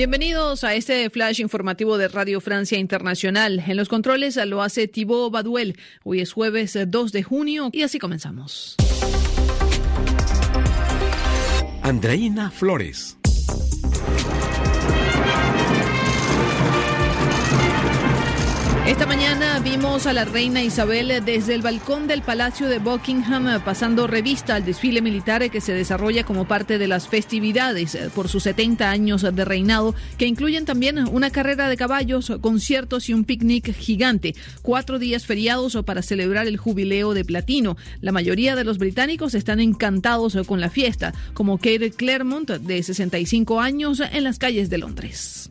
Bienvenidos 0.00 0.64
a 0.64 0.74
este 0.74 1.10
flash 1.10 1.42
informativo 1.42 1.98
de 1.98 2.08
Radio 2.08 2.40
Francia 2.40 2.78
Internacional. 2.78 3.62
En 3.66 3.76
los 3.76 3.90
controles 3.90 4.36
lo 4.46 4.62
hace 4.62 4.88
Thibaut 4.88 5.30
Baduel. 5.30 5.76
Hoy 6.04 6.22
es 6.22 6.32
jueves 6.32 6.78
2 6.88 7.12
de 7.12 7.22
junio 7.22 7.68
y 7.70 7.82
así 7.82 7.98
comenzamos. 7.98 8.76
Andreina 11.82 12.50
Flores. 12.50 13.19
Esta 18.90 19.06
mañana 19.06 19.60
vimos 19.60 20.08
a 20.08 20.12
la 20.12 20.24
reina 20.24 20.64
Isabel 20.64 21.22
desde 21.24 21.54
el 21.54 21.62
balcón 21.62 22.08
del 22.08 22.22
Palacio 22.22 22.66
de 22.66 22.80
Buckingham 22.80 23.62
pasando 23.64 24.08
revista 24.08 24.56
al 24.56 24.64
desfile 24.64 25.00
militar 25.00 25.48
que 25.48 25.60
se 25.60 25.72
desarrolla 25.72 26.24
como 26.24 26.44
parte 26.44 26.76
de 26.76 26.88
las 26.88 27.06
festividades 27.06 27.96
por 28.16 28.28
sus 28.28 28.42
70 28.42 28.90
años 28.90 29.22
de 29.22 29.44
reinado, 29.44 29.94
que 30.18 30.26
incluyen 30.26 30.64
también 30.64 30.98
una 31.08 31.30
carrera 31.30 31.68
de 31.68 31.76
caballos, 31.76 32.32
conciertos 32.40 33.08
y 33.08 33.14
un 33.14 33.22
picnic 33.22 33.72
gigante. 33.72 34.34
Cuatro 34.60 34.98
días 34.98 35.24
feriados 35.24 35.78
para 35.86 36.02
celebrar 36.02 36.48
el 36.48 36.56
jubileo 36.56 37.14
de 37.14 37.24
platino. 37.24 37.76
La 38.00 38.10
mayoría 38.10 38.56
de 38.56 38.64
los 38.64 38.78
británicos 38.78 39.36
están 39.36 39.60
encantados 39.60 40.36
con 40.48 40.60
la 40.60 40.68
fiesta, 40.68 41.14
como 41.32 41.58
Kate 41.58 41.92
Claremont, 41.92 42.50
de 42.50 42.82
65 42.82 43.60
años, 43.60 44.00
en 44.00 44.24
las 44.24 44.40
calles 44.40 44.68
de 44.68 44.78
Londres. 44.78 45.48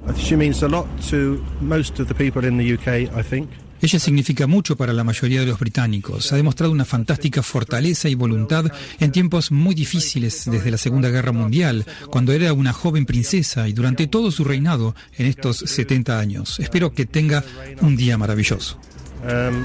Ella 3.81 3.99
significa 3.99 4.45
mucho 4.45 4.75
para 4.75 4.91
la 4.91 5.03
mayoría 5.03 5.39
de 5.39 5.45
los 5.45 5.59
británicos. 5.59 6.33
Ha 6.33 6.35
demostrado 6.35 6.71
una 6.71 6.83
fantástica 6.83 7.41
fortaleza 7.41 8.09
y 8.09 8.15
voluntad 8.15 8.65
en 8.99 9.11
tiempos 9.11 9.51
muy 9.51 9.73
difíciles 9.73 10.49
desde 10.51 10.71
la 10.71 10.77
Segunda 10.77 11.09
Guerra 11.09 11.31
Mundial, 11.31 11.85
cuando 12.09 12.33
era 12.33 12.51
una 12.51 12.73
joven 12.73 13.05
princesa 13.05 13.69
y 13.69 13.73
durante 13.73 14.07
todo 14.07 14.31
su 14.31 14.43
reinado 14.43 14.95
en 15.17 15.27
estos 15.27 15.57
70 15.57 16.19
años. 16.19 16.59
Espero 16.59 16.93
que 16.93 17.05
tenga 17.05 17.43
un 17.81 17.95
día 17.95 18.17
maravilloso. 18.17 18.79
Um, 19.23 19.63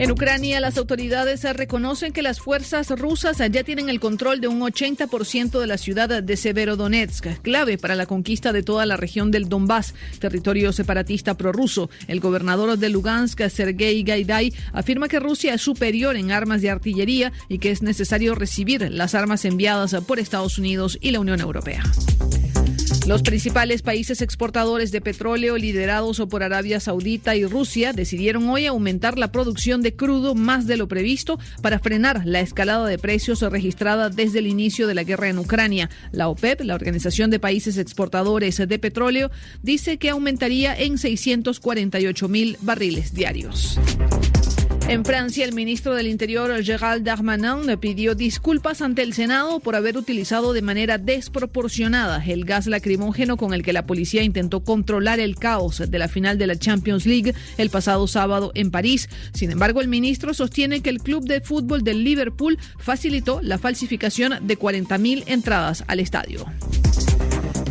en 0.00 0.10
Ucrania, 0.10 0.60
las 0.60 0.78
autoridades 0.78 1.44
reconocen 1.54 2.14
que 2.14 2.22
las 2.22 2.40
fuerzas 2.40 2.88
rusas 2.88 3.36
ya 3.36 3.64
tienen 3.64 3.90
el 3.90 4.00
control 4.00 4.40
de 4.40 4.48
un 4.48 4.60
80% 4.60 5.60
de 5.60 5.66
la 5.66 5.76
ciudad 5.76 6.22
de 6.22 6.36
Severodonetsk, 6.38 7.42
clave 7.42 7.76
para 7.76 7.94
la 7.94 8.06
conquista 8.06 8.54
de 8.54 8.62
toda 8.62 8.86
la 8.86 8.96
región 8.96 9.30
del 9.30 9.50
Donbass, 9.50 9.94
territorio 10.18 10.72
separatista 10.72 11.36
prorruso. 11.36 11.90
El 12.08 12.20
gobernador 12.20 12.78
de 12.78 12.88
Lugansk, 12.88 13.46
Sergei 13.50 14.02
Gaidai, 14.02 14.54
afirma 14.72 15.06
que 15.06 15.20
Rusia 15.20 15.52
es 15.52 15.60
superior 15.60 16.16
en 16.16 16.32
armas 16.32 16.62
de 16.62 16.70
artillería 16.70 17.30
y 17.48 17.58
que 17.58 17.70
es 17.70 17.82
necesario 17.82 18.34
recibir 18.34 18.90
las 18.90 19.14
armas 19.14 19.44
enviadas 19.44 19.94
por 20.06 20.18
Estados 20.18 20.56
Unidos 20.56 20.96
y 21.02 21.10
la 21.10 21.20
Unión 21.20 21.40
Europea. 21.40 21.82
Los 23.10 23.22
principales 23.22 23.82
países 23.82 24.22
exportadores 24.22 24.92
de 24.92 25.00
petróleo 25.00 25.58
liderados 25.58 26.22
por 26.30 26.44
Arabia 26.44 26.78
Saudita 26.78 27.34
y 27.34 27.44
Rusia 27.44 27.92
decidieron 27.92 28.48
hoy 28.48 28.66
aumentar 28.66 29.18
la 29.18 29.32
producción 29.32 29.82
de 29.82 29.96
crudo 29.96 30.36
más 30.36 30.68
de 30.68 30.76
lo 30.76 30.86
previsto 30.86 31.40
para 31.60 31.80
frenar 31.80 32.22
la 32.24 32.38
escalada 32.38 32.86
de 32.86 32.98
precios 32.98 33.40
registrada 33.42 34.10
desde 34.10 34.38
el 34.38 34.46
inicio 34.46 34.86
de 34.86 34.94
la 34.94 35.02
guerra 35.02 35.28
en 35.28 35.40
Ucrania. 35.40 35.90
La 36.12 36.28
OPEP, 36.28 36.60
la 36.60 36.76
Organización 36.76 37.30
de 37.30 37.40
Países 37.40 37.78
Exportadores 37.78 38.58
de 38.58 38.78
Petróleo, 38.78 39.32
dice 39.60 39.98
que 39.98 40.10
aumentaría 40.10 40.72
en 40.78 40.96
648 40.96 42.28
mil 42.28 42.58
barriles 42.60 43.12
diarios. 43.12 43.76
En 44.90 45.04
Francia, 45.04 45.44
el 45.44 45.52
ministro 45.52 45.94
del 45.94 46.08
Interior, 46.08 46.64
Gérald 46.64 47.04
Darmanin, 47.04 47.78
pidió 47.78 48.16
disculpas 48.16 48.82
ante 48.82 49.02
el 49.02 49.14
Senado 49.14 49.60
por 49.60 49.76
haber 49.76 49.96
utilizado 49.96 50.52
de 50.52 50.62
manera 50.62 50.98
desproporcionada 50.98 52.20
el 52.26 52.44
gas 52.44 52.66
lacrimógeno 52.66 53.36
con 53.36 53.54
el 53.54 53.62
que 53.62 53.72
la 53.72 53.86
policía 53.86 54.24
intentó 54.24 54.64
controlar 54.64 55.20
el 55.20 55.36
caos 55.36 55.80
de 55.88 55.98
la 56.00 56.08
final 56.08 56.38
de 56.38 56.48
la 56.48 56.56
Champions 56.56 57.06
League 57.06 57.34
el 57.56 57.70
pasado 57.70 58.08
sábado 58.08 58.50
en 58.56 58.72
París. 58.72 59.08
Sin 59.32 59.52
embargo, 59.52 59.80
el 59.80 59.86
ministro 59.86 60.34
sostiene 60.34 60.80
que 60.80 60.90
el 60.90 60.98
club 60.98 61.24
de 61.24 61.40
fútbol 61.40 61.84
del 61.84 62.02
Liverpool 62.02 62.58
facilitó 62.76 63.40
la 63.42 63.58
falsificación 63.58 64.44
de 64.44 64.58
40.000 64.58 65.22
entradas 65.28 65.84
al 65.86 66.00
estadio. 66.00 66.46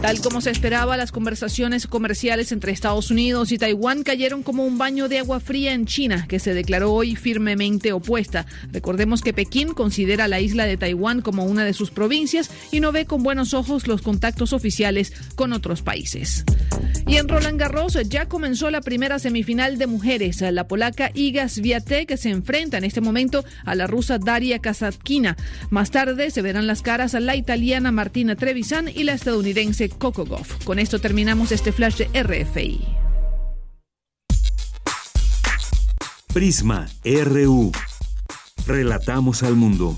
Tal 0.02 0.22
como 0.22 0.40
se 0.40 0.50
esperaba, 0.50 0.96
las 0.96 1.12
conversaciones 1.12 1.86
comerciales 1.86 2.54
entre 2.54 2.72
Estados 2.72 3.12
Unidos 3.12 3.52
y 3.52 3.58
Taiwán 3.58 4.04
cayeron 4.04 4.44
como 4.44 4.64
un 4.64 4.78
baño 4.78 5.10
de 5.10 5.20
agua 5.20 5.42
fría 5.42 5.74
en 5.74 5.86
China, 5.86 6.26
que 6.30 6.40
se 6.40 6.54
declaró 6.54 6.94
hoy 6.94 7.18
firmemente 7.18 7.92
opuesta. 7.92 8.46
Recordemos 8.72 9.22
que 9.22 9.34
Pekín 9.34 9.74
considera 9.74 10.30
la 10.30 10.40
isla 10.40 10.66
de 10.66 10.78
Taiwán 10.78 11.22
como 11.22 11.44
una 11.44 11.66
de 11.66 11.74
sus 11.74 11.92
provincias 11.92 12.50
y 12.72 12.80
no 12.80 12.94
ve 12.94 13.06
con 13.06 13.24
buenos 13.24 13.54
ojos 13.54 13.88
los 13.88 14.02
contactos 14.02 14.54
oficiales 14.54 15.12
con 15.36 15.52
otros 15.52 15.82
países. 15.82 16.46
Y 17.06 17.18
en 17.18 17.28
Roland 17.28 17.60
Garros 17.60 17.98
ya 18.08 18.28
comenzó 18.28 18.70
la 18.72 18.82
primera 18.82 19.20
semifinal 19.20 19.78
de 19.78 19.88
mujeres. 19.88 20.40
La 20.40 20.68
polaca 20.68 21.12
Iga 21.14 21.50
Swiatek 21.50 22.16
se 22.16 22.30
enfrenta 22.30 22.78
en 22.78 22.86
este 22.86 23.02
momento 23.02 23.44
a 23.66 23.76
la 23.76 23.86
rusa 23.86 24.18
Daria 24.18 24.60
Kasatkina. 24.60 25.36
Más 25.70 25.92
tarde 25.92 26.32
se 26.32 26.42
verán 26.42 26.68
las 26.68 26.82
caras 26.82 27.16
a 27.16 27.20
la 27.20 27.36
italiana 27.36 27.92
Martina 27.92 28.38
Trevisan 28.38 28.88
y 28.88 29.04
la 29.04 29.14
estadounidense 29.14 29.89
Coco 29.90 30.26
Goff. 30.26 30.64
Con 30.64 30.80
esto 30.80 31.00
terminamos 31.00 31.52
este 31.52 31.72
flash 31.72 31.98
de 31.98 32.24
RFI. 32.24 33.00
Prisma 36.34 36.88
RU. 37.04 37.72
Relatamos 38.68 39.44
al 39.44 39.56
mundo. 39.56 39.98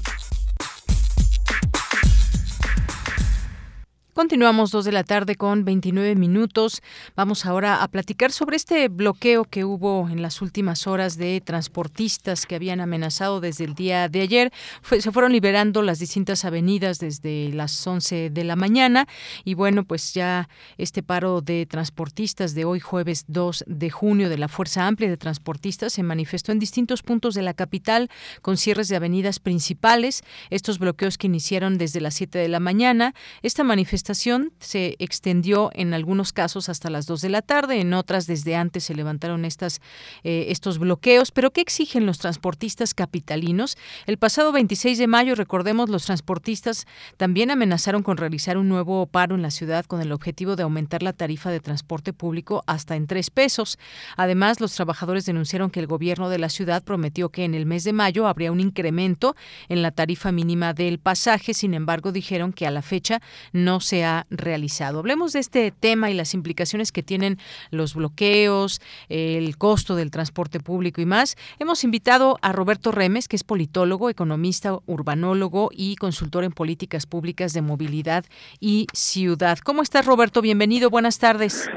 Continuamos 4.14 4.72
dos 4.72 4.84
de 4.84 4.92
la 4.92 5.06
tarde 5.06 5.36
con 5.36 5.64
29 5.64 6.16
minutos. 6.16 6.82
Vamos 7.16 7.46
ahora 7.46 7.82
a 7.82 7.88
platicar 7.88 8.34
sobre 8.34 8.58
este 8.58 8.90
bloqueo 8.90 9.46
que 9.46 9.64
hubo 9.64 10.10
en 10.10 10.22
las 10.22 10.42
últimas 10.42 10.86
horas 10.86 11.16
de 11.16 11.40
transportistas 11.40 12.46
que 12.46 12.56
habían 12.56 12.82
amenazado 12.82 13.40
desde 13.40 13.64
el 13.64 13.74
día 13.74 14.10
de 14.10 14.20
ayer. 14.20 14.52
se 14.84 15.12
fueron 15.14 15.32
liberando 15.32 15.82
las 15.82 16.00
distintas 16.00 16.44
avenidas 16.44 17.00
desde 17.00 17.54
las 17.54 17.88
11 17.88 18.32
de 18.32 18.44
la 18.44 18.58
mañana 18.58 19.08
y 19.46 19.54
bueno, 19.54 19.86
pues 19.86 20.14
ya 20.14 20.50
este 20.78 21.04
paro 21.04 21.40
de 21.40 21.66
transportistas 21.66 22.54
de 22.54 22.66
hoy 22.66 22.82
jueves 22.82 23.24
2 23.30 23.64
de 23.66 23.90
junio 23.92 24.28
de 24.28 24.38
la 24.38 24.50
Fuerza 24.50 24.88
Amplia 24.88 25.10
de 25.10 25.16
Transportistas 25.16 25.94
se 25.94 26.04
manifestó 26.04 26.52
en 26.52 26.60
distintos 26.60 27.02
puntos 27.02 27.34
de 27.34 27.44
la 27.44 27.54
capital 27.54 28.10
con 28.42 28.58
cierres 28.58 28.90
de 28.90 28.98
avenidas 28.98 29.40
principales. 29.40 30.22
Estos 30.50 30.80
bloqueos 30.80 31.18
que 31.18 31.28
iniciaron 31.28 31.78
desde 31.78 32.02
las 32.02 32.16
7 32.16 32.40
de 32.40 32.50
la 32.50 32.60
mañana. 32.60 33.16
Esta 33.42 33.64
manifestación 33.64 34.01
manifestación 34.02 34.52
se 34.60 34.96
extendió 34.98 35.70
en 35.74 35.94
algunos 35.94 36.34
casos 36.34 36.70
hasta 36.70 36.90
las 36.90 37.06
2 37.06 37.22
de 37.22 37.30
la 37.30 37.42
tarde, 37.42 37.82
en 37.82 37.94
otras 37.94 38.26
desde 38.26 38.56
antes 38.56 38.86
se 38.86 38.96
levantaron 38.96 39.46
estas, 39.46 39.80
eh, 40.24 40.46
estos 40.50 40.80
bloqueos. 40.80 41.32
Pero 41.32 41.52
¿qué 41.52 41.62
exigen 41.62 42.08
los 42.08 42.18
transportistas 42.18 42.96
capitalinos? 42.96 43.78
El 44.08 44.18
pasado 44.18 44.52
26 44.52 44.98
de 44.98 45.06
mayo, 45.06 45.36
recordemos, 45.36 45.90
los 45.90 46.06
transportistas 46.06 46.88
también 47.18 47.52
amenazaron 47.52 48.02
con 48.02 48.18
realizar 48.18 48.58
un 48.58 48.70
nuevo 48.70 49.06
paro 49.06 49.36
en 49.36 49.44
la 49.44 49.52
ciudad 49.52 49.86
con 49.86 50.02
el 50.02 50.12
objetivo 50.12 50.56
de 50.56 50.64
aumentar 50.64 51.04
la 51.04 51.14
tarifa 51.14 51.52
de 51.52 51.60
transporte 51.60 52.12
público 52.12 52.64
hasta 52.66 52.96
en 52.96 53.06
tres 53.06 53.30
pesos. 53.30 53.78
Además, 54.18 54.62
los 54.62 54.74
trabajadores 54.74 55.26
denunciaron 55.26 55.70
que 55.70 55.80
el 55.80 55.88
gobierno 55.88 56.30
de 56.30 56.40
la 56.40 56.50
ciudad 56.50 56.84
prometió 56.84 57.30
que 57.30 57.46
en 57.46 57.54
el 57.54 57.68
mes 57.68 57.84
de 57.84 57.94
mayo 57.94 58.26
habría 58.28 58.52
un 58.52 58.62
incremento 58.62 59.36
en 59.70 59.84
la 59.84 59.92
tarifa 59.92 60.32
mínima 60.32 60.74
del 60.74 60.98
pasaje. 60.98 61.54
Sin 61.54 61.76
embargo, 61.76 62.12
dijeron 62.12 62.52
que 62.52 62.66
a 62.66 62.72
la 62.72 62.82
fecha 62.82 63.22
no 63.54 63.80
se 63.80 63.91
ha 63.94 64.26
realizado. 64.30 65.00
Hablemos 65.00 65.34
de 65.34 65.40
este 65.40 65.72
tema 65.72 66.10
y 66.10 66.14
las 66.14 66.34
implicaciones 66.34 66.92
que 66.92 67.04
tienen 67.04 67.38
los 67.70 67.94
bloqueos, 67.96 68.82
el 69.10 69.58
costo 69.58 69.96
del 69.96 70.12
transporte 70.12 70.60
público 70.60 71.02
y 71.02 71.06
más. 71.06 71.36
Hemos 71.60 71.84
invitado 71.84 72.38
a 72.42 72.54
Roberto 72.54 72.92
Remes, 72.92 73.28
que 73.28 73.36
es 73.36 73.44
politólogo, 73.44 74.10
economista, 74.10 74.78
urbanólogo 74.86 75.70
y 75.72 75.96
consultor 75.98 76.44
en 76.44 76.52
políticas 76.52 77.06
públicas 77.06 77.54
de 77.54 77.62
movilidad 77.62 78.26
y 78.60 78.88
ciudad. 78.94 79.60
¿Cómo 79.60 79.82
estás, 79.82 80.06
Roberto? 80.06 80.42
Bienvenido, 80.42 80.90
buenas 80.90 81.20
tardes. 81.20 81.70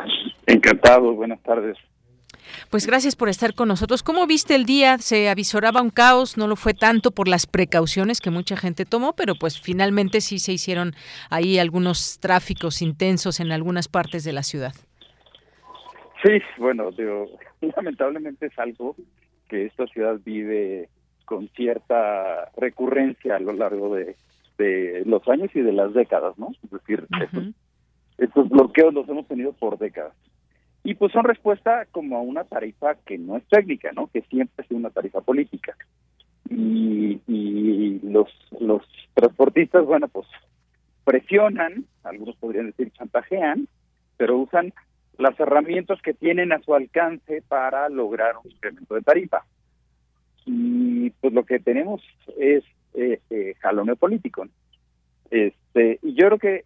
Encantado, 0.47 1.13
buenas 1.15 1.43
tardes. 1.43 1.77
Pues 2.71 2.87
gracias 2.87 3.17
por 3.17 3.29
estar 3.29 3.55
con 3.55 3.69
nosotros. 3.69 4.03
¿Cómo 4.03 4.27
viste 4.27 4.55
el 4.55 4.65
día? 4.65 4.99
Se 4.99 5.29
avisoraba 5.29 5.83
un 5.83 5.91
caos, 5.91 6.37
no 6.37 6.47
lo 6.47 6.57
fue 6.57 6.75
tanto 6.75 7.11
por 7.11 7.29
las 7.29 7.47
precauciones 7.47 8.21
que 8.21 8.31
mucha 8.31 8.57
gente 8.57 8.85
tomó, 8.85 9.15
pero 9.15 9.35
pues 9.35 9.61
finalmente 9.61 10.21
sí 10.21 10.39
se 10.39 10.53
hicieron 10.53 10.95
ahí 11.31 11.59
algunos 11.59 12.19
tráficos 12.21 12.83
intensos 12.83 13.41
en 13.41 13.53
algunas 13.53 13.89
partes 13.89 14.25
de 14.25 14.33
la 14.33 14.43
ciudad. 14.43 14.75
Sí, 16.23 16.41
bueno, 16.59 16.91
digo, 16.91 17.27
lamentablemente 17.77 18.47
es 18.47 18.59
algo 18.59 18.97
que 19.49 19.67
esta 19.67 19.87
ciudad 19.87 20.19
vive 20.25 20.89
con 21.25 21.49
cierta 21.49 22.51
recurrencia 22.57 23.37
a 23.37 23.41
lo 23.41 23.53
largo 23.53 23.95
de, 23.95 24.17
los 25.05 25.27
años 25.29 25.51
y 25.55 25.61
de 25.61 25.73
las 25.73 25.93
décadas, 25.95 26.39
¿no? 26.39 26.53
Es 26.63 26.71
decir, 26.71 27.07
estos 28.19 28.49
bloqueos 28.49 28.95
los 28.95 29.09
hemos 29.09 29.27
tenido 29.27 29.53
por 29.53 29.79
décadas. 29.79 30.15
Y 30.85 30.95
pues 30.95 31.13
son 31.13 31.25
respuesta 31.25 31.87
como 31.91 32.19
a 32.19 32.21
una 32.21 32.45
tarifa 32.45 32.95
que 33.07 33.17
no 33.17 33.39
es 33.39 33.45
técnica, 33.49 33.91
¿no? 33.93 34.09
Que 34.09 34.21
siempre 34.23 34.65
es 34.65 34.71
una 34.71 34.91
tarifa 34.91 35.23
política. 35.23 35.75
Y, 36.51 37.21
y 37.27 38.01
los, 38.03 38.29
los 38.61 38.83
transportistas, 39.15 39.87
bueno, 39.87 40.09
pues 40.09 40.27
presionan, 41.05 41.87
algunos 42.03 42.37
podrían 42.37 42.67
decir 42.67 42.93
chantajean, 42.93 43.67
pero 44.19 44.39
usan 44.39 44.75
las 45.19 45.39
herramientas 45.41 46.01
que 46.03 46.13
tienen 46.13 46.53
a 46.53 46.61
su 46.61 46.75
alcance 46.75 47.43
para 47.49 47.89
lograr 47.89 48.35
un 48.45 48.51
incremento 48.51 48.95
de 48.95 49.03
tarifa. 49.03 49.45
Y 50.45 51.11
pues 51.21 51.33
lo 51.33 51.45
que 51.45 51.61
tenemos 51.61 52.03
es 52.39 52.63
eh, 52.95 53.21
eh 53.31 53.55
político. 53.99 54.47
Este, 55.31 55.99
y 56.03 56.15
yo 56.15 56.27
creo 56.27 56.39
que 56.39 56.65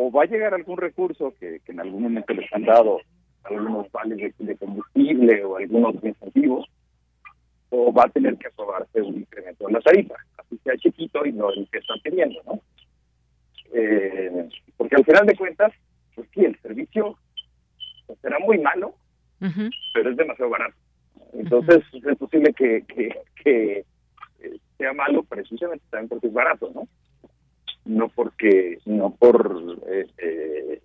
o 0.00 0.12
va 0.12 0.22
a 0.22 0.26
llegar 0.26 0.54
algún 0.54 0.78
recurso 0.78 1.34
que, 1.40 1.60
en 1.66 1.80
algún 1.80 2.04
momento 2.04 2.32
les 2.32 2.50
han 2.52 2.64
dado 2.64 3.00
algunos 3.42 3.90
vales 3.90 4.32
de, 4.38 4.56
combustible 4.56 5.44
o 5.44 5.56
algunos 5.56 5.96
incentivos, 6.04 6.68
o 7.70 7.92
va 7.92 8.04
a 8.04 8.10
tener 8.10 8.36
que 8.36 8.46
aprobarse 8.46 9.02
un 9.02 9.16
incremento 9.16 9.66
en 9.66 9.74
la 9.74 9.80
tarifa, 9.80 10.14
así 10.36 10.56
sea 10.62 10.76
chiquito 10.76 11.26
y 11.26 11.32
no 11.32 11.50
el 11.50 11.68
que 11.70 11.78
están 11.78 11.98
pidiendo, 12.00 12.40
¿no? 12.46 12.60
Eh, 13.74 14.48
porque 14.76 14.94
al 14.94 15.04
final 15.04 15.26
de 15.26 15.36
cuentas, 15.36 15.72
pues 16.14 16.28
sí, 16.32 16.44
el 16.44 16.56
servicio 16.60 17.18
será 18.22 18.38
muy 18.38 18.58
malo, 18.58 18.94
pero 19.94 20.10
es 20.10 20.16
demasiado 20.16 20.50
barato. 20.50 20.76
Entonces 21.32 21.82
es 21.92 22.18
posible 22.18 22.54
que, 22.54 22.84
que, 22.86 23.20
que 23.42 23.84
eh, 24.40 24.58
sea 24.78 24.92
malo 24.92 25.24
precisamente 25.24 25.84
también 25.90 26.08
porque 26.08 26.28
es 26.28 26.32
barato, 26.32 26.70
¿no? 26.72 26.86
No 27.88 28.08
porque 28.08 28.78
no 28.84 29.10
por 29.10 29.80
eh, 29.88 30.06
eh, 30.18 30.82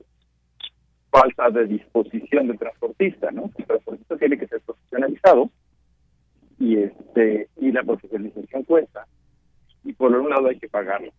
falta 1.11 1.49
de 1.49 1.67
disposición 1.67 2.47
del 2.47 2.57
transportista, 2.57 3.29
¿no? 3.29 3.51
El 3.57 3.65
transportista 3.65 4.17
tiene 4.17 4.37
que 4.37 4.47
ser 4.47 4.61
profesionalizado 4.61 5.51
y 6.57 6.77
este 6.77 7.49
y 7.57 7.71
la 7.71 7.83
profesionalización 7.83 8.63
cuesta 8.63 9.05
y 9.83 9.91
por 9.93 10.15
un 10.15 10.29
lado 10.29 10.47
hay 10.47 10.57
que 10.57 10.69
pagarlo, 10.69 11.11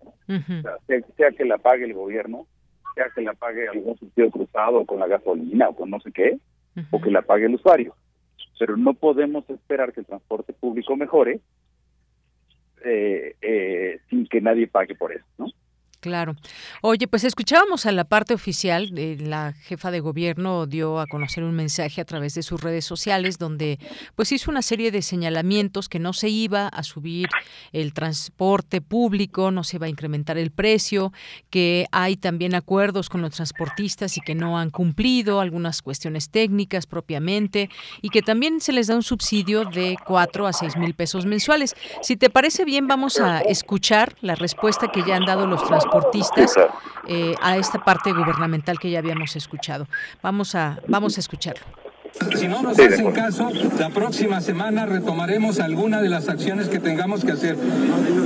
sea, 1.16 1.30
que 1.32 1.44
la 1.44 1.58
pague 1.58 1.84
el 1.84 1.92
gobierno, 1.92 2.46
sea 2.94 3.10
que 3.14 3.20
la 3.20 3.34
pague 3.34 3.68
algún 3.68 3.98
sentido 3.98 4.30
cruzado 4.30 4.86
con 4.86 5.00
la 5.00 5.06
gasolina 5.06 5.68
o 5.68 5.76
con 5.76 5.90
no 5.90 6.00
sé 6.00 6.10
qué, 6.12 6.38
o 6.90 6.98
que 6.98 7.10
la 7.10 7.20
pague 7.20 7.44
el 7.44 7.56
usuario. 7.56 7.94
Pero 8.58 8.78
no 8.78 8.94
podemos 8.94 9.48
esperar 9.50 9.92
que 9.92 10.00
el 10.00 10.06
transporte 10.06 10.54
público 10.54 10.96
mejore 10.96 11.40
eh, 12.82 14.00
sin 14.08 14.26
que 14.26 14.40
nadie 14.40 14.66
pague 14.66 14.94
por 14.94 15.12
eso, 15.12 15.26
¿no? 15.36 15.46
Claro. 16.04 16.36
Oye, 16.82 17.08
pues 17.08 17.24
escuchábamos 17.24 17.86
a 17.86 17.92
la 17.92 18.04
parte 18.04 18.34
oficial, 18.34 18.90
de 18.90 19.16
la 19.16 19.54
jefa 19.54 19.90
de 19.90 20.00
gobierno 20.00 20.66
dio 20.66 21.00
a 21.00 21.06
conocer 21.06 21.44
un 21.44 21.54
mensaje 21.54 22.02
a 22.02 22.04
través 22.04 22.34
de 22.34 22.42
sus 22.42 22.60
redes 22.60 22.84
sociales 22.84 23.38
donde 23.38 23.78
pues 24.14 24.30
hizo 24.30 24.50
una 24.50 24.60
serie 24.60 24.90
de 24.90 25.00
señalamientos 25.00 25.88
que 25.88 25.98
no 25.98 26.12
se 26.12 26.28
iba 26.28 26.68
a 26.68 26.82
subir 26.82 27.30
el 27.72 27.94
transporte 27.94 28.82
público, 28.82 29.50
no 29.50 29.64
se 29.64 29.78
iba 29.78 29.86
a 29.86 29.88
incrementar 29.88 30.36
el 30.36 30.50
precio, 30.50 31.10
que 31.48 31.86
hay 31.90 32.18
también 32.18 32.54
acuerdos 32.54 33.08
con 33.08 33.22
los 33.22 33.34
transportistas 33.34 34.18
y 34.18 34.20
que 34.20 34.34
no 34.34 34.58
han 34.58 34.68
cumplido 34.68 35.40
algunas 35.40 35.80
cuestiones 35.80 36.28
técnicas 36.28 36.84
propiamente 36.86 37.70
y 38.02 38.10
que 38.10 38.20
también 38.20 38.60
se 38.60 38.74
les 38.74 38.88
da 38.88 38.94
un 38.94 39.02
subsidio 39.02 39.64
de 39.64 39.96
4 40.04 40.46
a 40.46 40.52
6 40.52 40.76
mil 40.76 40.92
pesos 40.92 41.24
mensuales. 41.24 41.74
Si 42.02 42.18
te 42.18 42.28
parece 42.28 42.66
bien, 42.66 42.88
vamos 42.88 43.20
a 43.20 43.40
escuchar 43.40 44.16
la 44.20 44.34
respuesta 44.34 44.88
que 44.88 45.02
ya 45.02 45.16
han 45.16 45.24
dado 45.24 45.46
los 45.46 45.64
transportistas 45.66 45.93
eh, 47.06 47.34
a 47.40 47.56
esta 47.56 47.84
parte 47.84 48.12
gubernamental 48.12 48.78
que 48.78 48.90
ya 48.90 48.98
habíamos 48.98 49.36
escuchado. 49.36 49.86
Vamos 50.22 50.54
a, 50.54 50.80
vamos 50.88 51.16
a 51.16 51.20
escucharlo. 51.20 51.64
Si 52.38 52.46
no 52.46 52.62
nos 52.62 52.78
hacen 52.78 53.10
caso, 53.10 53.50
la 53.78 53.90
próxima 53.90 54.40
semana 54.40 54.86
retomaremos 54.86 55.58
alguna 55.58 56.00
de 56.00 56.08
las 56.08 56.28
acciones 56.28 56.68
que 56.68 56.78
tengamos 56.78 57.24
que 57.24 57.32
hacer. 57.32 57.56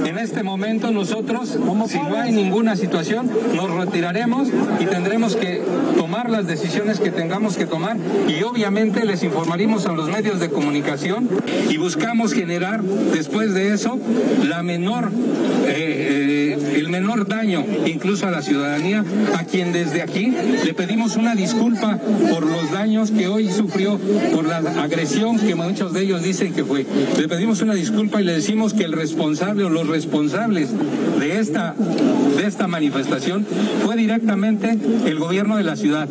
En 0.05 0.19
este 0.19 0.43
momento 0.43 0.91
nosotros, 0.91 1.59
si 1.87 1.99
no 1.99 2.17
hay 2.17 2.33
ninguna 2.33 2.77
situación, 2.77 3.31
nos 3.55 3.71
retiraremos 3.71 4.49
y 4.79 4.85
tendremos 4.85 5.37
que 5.37 5.63
tomar 5.97 6.29
las 6.29 6.47
decisiones 6.47 7.01
que 7.01 7.11
tengamos 7.11 7.57
que 7.57 7.65
tomar 7.65 7.97
y 8.29 8.43
obviamente 8.43 9.05
les 9.07 9.23
informaremos 9.23 9.87
a 9.87 9.93
los 9.93 10.09
medios 10.09 10.39
de 10.39 10.51
comunicación 10.51 11.29
y 11.71 11.79
buscamos 11.79 12.35
generar 12.35 12.83
después 12.83 13.55
de 13.55 13.73
eso 13.73 13.99
la 14.47 14.63
menor, 14.63 15.11
eh, 15.67 16.48
eh, 16.48 16.48
el 16.79 16.89
menor 16.89 17.27
daño 17.27 17.65
incluso 17.87 18.27
a 18.27 18.31
la 18.31 18.43
ciudadanía, 18.43 19.05
a 19.37 19.45
quien 19.45 19.73
desde 19.73 20.03
aquí 20.03 20.35
le 20.65 20.75
pedimos 20.75 21.17
una 21.17 21.35
disculpa 21.35 21.99
por 22.31 22.47
los 22.47 22.71
daños 22.71 23.11
que 23.11 23.29
hoy 23.29 23.51
sufrimos 23.51 24.01
por 24.35 24.47
la 24.47 24.59
agresión 24.83 25.39
que 25.39 25.55
muchos 25.55 25.93
de 25.93 26.03
ellos 26.03 26.23
dicen 26.23 26.53
que 26.53 26.65
fue. 26.65 26.87
Le 27.19 27.29
pedimos 27.29 27.61
una 27.63 27.75
disculpa 27.75 28.21
y 28.21 28.25
le 28.25 28.33
decimos 28.33 28.75
que 28.75 28.85
el 28.85 28.93
responsable 28.93 29.65
o 29.65 29.71
los 29.71 29.87
responsables 29.87 30.71
de 31.19 31.39
esta, 31.39 31.75
de 32.37 32.47
esta 32.47 32.67
manifestación 32.67 33.47
fue 33.85 33.97
directamente 33.97 34.77
el 35.07 35.19
gobierno 35.19 35.57
de 35.57 35.65
la 35.65 35.77
ciudad. 35.77 36.09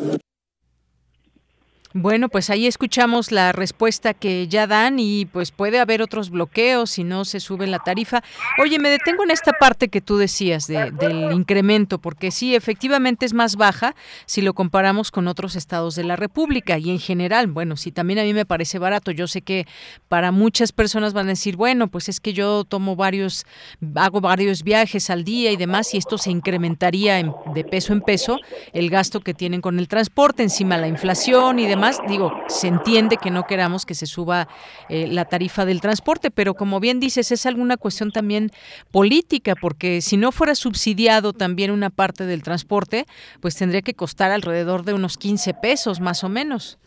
Bueno, 2.00 2.30
pues 2.30 2.52
ahí 2.52 2.68
escuchamos 2.68 3.32
la 3.32 3.54
respuesta 3.54 4.14
que 4.14 4.48
ya 4.48 4.68
dan 4.68 5.00
y 5.00 5.26
pues 5.26 5.50
puede 5.50 5.80
haber 5.80 6.04
otros 6.04 6.30
bloqueos 6.30 6.92
si 6.92 7.04
no 7.04 7.26
se 7.26 7.40
sube 7.40 7.66
la 7.66 7.80
tarifa. 7.80 8.22
Oye, 8.62 8.78
me 8.78 8.92
detengo 8.92 9.24
en 9.24 9.32
esta 9.32 9.54
parte 9.54 9.88
que 9.88 10.00
tú 10.00 10.18
decías 10.18 10.68
del 10.68 11.32
incremento, 11.32 11.98
porque 11.98 12.30
sí, 12.30 12.54
efectivamente 12.54 13.26
es 13.26 13.34
más 13.34 13.56
baja 13.56 13.96
si 14.28 14.44
lo 14.44 14.54
comparamos 14.54 15.10
con 15.10 15.28
otros 15.28 15.56
estados 15.56 15.96
de 15.96 16.04
la 16.04 16.16
República 16.16 16.78
y 16.78 16.92
en 16.92 17.00
general, 17.00 17.48
bueno, 17.48 17.76
sí, 17.76 17.92
también 17.92 18.20
a 18.20 18.24
mí 18.24 18.34
me 18.36 18.46
parece 18.46 18.78
barato. 18.78 19.10
Yo 19.10 19.26
sé 19.26 19.42
que 19.42 19.66
para 20.08 20.32
muchas 20.32 20.74
personas 20.74 21.14
van 21.14 21.26
a 21.26 21.30
decir, 21.30 21.56
bueno, 21.56 21.88
pues 21.88 22.10
es 22.10 22.20
que 22.20 22.32
yo 22.32 22.64
tomo 22.64 22.96
varios, 22.96 23.48
hago 23.96 24.22
varios 24.22 24.62
viajes 24.62 25.10
al 25.10 25.24
día 25.24 25.52
y 25.52 25.58
demás 25.58 25.96
y 25.96 25.98
esto 25.98 26.20
se 26.20 26.30
incrementaría 26.30 27.16
de 27.56 27.64
peso 27.64 27.92
en 27.94 28.02
peso 28.02 28.40
el 28.74 28.92
gasto 28.92 29.22
que 29.22 29.34
tienen 29.34 29.62
con 29.62 29.80
el 29.80 29.88
transporte, 29.88 30.44
encima 30.44 30.78
la 30.78 30.88
inflación 30.88 31.58
y 31.58 31.66
demás 31.66 31.87
digo, 32.08 32.32
se 32.48 32.68
entiende 32.68 33.18
que 33.18 33.32
no 33.32 33.44
queramos 33.44 33.86
que 33.86 33.96
se 33.96 34.06
suba 34.06 34.48
eh, 34.90 35.08
la 35.08 35.26
tarifa 35.26 35.66
del 35.66 35.82
transporte, 35.82 36.32
pero 36.32 36.54
como 36.54 36.80
bien 36.80 37.00
dices, 37.00 37.32
es 37.32 37.46
alguna 37.46 37.78
cuestión 37.78 38.12
también 38.12 38.52
política, 38.92 39.56
porque 39.56 40.02
si 40.02 40.18
no 40.18 40.32
fuera 40.32 40.56
subsidiado 40.56 41.34
también 41.34 41.72
una 41.72 41.90
parte 41.90 42.26
del 42.26 42.44
transporte, 42.44 43.06
pues 43.42 43.56
tendría 43.56 43.82
que 43.82 43.94
costar 43.94 44.32
alrededor 44.32 44.84
de 44.84 44.94
unos 44.94 45.18
15 45.18 45.54
pesos 45.54 46.00
más 46.00 46.24
o 46.24 46.30
menos. 46.30 46.80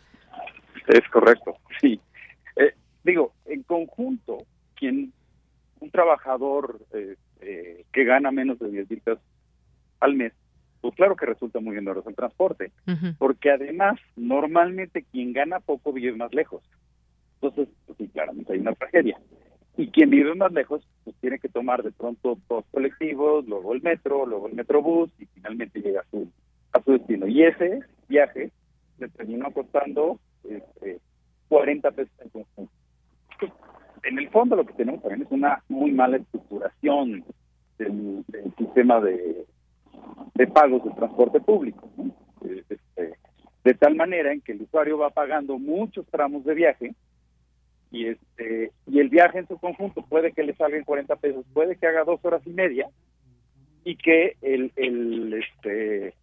Es 0.87 1.07
correcto, 1.09 1.55
sí. 1.81 1.99
Eh, 2.55 2.73
digo, 3.03 3.33
en 3.45 3.63
conjunto, 3.63 4.45
quien 4.75 5.13
un 5.79 5.89
trabajador 5.89 6.79
eh, 6.93 7.85
que 7.91 8.03
gana 8.03 8.31
menos 8.31 8.59
de 8.59 8.69
10 8.69 8.89
mil 8.89 9.01
pesos 9.01 9.23
al 9.99 10.15
mes, 10.15 10.33
pues 10.81 10.95
claro 10.95 11.15
que 11.15 11.25
resulta 11.25 11.59
muy 11.59 11.77
oneroso 11.77 12.09
el 12.09 12.15
transporte, 12.15 12.71
porque 13.19 13.51
además 13.51 13.99
normalmente 14.15 15.05
quien 15.11 15.31
gana 15.31 15.59
poco 15.59 15.93
vive 15.93 16.15
más 16.15 16.33
lejos. 16.33 16.63
Entonces, 17.35 17.69
pues 17.85 17.97
sí, 17.97 18.07
claramente 18.07 18.53
hay 18.53 18.59
una 18.59 18.73
tragedia. 18.73 19.17
Y 19.77 19.87
quien 19.87 20.09
vive 20.09 20.35
más 20.35 20.51
lejos, 20.51 20.85
pues 21.03 21.15
tiene 21.21 21.39
que 21.39 21.49
tomar 21.49 21.81
de 21.83 21.91
pronto 21.91 22.37
dos 22.49 22.65
colectivos, 22.71 23.47
luego 23.47 23.73
el 23.73 23.81
metro, 23.81 24.25
luego 24.25 24.47
el 24.47 24.53
metrobús 24.53 25.11
y 25.19 25.25
finalmente 25.27 25.81
llega 25.81 26.01
a 26.01 26.05
su, 26.11 26.29
a 26.73 26.81
su 26.81 26.91
destino. 26.91 27.27
Y 27.27 27.43
ese 27.43 27.79
viaje 28.09 28.51
le 28.99 29.07
terminó 29.09 29.51
costando 29.51 30.19
este, 30.43 30.99
40 31.47 31.91
pesos 31.91 32.13
en 32.21 32.29
conjunto. 32.29 32.73
En 34.03 34.17
el 34.17 34.29
fondo 34.29 34.55
lo 34.55 34.65
que 34.65 34.73
tenemos 34.73 35.01
también 35.01 35.23
es 35.23 35.31
una 35.31 35.63
muy 35.69 35.91
mala 35.91 36.17
estructuración 36.17 37.23
del, 37.77 38.23
sistema 38.57 38.99
de, 38.99 39.45
de 40.35 40.47
pagos 40.47 40.83
de 40.83 40.91
transporte 40.91 41.39
público. 41.39 41.89
Este, 42.43 43.15
de 43.63 43.73
tal 43.75 43.95
manera 43.95 44.33
en 44.33 44.41
que 44.41 44.53
el 44.53 44.61
usuario 44.61 44.97
va 44.97 45.09
pagando 45.11 45.59
muchos 45.59 46.05
tramos 46.07 46.43
de 46.45 46.55
viaje 46.55 46.95
y 47.91 48.07
este 48.07 48.71
y 48.87 48.99
el 48.99 49.09
viaje 49.09 49.39
en 49.39 49.47
su 49.47 49.57
conjunto 49.57 50.03
puede 50.03 50.31
que 50.31 50.43
le 50.43 50.55
salga 50.55 50.77
en 50.77 50.83
40 50.83 51.15
pesos, 51.17 51.45
puede 51.53 51.75
que 51.75 51.85
haga 51.85 52.03
dos 52.03 52.19
horas 52.23 52.41
y 52.45 52.51
media 52.51 52.87
y 53.83 53.95
que 53.97 54.37
el, 54.41 54.71
el 54.75 55.33
este 55.33 56.13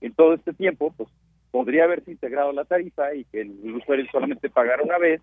en 0.00 0.14
todo 0.14 0.34
este 0.34 0.52
tiempo 0.54 0.94
pues 0.96 1.08
podría 1.50 1.84
haberse 1.84 2.10
integrado 2.10 2.52
la 2.52 2.64
tarifa 2.64 3.14
y 3.14 3.24
que 3.24 3.42
el 3.42 3.74
usuario 3.74 4.06
solamente 4.10 4.48
pagara 4.48 4.82
una 4.82 4.98
vez, 4.98 5.20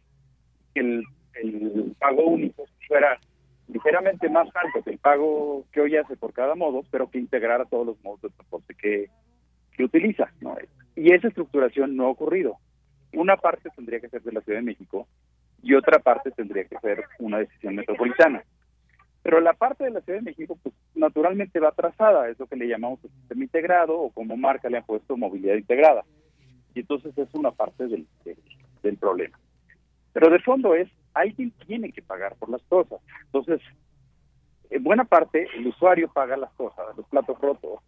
que 0.74 0.82
el, 0.82 1.04
el 1.42 1.96
pago 2.00 2.28
único 2.28 2.66
fuera 2.88 3.20
ligeramente 3.70 4.30
más 4.30 4.48
alto 4.56 4.84
que 4.84 4.92
el 4.92 4.98
pago 4.98 5.66
que 5.72 5.82
hoy 5.82 5.96
hace 5.96 6.18
por 6.18 6.34
cada 6.34 6.56
modo, 6.56 6.84
pero 6.92 7.10
que 7.10 7.20
integrara 7.20 7.66
todos 7.66 7.86
los 7.86 8.04
modos 8.04 8.22
de 8.22 8.30
transporte 8.30 8.76
que, 8.76 9.10
que 9.72 9.84
utiliza. 9.84 10.32
¿no? 10.42 10.58
Y 10.96 11.14
esa 11.14 11.28
estructuración 11.28 11.96
no 11.96 12.06
ha 12.06 12.10
ocurrido. 12.10 12.58
Una 13.14 13.38
parte 13.38 13.70
tendría 13.76 14.00
que 14.00 14.10
ser 14.10 14.22
de 14.22 14.32
la 14.32 14.42
Ciudad 14.42 14.60
de 14.60 14.66
México 14.66 15.08
y 15.62 15.74
otra 15.74 16.00
parte 16.00 16.32
tendría 16.32 16.66
que 16.66 16.78
ser 16.80 17.04
una 17.20 17.40
decisión 17.40 17.76
metropolitana. 17.76 18.44
Pero 19.22 19.42
la 19.42 19.54
parte 19.54 19.84
de 19.84 19.92
la 19.92 20.02
Ciudad 20.02 20.20
de 20.20 20.26
México, 20.26 20.58
pues 20.62 20.74
naturalmente 20.96 21.60
va 21.60 21.70
atrasada, 21.70 22.30
es 22.30 22.40
lo 22.40 22.48
que 22.48 22.56
le 22.56 22.68
llamamos 22.68 23.04
el 23.04 23.12
sistema 23.12 23.44
integrado 23.44 24.00
o 24.00 24.12
como 24.12 24.38
marca 24.38 24.70
le 24.70 24.78
han 24.78 24.86
puesto 24.86 25.18
movilidad 25.18 25.56
integrada. 25.56 26.04
Y 26.74 26.80
entonces 26.82 27.18
es 27.18 27.28
una 27.34 27.52
parte 27.52 27.88
del, 27.88 28.08
del, 28.84 28.98
problema. 28.98 29.38
Pero 30.14 30.30
de 30.30 30.40
fondo 30.40 30.74
es, 30.74 30.88
alguien 31.14 31.52
tiene 31.66 31.92
que 31.92 32.02
pagar 32.02 32.36
por 32.36 32.50
las 32.50 32.62
cosas. 32.64 33.00
Entonces, 33.26 33.62
en 34.70 34.84
buena 34.84 35.06
parte, 35.06 35.48
el 35.56 35.68
usuario 35.68 36.10
paga 36.12 36.38
las 36.38 36.52
cosas, 36.52 36.86
los 36.96 37.08
platos 37.08 37.40
rotos, 37.40 37.80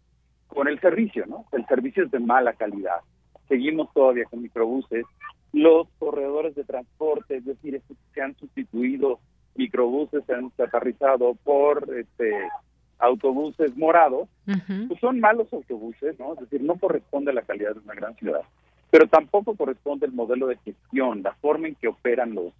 con 0.48 0.68
el 0.68 0.80
servicio, 0.80 1.26
¿no? 1.26 1.46
El 1.52 1.66
servicio 1.66 2.04
es 2.04 2.10
de 2.10 2.18
mala 2.18 2.52
calidad. 2.52 3.00
Seguimos 3.48 3.92
todavía 3.92 4.24
con 4.24 4.42
microbuses 4.42 5.04
los 5.52 5.86
corredores 5.98 6.54
de 6.54 6.64
transporte, 6.64 7.36
es 7.36 7.44
decir, 7.44 7.80
se 8.14 8.22
han 8.22 8.34
sustituido 8.36 9.20
microbuses, 9.54 10.24
se 10.24 10.34
han 10.34 10.50
aterrizado 10.58 11.34
por 11.44 11.88
este 11.96 12.32
autobuses 12.98 13.76
morados, 13.76 14.28
pues 14.44 15.00
son 15.00 15.18
malos 15.20 15.52
autobuses, 15.52 16.18
¿no? 16.18 16.34
Es 16.34 16.40
decir, 16.40 16.62
no 16.62 16.76
corresponde 16.76 17.32
a 17.32 17.34
la 17.34 17.42
calidad 17.42 17.74
de 17.74 17.80
una 17.80 17.94
gran 17.94 18.14
ciudad, 18.14 18.42
pero 18.90 19.08
tampoco 19.08 19.56
corresponde 19.56 20.06
el 20.06 20.12
modelo 20.12 20.46
de 20.46 20.56
gestión, 20.58 21.22
la 21.22 21.34
forma 21.34 21.68
en 21.68 21.74
que 21.74 21.88
operan 21.88 22.34
los 22.34 22.52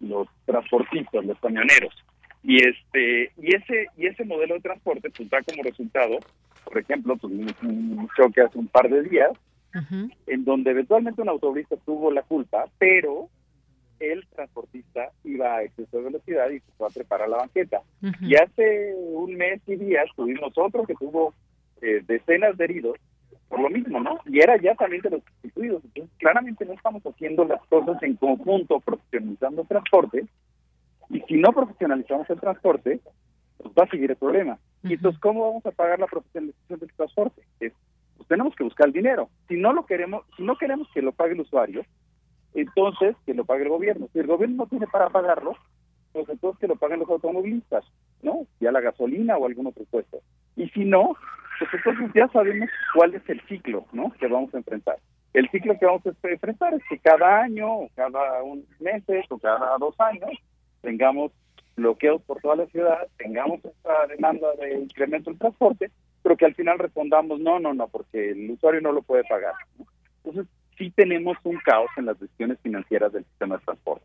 los 0.00 0.28
transportistas, 0.44 1.24
los 1.24 1.38
camioneros. 1.38 1.94
Y 2.42 2.64
este 2.64 3.32
y 3.36 3.54
ese 3.54 3.86
y 3.96 4.06
ese 4.06 4.24
modelo 4.24 4.54
de 4.54 4.60
transporte 4.60 5.10
pues 5.10 5.28
da 5.28 5.42
como 5.42 5.62
resultado, 5.62 6.18
por 6.64 6.78
ejemplo, 6.78 7.16
pues, 7.16 7.32
un 7.62 8.08
choque 8.16 8.42
hace 8.42 8.58
un 8.58 8.68
par 8.68 8.88
de 8.88 9.02
días 9.02 9.32
en 10.26 10.44
donde 10.44 10.70
eventualmente 10.70 11.22
un 11.22 11.28
automovilista 11.28 11.76
tuvo 11.84 12.10
la 12.10 12.22
culpa, 12.22 12.64
pero 12.78 13.28
el 14.00 14.26
transportista 14.28 15.10
iba 15.24 15.56
a 15.56 15.62
exceso 15.62 15.98
de 15.98 16.04
velocidad 16.04 16.50
y 16.50 16.60
se 16.60 16.72
fue 16.76 16.86
a 16.86 16.90
preparar 16.90 17.28
la 17.28 17.38
banqueta. 17.38 17.82
Y 18.20 18.36
hace 18.36 18.94
un 18.94 19.34
mes 19.34 19.60
y 19.66 19.76
días 19.76 20.06
tuvimos 20.16 20.52
otro 20.56 20.84
que 20.84 20.94
tuvo 20.94 21.34
eh, 21.82 22.02
decenas 22.06 22.56
de 22.56 22.64
heridos 22.64 22.96
por 23.48 23.60
lo 23.60 23.70
mismo, 23.70 24.00
¿no? 24.00 24.18
Y 24.26 24.40
era 24.40 24.60
ya 24.60 24.74
también 24.74 25.02
de 25.02 25.10
los 25.10 25.22
sustituidos. 25.24 25.82
Entonces, 25.84 26.16
claramente 26.18 26.64
no 26.64 26.74
estamos 26.74 27.02
haciendo 27.04 27.44
las 27.44 27.62
cosas 27.66 28.02
en 28.02 28.16
conjunto, 28.16 28.80
profesionalizando 28.80 29.62
el 29.62 29.68
transporte. 29.68 30.26
Y 31.10 31.20
si 31.22 31.34
no 31.36 31.52
profesionalizamos 31.52 32.28
el 32.28 32.40
transporte, 32.40 33.00
pues 33.56 33.74
va 33.78 33.84
a 33.84 33.88
seguir 33.88 34.10
el 34.10 34.16
problema. 34.16 34.58
Y 34.82 34.94
entonces, 34.94 35.20
¿cómo 35.20 35.46
vamos 35.46 35.66
a 35.66 35.70
pagar 35.70 35.98
la 35.98 36.06
profesionalización 36.06 36.78
del 36.78 36.92
transporte? 36.92 37.42
Es 37.60 37.72
pues 38.18 38.28
tenemos 38.28 38.54
que 38.56 38.64
buscar 38.64 38.88
el 38.88 38.92
dinero. 38.92 39.30
Si 39.46 39.54
no 39.54 39.72
lo 39.72 39.86
queremos, 39.86 40.24
si 40.36 40.42
no 40.42 40.58
queremos 40.58 40.88
que 40.92 41.02
lo 41.02 41.12
pague 41.12 41.34
el 41.34 41.40
usuario, 41.40 41.84
entonces 42.52 43.16
que 43.24 43.32
lo 43.32 43.44
pague 43.44 43.62
el 43.62 43.68
gobierno. 43.68 44.08
Si 44.12 44.18
el 44.18 44.26
gobierno 44.26 44.56
no 44.56 44.66
tiene 44.66 44.88
para 44.88 45.08
pagarlo, 45.08 45.56
pues 46.12 46.28
entonces 46.28 46.58
que 46.58 46.66
lo 46.66 46.76
paguen 46.76 46.98
los 46.98 47.08
automovilistas, 47.08 47.84
¿no? 48.22 48.46
Ya 48.60 48.72
la 48.72 48.80
gasolina 48.80 49.36
o 49.36 49.46
algún 49.46 49.68
otro 49.68 49.82
impuesto. 49.82 50.18
Y 50.56 50.68
si 50.70 50.84
no, 50.84 51.16
pues 51.58 51.70
entonces 51.74 52.10
ya 52.14 52.28
sabemos 52.28 52.68
cuál 52.94 53.14
es 53.14 53.28
el 53.28 53.40
ciclo, 53.42 53.86
¿no? 53.92 54.10
Que 54.12 54.26
vamos 54.26 54.54
a 54.54 54.58
enfrentar. 54.58 54.96
El 55.32 55.48
ciclo 55.50 55.78
que 55.78 55.86
vamos 55.86 56.06
a 56.06 56.28
enfrentar 56.28 56.74
es 56.74 56.82
que 56.88 56.98
cada 56.98 57.42
año, 57.42 57.68
o 57.70 57.90
cada 57.94 58.42
un 58.42 58.66
meses, 58.80 59.26
o 59.30 59.38
cada 59.38 59.76
dos 59.78 59.98
años, 60.00 60.30
tengamos 60.80 61.32
bloqueos 61.76 62.22
por 62.22 62.40
toda 62.40 62.56
la 62.56 62.66
ciudad, 62.66 63.06
tengamos 63.16 63.64
esta 63.64 64.06
demanda 64.06 64.48
de 64.60 64.78
incremento 64.78 65.30
del 65.30 65.38
transporte 65.38 65.90
pero 66.22 66.36
que 66.36 66.44
al 66.44 66.54
final 66.54 66.78
respondamos 66.78 67.40
no, 67.40 67.58
no, 67.58 67.74
no, 67.74 67.88
porque 67.88 68.32
el 68.32 68.50
usuario 68.50 68.80
no 68.80 68.92
lo 68.92 69.00
puede 69.00 69.24
pagar. 69.24 69.54
Entonces, 70.22 70.46
sí 70.76 70.90
tenemos 70.90 71.36
un 71.44 71.56
caos 71.64 71.90
en 71.96 72.06
las 72.06 72.18
decisiones 72.20 72.58
financieras 72.60 73.12
del 73.12 73.24
sistema 73.24 73.56
de 73.56 73.64
transporte. 73.64 74.04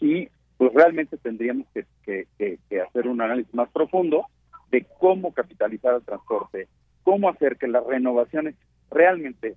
Y 0.00 0.28
pues 0.56 0.72
realmente 0.72 1.16
tendríamos 1.16 1.66
que, 1.74 2.26
que, 2.36 2.80
hacer 2.80 3.08
un 3.08 3.20
análisis 3.20 3.52
más 3.54 3.68
profundo 3.70 4.26
de 4.70 4.86
cómo 4.98 5.32
capitalizar 5.32 5.94
el 5.94 6.02
transporte, 6.02 6.68
cómo 7.02 7.28
hacer 7.28 7.56
que 7.56 7.68
las 7.68 7.84
renovaciones 7.86 8.54
realmente 8.90 9.56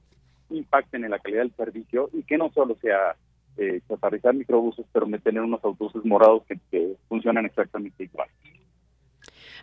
impacten 0.49 1.03
en 1.03 1.11
la 1.11 1.19
calidad 1.19 1.41
del 1.41 1.55
servicio 1.55 2.09
y 2.13 2.23
que 2.23 2.37
no 2.37 2.51
solo 2.51 2.75
sea 2.81 3.15
eh, 3.57 3.81
microbuses, 4.33 4.85
pero 4.91 5.05
tener 5.19 5.41
unos 5.41 5.63
autobuses 5.63 6.03
morados 6.05 6.43
que, 6.47 6.57
que 6.69 6.95
funcionan 7.07 7.45
exactamente 7.45 8.03
igual. 8.03 8.29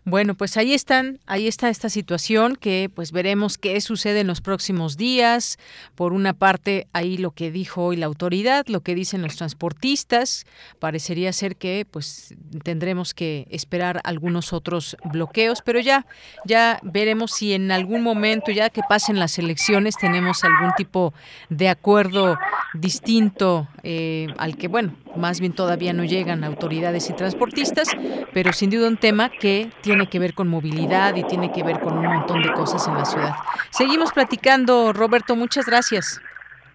Bueno, 0.05 0.35
pues 0.35 0.57
ahí 0.57 0.75
están, 0.75 1.21
ahí 1.27 1.49
está 1.49 1.69
esta 1.69 1.89
situación 1.89 2.57
que 2.57 2.91
pues 2.95 3.13
veremos 3.13 3.59
qué 3.59 3.81
sucede 3.81 4.21
en 4.21 4.27
los 4.27 4.41
próximos 4.41 4.97
días. 4.97 5.59
Por 5.95 6.13
una 6.13 6.33
parte, 6.33 6.87
ahí 6.93 7.19
lo 7.19 7.33
que 7.33 7.51
dijo 7.51 7.87
hoy 7.87 7.97
la 7.97 8.07
autoridad, 8.07 8.67
lo 8.69 8.81
que 8.81 8.95
dicen 8.95 9.23
los 9.23 9.37
transportistas, 9.37 10.47
parecería 10.79 11.33
ser 11.33 11.57
que 11.57 11.87
pues 11.91 12.35
tendremos 12.63 13.15
que 13.15 13.47
esperar 13.51 14.01
algunos 14.05 14.53
otros 14.53 14.97
bloqueos, 15.05 15.63
pero 15.65 15.81
ya 15.81 16.07
ya 16.45 16.79
veremos 16.83 17.33
si 17.33 17.53
en 17.53 17.71
algún 17.71 18.03
momento 18.03 18.51
ya 18.51 18.71
que 18.71 18.83
pasen 18.89 19.19
las 19.19 19.39
elecciones 19.39 19.97
tenemos 19.97 20.45
algún 20.45 20.73
tipo 20.77 21.13
de 21.49 21.69
acuerdo 21.69 22.39
distinto 22.75 23.69
eh, 23.83 24.29
al 24.39 24.57
que 24.57 24.69
bueno, 24.69 24.95
más 25.17 25.41
bien 25.41 25.53
todavía 25.53 25.93
no 25.93 26.05
llegan 26.05 26.45
autoridades 26.45 27.11
y 27.11 27.13
transportistas, 27.13 27.89
pero 28.33 28.53
sin 28.53 28.71
duda 28.71 28.89
un 28.89 28.97
tema 28.97 29.31
que 29.31 29.71
tiene 29.83 30.09
que 30.09 30.19
ver 30.19 30.35
con 30.35 30.49
movilidad 30.49 31.17
y 31.17 31.25
tiene 31.25 31.53
que 31.53 31.63
ver 31.63 31.81
con 31.81 31.99
un 31.99 32.07
montón 32.07 32.43
de 32.43 32.53
cosas 32.53 32.87
en 32.89 32.95
la 32.95 33.05
ciudad. 33.05 33.35
Seguimos 33.71 34.13
platicando, 34.13 34.93
Roberto, 34.93 35.37
muchas 35.37 35.67
gracias. 35.67 36.21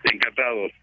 Encantado. 0.03 0.82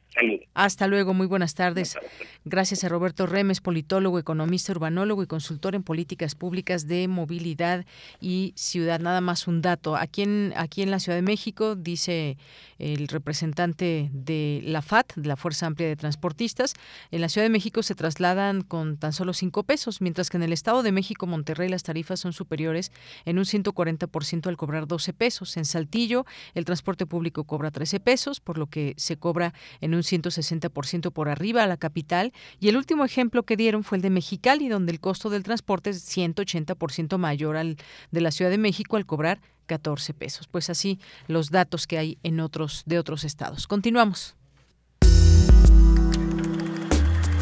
Hasta 0.55 0.87
luego, 0.87 1.15
muy 1.15 1.27
buenas 1.27 1.55
tardes. 1.55 1.97
Gracias 2.45 2.85
a 2.85 2.89
Roberto 2.89 3.27
Remes, 3.27 3.61
politólogo, 3.61 4.19
economista, 4.19 4.73
urbanólogo 4.73 5.23
y 5.23 5.27
consultor 5.27 5.75
en 5.75 5.83
políticas 5.83 6.35
públicas 6.35 6.87
de 6.87 7.07
movilidad 7.09 7.87
y 8.21 8.53
ciudad. 8.57 9.01
Nada 9.01 9.21
más 9.21 9.47
un 9.47 9.63
dato. 9.63 9.97
Aquí 9.97 10.23
en, 10.23 10.53
aquí 10.57 10.83
en 10.83 10.91
la 10.91 10.99
Ciudad 10.99 11.17
de 11.17 11.23
México, 11.23 11.77
dice 11.77 12.37
el 12.79 13.09
representante 13.09 14.11
de 14.13 14.61
la 14.65 14.83
FAT, 14.83 15.15
de 15.15 15.29
la 15.29 15.37
Fuerza 15.37 15.67
Amplia 15.67 15.89
de 15.89 15.97
Transportistas, 15.97 16.75
en 17.11 17.21
la 17.21 17.29
Ciudad 17.29 17.45
de 17.45 17.51
México 17.51 17.83
se 17.83 17.95
trasladan 17.95 18.63
con 18.63 18.97
tan 18.97 19.13
solo 19.13 19.33
cinco 19.33 19.63
pesos, 19.63 20.01
mientras 20.01 20.29
que 20.29 20.37
en 20.37 20.43
el 20.43 20.53
Estado 20.53 20.83
de 20.83 20.93
México, 20.93 21.27
Monterrey, 21.27 21.69
las 21.69 21.83
tarifas 21.83 22.21
son 22.21 22.33
superiores 22.33 22.93
en 23.25 23.39
un 23.39 23.45
140% 23.45 24.49
al 24.49 24.57
cobrar 24.57 24.87
12 24.87 25.13
pesos. 25.13 25.57
En 25.57 25.65
Saltillo, 25.65 26.27
el 26.55 26.65
transporte 26.65 27.07
público 27.07 27.45
cobra 27.45 27.71
13 27.71 28.01
pesos, 28.01 28.41
por 28.41 28.59
lo 28.59 28.67
que 28.67 28.95
se 28.97 29.17
cobra 29.17 29.55
en 29.81 29.95
un 29.95 30.00
160% 30.03 31.13
por 31.13 31.29
arriba 31.29 31.63
a 31.63 31.67
la 31.67 31.77
capital. 31.77 32.33
Y 32.59 32.69
el 32.69 32.77
último 32.77 33.05
ejemplo 33.05 33.45
que 33.45 33.57
dieron 33.57 33.85
fue 33.85 33.97
el 33.97 34.03
de 34.03 34.11
Mexicali, 34.11 34.69
donde 34.69 34.93
el 34.93 35.01
costo 35.01 35.31
del 35.31 35.43
transporte 35.43 35.91
es 35.91 36.17
180% 36.17 37.19
mayor 37.19 37.57
al 37.57 37.77
de 38.11 38.21
la 38.21 38.31
Ciudad 38.31 38.51
de 38.51 38.59
México 38.59 38.97
al 38.97 39.07
cobrar 39.07 39.41
14 39.67 40.15
pesos. 40.15 40.49
Pues 40.49 40.71
así 40.71 40.99
los 41.29 41.51
datos 41.51 41.87
que 41.87 41.99
hay 41.99 42.19
en 42.23 42.41
otros 42.41 42.83
de 42.87 42.99
otros 42.99 43.25
estados. 43.25 43.67
Continuamos. 43.67 44.37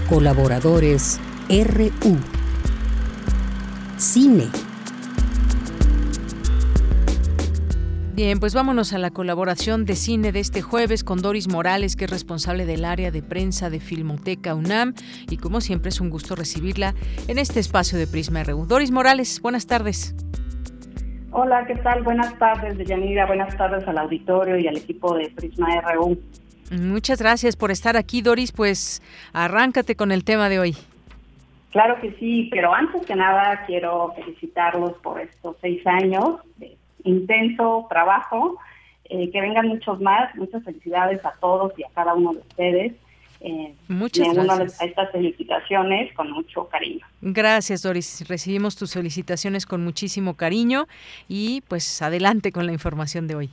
Colaboradores 0.09 1.21
RU. 1.49 2.19
Cine 3.99 4.68
Bien, 8.19 8.41
pues 8.41 8.53
vámonos 8.53 8.93
a 8.95 8.99
la 8.99 9.13
colaboración 9.13 9.85
de 9.85 9.95
cine 9.95 10.33
de 10.33 10.41
este 10.41 10.61
jueves 10.61 11.05
con 11.05 11.23
Doris 11.23 11.47
Morales, 11.47 11.95
que 11.95 12.07
es 12.07 12.11
responsable 12.11 12.67
del 12.67 12.85
área 12.85 13.13
de 13.13 13.23
prensa 13.23 13.71
de 13.71 13.79
Filmoteca 13.79 14.57
UNAM. 14.57 14.95
Y 15.31 15.37
como 15.37 15.61
siempre 15.61 15.91
es 15.91 16.01
un 16.01 16.11
gusto 16.11 16.35
recibirla 16.35 16.95
en 17.29 17.39
este 17.39 17.61
espacio 17.61 17.97
de 17.97 18.09
Prisma 18.09 18.43
RU. 18.43 18.67
Doris 18.67 18.91
Morales, 18.91 19.41
buenas 19.41 19.69
tardes. 19.69 20.17
Hola, 21.31 21.65
¿qué 21.69 21.77
tal? 21.77 22.03
Buenas 22.03 22.37
tardes, 22.41 22.77
Deyanira. 22.77 23.25
Buenas 23.25 23.57
tardes 23.57 23.87
al 23.87 23.99
auditorio 23.99 24.59
y 24.59 24.67
al 24.67 24.79
equipo 24.79 25.15
de 25.15 25.31
Prisma 25.31 25.81
RU. 25.83 26.19
Muchas 26.73 27.23
gracias 27.23 27.55
por 27.55 27.71
estar 27.71 27.97
aquí, 27.97 28.21
Doris. 28.21 28.51
Pues 28.51 29.01
arráncate 29.33 29.95
con 29.95 30.11
el 30.11 30.25
tema 30.25 30.49
de 30.49 30.59
hoy. 30.59 30.77
Claro 31.71 32.01
que 32.01 32.13
sí, 32.19 32.49
pero 32.51 32.75
antes 32.75 33.07
que 33.07 33.15
nada 33.15 33.65
quiero 33.65 34.13
felicitarlos 34.17 34.95
por 35.05 35.21
estos 35.21 35.57
seis 35.61 35.87
años 35.87 36.41
de 36.57 36.78
intenso 37.05 37.87
trabajo. 37.89 38.59
Eh, 39.11 39.31
que 39.31 39.41
vengan 39.41 39.69
muchos 39.69 40.01
más. 40.01 40.35
Muchas 40.37 40.63
felicidades 40.65 41.25
a 41.25 41.33
todos 41.41 41.73
y 41.79 41.83
a 41.83 41.89
cada 41.95 42.15
uno 42.15 42.35
de 42.35 42.41
ustedes. 42.41 42.93
Eh, 43.41 43.75
Muchas 43.87 44.35
gracias. 44.35 44.83
A 44.83 44.85
estas 44.85 45.13
felicitaciones 45.13 46.13
con 46.15 46.31
mucho 46.31 46.69
cariño. 46.69 47.07
Gracias, 47.21 47.83
Doris. 47.83 48.29
Recibimos 48.29 48.77
tus 48.77 48.95
felicitaciones 48.95 49.65
con 49.65 49.85
muchísimo 49.85 50.35
cariño 50.35 50.87
y 51.29 51.63
pues 51.69 52.03
adelante 52.03 52.53
con 52.53 52.67
la 52.67 52.73
información 52.73 53.29
de 53.29 53.37
hoy. 53.37 53.51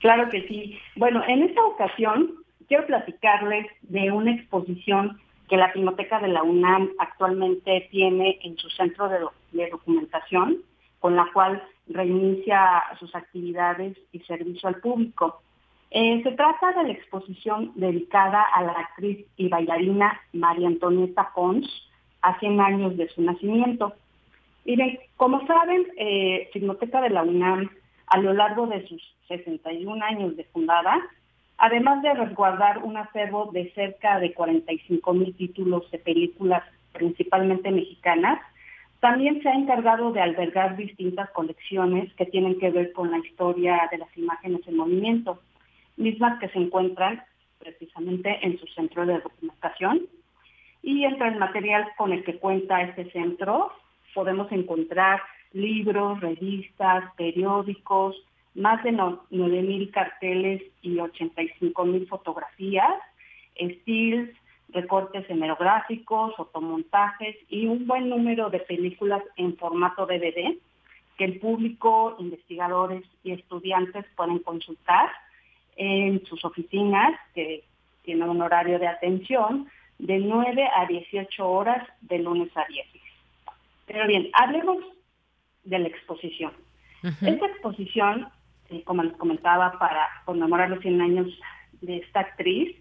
Claro 0.00 0.28
que 0.30 0.46
sí. 0.46 0.78
Bueno, 0.96 1.22
en 1.26 1.42
esta 1.42 1.62
ocasión 1.64 2.34
quiero 2.68 2.86
platicarles 2.86 3.66
de 3.82 4.12
una 4.12 4.32
exposición 4.32 5.18
que 5.48 5.56
la 5.56 5.72
Filmoteca 5.72 6.20
de 6.20 6.28
la 6.28 6.42
UNAM 6.42 6.90
actualmente 6.98 7.88
tiene 7.90 8.38
en 8.42 8.56
su 8.56 8.68
centro 8.70 9.08
de 9.08 9.68
documentación, 9.70 10.58
con 11.00 11.16
la 11.16 11.26
cual 11.32 11.60
reinicia 11.90 12.82
sus 12.98 13.14
actividades 13.14 13.96
y 14.12 14.20
servicio 14.20 14.68
al 14.68 14.76
público. 14.76 15.42
Eh, 15.90 16.22
se 16.22 16.32
trata 16.32 16.72
de 16.72 16.84
la 16.84 16.92
exposición 16.92 17.72
dedicada 17.74 18.42
a 18.42 18.62
la 18.62 18.72
actriz 18.72 19.26
y 19.36 19.48
bailarina 19.48 20.20
María 20.32 20.68
Antonieta 20.68 21.30
Pons 21.34 21.66
a 22.22 22.38
100 22.38 22.60
años 22.60 22.96
de 22.96 23.08
su 23.08 23.22
nacimiento. 23.22 23.94
Miren, 24.64 24.98
como 25.16 25.44
saben, 25.46 25.86
eh, 25.96 26.48
Filmoteca 26.52 27.00
de 27.00 27.10
la 27.10 27.22
UNAM, 27.22 27.70
a 28.06 28.18
lo 28.18 28.32
largo 28.32 28.66
de 28.66 28.86
sus 28.86 29.02
61 29.28 30.04
años 30.04 30.36
de 30.36 30.44
fundada, 30.44 31.00
además 31.58 32.02
de 32.02 32.14
resguardar 32.14 32.78
un 32.78 32.96
acervo 32.96 33.50
de 33.52 33.72
cerca 33.72 34.20
de 34.20 34.32
45 34.32 35.12
mil 35.12 35.34
títulos 35.36 35.90
de 35.90 35.98
películas, 35.98 36.62
principalmente 36.92 37.70
mexicanas, 37.70 38.40
también 39.00 39.42
se 39.42 39.48
ha 39.48 39.54
encargado 39.54 40.12
de 40.12 40.20
albergar 40.20 40.76
distintas 40.76 41.30
colecciones 41.30 42.12
que 42.14 42.26
tienen 42.26 42.58
que 42.58 42.70
ver 42.70 42.92
con 42.92 43.10
la 43.10 43.18
historia 43.18 43.88
de 43.90 43.98
las 43.98 44.16
imágenes 44.16 44.60
en 44.66 44.76
movimiento, 44.76 45.40
mismas 45.96 46.38
que 46.38 46.48
se 46.48 46.58
encuentran 46.58 47.22
precisamente 47.58 48.38
en 48.42 48.58
su 48.58 48.66
centro 48.68 49.06
de 49.06 49.20
documentación. 49.20 50.02
Y 50.82 51.04
entre 51.04 51.28
el 51.28 51.38
material 51.38 51.88
con 51.96 52.12
el 52.12 52.24
que 52.24 52.38
cuenta 52.38 52.82
este 52.82 53.10
centro 53.10 53.72
podemos 54.14 54.50
encontrar 54.52 55.20
libros, 55.52 56.20
revistas, 56.20 57.04
periódicos, 57.16 58.16
más 58.54 58.82
de 58.82 58.92
9.000 58.92 59.90
carteles 59.90 60.62
y 60.82 60.96
85.000 60.96 62.08
fotografías, 62.08 62.94
estilos, 63.54 64.28
recortes 64.72 65.28
hemerográficos, 65.28 66.34
fotomontajes 66.36 67.36
y 67.48 67.66
un 67.66 67.86
buen 67.86 68.08
número 68.08 68.50
de 68.50 68.60
películas 68.60 69.22
en 69.36 69.56
formato 69.56 70.06
DVD 70.06 70.56
que 71.20 71.24
el 71.26 71.38
público, 71.38 72.16
investigadores 72.18 73.04
y 73.22 73.32
estudiantes 73.32 74.06
pueden 74.16 74.38
consultar 74.38 75.10
en 75.76 76.24
sus 76.24 76.42
oficinas, 76.46 77.12
que 77.34 77.62
tienen 78.02 78.26
un 78.28 78.40
horario 78.40 78.78
de 78.78 78.88
atención 78.88 79.68
de 79.98 80.18
9 80.18 80.66
a 80.74 80.86
18 80.86 81.46
horas 81.46 81.86
de 82.00 82.20
lunes 82.20 82.48
a 82.56 82.64
viernes. 82.64 83.02
Pero 83.86 84.06
bien, 84.06 84.30
hablemos 84.32 84.78
de 85.64 85.78
la 85.78 85.88
exposición. 85.88 86.52
Esta 87.02 87.46
exposición, 87.46 88.28
eh, 88.70 88.82
como 88.84 89.02
les 89.02 89.14
comentaba, 89.18 89.78
para 89.78 90.08
conmemorar 90.24 90.70
los 90.70 90.80
100 90.80 91.02
años 91.02 91.28
de 91.82 91.98
esta 91.98 92.20
actriz, 92.20 92.76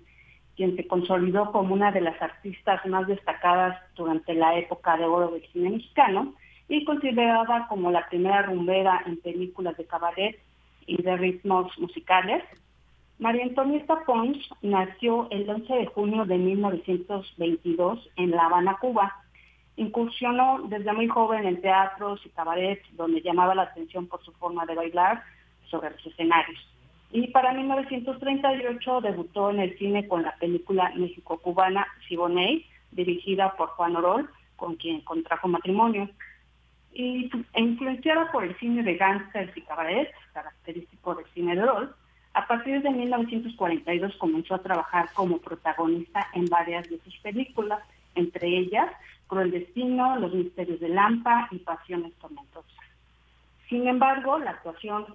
quien 0.59 0.75
se 0.75 0.85
consolidó 0.87 1.53
como 1.53 1.73
una 1.73 1.89
de 1.93 2.01
las 2.01 2.21
artistas 2.21 2.85
más 2.85 3.07
destacadas 3.07 3.81
durante 3.95 4.33
la 4.33 4.59
época 4.59 4.97
de 4.97 5.05
oro 5.05 5.31
del 5.31 5.47
cine 5.53 5.69
mexicano 5.69 6.33
y 6.67 6.83
considerada 6.83 7.65
como 7.69 7.91
la 7.91 8.05
primera 8.09 8.41
rumbera 8.41 9.01
en 9.05 9.15
películas 9.21 9.77
de 9.77 9.85
cabaret 9.85 10.37
y 10.85 11.01
de 11.01 11.15
ritmos 11.15 11.71
musicales. 11.79 12.43
María 13.19 13.45
Antonieta 13.45 14.03
Pons 14.05 14.37
nació 14.61 15.29
el 15.31 15.49
11 15.49 15.73
de 15.73 15.85
junio 15.85 16.25
de 16.25 16.37
1922 16.37 18.09
en 18.17 18.31
La 18.31 18.47
Habana, 18.47 18.75
Cuba. 18.81 19.15
Incursionó 19.77 20.63
desde 20.67 20.91
muy 20.91 21.07
joven 21.07 21.45
en 21.45 21.61
teatros 21.61 22.19
y 22.25 22.29
cabarets, 22.31 22.83
donde 22.97 23.21
llamaba 23.21 23.55
la 23.55 23.61
atención 23.61 24.07
por 24.07 24.21
su 24.25 24.33
forma 24.33 24.65
de 24.65 24.75
bailar 24.75 25.23
sobre 25.69 25.91
los 25.91 26.05
escenarios. 26.05 26.59
Y 27.11 27.27
para 27.27 27.53
1938 27.53 29.01
debutó 29.01 29.49
en 29.49 29.59
el 29.59 29.77
cine 29.77 30.07
con 30.07 30.23
la 30.23 30.35
película 30.35 30.91
México-Cubana 30.95 31.87
Siboney, 32.07 32.65
dirigida 32.91 33.55
por 33.55 33.69
Juan 33.69 33.95
Orol, 33.95 34.29
con 34.55 34.75
quien 34.75 35.01
contrajo 35.01 35.47
matrimonio. 35.47 36.09
Y 36.93 37.29
influenciada 37.55 38.31
por 38.31 38.43
el 38.43 38.57
cine 38.57 38.83
de 38.83 38.95
gangsters 38.95 39.55
y 39.55 39.61
cabaret, 39.61 40.11
característico 40.33 41.15
del 41.15 41.25
cine 41.33 41.55
de 41.55 41.63
Orol, 41.63 41.95
a 42.33 42.47
partir 42.47 42.81
de 42.81 42.89
1942 42.91 44.15
comenzó 44.17 44.55
a 44.55 44.61
trabajar 44.61 45.09
como 45.13 45.39
protagonista 45.39 46.27
en 46.33 46.45
varias 46.45 46.87
de 46.89 46.99
sus 46.99 47.17
películas, 47.19 47.79
entre 48.15 48.47
ellas 48.47 48.91
Cruel 49.27 49.51
Destino, 49.51 50.17
Los 50.17 50.33
Misterios 50.33 50.79
de 50.79 50.89
Lampa 50.89 51.47
y 51.51 51.57
Pasiones 51.59 52.13
Tormentosas. 52.15 52.71
Sin 53.67 53.87
embargo, 53.87 54.39
la 54.39 54.51
actuación 54.51 55.05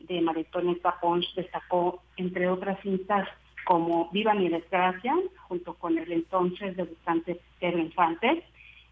de 0.00 0.18
Antonieta 0.18 0.98
Pons 1.00 1.26
destacó, 1.34 2.02
entre 2.16 2.48
otras 2.48 2.80
cintas, 2.80 3.28
como 3.64 4.08
Viva 4.10 4.34
mi 4.34 4.48
desgracia, 4.48 5.14
junto 5.48 5.74
con 5.74 5.98
el 5.98 6.10
entonces 6.10 6.76
debutante 6.76 7.40
Pedro 7.60 7.78
Infante, 7.78 8.44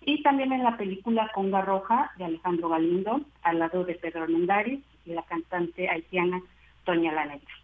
y 0.03 0.23
también 0.23 0.53
en 0.53 0.62
la 0.62 0.77
película 0.77 1.31
Conga 1.35 1.62
Roja 1.62 2.12
de 2.16 2.24
Alejandro 2.24 2.69
Galindo, 2.69 3.20
al 3.43 3.59
lado 3.59 3.85
de 3.85 3.95
Pedro 3.95 4.24
Armendáriz 4.24 4.81
y 5.05 5.15
la 5.15 5.23
cantante 5.23 5.89
haitiana 5.89 6.43
Toña 6.85 7.12
Lanegra. 7.12 7.55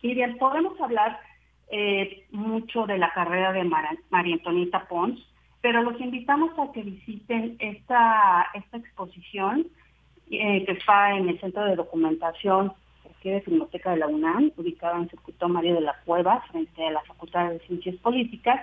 Y 0.00 0.14
bien, 0.14 0.38
podemos 0.38 0.80
hablar 0.80 1.18
eh, 1.70 2.26
mucho 2.30 2.86
de 2.86 2.98
la 2.98 3.12
carrera 3.12 3.52
de 3.52 3.64
María 3.64 4.34
Antonieta 4.34 4.86
Pons, 4.88 5.20
pero 5.60 5.82
los 5.82 6.00
invitamos 6.00 6.58
a 6.58 6.72
que 6.72 6.82
visiten 6.82 7.56
esta, 7.60 8.48
esta 8.54 8.76
exposición 8.76 9.66
eh, 10.32 10.64
que 10.64 10.72
está 10.72 11.16
en 11.16 11.28
el 11.28 11.38
Centro 11.40 11.64
de 11.64 11.76
Documentación 11.76 12.72
aquí 13.10 13.30
de 13.30 13.40
Filmoteca 13.42 13.90
de 13.90 13.98
la 13.98 14.08
UNAM, 14.08 14.52
ubicado 14.56 14.96
en 14.96 15.08
Circuito 15.08 15.48
Mario 15.48 15.74
de 15.74 15.82
la 15.82 15.96
Cueva, 16.04 16.40
frente 16.50 16.84
a 16.84 16.90
la 16.90 17.02
Facultad 17.02 17.50
de 17.50 17.60
Ciencias 17.60 17.96
Políticas, 17.96 18.60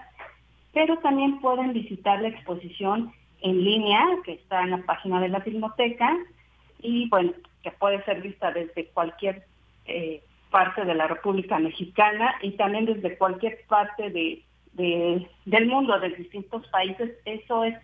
pero 0.73 0.97
también 0.97 1.39
pueden 1.39 1.73
visitar 1.73 2.21
la 2.21 2.29
exposición 2.29 3.11
en 3.41 3.63
línea, 3.63 4.03
que 4.25 4.33
está 4.33 4.63
en 4.63 4.71
la 4.71 4.79
página 4.79 5.21
de 5.21 5.29
la 5.29 5.41
Filmoteca, 5.41 6.17
y 6.81 7.07
bueno, 7.09 7.31
que 7.63 7.71
puede 7.71 8.03
ser 8.03 8.21
vista 8.21 8.51
desde 8.51 8.87
cualquier 8.87 9.45
eh, 9.85 10.21
parte 10.49 10.85
de 10.85 10.95
la 10.95 11.07
República 11.07 11.59
Mexicana 11.59 12.35
y 12.41 12.51
también 12.51 12.85
desde 12.85 13.17
cualquier 13.17 13.59
parte 13.67 14.09
de, 14.09 14.43
del 15.45 15.67
mundo, 15.67 15.99
de 15.99 16.09
distintos 16.09 16.65
países. 16.67 17.11
Eso 17.25 17.63
es 17.63 17.75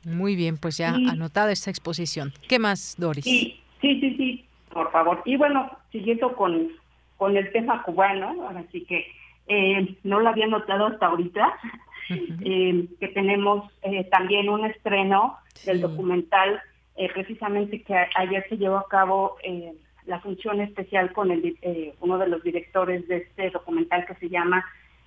Muy 0.05 0.37
bien, 0.37 0.59
pues 0.59 0.77
ya 0.77 0.95
anotada 0.95 1.51
esta 1.53 1.71
exposición. 1.71 2.33
¿Qué 2.49 2.59
más, 2.59 2.97
Doris? 2.99 3.25
Sí, 3.25 3.59
sí, 3.81 4.01
sí, 4.01 4.17
sí, 4.17 4.45
por 4.73 4.91
favor. 4.93 5.23
Y 5.25 5.37
bueno, 5.37 5.71
siguiendo 5.91 6.37
con 6.37 6.69
con 7.17 7.37
el 7.37 7.51
tema 7.53 7.83
cubano, 7.83 8.47
ahora 8.47 8.65
sí 8.73 8.85
que 8.85 9.07
eh, 9.49 9.97
no 10.03 10.21
lo 10.21 10.29
había 10.29 10.47
notado 10.47 10.87
hasta 10.87 11.07
ahorita, 11.07 11.55
eh, 12.11 12.87
que 13.01 13.09
tenemos 13.09 13.71
eh, 13.83 14.05
también 14.05 14.49
un 14.49 14.65
estreno 14.65 15.39
del 15.65 15.81
documental, 15.81 16.61
precisamente 17.13 17.83
que 17.83 17.95
ayer 18.15 18.47
se 18.49 18.57
llevó 18.57 18.79
a 18.79 18.89
cabo 18.89 19.37
la 20.07 20.19
función 20.21 20.63
especial 20.63 21.13
con 21.13 21.31
el, 21.31 21.59
uno 22.01 22.17
de 22.17 22.29
los 22.29 22.43
directores 22.43 23.07
de 23.07 23.19
este 23.19 23.51
documental 23.51 24.07
que 24.07 24.15
se 24.15 24.31
llama 24.31 24.65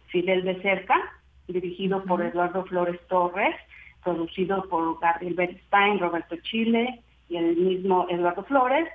Fidel 0.07 0.44
de 0.44 0.61
Cerca, 0.61 0.95
dirigido 1.48 2.03
por 2.03 2.22
Eduardo 2.22 2.64
Flores 2.65 2.99
Torres, 3.07 3.56
producido 4.03 4.69
por 4.69 4.99
Gabriel 4.99 5.34
Bernstein, 5.34 5.99
Roberto 5.99 6.36
Chile 6.44 7.02
y 7.27 7.38
el 7.38 7.56
mismo 7.56 8.06
Eduardo 8.10 8.44
Flores, 8.44 8.88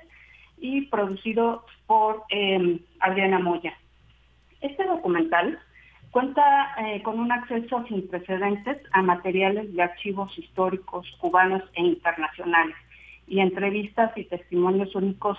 y 0.57 0.81
producido 0.87 1.65
por 1.87 2.23
eh, 2.29 2.79
Adriana 2.99 3.39
Moya. 3.39 3.73
Este 4.61 4.85
documental 4.85 5.59
cuenta 6.11 6.75
eh, 6.79 7.01
con 7.03 7.19
un 7.19 7.31
acceso 7.31 7.83
sin 7.87 8.07
precedentes 8.07 8.77
a 8.91 9.01
materiales 9.01 9.73
de 9.73 9.83
archivos 9.83 10.37
históricos 10.37 11.05
cubanos 11.19 11.61
e 11.73 11.81
internacionales 11.81 12.75
y 13.27 13.39
entrevistas 13.39 14.11
y 14.17 14.23
testimonios 14.23 14.95
únicos 14.95 15.37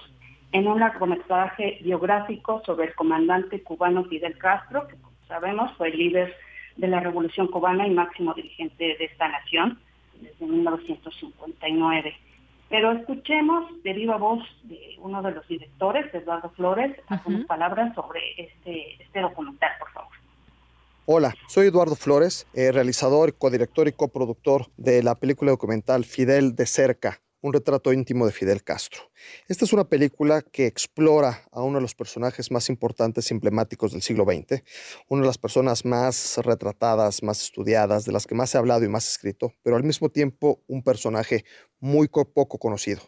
en 0.52 0.68
un 0.68 0.80
largometraje 0.80 1.78
biográfico 1.82 2.62
sobre 2.64 2.88
el 2.88 2.94
comandante 2.94 3.62
cubano 3.62 4.05
Fidel 4.05 4.38
Castro, 4.38 4.86
que 4.86 4.97
como 4.97 5.16
sabemos 5.28 5.72
fue 5.76 5.90
líder 5.90 6.34
de 6.76 6.88
la 6.88 7.01
Revolución 7.01 7.48
Cubana 7.48 7.86
y 7.86 7.90
máximo 7.90 8.34
dirigente 8.34 8.97
de 8.98 9.05
esta 9.05 9.28
nación 9.28 9.78
desde 10.20 10.47
1959. 10.47 12.14
Pero 12.68 12.93
escuchemos 12.93 13.82
de 13.82 13.93
viva 13.93 14.16
voz 14.16 14.43
de 14.64 14.97
uno 15.01 15.22
de 15.22 15.32
los 15.32 15.47
directores, 15.47 16.12
Eduardo 16.12 16.51
Flores, 16.51 16.97
algunas 17.06 17.47
palabras 17.47 17.94
sobre 17.94 18.20
este, 18.36 19.02
este 19.02 19.20
documental, 19.20 19.70
por 19.78 19.90
favor. 19.93 20.12
Hola, 21.09 21.34
soy 21.47 21.68
Eduardo 21.68 21.94
Flores, 21.94 22.48
eh, 22.52 22.72
realizador, 22.72 23.38
codirector 23.38 23.86
y 23.86 23.93
coproductor 23.93 24.66
de 24.76 25.05
la 25.05 25.14
película 25.14 25.52
documental 25.52 26.05
Fidel 26.05 26.56
de 26.56 26.66
cerca, 26.66 27.20
un 27.40 27.52
retrato 27.52 27.92
íntimo 27.92 28.26
de 28.26 28.32
Fidel 28.32 28.62
Castro. 28.62 29.10
Esta 29.48 29.64
es 29.64 29.72
una 29.72 29.88
película 29.88 30.42
que 30.42 30.66
explora 30.66 31.42
a 31.52 31.62
uno 31.62 31.78
de 31.78 31.82
los 31.82 31.94
personajes 31.94 32.50
más 32.50 32.68
importantes 32.68 33.30
y 33.30 33.34
emblemáticos 33.34 33.92
del 33.92 34.02
siglo 34.02 34.24
XX, 34.24 34.62
una 35.08 35.22
de 35.22 35.26
las 35.26 35.38
personas 35.38 35.84
más 35.84 36.38
retratadas, 36.38 37.22
más 37.22 37.42
estudiadas, 37.42 38.04
de 38.04 38.12
las 38.12 38.26
que 38.26 38.34
más 38.34 38.50
se 38.50 38.58
ha 38.58 38.60
hablado 38.60 38.84
y 38.84 38.88
más 38.88 39.08
escrito, 39.08 39.52
pero 39.62 39.76
al 39.76 39.84
mismo 39.84 40.08
tiempo 40.08 40.62
un 40.66 40.82
personaje 40.82 41.44
muy 41.78 42.08
poco 42.08 42.58
conocido. 42.58 43.02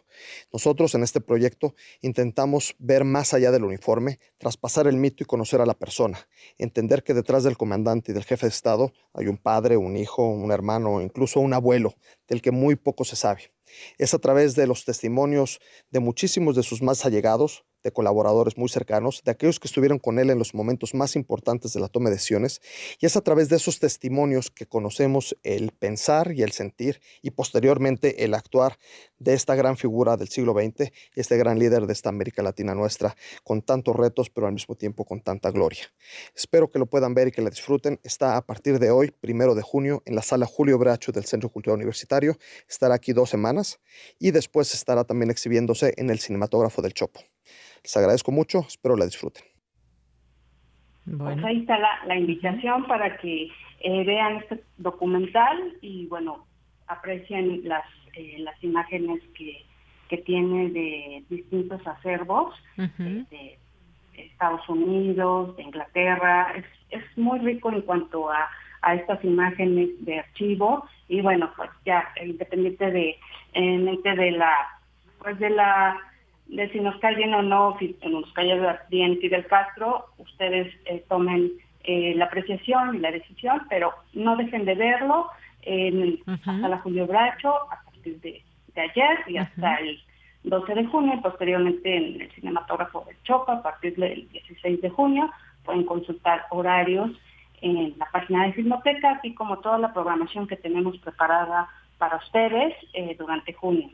Nosotros 0.53 0.93
en 0.95 1.03
este 1.03 1.21
proyecto 1.21 1.73
intentamos 2.01 2.75
ver 2.77 3.03
más 3.03 3.33
allá 3.33 3.51
del 3.51 3.63
uniforme, 3.63 4.19
traspasar 4.37 4.87
el 4.87 4.97
mito 4.97 5.23
y 5.23 5.25
conocer 5.25 5.61
a 5.61 5.65
la 5.65 5.73
persona, 5.73 6.27
entender 6.57 7.03
que 7.03 7.13
detrás 7.13 7.43
del 7.43 7.57
comandante 7.57 8.11
y 8.11 8.13
del 8.13 8.25
jefe 8.25 8.45
de 8.45 8.51
Estado 8.51 8.93
hay 9.13 9.27
un 9.27 9.37
padre, 9.37 9.77
un 9.77 9.97
hijo, 9.97 10.27
un 10.27 10.51
hermano, 10.51 11.01
incluso 11.01 11.39
un 11.39 11.53
abuelo, 11.53 11.95
del 12.27 12.41
que 12.41 12.51
muy 12.51 12.75
poco 12.75 13.03
se 13.03 13.15
sabe. 13.15 13.51
Es 13.97 14.13
a 14.13 14.19
través 14.19 14.55
de 14.55 14.67
los 14.67 14.85
testimonios 14.85 15.59
de 15.91 15.99
muchísimos 15.99 16.55
de 16.55 16.63
sus 16.63 16.81
más 16.81 17.05
allegados, 17.05 17.65
de 17.83 17.91
colaboradores 17.91 18.57
muy 18.57 18.69
cercanos, 18.69 19.21
de 19.23 19.31
aquellos 19.31 19.59
que 19.59 19.67
estuvieron 19.67 19.99
con 19.99 20.19
él 20.19 20.29
en 20.29 20.39
los 20.39 20.53
momentos 20.53 20.93
más 20.93 21.15
importantes 21.15 21.73
de 21.73 21.79
la 21.79 21.87
toma 21.87 22.09
de 22.09 22.15
decisiones, 22.15 22.61
y 22.99 23.05
es 23.05 23.15
a 23.15 23.21
través 23.21 23.49
de 23.49 23.57
esos 23.57 23.79
testimonios 23.79 24.51
que 24.51 24.65
conocemos 24.65 25.37
el 25.43 25.71
pensar 25.71 26.31
y 26.31 26.43
el 26.43 26.51
sentir 26.51 27.01
y 27.21 27.31
posteriormente 27.31 28.23
el 28.23 28.33
actuar 28.33 28.77
de 29.17 29.33
esta 29.33 29.55
gran 29.55 29.77
figura 29.77 30.17
del 30.17 30.29
siglo 30.29 30.53
XX, 30.53 30.91
este 31.15 31.37
gran 31.37 31.59
líder 31.59 31.85
de 31.85 31.93
esta 31.93 32.09
América 32.09 32.41
Latina 32.41 32.73
nuestra, 32.73 33.15
con 33.43 33.61
tantos 33.61 33.95
retos, 33.95 34.29
pero 34.29 34.47
al 34.47 34.53
mismo 34.53 34.75
tiempo 34.75 35.05
con 35.05 35.21
tanta 35.21 35.51
gloria. 35.51 35.91
Espero 36.35 36.69
que 36.69 36.79
lo 36.79 36.85
puedan 36.85 37.13
ver 37.13 37.27
y 37.27 37.31
que 37.31 37.41
la 37.41 37.49
disfruten. 37.49 37.99
Está 38.03 38.37
a 38.37 38.45
partir 38.45 38.79
de 38.79 38.91
hoy, 38.91 39.11
primero 39.11 39.55
de 39.55 39.61
junio, 39.61 40.01
en 40.05 40.15
la 40.15 40.21
sala 40.21 40.45
Julio 40.45 40.77
Bracho 40.77 41.11
del 41.11 41.25
Centro 41.25 41.49
Cultural 41.49 41.77
Universitario. 41.77 42.37
Estará 42.67 42.95
aquí 42.95 43.13
dos 43.13 43.29
semanas 43.29 43.79
y 44.17 44.31
después 44.31 44.73
estará 44.73 45.03
también 45.03 45.29
exhibiéndose 45.31 45.93
en 45.97 46.09
el 46.09 46.19
Cinematógrafo 46.19 46.81
del 46.81 46.93
Chopo. 46.93 47.21
Les 47.83 47.97
agradezco 47.97 48.31
mucho, 48.31 48.59
espero 48.67 48.95
la 48.95 49.05
disfruten. 49.05 49.43
Pues 51.17 51.43
ahí 51.43 51.61
está 51.61 51.77
la, 52.05 52.15
invitación 52.15 52.85
para 52.85 53.17
que 53.17 53.49
eh, 53.79 54.03
vean 54.05 54.37
este 54.37 54.63
documental 54.77 55.77
y 55.81 56.05
bueno, 56.07 56.45
aprecien 56.87 57.67
las, 57.67 57.85
eh, 58.13 58.35
las 58.39 58.61
imágenes 58.63 59.21
que, 59.33 59.65
que 60.09 60.17
tiene 60.17 60.69
de 60.69 61.23
distintos 61.29 61.85
acervos 61.87 62.53
de, 62.75 63.57
Estados 64.13 64.67
Unidos, 64.67 65.55
de 65.55 65.63
Inglaterra. 65.63 66.53
Es, 66.55 66.65
es 66.89 67.17
muy 67.17 67.39
rico 67.39 67.71
en 67.71 67.81
cuanto 67.83 68.29
a, 68.29 68.49
a 68.81 68.95
estas 68.95 69.23
imágenes 69.23 69.89
de 70.05 70.19
archivo 70.19 70.85
y 71.07 71.21
bueno, 71.21 71.51
pues 71.55 71.69
ya 71.85 72.07
independiente 72.23 72.91
de, 72.91 73.17
de 73.53 74.31
la 74.31 74.53
pues 75.19 75.37
de 75.39 75.49
la 75.49 75.97
de 76.49 76.69
si 76.71 76.79
nos 76.79 76.97
cae 76.97 77.15
bien 77.15 77.33
o 77.33 77.41
no, 77.41 77.77
si 77.79 77.95
nos 78.09 78.31
cae 78.33 78.59
bien 78.89 79.19
Fidel 79.19 79.45
Castro, 79.47 80.05
ustedes 80.17 80.73
eh, 80.85 81.03
tomen 81.07 81.51
eh, 81.83 82.13
la 82.15 82.25
apreciación 82.25 82.95
y 82.95 82.99
la 82.99 83.11
decisión, 83.11 83.61
pero 83.69 83.93
no 84.13 84.35
dejen 84.35 84.65
de 84.65 84.75
verlo 84.75 85.27
en, 85.61 86.19
hasta 86.25 86.67
la 86.67 86.79
Julio 86.79 87.05
Bracho 87.07 87.53
a 87.71 87.83
partir 87.83 88.19
de, 88.21 88.43
ayer 88.75 89.19
y 89.27 89.37
hasta 89.37 89.75
el 89.75 89.99
12 90.43 90.73
de 90.73 90.85
junio 90.85 91.15
y 91.15 91.21
posteriormente 91.21 91.97
en 91.97 92.21
el 92.21 92.31
cinematógrafo 92.31 93.05
de 93.07 93.15
Chopa 93.23 93.55
a 93.55 93.61
partir 93.61 93.95
del 93.95 94.29
16 94.29 94.81
de 94.81 94.89
junio. 94.89 95.29
Pueden 95.65 95.83
consultar 95.83 96.45
horarios 96.49 97.11
en 97.61 97.93
la 97.97 98.05
página 98.05 98.45
de 98.45 98.53
Filmoteca, 98.53 99.11
así 99.11 99.33
como 99.33 99.59
toda 99.59 99.77
la 99.77 99.93
programación 99.93 100.47
que 100.47 100.55
tenemos 100.55 100.97
preparada 100.99 101.67
para 101.97 102.17
ustedes 102.17 102.73
eh, 102.93 103.15
durante 103.19 103.53
junio. 103.53 103.89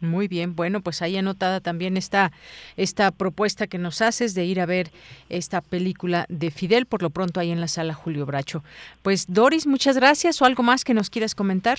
Muy 0.00 0.28
bien, 0.28 0.54
bueno, 0.54 0.80
pues 0.80 1.00
ahí 1.00 1.16
anotada 1.16 1.60
también 1.60 1.96
está 1.96 2.32
esta 2.76 3.10
propuesta 3.10 3.66
que 3.66 3.78
nos 3.78 4.02
haces 4.02 4.34
de 4.34 4.44
ir 4.44 4.60
a 4.60 4.66
ver 4.66 4.90
esta 5.28 5.60
película 5.60 6.26
de 6.28 6.50
Fidel, 6.50 6.86
por 6.86 7.02
lo 7.02 7.10
pronto 7.10 7.40
ahí 7.40 7.50
en 7.50 7.60
la 7.60 7.68
sala 7.68 7.94
Julio 7.94 8.26
Bracho. 8.26 8.62
Pues 9.02 9.26
Doris, 9.32 9.66
muchas 9.66 9.96
gracias 9.96 10.42
o 10.42 10.44
algo 10.44 10.62
más 10.62 10.84
que 10.84 10.94
nos 10.94 11.08
quieras 11.08 11.34
comentar. 11.34 11.78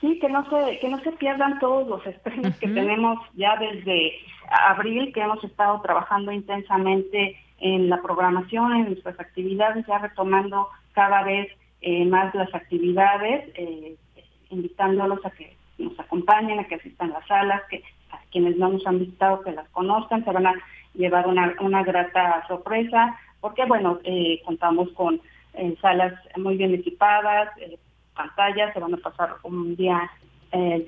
Sí, 0.00 0.18
que 0.18 0.28
no 0.28 0.44
se, 0.50 0.78
que 0.78 0.88
no 0.88 1.00
se 1.00 1.12
pierdan 1.12 1.58
todos 1.58 1.88
los 1.88 2.06
estrenos 2.06 2.54
que 2.56 2.68
tenemos 2.68 3.18
ya 3.34 3.56
desde 3.56 4.12
abril, 4.50 5.12
que 5.12 5.20
hemos 5.20 5.42
estado 5.42 5.80
trabajando 5.80 6.32
intensamente 6.32 7.36
en 7.58 7.88
la 7.88 8.02
programación, 8.02 8.72
en 8.74 8.84
nuestras 8.86 9.18
actividades, 9.18 9.86
ya 9.86 9.98
retomando 9.98 10.68
cada 10.92 11.22
vez 11.22 11.48
eh, 11.80 12.04
más 12.04 12.34
las 12.34 12.54
actividades, 12.54 13.48
eh, 13.54 13.96
invitándolos 14.50 15.24
a 15.24 15.30
que 15.30 15.55
nos 15.78 15.98
acompañen, 15.98 16.58
a 16.58 16.64
que 16.64 16.76
asistan 16.76 17.10
las 17.10 17.26
salas, 17.26 17.62
que 17.70 17.82
a 18.10 18.18
quienes 18.30 18.56
no 18.56 18.68
nos 18.68 18.86
han 18.86 18.98
visitado 18.98 19.42
que 19.42 19.52
las 19.52 19.68
conozcan, 19.70 20.24
se 20.24 20.32
van 20.32 20.46
a 20.46 20.54
llevar 20.94 21.26
una, 21.26 21.54
una 21.60 21.82
grata 21.82 22.44
sorpresa, 22.48 23.18
porque 23.40 23.64
bueno, 23.66 24.00
eh, 24.04 24.40
contamos 24.44 24.90
con 24.92 25.20
eh, 25.54 25.76
salas 25.80 26.14
muy 26.36 26.56
bien 26.56 26.74
equipadas, 26.74 27.50
eh, 27.58 27.78
pantallas, 28.14 28.72
se 28.72 28.80
van 28.80 28.94
a 28.94 28.98
pasar 28.98 29.36
un 29.42 29.76
día 29.76 30.10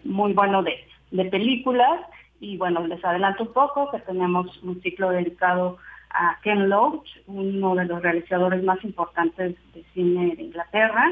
muy 0.05 0.33
bueno 0.33 0.63
de, 0.63 0.73
de 1.11 1.27
películas 1.27 2.01
y 2.41 2.57
bueno, 2.57 2.87
les 2.87 3.05
adelanto 3.05 3.43
un 3.43 3.53
poco 3.53 3.91
que 3.91 3.99
tenemos 3.99 4.63
un 4.63 4.81
ciclo 4.81 5.11
dedicado 5.11 5.77
a 6.11 6.39
Ken 6.43 6.71
Loach, 6.71 7.07
uno 7.27 7.75
de 7.75 7.85
los 7.85 8.01
realizadores 8.01 8.63
más 8.65 8.83
importantes 8.83 9.57
de 9.75 9.85
cine 9.93 10.37
de 10.37 10.43
Inglaterra, 10.43 11.05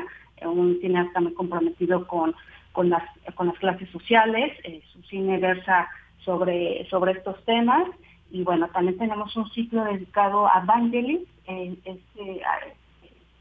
un 0.42 0.78
cineasta 0.80 1.20
muy 1.20 1.34
comprometido 1.34 2.06
con 2.06 2.34
con 2.76 2.90
las, 2.90 3.02
con 3.34 3.46
las 3.46 3.58
clases 3.58 3.88
sociales, 3.88 4.52
eh, 4.62 4.82
su 4.92 5.00
cine 5.04 5.38
versa 5.38 5.88
sobre, 6.22 6.86
sobre 6.90 7.12
estos 7.12 7.42
temas 7.46 7.88
y 8.30 8.42
bueno, 8.42 8.68
también 8.68 8.98
tenemos 8.98 9.34
un 9.34 9.48
ciclo 9.52 9.82
dedicado 9.84 10.46
a 10.46 10.60
Vangelis, 10.60 11.22
eh, 11.46 11.74
este 11.86 12.32
eh, 12.32 12.42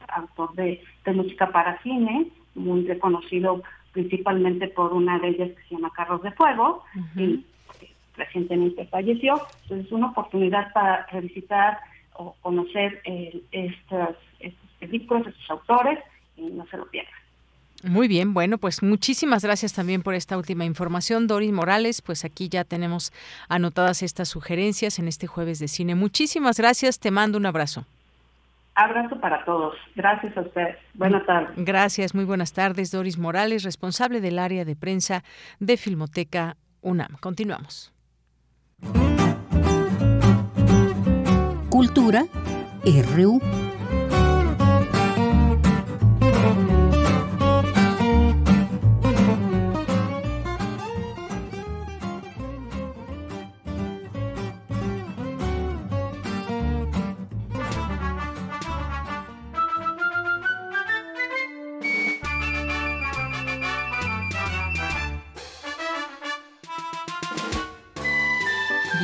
autor 0.07 0.53
de, 0.53 0.81
música 1.13 1.51
para 1.51 1.81
cine, 1.81 2.27
muy 2.53 2.87
reconocido 2.87 3.61
principalmente 3.91 4.69
por 4.69 4.93
una 4.93 5.19
de 5.19 5.27
ellas 5.27 5.49
que 5.49 5.63
se 5.63 5.75
llama 5.75 5.91
Carros 5.93 6.21
de 6.23 6.31
Fuego, 6.31 6.83
y 7.17 7.43
recientemente 8.15 8.85
falleció. 8.85 9.33
Entonces 9.63 9.87
es 9.87 9.91
una 9.91 10.11
oportunidad 10.11 10.71
para 10.71 11.05
revisitar 11.07 11.79
o 12.13 12.35
conocer 12.41 13.01
estos, 13.51 14.15
estos 14.39 14.69
películas, 14.79 15.27
estos 15.27 15.49
autores, 15.49 15.99
y 16.37 16.43
no 16.43 16.65
se 16.67 16.77
lo 16.77 16.85
pierdan. 16.85 17.24
Muy 17.85 18.07
bien, 18.07 18.33
bueno, 18.33 18.57
pues 18.57 18.81
muchísimas 18.81 19.43
gracias 19.43 19.73
también 19.73 20.01
por 20.01 20.15
esta 20.15 20.37
última 20.37 20.65
información, 20.65 21.27
Doris 21.27 21.51
Morales. 21.51 22.01
Pues 22.01 22.25
aquí 22.25 22.49
ya 22.49 22.63
tenemos 22.63 23.13
anotadas 23.47 24.01
estas 24.01 24.27
sugerencias 24.27 24.97
en 24.97 25.07
este 25.07 25.27
jueves 25.27 25.59
de 25.59 25.67
cine. 25.67 25.93
Muchísimas 25.93 26.57
gracias, 26.57 26.99
te 26.99 27.11
mando 27.11 27.37
un 27.37 27.45
abrazo. 27.45 27.85
Abrazo 28.73 29.19
para 29.21 29.45
todos. 29.45 29.75
Gracias 29.95 30.35
a 30.35 30.41
ustedes. 30.41 30.77
Buenas 30.95 31.27
tardes. 31.27 31.51
Gracias, 31.57 32.15
muy 32.15 32.25
buenas 32.25 32.53
tardes, 32.53 32.89
Doris 32.89 33.19
Morales, 33.19 33.63
responsable 33.63 34.19
del 34.19 34.39
área 34.39 34.65
de 34.65 34.75
prensa 34.75 35.23
de 35.59 35.77
Filmoteca 35.77 36.57
UNAM. 36.81 37.17
Continuamos. 37.19 37.93
Cultura 41.69 42.25
RU. 43.15 43.64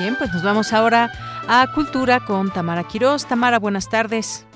Bien, 0.02 0.16
pues 0.16 0.34
nos 0.34 0.42
vamos 0.42 0.74
ahora 0.74 1.12
a 1.48 1.72
Cultura 1.76 2.22
con 2.22 2.50
Tamara 2.50 2.84
Quirós. 2.84 3.28
Tamara, 3.28 3.60
buenas 3.60 3.88
tardes. 3.88 4.48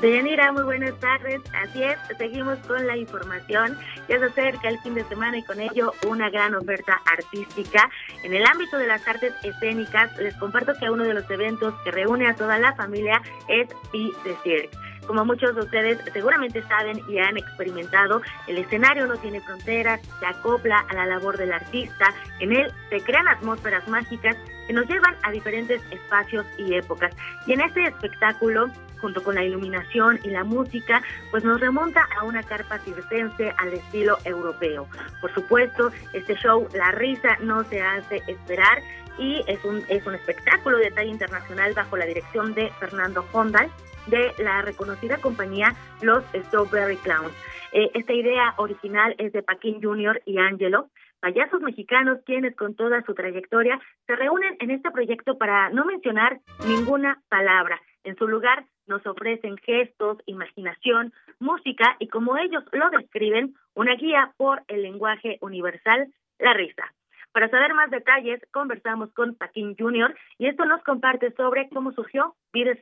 Deyanira, 0.00 0.52
muy 0.52 0.62
buenas 0.62 0.94
tardes. 1.00 1.40
Así 1.60 1.82
es, 1.82 1.98
seguimos 2.18 2.56
con 2.68 2.86
la 2.86 2.96
información. 2.96 3.76
Ya 4.08 4.20
se 4.20 4.26
acerca 4.26 4.68
el 4.68 4.78
fin 4.78 4.94
de 4.94 5.02
semana 5.08 5.38
y 5.38 5.42
con 5.42 5.58
ello 5.58 5.92
una 6.06 6.30
gran 6.30 6.54
oferta 6.54 7.00
artística. 7.18 7.90
En 8.22 8.32
el 8.32 8.46
ámbito 8.46 8.78
de 8.78 8.86
las 8.86 9.04
artes 9.08 9.34
escénicas, 9.42 10.16
les 10.18 10.36
comparto 10.36 10.72
que 10.78 10.88
uno 10.88 11.02
de 11.02 11.14
los 11.14 11.28
eventos 11.30 11.74
que 11.82 11.90
reúne 11.90 12.28
a 12.28 12.36
toda 12.36 12.60
la 12.60 12.72
familia 12.76 13.20
es 13.48 13.68
Be 13.92 14.08
the 14.22 14.36
Cirque. 14.44 14.70
Como 15.06 15.24
muchos 15.24 15.54
de 15.56 15.62
ustedes 15.62 15.98
seguramente 16.12 16.62
saben 16.68 17.00
y 17.08 17.18
han 17.18 17.36
experimentado, 17.36 18.22
el 18.46 18.58
escenario 18.58 19.06
no 19.08 19.16
tiene 19.16 19.40
fronteras, 19.40 20.00
se 20.20 20.26
acopla 20.26 20.84
a 20.88 20.94
la 20.94 21.06
labor 21.06 21.36
del 21.38 21.52
artista, 21.52 22.14
en 22.38 22.52
él 22.52 22.72
se 22.88 23.00
crean 23.00 23.26
atmósferas 23.26 23.86
mágicas 23.88 24.36
que 24.72 24.78
nos 24.78 24.88
llevan 24.88 25.14
a 25.22 25.30
diferentes 25.30 25.82
espacios 25.90 26.46
y 26.56 26.74
épocas. 26.74 27.14
Y 27.46 27.52
en 27.52 27.60
este 27.60 27.84
espectáculo 27.84 28.70
junto 29.02 29.22
con 29.22 29.34
la 29.34 29.44
iluminación 29.44 30.18
y 30.22 30.30
la 30.30 30.44
música, 30.44 31.02
pues 31.32 31.44
nos 31.44 31.60
remonta 31.60 32.08
a 32.18 32.24
una 32.24 32.42
carpa 32.44 32.78
circense 32.78 33.52
al 33.58 33.74
estilo 33.74 34.16
europeo. 34.24 34.88
Por 35.20 35.34
supuesto, 35.34 35.90
este 36.12 36.36
show, 36.36 36.68
la 36.72 36.92
risa 36.92 37.36
no 37.40 37.64
se 37.64 37.82
hace 37.82 38.22
esperar 38.28 38.80
y 39.18 39.42
es 39.48 39.62
un, 39.64 39.84
es 39.88 40.06
un 40.06 40.14
espectáculo 40.14 40.78
de 40.78 40.92
talla 40.92 41.10
internacional 41.10 41.74
bajo 41.74 41.96
la 41.96 42.06
dirección 42.06 42.54
de 42.54 42.70
Fernando 42.78 43.26
Hondal 43.32 43.68
de 44.06 44.32
la 44.38 44.62
reconocida 44.62 45.18
compañía 45.18 45.74
Los 46.00 46.22
Strawberry 46.46 46.96
Clowns. 46.98 47.34
Eh, 47.72 47.90
esta 47.94 48.12
idea 48.12 48.54
original 48.56 49.16
es 49.18 49.32
de 49.32 49.42
Paquín 49.42 49.82
Jr. 49.82 50.22
y 50.26 50.38
Angelo, 50.38 50.88
payasos 51.22 51.62
mexicanos 51.62 52.18
quienes 52.26 52.56
con 52.56 52.74
toda 52.74 53.00
su 53.04 53.14
trayectoria 53.14 53.80
se 54.08 54.16
reúnen 54.16 54.56
en 54.58 54.72
este 54.72 54.90
proyecto 54.90 55.38
para 55.38 55.70
no 55.70 55.84
mencionar 55.84 56.40
ninguna 56.66 57.22
palabra. 57.28 57.80
En 58.02 58.16
su 58.16 58.26
lugar 58.26 58.66
nos 58.88 59.06
ofrecen 59.06 59.56
gestos, 59.58 60.18
imaginación, 60.26 61.12
música 61.38 61.94
y 62.00 62.08
como 62.08 62.36
ellos 62.36 62.64
lo 62.72 62.90
describen, 62.90 63.54
una 63.74 63.94
guía 63.94 64.32
por 64.36 64.64
el 64.66 64.82
lenguaje 64.82 65.38
universal, 65.40 66.12
la 66.40 66.54
risa. 66.54 66.92
Para 67.30 67.48
saber 67.48 67.72
más 67.72 67.90
detalles, 67.90 68.40
conversamos 68.50 69.12
con 69.12 69.36
Paquín 69.36 69.76
Jr. 69.78 70.14
y 70.38 70.48
esto 70.48 70.64
nos 70.64 70.82
comparte 70.82 71.30
sobre 71.34 71.68
cómo 71.68 71.92
surgió 71.92 72.34
Vida 72.52 72.74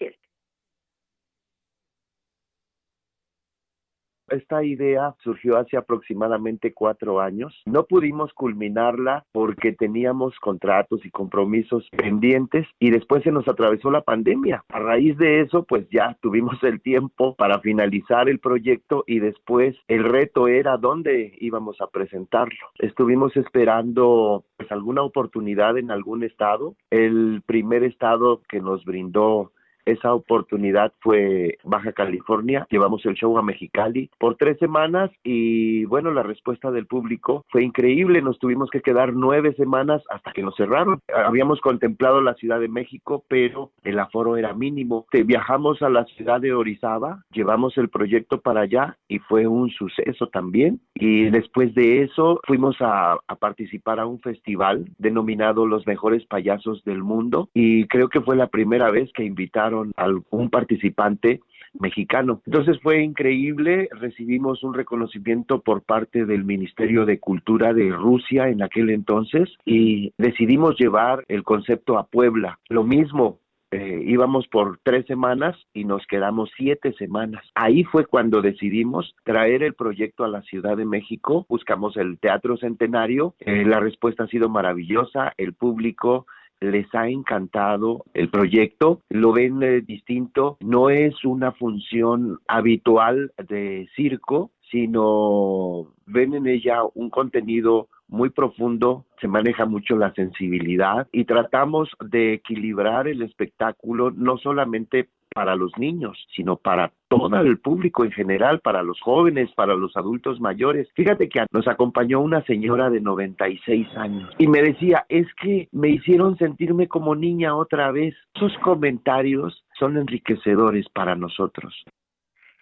Esta 4.30 4.62
idea 4.62 5.14
surgió 5.22 5.58
hace 5.58 5.76
aproximadamente 5.76 6.72
cuatro 6.72 7.20
años. 7.20 7.60
No 7.66 7.84
pudimos 7.84 8.32
culminarla 8.32 9.24
porque 9.32 9.72
teníamos 9.72 10.38
contratos 10.38 11.04
y 11.04 11.10
compromisos 11.10 11.88
pendientes 11.96 12.66
y 12.78 12.90
después 12.90 13.24
se 13.24 13.32
nos 13.32 13.48
atravesó 13.48 13.90
la 13.90 14.02
pandemia. 14.02 14.64
A 14.68 14.78
raíz 14.78 15.16
de 15.18 15.40
eso, 15.40 15.64
pues 15.64 15.88
ya 15.90 16.16
tuvimos 16.20 16.62
el 16.62 16.80
tiempo 16.80 17.34
para 17.34 17.58
finalizar 17.60 18.28
el 18.28 18.38
proyecto 18.38 19.04
y 19.06 19.18
después 19.18 19.76
el 19.88 20.04
reto 20.04 20.48
era 20.48 20.76
dónde 20.76 21.36
íbamos 21.40 21.80
a 21.80 21.88
presentarlo. 21.88 22.68
Estuvimos 22.78 23.36
esperando 23.36 24.44
pues 24.56 24.70
alguna 24.70 25.02
oportunidad 25.02 25.76
en 25.76 25.90
algún 25.90 26.22
estado. 26.22 26.76
El 26.90 27.42
primer 27.46 27.82
estado 27.82 28.42
que 28.48 28.60
nos 28.60 28.84
brindó 28.84 29.52
esa 29.84 30.14
oportunidad 30.14 30.92
fue 31.00 31.58
Baja 31.64 31.92
California. 31.92 32.66
Llevamos 32.70 33.04
el 33.06 33.14
show 33.14 33.36
a 33.38 33.42
Mexicali 33.42 34.10
por 34.18 34.36
tres 34.36 34.58
semanas 34.58 35.10
y 35.22 35.84
bueno, 35.86 36.10
la 36.10 36.22
respuesta 36.22 36.70
del 36.70 36.86
público 36.86 37.44
fue 37.48 37.64
increíble. 37.64 38.22
Nos 38.22 38.38
tuvimos 38.38 38.70
que 38.70 38.82
quedar 38.82 39.14
nueve 39.14 39.54
semanas 39.54 40.02
hasta 40.10 40.32
que 40.32 40.42
nos 40.42 40.56
cerraron. 40.56 41.00
Habíamos 41.14 41.60
contemplado 41.60 42.20
la 42.20 42.34
Ciudad 42.34 42.60
de 42.60 42.68
México, 42.68 43.24
pero 43.28 43.70
el 43.82 43.98
aforo 43.98 44.36
era 44.36 44.54
mínimo. 44.54 45.06
Viajamos 45.12 45.82
a 45.82 45.88
la 45.88 46.04
ciudad 46.04 46.40
de 46.40 46.52
Orizaba, 46.52 47.24
llevamos 47.30 47.76
el 47.78 47.88
proyecto 47.88 48.40
para 48.40 48.62
allá 48.62 48.96
y 49.08 49.18
fue 49.18 49.46
un 49.46 49.70
suceso 49.70 50.28
también. 50.28 50.80
Y 50.94 51.30
después 51.30 51.74
de 51.74 52.02
eso 52.02 52.40
fuimos 52.46 52.76
a, 52.80 53.18
a 53.26 53.36
participar 53.36 54.00
a 54.00 54.06
un 54.06 54.20
festival 54.20 54.86
denominado 54.98 55.66
Los 55.66 55.86
Mejores 55.86 56.24
Payasos 56.26 56.84
del 56.84 57.02
Mundo 57.02 57.48
y 57.54 57.86
creo 57.86 58.08
que 58.08 58.20
fue 58.20 58.36
la 58.36 58.48
primera 58.48 58.90
vez 58.90 59.10
que 59.12 59.24
invitaron 59.24 59.69
a 59.74 59.86
algún 59.96 60.50
participante 60.50 61.40
mexicano. 61.78 62.42
Entonces 62.46 62.80
fue 62.82 63.02
increíble, 63.02 63.88
recibimos 63.92 64.62
un 64.62 64.74
reconocimiento 64.74 65.60
por 65.60 65.82
parte 65.82 66.24
del 66.24 66.44
Ministerio 66.44 67.06
de 67.06 67.18
Cultura 67.18 67.72
de 67.72 67.90
Rusia 67.90 68.48
en 68.48 68.62
aquel 68.62 68.90
entonces 68.90 69.48
y 69.64 70.12
decidimos 70.18 70.76
llevar 70.78 71.24
el 71.28 71.44
concepto 71.44 71.98
a 71.98 72.06
Puebla. 72.06 72.58
Lo 72.68 72.82
mismo, 72.82 73.38
eh, 73.72 74.02
íbamos 74.04 74.48
por 74.48 74.80
tres 74.82 75.06
semanas 75.06 75.56
y 75.72 75.84
nos 75.84 76.04
quedamos 76.08 76.50
siete 76.56 76.92
semanas. 76.94 77.44
Ahí 77.54 77.84
fue 77.84 78.04
cuando 78.04 78.42
decidimos 78.42 79.14
traer 79.22 79.62
el 79.62 79.74
proyecto 79.74 80.24
a 80.24 80.28
la 80.28 80.42
Ciudad 80.42 80.76
de 80.76 80.84
México. 80.84 81.46
Buscamos 81.48 81.96
el 81.96 82.18
Teatro 82.18 82.56
Centenario. 82.56 83.34
Eh, 83.38 83.64
la 83.64 83.78
respuesta 83.78 84.24
ha 84.24 84.28
sido 84.28 84.48
maravillosa. 84.48 85.34
El 85.36 85.54
público 85.54 86.26
les 86.60 86.86
ha 86.94 87.08
encantado 87.08 88.04
el 88.14 88.28
proyecto, 88.28 89.00
lo 89.08 89.32
ven 89.32 89.62
eh, 89.62 89.80
distinto, 89.80 90.56
no 90.60 90.90
es 90.90 91.24
una 91.24 91.52
función 91.52 92.38
habitual 92.46 93.32
de 93.48 93.88
circo, 93.96 94.50
sino 94.70 95.92
ven 96.06 96.34
en 96.34 96.46
ella 96.46 96.80
un 96.94 97.10
contenido 97.10 97.88
muy 98.10 98.30
profundo, 98.30 99.06
se 99.20 99.28
maneja 99.28 99.64
mucho 99.66 99.96
la 99.96 100.12
sensibilidad 100.14 101.08
y 101.12 101.24
tratamos 101.24 101.88
de 102.04 102.34
equilibrar 102.34 103.08
el 103.08 103.22
espectáculo 103.22 104.10
no 104.10 104.36
solamente 104.38 105.08
para 105.32 105.54
los 105.54 105.76
niños, 105.78 106.18
sino 106.34 106.56
para 106.56 106.92
todo 107.08 107.40
el 107.40 107.58
público 107.58 108.04
en 108.04 108.10
general, 108.10 108.60
para 108.60 108.82
los 108.82 109.00
jóvenes, 109.00 109.50
para 109.54 109.74
los 109.74 109.96
adultos 109.96 110.40
mayores. 110.40 110.88
Fíjate 110.94 111.28
que 111.28 111.44
nos 111.52 111.68
acompañó 111.68 112.20
una 112.20 112.42
señora 112.44 112.90
de 112.90 113.00
96 113.00 113.86
años 113.96 114.30
y 114.38 114.48
me 114.48 114.62
decía, 114.62 115.06
es 115.08 115.26
que 115.40 115.68
me 115.72 115.90
hicieron 115.90 116.36
sentirme 116.36 116.88
como 116.88 117.14
niña 117.14 117.54
otra 117.54 117.90
vez. 117.92 118.14
Esos 118.34 118.56
comentarios 118.58 119.64
son 119.78 119.96
enriquecedores 119.96 120.88
para 120.88 121.14
nosotros. 121.14 121.74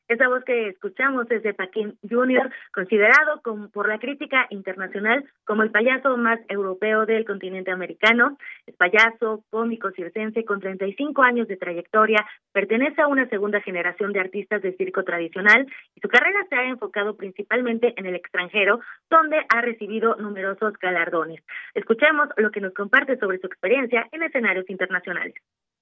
Esa 0.09 0.27
voz 0.27 0.43
que 0.45 0.69
escuchamos 0.69 1.31
es 1.31 1.43
de 1.43 1.53
Paquín 1.53 1.99
Jr., 2.09 2.51
considerado 2.73 3.43
por 3.73 3.89
la 3.89 3.99
crítica 3.99 4.47
internacional 4.49 5.23
como 5.45 5.63
el 5.63 5.71
payaso 5.71 6.17
más 6.17 6.41
europeo 6.49 7.05
del 7.05 7.27
continente 7.27 7.71
americano. 7.71 8.39
Es 8.67 8.75
payaso, 8.75 9.45
cómico 9.51 9.91
circense 9.91 10.47
con 10.47 10.61
35 10.61 11.23
años 11.23 11.47
de 11.47 11.59
trayectoria, 11.59 12.27
pertenece 12.53 13.03
a 13.03 13.07
una 13.07 13.29
segunda 13.29 13.61
generación 13.61 14.15
de 14.15 14.21
artistas 14.21 14.63
de 14.63 14.73
circo 14.77 15.05
tradicional 15.05 15.67
y 15.95 16.01
su 16.01 16.09
carrera 16.09 16.47
se 16.49 16.57
ha 16.57 16.65
enfocado 16.65 17.15
principalmente 17.15 17.93
en 17.99 18.07
el 18.07 18.15
extranjero, 18.15 18.81
donde 19.11 19.45
ha 19.51 19.61
recibido 19.61 20.17
numerosos 20.17 20.73
galardones. 20.79 21.43
Escuchemos 21.75 22.31
lo 22.39 22.51
que 22.51 22.63
nos 22.63 22.73
comparte 22.73 23.19
sobre 23.19 23.41
su 23.41 23.47
experiencia 23.47 24.09
en 24.13 24.23
escenarios 24.23 24.71
internacionales 24.71 25.35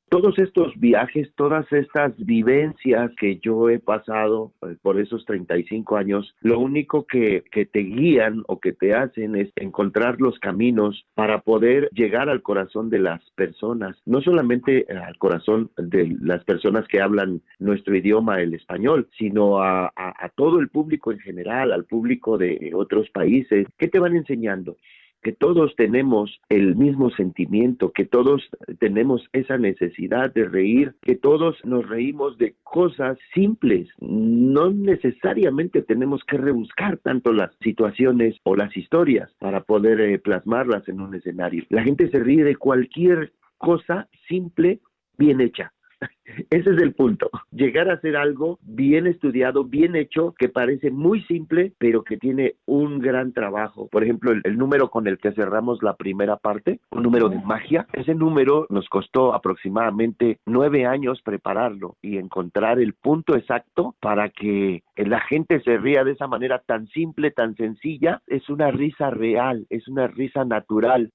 todos 0.09 0.39
estos 0.39 0.73
viajes, 0.79 1.29
todas 1.35 1.71
estas 1.73 2.17
vivencias 2.17 3.11
que 3.19 3.39
yo 3.39 3.69
he 3.69 3.79
pasado 3.79 4.53
eh, 4.63 4.77
por 4.81 5.01
esos 5.01 5.25
35 5.25 5.97
años, 5.97 6.35
lo 6.41 6.61
único 6.61 7.07
que, 7.07 7.43
que, 7.51 7.67
te 7.67 7.81
guían 7.81 8.45
o 8.47 8.61
que 8.61 8.73
te 8.73 8.95
hacen 8.95 9.35
es 9.35 9.51
encontrar 9.57 10.21
los 10.21 10.39
caminos 10.39 11.05
para 11.15 11.41
poder 11.41 11.89
llegar 11.93 12.29
al 12.29 12.43
corazón 12.43 12.89
de 12.91 13.01
las 13.01 13.21
personas, 13.33 13.97
no 14.07 14.21
solamente 14.21 14.87
al 14.89 15.19
corazón 15.19 15.71
de 15.77 16.17
las 16.21 16.45
personas 16.45 16.87
que 16.87 17.01
hablan 17.01 17.43
nuestro 17.59 17.97
idioma, 17.97 18.41
el 18.41 18.55
español, 18.55 19.09
sino 19.19 19.61
a, 19.61 19.93
a 19.97 20.29
todo 20.37 20.61
el 20.61 20.69
público 20.69 21.11
en 21.11 21.19
general, 21.19 21.73
al 21.73 21.85
público 21.85 22.39
de 22.39 22.73
otros 22.75 23.11
países. 23.11 23.67
¿Qué 23.77 23.89
te 23.89 23.99
van 23.99 24.17
enseñando? 24.17 24.77
Que 25.23 25.33
todos 25.33 25.75
tenemos 25.77 26.41
el 26.49 26.77
mismo 26.77 27.11
sentimiento, 27.11 27.93
que 27.93 28.05
todos 28.05 28.49
tenemos 28.79 29.29
esa 29.33 29.59
necesidad 29.59 30.33
de 30.33 30.45
reír, 30.45 30.95
que 31.03 31.17
todos 31.17 31.57
nos 31.65 31.89
reímos 31.89 32.39
de 32.39 32.55
cosas 32.63 33.19
simples. 33.35 33.89
No 34.01 34.71
necesariamente 34.71 35.83
tenemos 35.83 36.23
que 36.25 36.37
rebuscar 36.37 36.99
tanto 36.99 37.33
las 37.33 37.51
situaciones 37.63 38.37
o 38.45 38.57
las 38.57 38.77
historias 38.77 39.33
para 39.39 39.63
poder 39.63 40.01
eh, 40.01 40.19
plasmarlas 40.19 40.89
en 40.89 41.01
un 41.01 41.15
escenario. 41.15 41.65
La 41.71 41.83
gente 41.83 42.09
se 42.11 42.21
ríe 42.21 42.45
de 42.45 42.57
cualquier 42.57 43.33
cosa 43.59 44.09
simple, 44.29 44.81
bien 45.19 45.41
hecha. 45.41 45.73
Ese 46.51 46.71
es 46.71 46.83
el 46.83 46.95
punto. 46.95 47.31
Llegar 47.51 47.89
a 47.91 47.95
hacer 47.95 48.17
algo 48.17 48.59
bien 48.63 49.07
estudiado, 49.07 49.65
bien 49.65 49.97
hecho, 49.97 50.35
que 50.39 50.49
parece 50.49 50.91
muy 50.91 51.23
simple, 51.23 51.73
pero 51.79 52.05
que 52.05 52.17
tiene 52.17 52.57
un 52.67 52.99
gran 52.99 53.33
trabajo. 53.33 53.89
Por 53.89 54.05
ejemplo, 54.05 54.33
el, 54.33 54.59
número 54.59 54.91
con 54.91 55.07
el 55.07 55.19
que 55.19 55.33
cerramos 55.33 55.83
la 55.83 55.97
primera 55.97 56.37
parte, 56.37 56.81
un 56.91 57.03
número 57.03 57.29
de 57.29 57.41
magia, 57.41 57.87
ese 57.93 58.15
número 58.15 58.67
nos 58.71 58.89
costó 58.89 59.35
aproximadamente 59.35 60.39
nueve 60.47 60.87
años 60.87 61.21
prepararlo 61.23 61.97
y 62.03 62.19
encontrar 62.19 62.79
el 62.81 62.95
punto 62.95 63.37
exacto 63.37 63.95
para 64.01 64.31
que 64.31 64.83
la 64.97 65.21
gente 65.21 65.61
se 65.61 65.79
ría 65.79 66.05
de 66.05 66.13
esa 66.13 66.27
manera 66.27 66.63
tan 66.67 66.87
simple, 66.89 67.31
tan 67.31 67.55
sencilla. 67.57 68.23
Es 68.27 68.49
una 68.49 68.71
risa 68.71 69.11
real, 69.11 69.67
es 69.71 69.89
una 69.89 70.07
risa 70.07 70.45
natural 70.45 71.13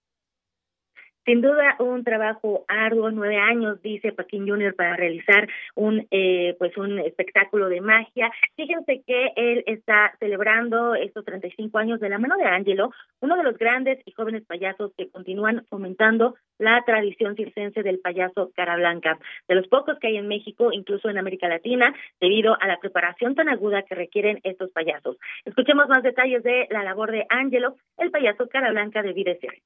Sin 1.23 1.39
duda, 1.39 1.76
un 1.77 2.03
trabajo 2.03 2.65
arduo, 2.68 3.11
nueve 3.11 3.38
años, 3.38 3.80
dice 3.84 4.11
Paquín 4.11 4.48
Junior, 4.48 4.73
para 4.76 4.95
realizar 4.95 5.48
un 5.76 6.07
eh, 6.10 6.56
pues 6.57 6.76
un 6.77 6.98
espectáculo 6.98 7.69
de 7.69 7.80
magia. 7.80 8.31
Fíjense 8.56 9.03
que 9.06 9.31
él 9.35 9.64
está 9.68 10.15
celebrando 10.19 10.95
estos 10.95 11.23
35 11.23 11.77
años 11.77 11.99
de 11.99 12.10
la 12.10 12.18
mano 12.18 12.38
de 12.38 12.45
Angelo, 12.45 12.91
uno 13.19 13.38
de 13.38 13.43
los 13.43 13.56
grandes 13.60 13.99
y 14.03 14.14
jóvenes 14.14 14.43
payasos 14.48 14.93
que 14.98 15.11
continúan 15.11 15.64
fomentando 15.69 16.38
la 16.57 16.81
tradición 16.88 17.35
circense 17.35 17.84
del 17.84 17.99
payaso 17.99 18.49
cara 18.56 18.76
blanca, 18.76 19.19
de 19.48 19.56
los 19.56 19.68
pocos 19.68 19.99
que 19.99 20.07
hay 20.07 20.18
en 20.18 20.27
México, 20.27 20.72
incluso 20.72 21.07
en 21.07 21.19
América 21.19 21.48
Latina, 21.48 21.93
debido 22.19 22.57
a 22.60 22.65
la 22.65 22.80
preparación 22.80 23.35
tan 23.35 23.48
aguda 23.48 23.84
que 23.84 23.93
requieren 23.93 24.39
estos 24.41 24.72
payasos. 24.72 25.18
Escuchemos 25.45 25.88
más 25.88 26.02
detalles 26.02 26.41
de 26.41 26.68
la 26.72 26.84
labor 26.84 27.11
de 27.11 27.27
Angelo, 27.30 27.76
el 27.99 28.10
payaso 28.10 28.49
cara 28.49 28.72
blanca 28.72 29.03
de 29.03 29.14
Videcer 29.14 29.61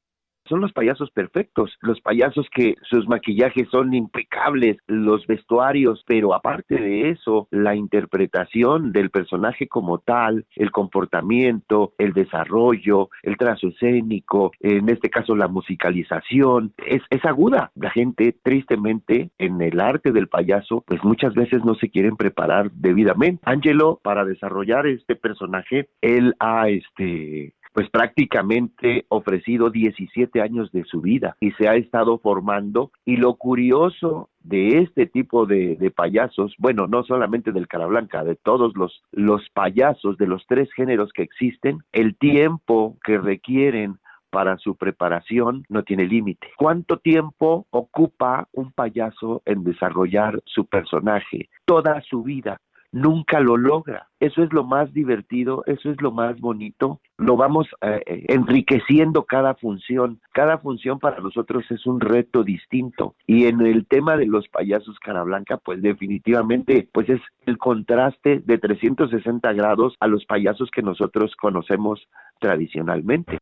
son 0.47 0.61
los 0.61 0.73
payasos 0.73 1.11
perfectos, 1.11 1.77
los 1.81 2.01
payasos 2.01 2.47
que 2.53 2.76
sus 2.89 3.07
maquillajes 3.07 3.67
son 3.69 3.93
impecables, 3.93 4.77
los 4.88 5.26
vestuarios, 5.27 6.03
pero 6.07 6.34
aparte 6.34 6.76
de 6.76 7.09
eso, 7.09 7.47
la 7.51 7.76
interpretación 7.76 8.91
del 8.91 9.09
personaje 9.09 9.67
como 9.67 9.99
tal, 9.99 10.45
el 10.55 10.72
comportamiento, 10.72 11.93
el 11.97 12.13
desarrollo, 12.13 13.09
el 13.23 13.38
trazo 13.38 13.67
escénico, 13.67 14.51
en 14.59 14.89
este 14.89 15.09
caso 15.09 15.35
la 15.35 15.47
musicalización, 15.47 16.73
es, 16.85 17.01
es 17.09 17.26
aguda. 17.26 17.72
La 17.76 17.89
gente, 17.89 18.35
tristemente, 18.43 19.31
en 19.38 19.61
el 19.61 19.80
arte 19.80 20.11
del 20.11 20.27
payaso, 20.27 20.84
pues 20.88 21.03
muchas 21.03 21.34
veces 21.34 21.63
no 21.63 21.76
se 21.76 21.89
quieren 21.89 22.15
preparar 22.15 22.72
debidamente. 22.72 23.41
Angelo, 23.45 23.99
para 24.03 24.26
desarrollar 24.26 24.88
este 24.88 25.15
personaje, 25.15 25.89
él 26.01 26.35
ha 26.39 26.69
este 26.69 27.55
pues 27.76 27.89
prácticamente 27.89 29.06
ofrecido 29.10 29.69
17 29.69 30.41
años 30.41 30.72
de 30.72 30.85
su 30.85 31.02
vida 31.02 31.35
y 31.41 31.52
se 31.52 31.68
ha 31.68 31.76
estado 31.76 32.18
formando 32.19 32.91
y 33.03 33.18
lo 33.18 33.35
curioso 33.35 34.30
de 34.39 34.80
este 34.80 35.07
tipo 35.07 35.45
de, 35.45 35.91
payasos, 35.93 36.56
bueno, 36.57 36.88
no 36.88 37.03
solamente 37.03 37.52
del 37.52 37.68
cara 37.68 37.85
blanca, 37.85 38.23
de 38.23 38.38
todos 38.38 38.77
los, 38.77 39.03
los 39.11 39.41
payasos 39.49 40.18
de 40.18 40.26
los 40.26 40.45
tres 40.47 40.72
géneros 40.73 41.11
que 41.11 41.23
existen, 41.23 41.80
el 41.91 42.15
tiempo 42.15 42.95
que 43.03 43.18
requieren 43.18 43.97
para 44.30 44.57
su 44.57 44.77
preparación 44.77 45.65
no 45.68 45.84
tiene 45.84 46.06
límite. 46.06 46.47
¿Cuánto 46.56 46.97
tiempo 46.99 47.68
ocupa 47.72 48.47
un 48.53 48.72
payaso 48.72 49.41
en 49.45 49.65
desarrollar 49.65 50.39
su 50.45 50.65
personaje? 50.65 51.49
Toda 51.65 52.02
su 52.03 52.23
vida 52.23 52.61
nunca 52.95 53.41
lo 53.41 53.57
logra. 53.57 54.07
Eso 54.22 54.41
es 54.41 54.53
lo 54.53 54.63
más 54.63 54.93
divertido, 54.93 55.63
eso 55.67 55.91
es 55.91 56.01
lo 56.01 56.11
más 56.11 56.39
bonito. 56.39 57.01
Lo 57.17 57.35
vamos 57.35 57.67
eh, 57.81 58.01
eh, 58.05 58.26
enriqueciendo 58.30 59.26
cada 59.26 59.53
función. 59.55 60.22
Cada 60.31 60.59
función 60.59 60.99
para 60.99 61.19
nosotros 61.19 61.65
es 61.69 61.85
un 61.85 61.99
reto 61.99 62.43
distinto. 62.43 63.15
Y 63.27 63.47
en 63.47 63.59
el 63.59 63.85
tema 63.85 64.15
de 64.15 64.27
los 64.27 64.47
payasos 64.47 64.97
cara 64.99 65.23
blanca, 65.23 65.57
pues 65.57 65.81
definitivamente, 65.81 66.88
pues 66.93 67.09
es 67.09 67.19
el 67.45 67.57
contraste 67.57 68.39
de 68.39 68.57
360 68.57 69.51
grados 69.51 69.97
a 69.99 70.07
los 70.07 70.26
payasos 70.26 70.72
que 70.72 70.81
nosotros 70.81 71.35
conocemos 71.35 72.07
tradicionalmente. 72.39 73.39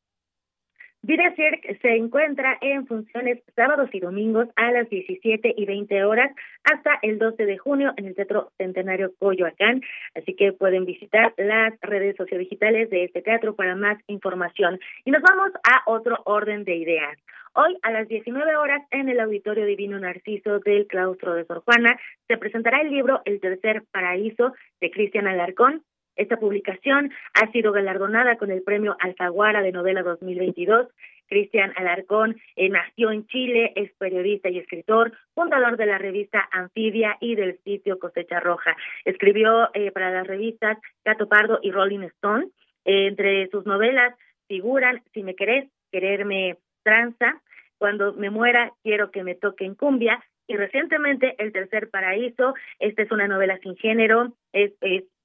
Vida 1.06 1.36
se 1.36 1.96
encuentra 1.98 2.58
en 2.62 2.88
funciones 2.88 3.44
sábados 3.58 3.90
y 3.92 4.00
domingos 4.00 4.48
a 4.56 4.72
las 4.72 4.90
17 4.90 5.54
y 5.58 5.66
20 5.66 6.06
horas 6.06 6.34
hasta 6.64 6.98
el 7.02 7.20
12 7.20 7.46
de 7.46 7.58
junio 7.58 7.94
en 7.98 8.06
el 8.06 8.16
Teatro 8.16 8.54
Centenario 8.58 9.12
Coyoacán. 9.20 9.82
Así 10.16 10.34
que 10.34 10.54
pueden 10.54 10.86
visitar 10.86 11.34
las 11.36 11.74
redes 11.82 12.16
sociodigitales 12.16 12.90
de 12.90 13.04
este 13.04 13.22
teatro 13.22 13.54
para 13.54 13.76
más 13.76 13.98
información. 14.08 14.80
Y 15.04 15.12
nos 15.12 15.22
vamos 15.22 15.52
a 15.70 15.92
otro 15.92 16.20
orden 16.24 16.64
de 16.64 16.78
ideas. 16.78 17.18
Hoy 17.52 17.78
a 17.82 17.92
las 17.92 18.08
19 18.08 18.56
horas 18.56 18.82
en 18.90 19.10
el 19.10 19.20
Auditorio 19.20 19.66
Divino 19.66 20.00
Narciso 20.00 20.60
del 20.60 20.88
Claustro 20.88 21.34
de 21.34 21.44
Sor 21.44 21.64
Juana 21.66 22.00
se 22.30 22.38
presentará 22.38 22.80
el 22.80 22.90
libro 22.90 23.22
El 23.26 23.42
Tercer 23.42 23.84
Paraíso 23.92 24.54
de 24.80 24.90
Cristian 24.90 25.28
Alarcón, 25.28 25.84
esta 26.16 26.38
publicación 26.38 27.12
ha 27.34 27.52
sido 27.52 27.72
galardonada 27.72 28.38
con 28.38 28.52
el 28.52 28.62
premio 28.62 28.96
Alfaguara 29.00 29.62
de 29.62 29.72
novela 29.72 30.04
2022. 30.04 30.88
Cristian 31.28 31.74
Alarcón 31.76 32.36
eh, 32.56 32.70
nació 32.70 33.12
en 33.12 33.26
Chile, 33.28 33.74
es 33.76 33.92
periodista 33.94 34.50
y 34.50 34.60
escritor, 34.60 35.14
fundador 35.34 35.78
de 35.78 35.88
la 35.88 35.98
revista 35.98 36.48
Anfibia 36.52 37.18
y 37.20 37.36
del 37.36 37.58
sitio 37.64 37.98
Cosecha 37.98 38.40
Roja. 38.40 38.76
Escribió 39.06 39.70
eh, 39.74 39.92
para 39.92 40.12
las 40.12 40.28
revistas 40.28 40.78
Gato 41.04 41.28
Pardo 41.28 41.60
y 41.62 41.72
Rolling 41.72 42.04
Stone. 42.04 42.48
Eh, 42.86 43.08
entre 43.08 43.48
sus 43.50 43.66
novelas 43.66 44.14
figuran 44.48 45.02
Si 45.14 45.24
me 45.24 45.36
querés, 45.36 45.70
quererme 45.92 46.58
tranza, 46.84 47.42
Cuando 47.78 48.14
me 48.14 48.30
muera, 48.30 48.72
quiero 48.84 49.10
que 49.10 49.24
me 49.24 49.36
toque 49.36 49.66
en 49.66 49.76
cumbia 49.76 50.24
y 50.48 50.56
recientemente 50.56 51.36
El 51.38 51.52
Tercer 51.52 51.90
Paraíso. 51.90 52.54
Esta 52.80 53.02
es 53.02 53.12
una 53.12 53.28
novela 53.28 53.58
sin 53.60 53.76
género, 53.78 54.34
es, 54.52 54.74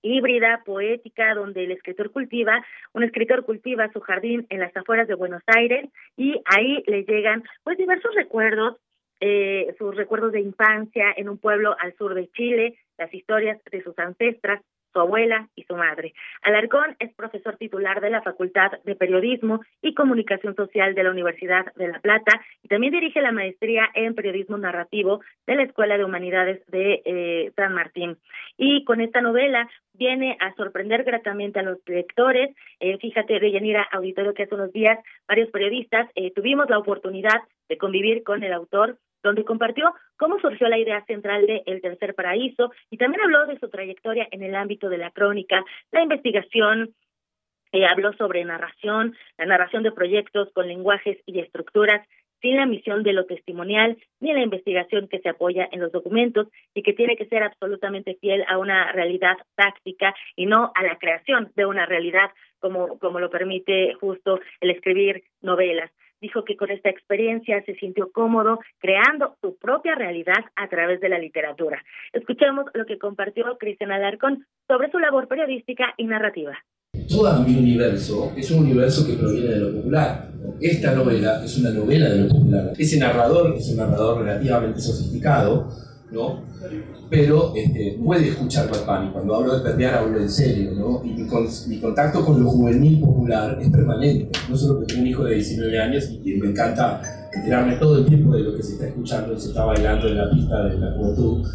híbrida, 0.02 0.62
poética, 0.64 1.34
donde 1.34 1.64
el 1.64 1.72
escritor 1.72 2.10
cultiva, 2.10 2.64
un 2.92 3.04
escritor 3.04 3.44
cultiva 3.44 3.90
su 3.92 4.00
jardín 4.00 4.46
en 4.50 4.60
las 4.60 4.76
afueras 4.76 5.08
de 5.08 5.14
Buenos 5.14 5.42
Aires 5.46 5.88
y 6.16 6.40
ahí 6.44 6.82
le 6.86 7.04
llegan 7.04 7.42
pues 7.64 7.76
diversos 7.78 8.14
recuerdos, 8.14 8.76
eh, 9.20 9.74
sus 9.78 9.96
recuerdos 9.96 10.32
de 10.32 10.40
infancia 10.40 11.12
en 11.16 11.28
un 11.28 11.38
pueblo 11.38 11.76
al 11.80 11.94
sur 11.96 12.14
de 12.14 12.28
Chile, 12.30 12.78
las 12.96 13.12
historias 13.12 13.60
de 13.70 13.82
sus 13.82 13.98
ancestras, 13.98 14.62
su 14.93 15.01
abuela 15.01 15.48
y 15.55 15.65
su 15.65 15.77
madre. 15.77 16.15
Alarcón 16.43 16.97
es 16.98 17.12
profesor 17.15 17.56
titular 17.56 18.01
de 18.01 18.10
la 18.10 18.23
Facultad 18.23 18.73
de 18.85 18.94
Periodismo 18.94 19.60
y 19.82 19.94
Comunicación 19.94 20.55
Social 20.55 20.94
de 20.94 21.02
la 21.02 21.10
Universidad 21.10 21.73
de 21.74 21.89
La 21.89 22.01
Plata 22.01 22.40
y 22.62 22.69
también 22.69 22.93
dirige 22.93 23.20
la 23.20 23.32
maestría 23.32 23.89
en 23.94 24.15
Periodismo 24.15 24.59
Narrativo 24.59 25.20
de 25.47 25.56
la 25.56 25.62
Escuela 25.62 25.97
de 25.97 26.05
Humanidades 26.05 26.65
de 26.66 27.02
eh, 27.05 27.52
San 27.56 27.74
Martín. 27.74 28.16
Y 28.56 28.85
con 28.85 29.01
esta 29.01 29.20
novela 29.20 29.69
viene 29.94 30.36
a 30.40 30.55
sorprender 30.55 31.05
gratamente 31.05 31.59
a 31.59 31.62
los 31.62 31.78
lectores. 31.86 32.55
Eh, 32.81 32.98
fíjate, 32.98 33.40
Deyanira 33.40 33.86
Auditorio, 33.93 34.35
que 34.35 34.44
hace 34.44 34.55
unos 34.55 34.73
días 34.73 34.98
varios 35.27 35.51
periodistas 35.51 36.09
eh, 36.15 36.32
tuvimos 36.32 36.70
la 36.70 36.78
oportunidad 36.78 37.43
de 37.69 37.78
convivir 37.78 38.23
con 38.23 38.43
el 38.43 38.52
autor 38.52 38.98
donde 39.23 39.45
compartió 39.45 39.95
cómo 40.16 40.39
surgió 40.40 40.69
la 40.69 40.78
idea 40.78 41.05
central 41.07 41.47
de 41.47 41.62
El 41.66 41.81
Tercer 41.81 42.15
Paraíso 42.15 42.73
y 42.90 42.97
también 42.97 43.23
habló 43.23 43.47
de 43.47 43.59
su 43.59 43.69
trayectoria 43.69 44.28
en 44.31 44.43
el 44.43 44.55
ámbito 44.55 44.89
de 44.89 44.99
la 44.99 45.11
crónica, 45.11 45.65
la 45.93 46.03
investigación, 46.03 46.95
eh, 47.73 47.86
habló 47.86 48.12
sobre 48.15 48.45
narración, 48.45 49.16
la 49.36 49.47
narración 49.47 49.82
de 49.82 49.93
proyectos 49.93 50.51
con 50.53 50.69
lenguajes 50.69 51.19
y 51.27 51.40
estructuras 51.40 52.07
sin 52.40 52.57
la 52.57 52.66
misión 52.66 53.03
de 53.03 53.12
lo 53.12 53.27
testimonial 53.27 53.99
ni 54.20 54.32
la 54.32 54.43
investigación 54.43 55.09
que 55.09 55.19
se 55.19 55.28
apoya 55.28 55.69
en 55.73 55.81
los 55.81 55.93
documentos 55.93 56.49
y 56.73 56.82
que 56.82 56.93
tiene 56.93 57.16
que 57.16 57.27
ser 57.27 57.43
absolutamente 57.43 58.16
fiel 58.20 58.45
a 58.49 58.59
una 58.59 58.93
realidad 58.93 59.36
táctica 59.57 60.15
y 60.36 60.47
no 60.47 60.73
a 60.74 60.82
la 60.82 60.99
creación 60.99 61.51
de 61.57 61.66
una 61.66 61.86
realidad 61.86 62.31
como, 62.61 62.99
como 62.99 63.20
lo 63.20 63.31
permite 63.31 63.95
justo 63.95 64.40
el 64.61 64.70
escribir 64.70 65.24
novelas 65.40 65.90
dijo 66.20 66.45
que 66.45 66.57
con 66.57 66.70
esta 66.70 66.90
experiencia 66.90 67.62
se 67.65 67.74
sintió 67.74 68.11
cómodo 68.12 68.59
creando 68.78 69.36
su 69.40 69.57
propia 69.57 69.95
realidad 69.95 70.45
a 70.57 70.69
través 70.69 71.01
de 71.01 71.09
la 71.09 71.19
literatura. 71.19 71.82
Escuchemos 72.12 72.66
lo 72.74 72.86
que 72.86 72.99
compartió 72.99 73.45
Cristian 73.59 73.93
Alarcón 73.93 74.47
sobre 74.66 74.90
su 74.90 74.99
labor 74.99 75.28
periodística 75.28 75.95
y 75.97 76.05
narrativa. 76.07 76.59
Todo 77.09 77.43
mi 77.43 77.57
universo 77.57 78.32
es 78.36 78.51
un 78.51 78.65
universo 78.65 79.07
que 79.07 79.15
proviene 79.15 79.51
de 79.51 79.61
lo 79.61 79.73
popular. 79.73 80.28
Esta 80.61 80.95
novela 80.95 81.43
es 81.45 81.59
una 81.59 81.70
novela 81.70 82.09
de 82.09 82.23
lo 82.23 82.28
popular. 82.28 82.73
Ese 82.78 82.99
narrador 82.99 83.55
es 83.57 83.70
un 83.70 83.77
narrador 83.77 84.24
relativamente 84.24 84.81
sofisticado, 84.81 85.69
¿no? 86.10 86.43
Pero 87.10 87.52
este, 87.55 87.98
puede 88.02 88.28
escuchar 88.28 88.68
Bad 88.86 89.09
y 89.09 89.10
Cuando 89.10 89.36
hablo 89.36 89.59
de 89.59 89.62
perder 89.62 89.94
hablo 89.94 90.18
en 90.18 90.28
serio, 90.28 90.72
¿no? 90.72 91.01
Mi, 91.01 91.80
contacto 91.80 92.24
con 92.24 92.43
lo 92.43 92.51
juvenil 92.51 93.01
popular 93.01 93.59
es 93.60 93.68
permanente. 93.70 94.30
No 94.48 94.56
solo 94.56 94.76
porque 94.76 94.94
tengo 94.94 95.02
un 95.02 95.09
hijo 95.09 95.24
de 95.24 95.35
19 95.35 95.80
años 95.80 96.10
y 96.24 96.35
me 96.35 96.48
encanta 96.51 97.02
enterarme 97.32 97.76
todo 97.76 97.98
el 97.98 98.06
tiempo 98.06 98.35
de 98.35 98.43
lo 98.43 98.55
que 98.55 98.62
se 98.62 98.72
está 98.72 98.86
escuchando, 98.86 99.39
se 99.39 99.48
está 99.48 99.64
bailando 99.64 100.09
en 100.09 100.16
la 100.16 100.30
pista 100.30 100.64
de 100.64 100.78
la 100.78 100.93
juventud, 100.93 101.47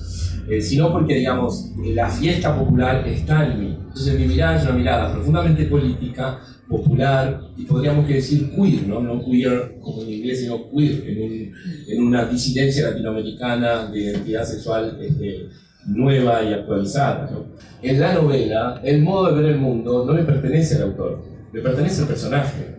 eh, 0.48 0.62
sino 0.62 0.92
porque, 0.92 1.16
digamos, 1.16 1.72
la 1.94 2.10
fiesta 2.10 2.58
popular 2.58 3.08
está 3.08 3.46
en 3.46 3.60
mí. 3.60 3.78
Entonces 3.80 4.20
mi 4.20 4.28
mirada 4.28 4.58
es 4.58 4.64
una 4.64 4.74
mirada 4.74 5.14
profundamente 5.14 5.66
política, 5.66 6.40
popular 6.74 7.40
y 7.56 7.66
podríamos 7.66 8.08
que 8.08 8.16
decir 8.16 8.52
queer, 8.56 8.88
¿no? 8.88 9.00
no 9.00 9.24
queer 9.24 9.78
como 9.80 10.02
en 10.02 10.10
inglés, 10.10 10.40
sino 10.40 10.70
queer, 10.72 11.08
en, 11.08 11.54
en 11.88 12.04
una 12.04 12.26
disidencia 12.26 12.90
latinoamericana 12.90 13.92
de 13.92 14.00
identidad 14.00 14.44
sexual 14.44 14.98
este, 15.00 15.50
nueva 15.86 16.44
y 16.44 16.54
actualizada. 16.54 17.30
¿no? 17.32 17.46
En 17.82 18.00
la 18.00 18.16
novela, 18.16 18.82
el 18.84 19.04
modo 19.04 19.28
de 19.28 19.42
ver 19.42 19.52
el 19.52 19.60
mundo 19.60 20.04
no 20.06 20.14
le 20.14 20.24
pertenece 20.24 20.76
al 20.76 20.84
autor, 20.84 21.24
le 21.54 21.62
pertenece 21.62 22.02
al 22.02 22.08
personaje. 22.08 22.76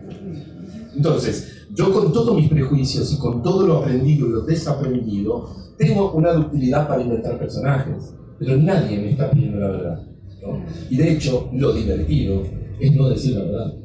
Entonces, 0.95 1.67
yo 1.73 1.91
con 1.93 2.11
todos 2.11 2.35
mis 2.35 2.49
prejuicios 2.49 3.13
y 3.13 3.17
con 3.17 3.41
todo 3.41 3.65
lo 3.65 3.77
aprendido 3.77 4.27
y 4.27 4.31
lo 4.31 4.41
desaprendido, 4.41 5.49
tengo 5.77 6.11
una 6.11 6.33
ductilidad 6.33 6.87
para 6.87 7.01
inventar 7.01 7.37
personajes, 7.39 8.13
pero 8.39 8.57
nadie 8.57 8.97
me 8.97 9.11
está 9.11 9.31
pidiendo 9.31 9.59
la 9.59 9.67
verdad. 9.67 10.03
¿no? 10.41 10.63
Y 10.89 10.97
de 10.97 11.13
hecho, 11.13 11.49
lo 11.53 11.73
divertido 11.73 12.43
es 12.79 12.93
no 12.93 13.09
decir 13.09 13.35
la 13.35 13.43
verdad. 13.43 13.84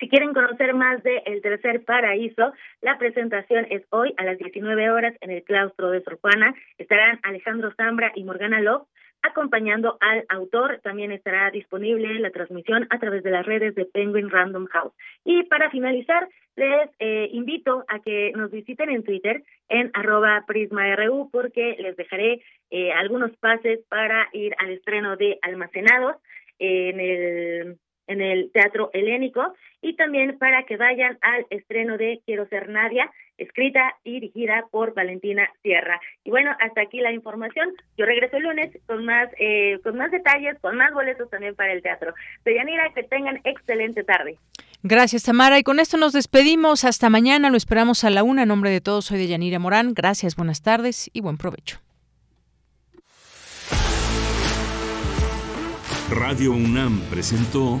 Si 0.00 0.08
quieren 0.08 0.32
conocer 0.32 0.72
más 0.72 1.02
de 1.02 1.18
El 1.26 1.42
Tercer 1.42 1.84
Paraíso, 1.84 2.54
la 2.80 2.96
presentación 2.96 3.66
es 3.68 3.82
hoy 3.90 4.14
a 4.16 4.24
las 4.24 4.38
19 4.38 4.90
horas 4.90 5.14
en 5.20 5.30
el 5.30 5.42
claustro 5.44 5.90
de 5.90 6.00
Sor 6.00 6.18
Juana. 6.22 6.54
Estarán 6.78 7.20
Alejandro 7.22 7.70
Zambra 7.76 8.10
y 8.14 8.24
Morgana 8.24 8.62
Love 8.62 8.88
acompañando 9.20 9.98
al 10.00 10.24
autor. 10.30 10.80
También 10.82 11.12
estará 11.12 11.50
disponible 11.50 12.18
la 12.18 12.30
transmisión 12.30 12.86
a 12.88 12.98
través 12.98 13.22
de 13.22 13.30
las 13.30 13.44
redes 13.44 13.74
de 13.74 13.84
Penguin 13.84 14.30
Random 14.30 14.64
House. 14.68 14.94
Y 15.22 15.42
para 15.42 15.68
finalizar, 15.70 16.26
les 16.56 16.88
eh, 16.98 17.28
invito 17.32 17.84
a 17.86 17.98
que 17.98 18.32
nos 18.34 18.50
visiten 18.50 18.88
en 18.88 19.04
Twitter 19.04 19.42
en 19.68 19.90
arroba 19.92 20.44
prisma.ru 20.46 21.28
porque 21.30 21.76
les 21.78 21.94
dejaré 21.96 22.42
eh, 22.70 22.90
algunos 22.92 23.36
pases 23.36 23.80
para 23.90 24.30
ir 24.32 24.54
al 24.56 24.70
estreno 24.70 25.18
de 25.18 25.38
Almacenados 25.42 26.16
en 26.58 27.00
el 27.00 27.78
en 28.10 28.20
el 28.20 28.50
Teatro 28.52 28.90
Helénico 28.92 29.54
y 29.80 29.94
también 29.94 30.36
para 30.38 30.64
que 30.64 30.76
vayan 30.76 31.16
al 31.22 31.46
estreno 31.48 31.96
de 31.96 32.20
Quiero 32.26 32.46
ser 32.48 32.68
Nadia, 32.68 33.10
escrita 33.38 33.94
y 34.04 34.14
dirigida 34.14 34.66
por 34.70 34.94
Valentina 34.94 35.48
Sierra. 35.62 36.00
Y 36.24 36.30
bueno, 36.30 36.50
hasta 36.60 36.82
aquí 36.82 36.98
la 36.98 37.12
información. 37.12 37.72
Yo 37.96 38.04
regreso 38.04 38.36
el 38.36 38.42
lunes 38.42 38.76
con 38.86 39.04
más 39.06 39.30
eh, 39.38 39.78
con 39.82 39.96
más 39.96 40.10
detalles, 40.10 40.58
con 40.60 40.76
más 40.76 40.92
boletos 40.92 41.30
también 41.30 41.54
para 41.54 41.72
el 41.72 41.82
teatro. 41.82 42.12
Deyanira, 42.44 42.92
que 42.94 43.04
tengan 43.04 43.40
excelente 43.44 44.02
tarde. 44.02 44.36
Gracias, 44.82 45.22
Tamara. 45.24 45.58
Y 45.58 45.62
con 45.62 45.78
esto 45.78 45.96
nos 45.96 46.12
despedimos. 46.12 46.84
Hasta 46.84 47.08
mañana. 47.10 47.48
Lo 47.48 47.56
esperamos 47.56 48.02
a 48.04 48.10
la 48.10 48.22
una. 48.24 48.42
En 48.42 48.48
nombre 48.48 48.70
de 48.70 48.80
todos, 48.80 49.06
soy 49.06 49.18
Deyanira 49.18 49.58
Morán. 49.58 49.94
Gracias, 49.94 50.36
buenas 50.36 50.62
tardes 50.62 51.10
y 51.12 51.20
buen 51.20 51.36
provecho. 51.36 51.78
Radio 56.10 56.52
UNAM 56.52 57.00
presentó 57.08 57.80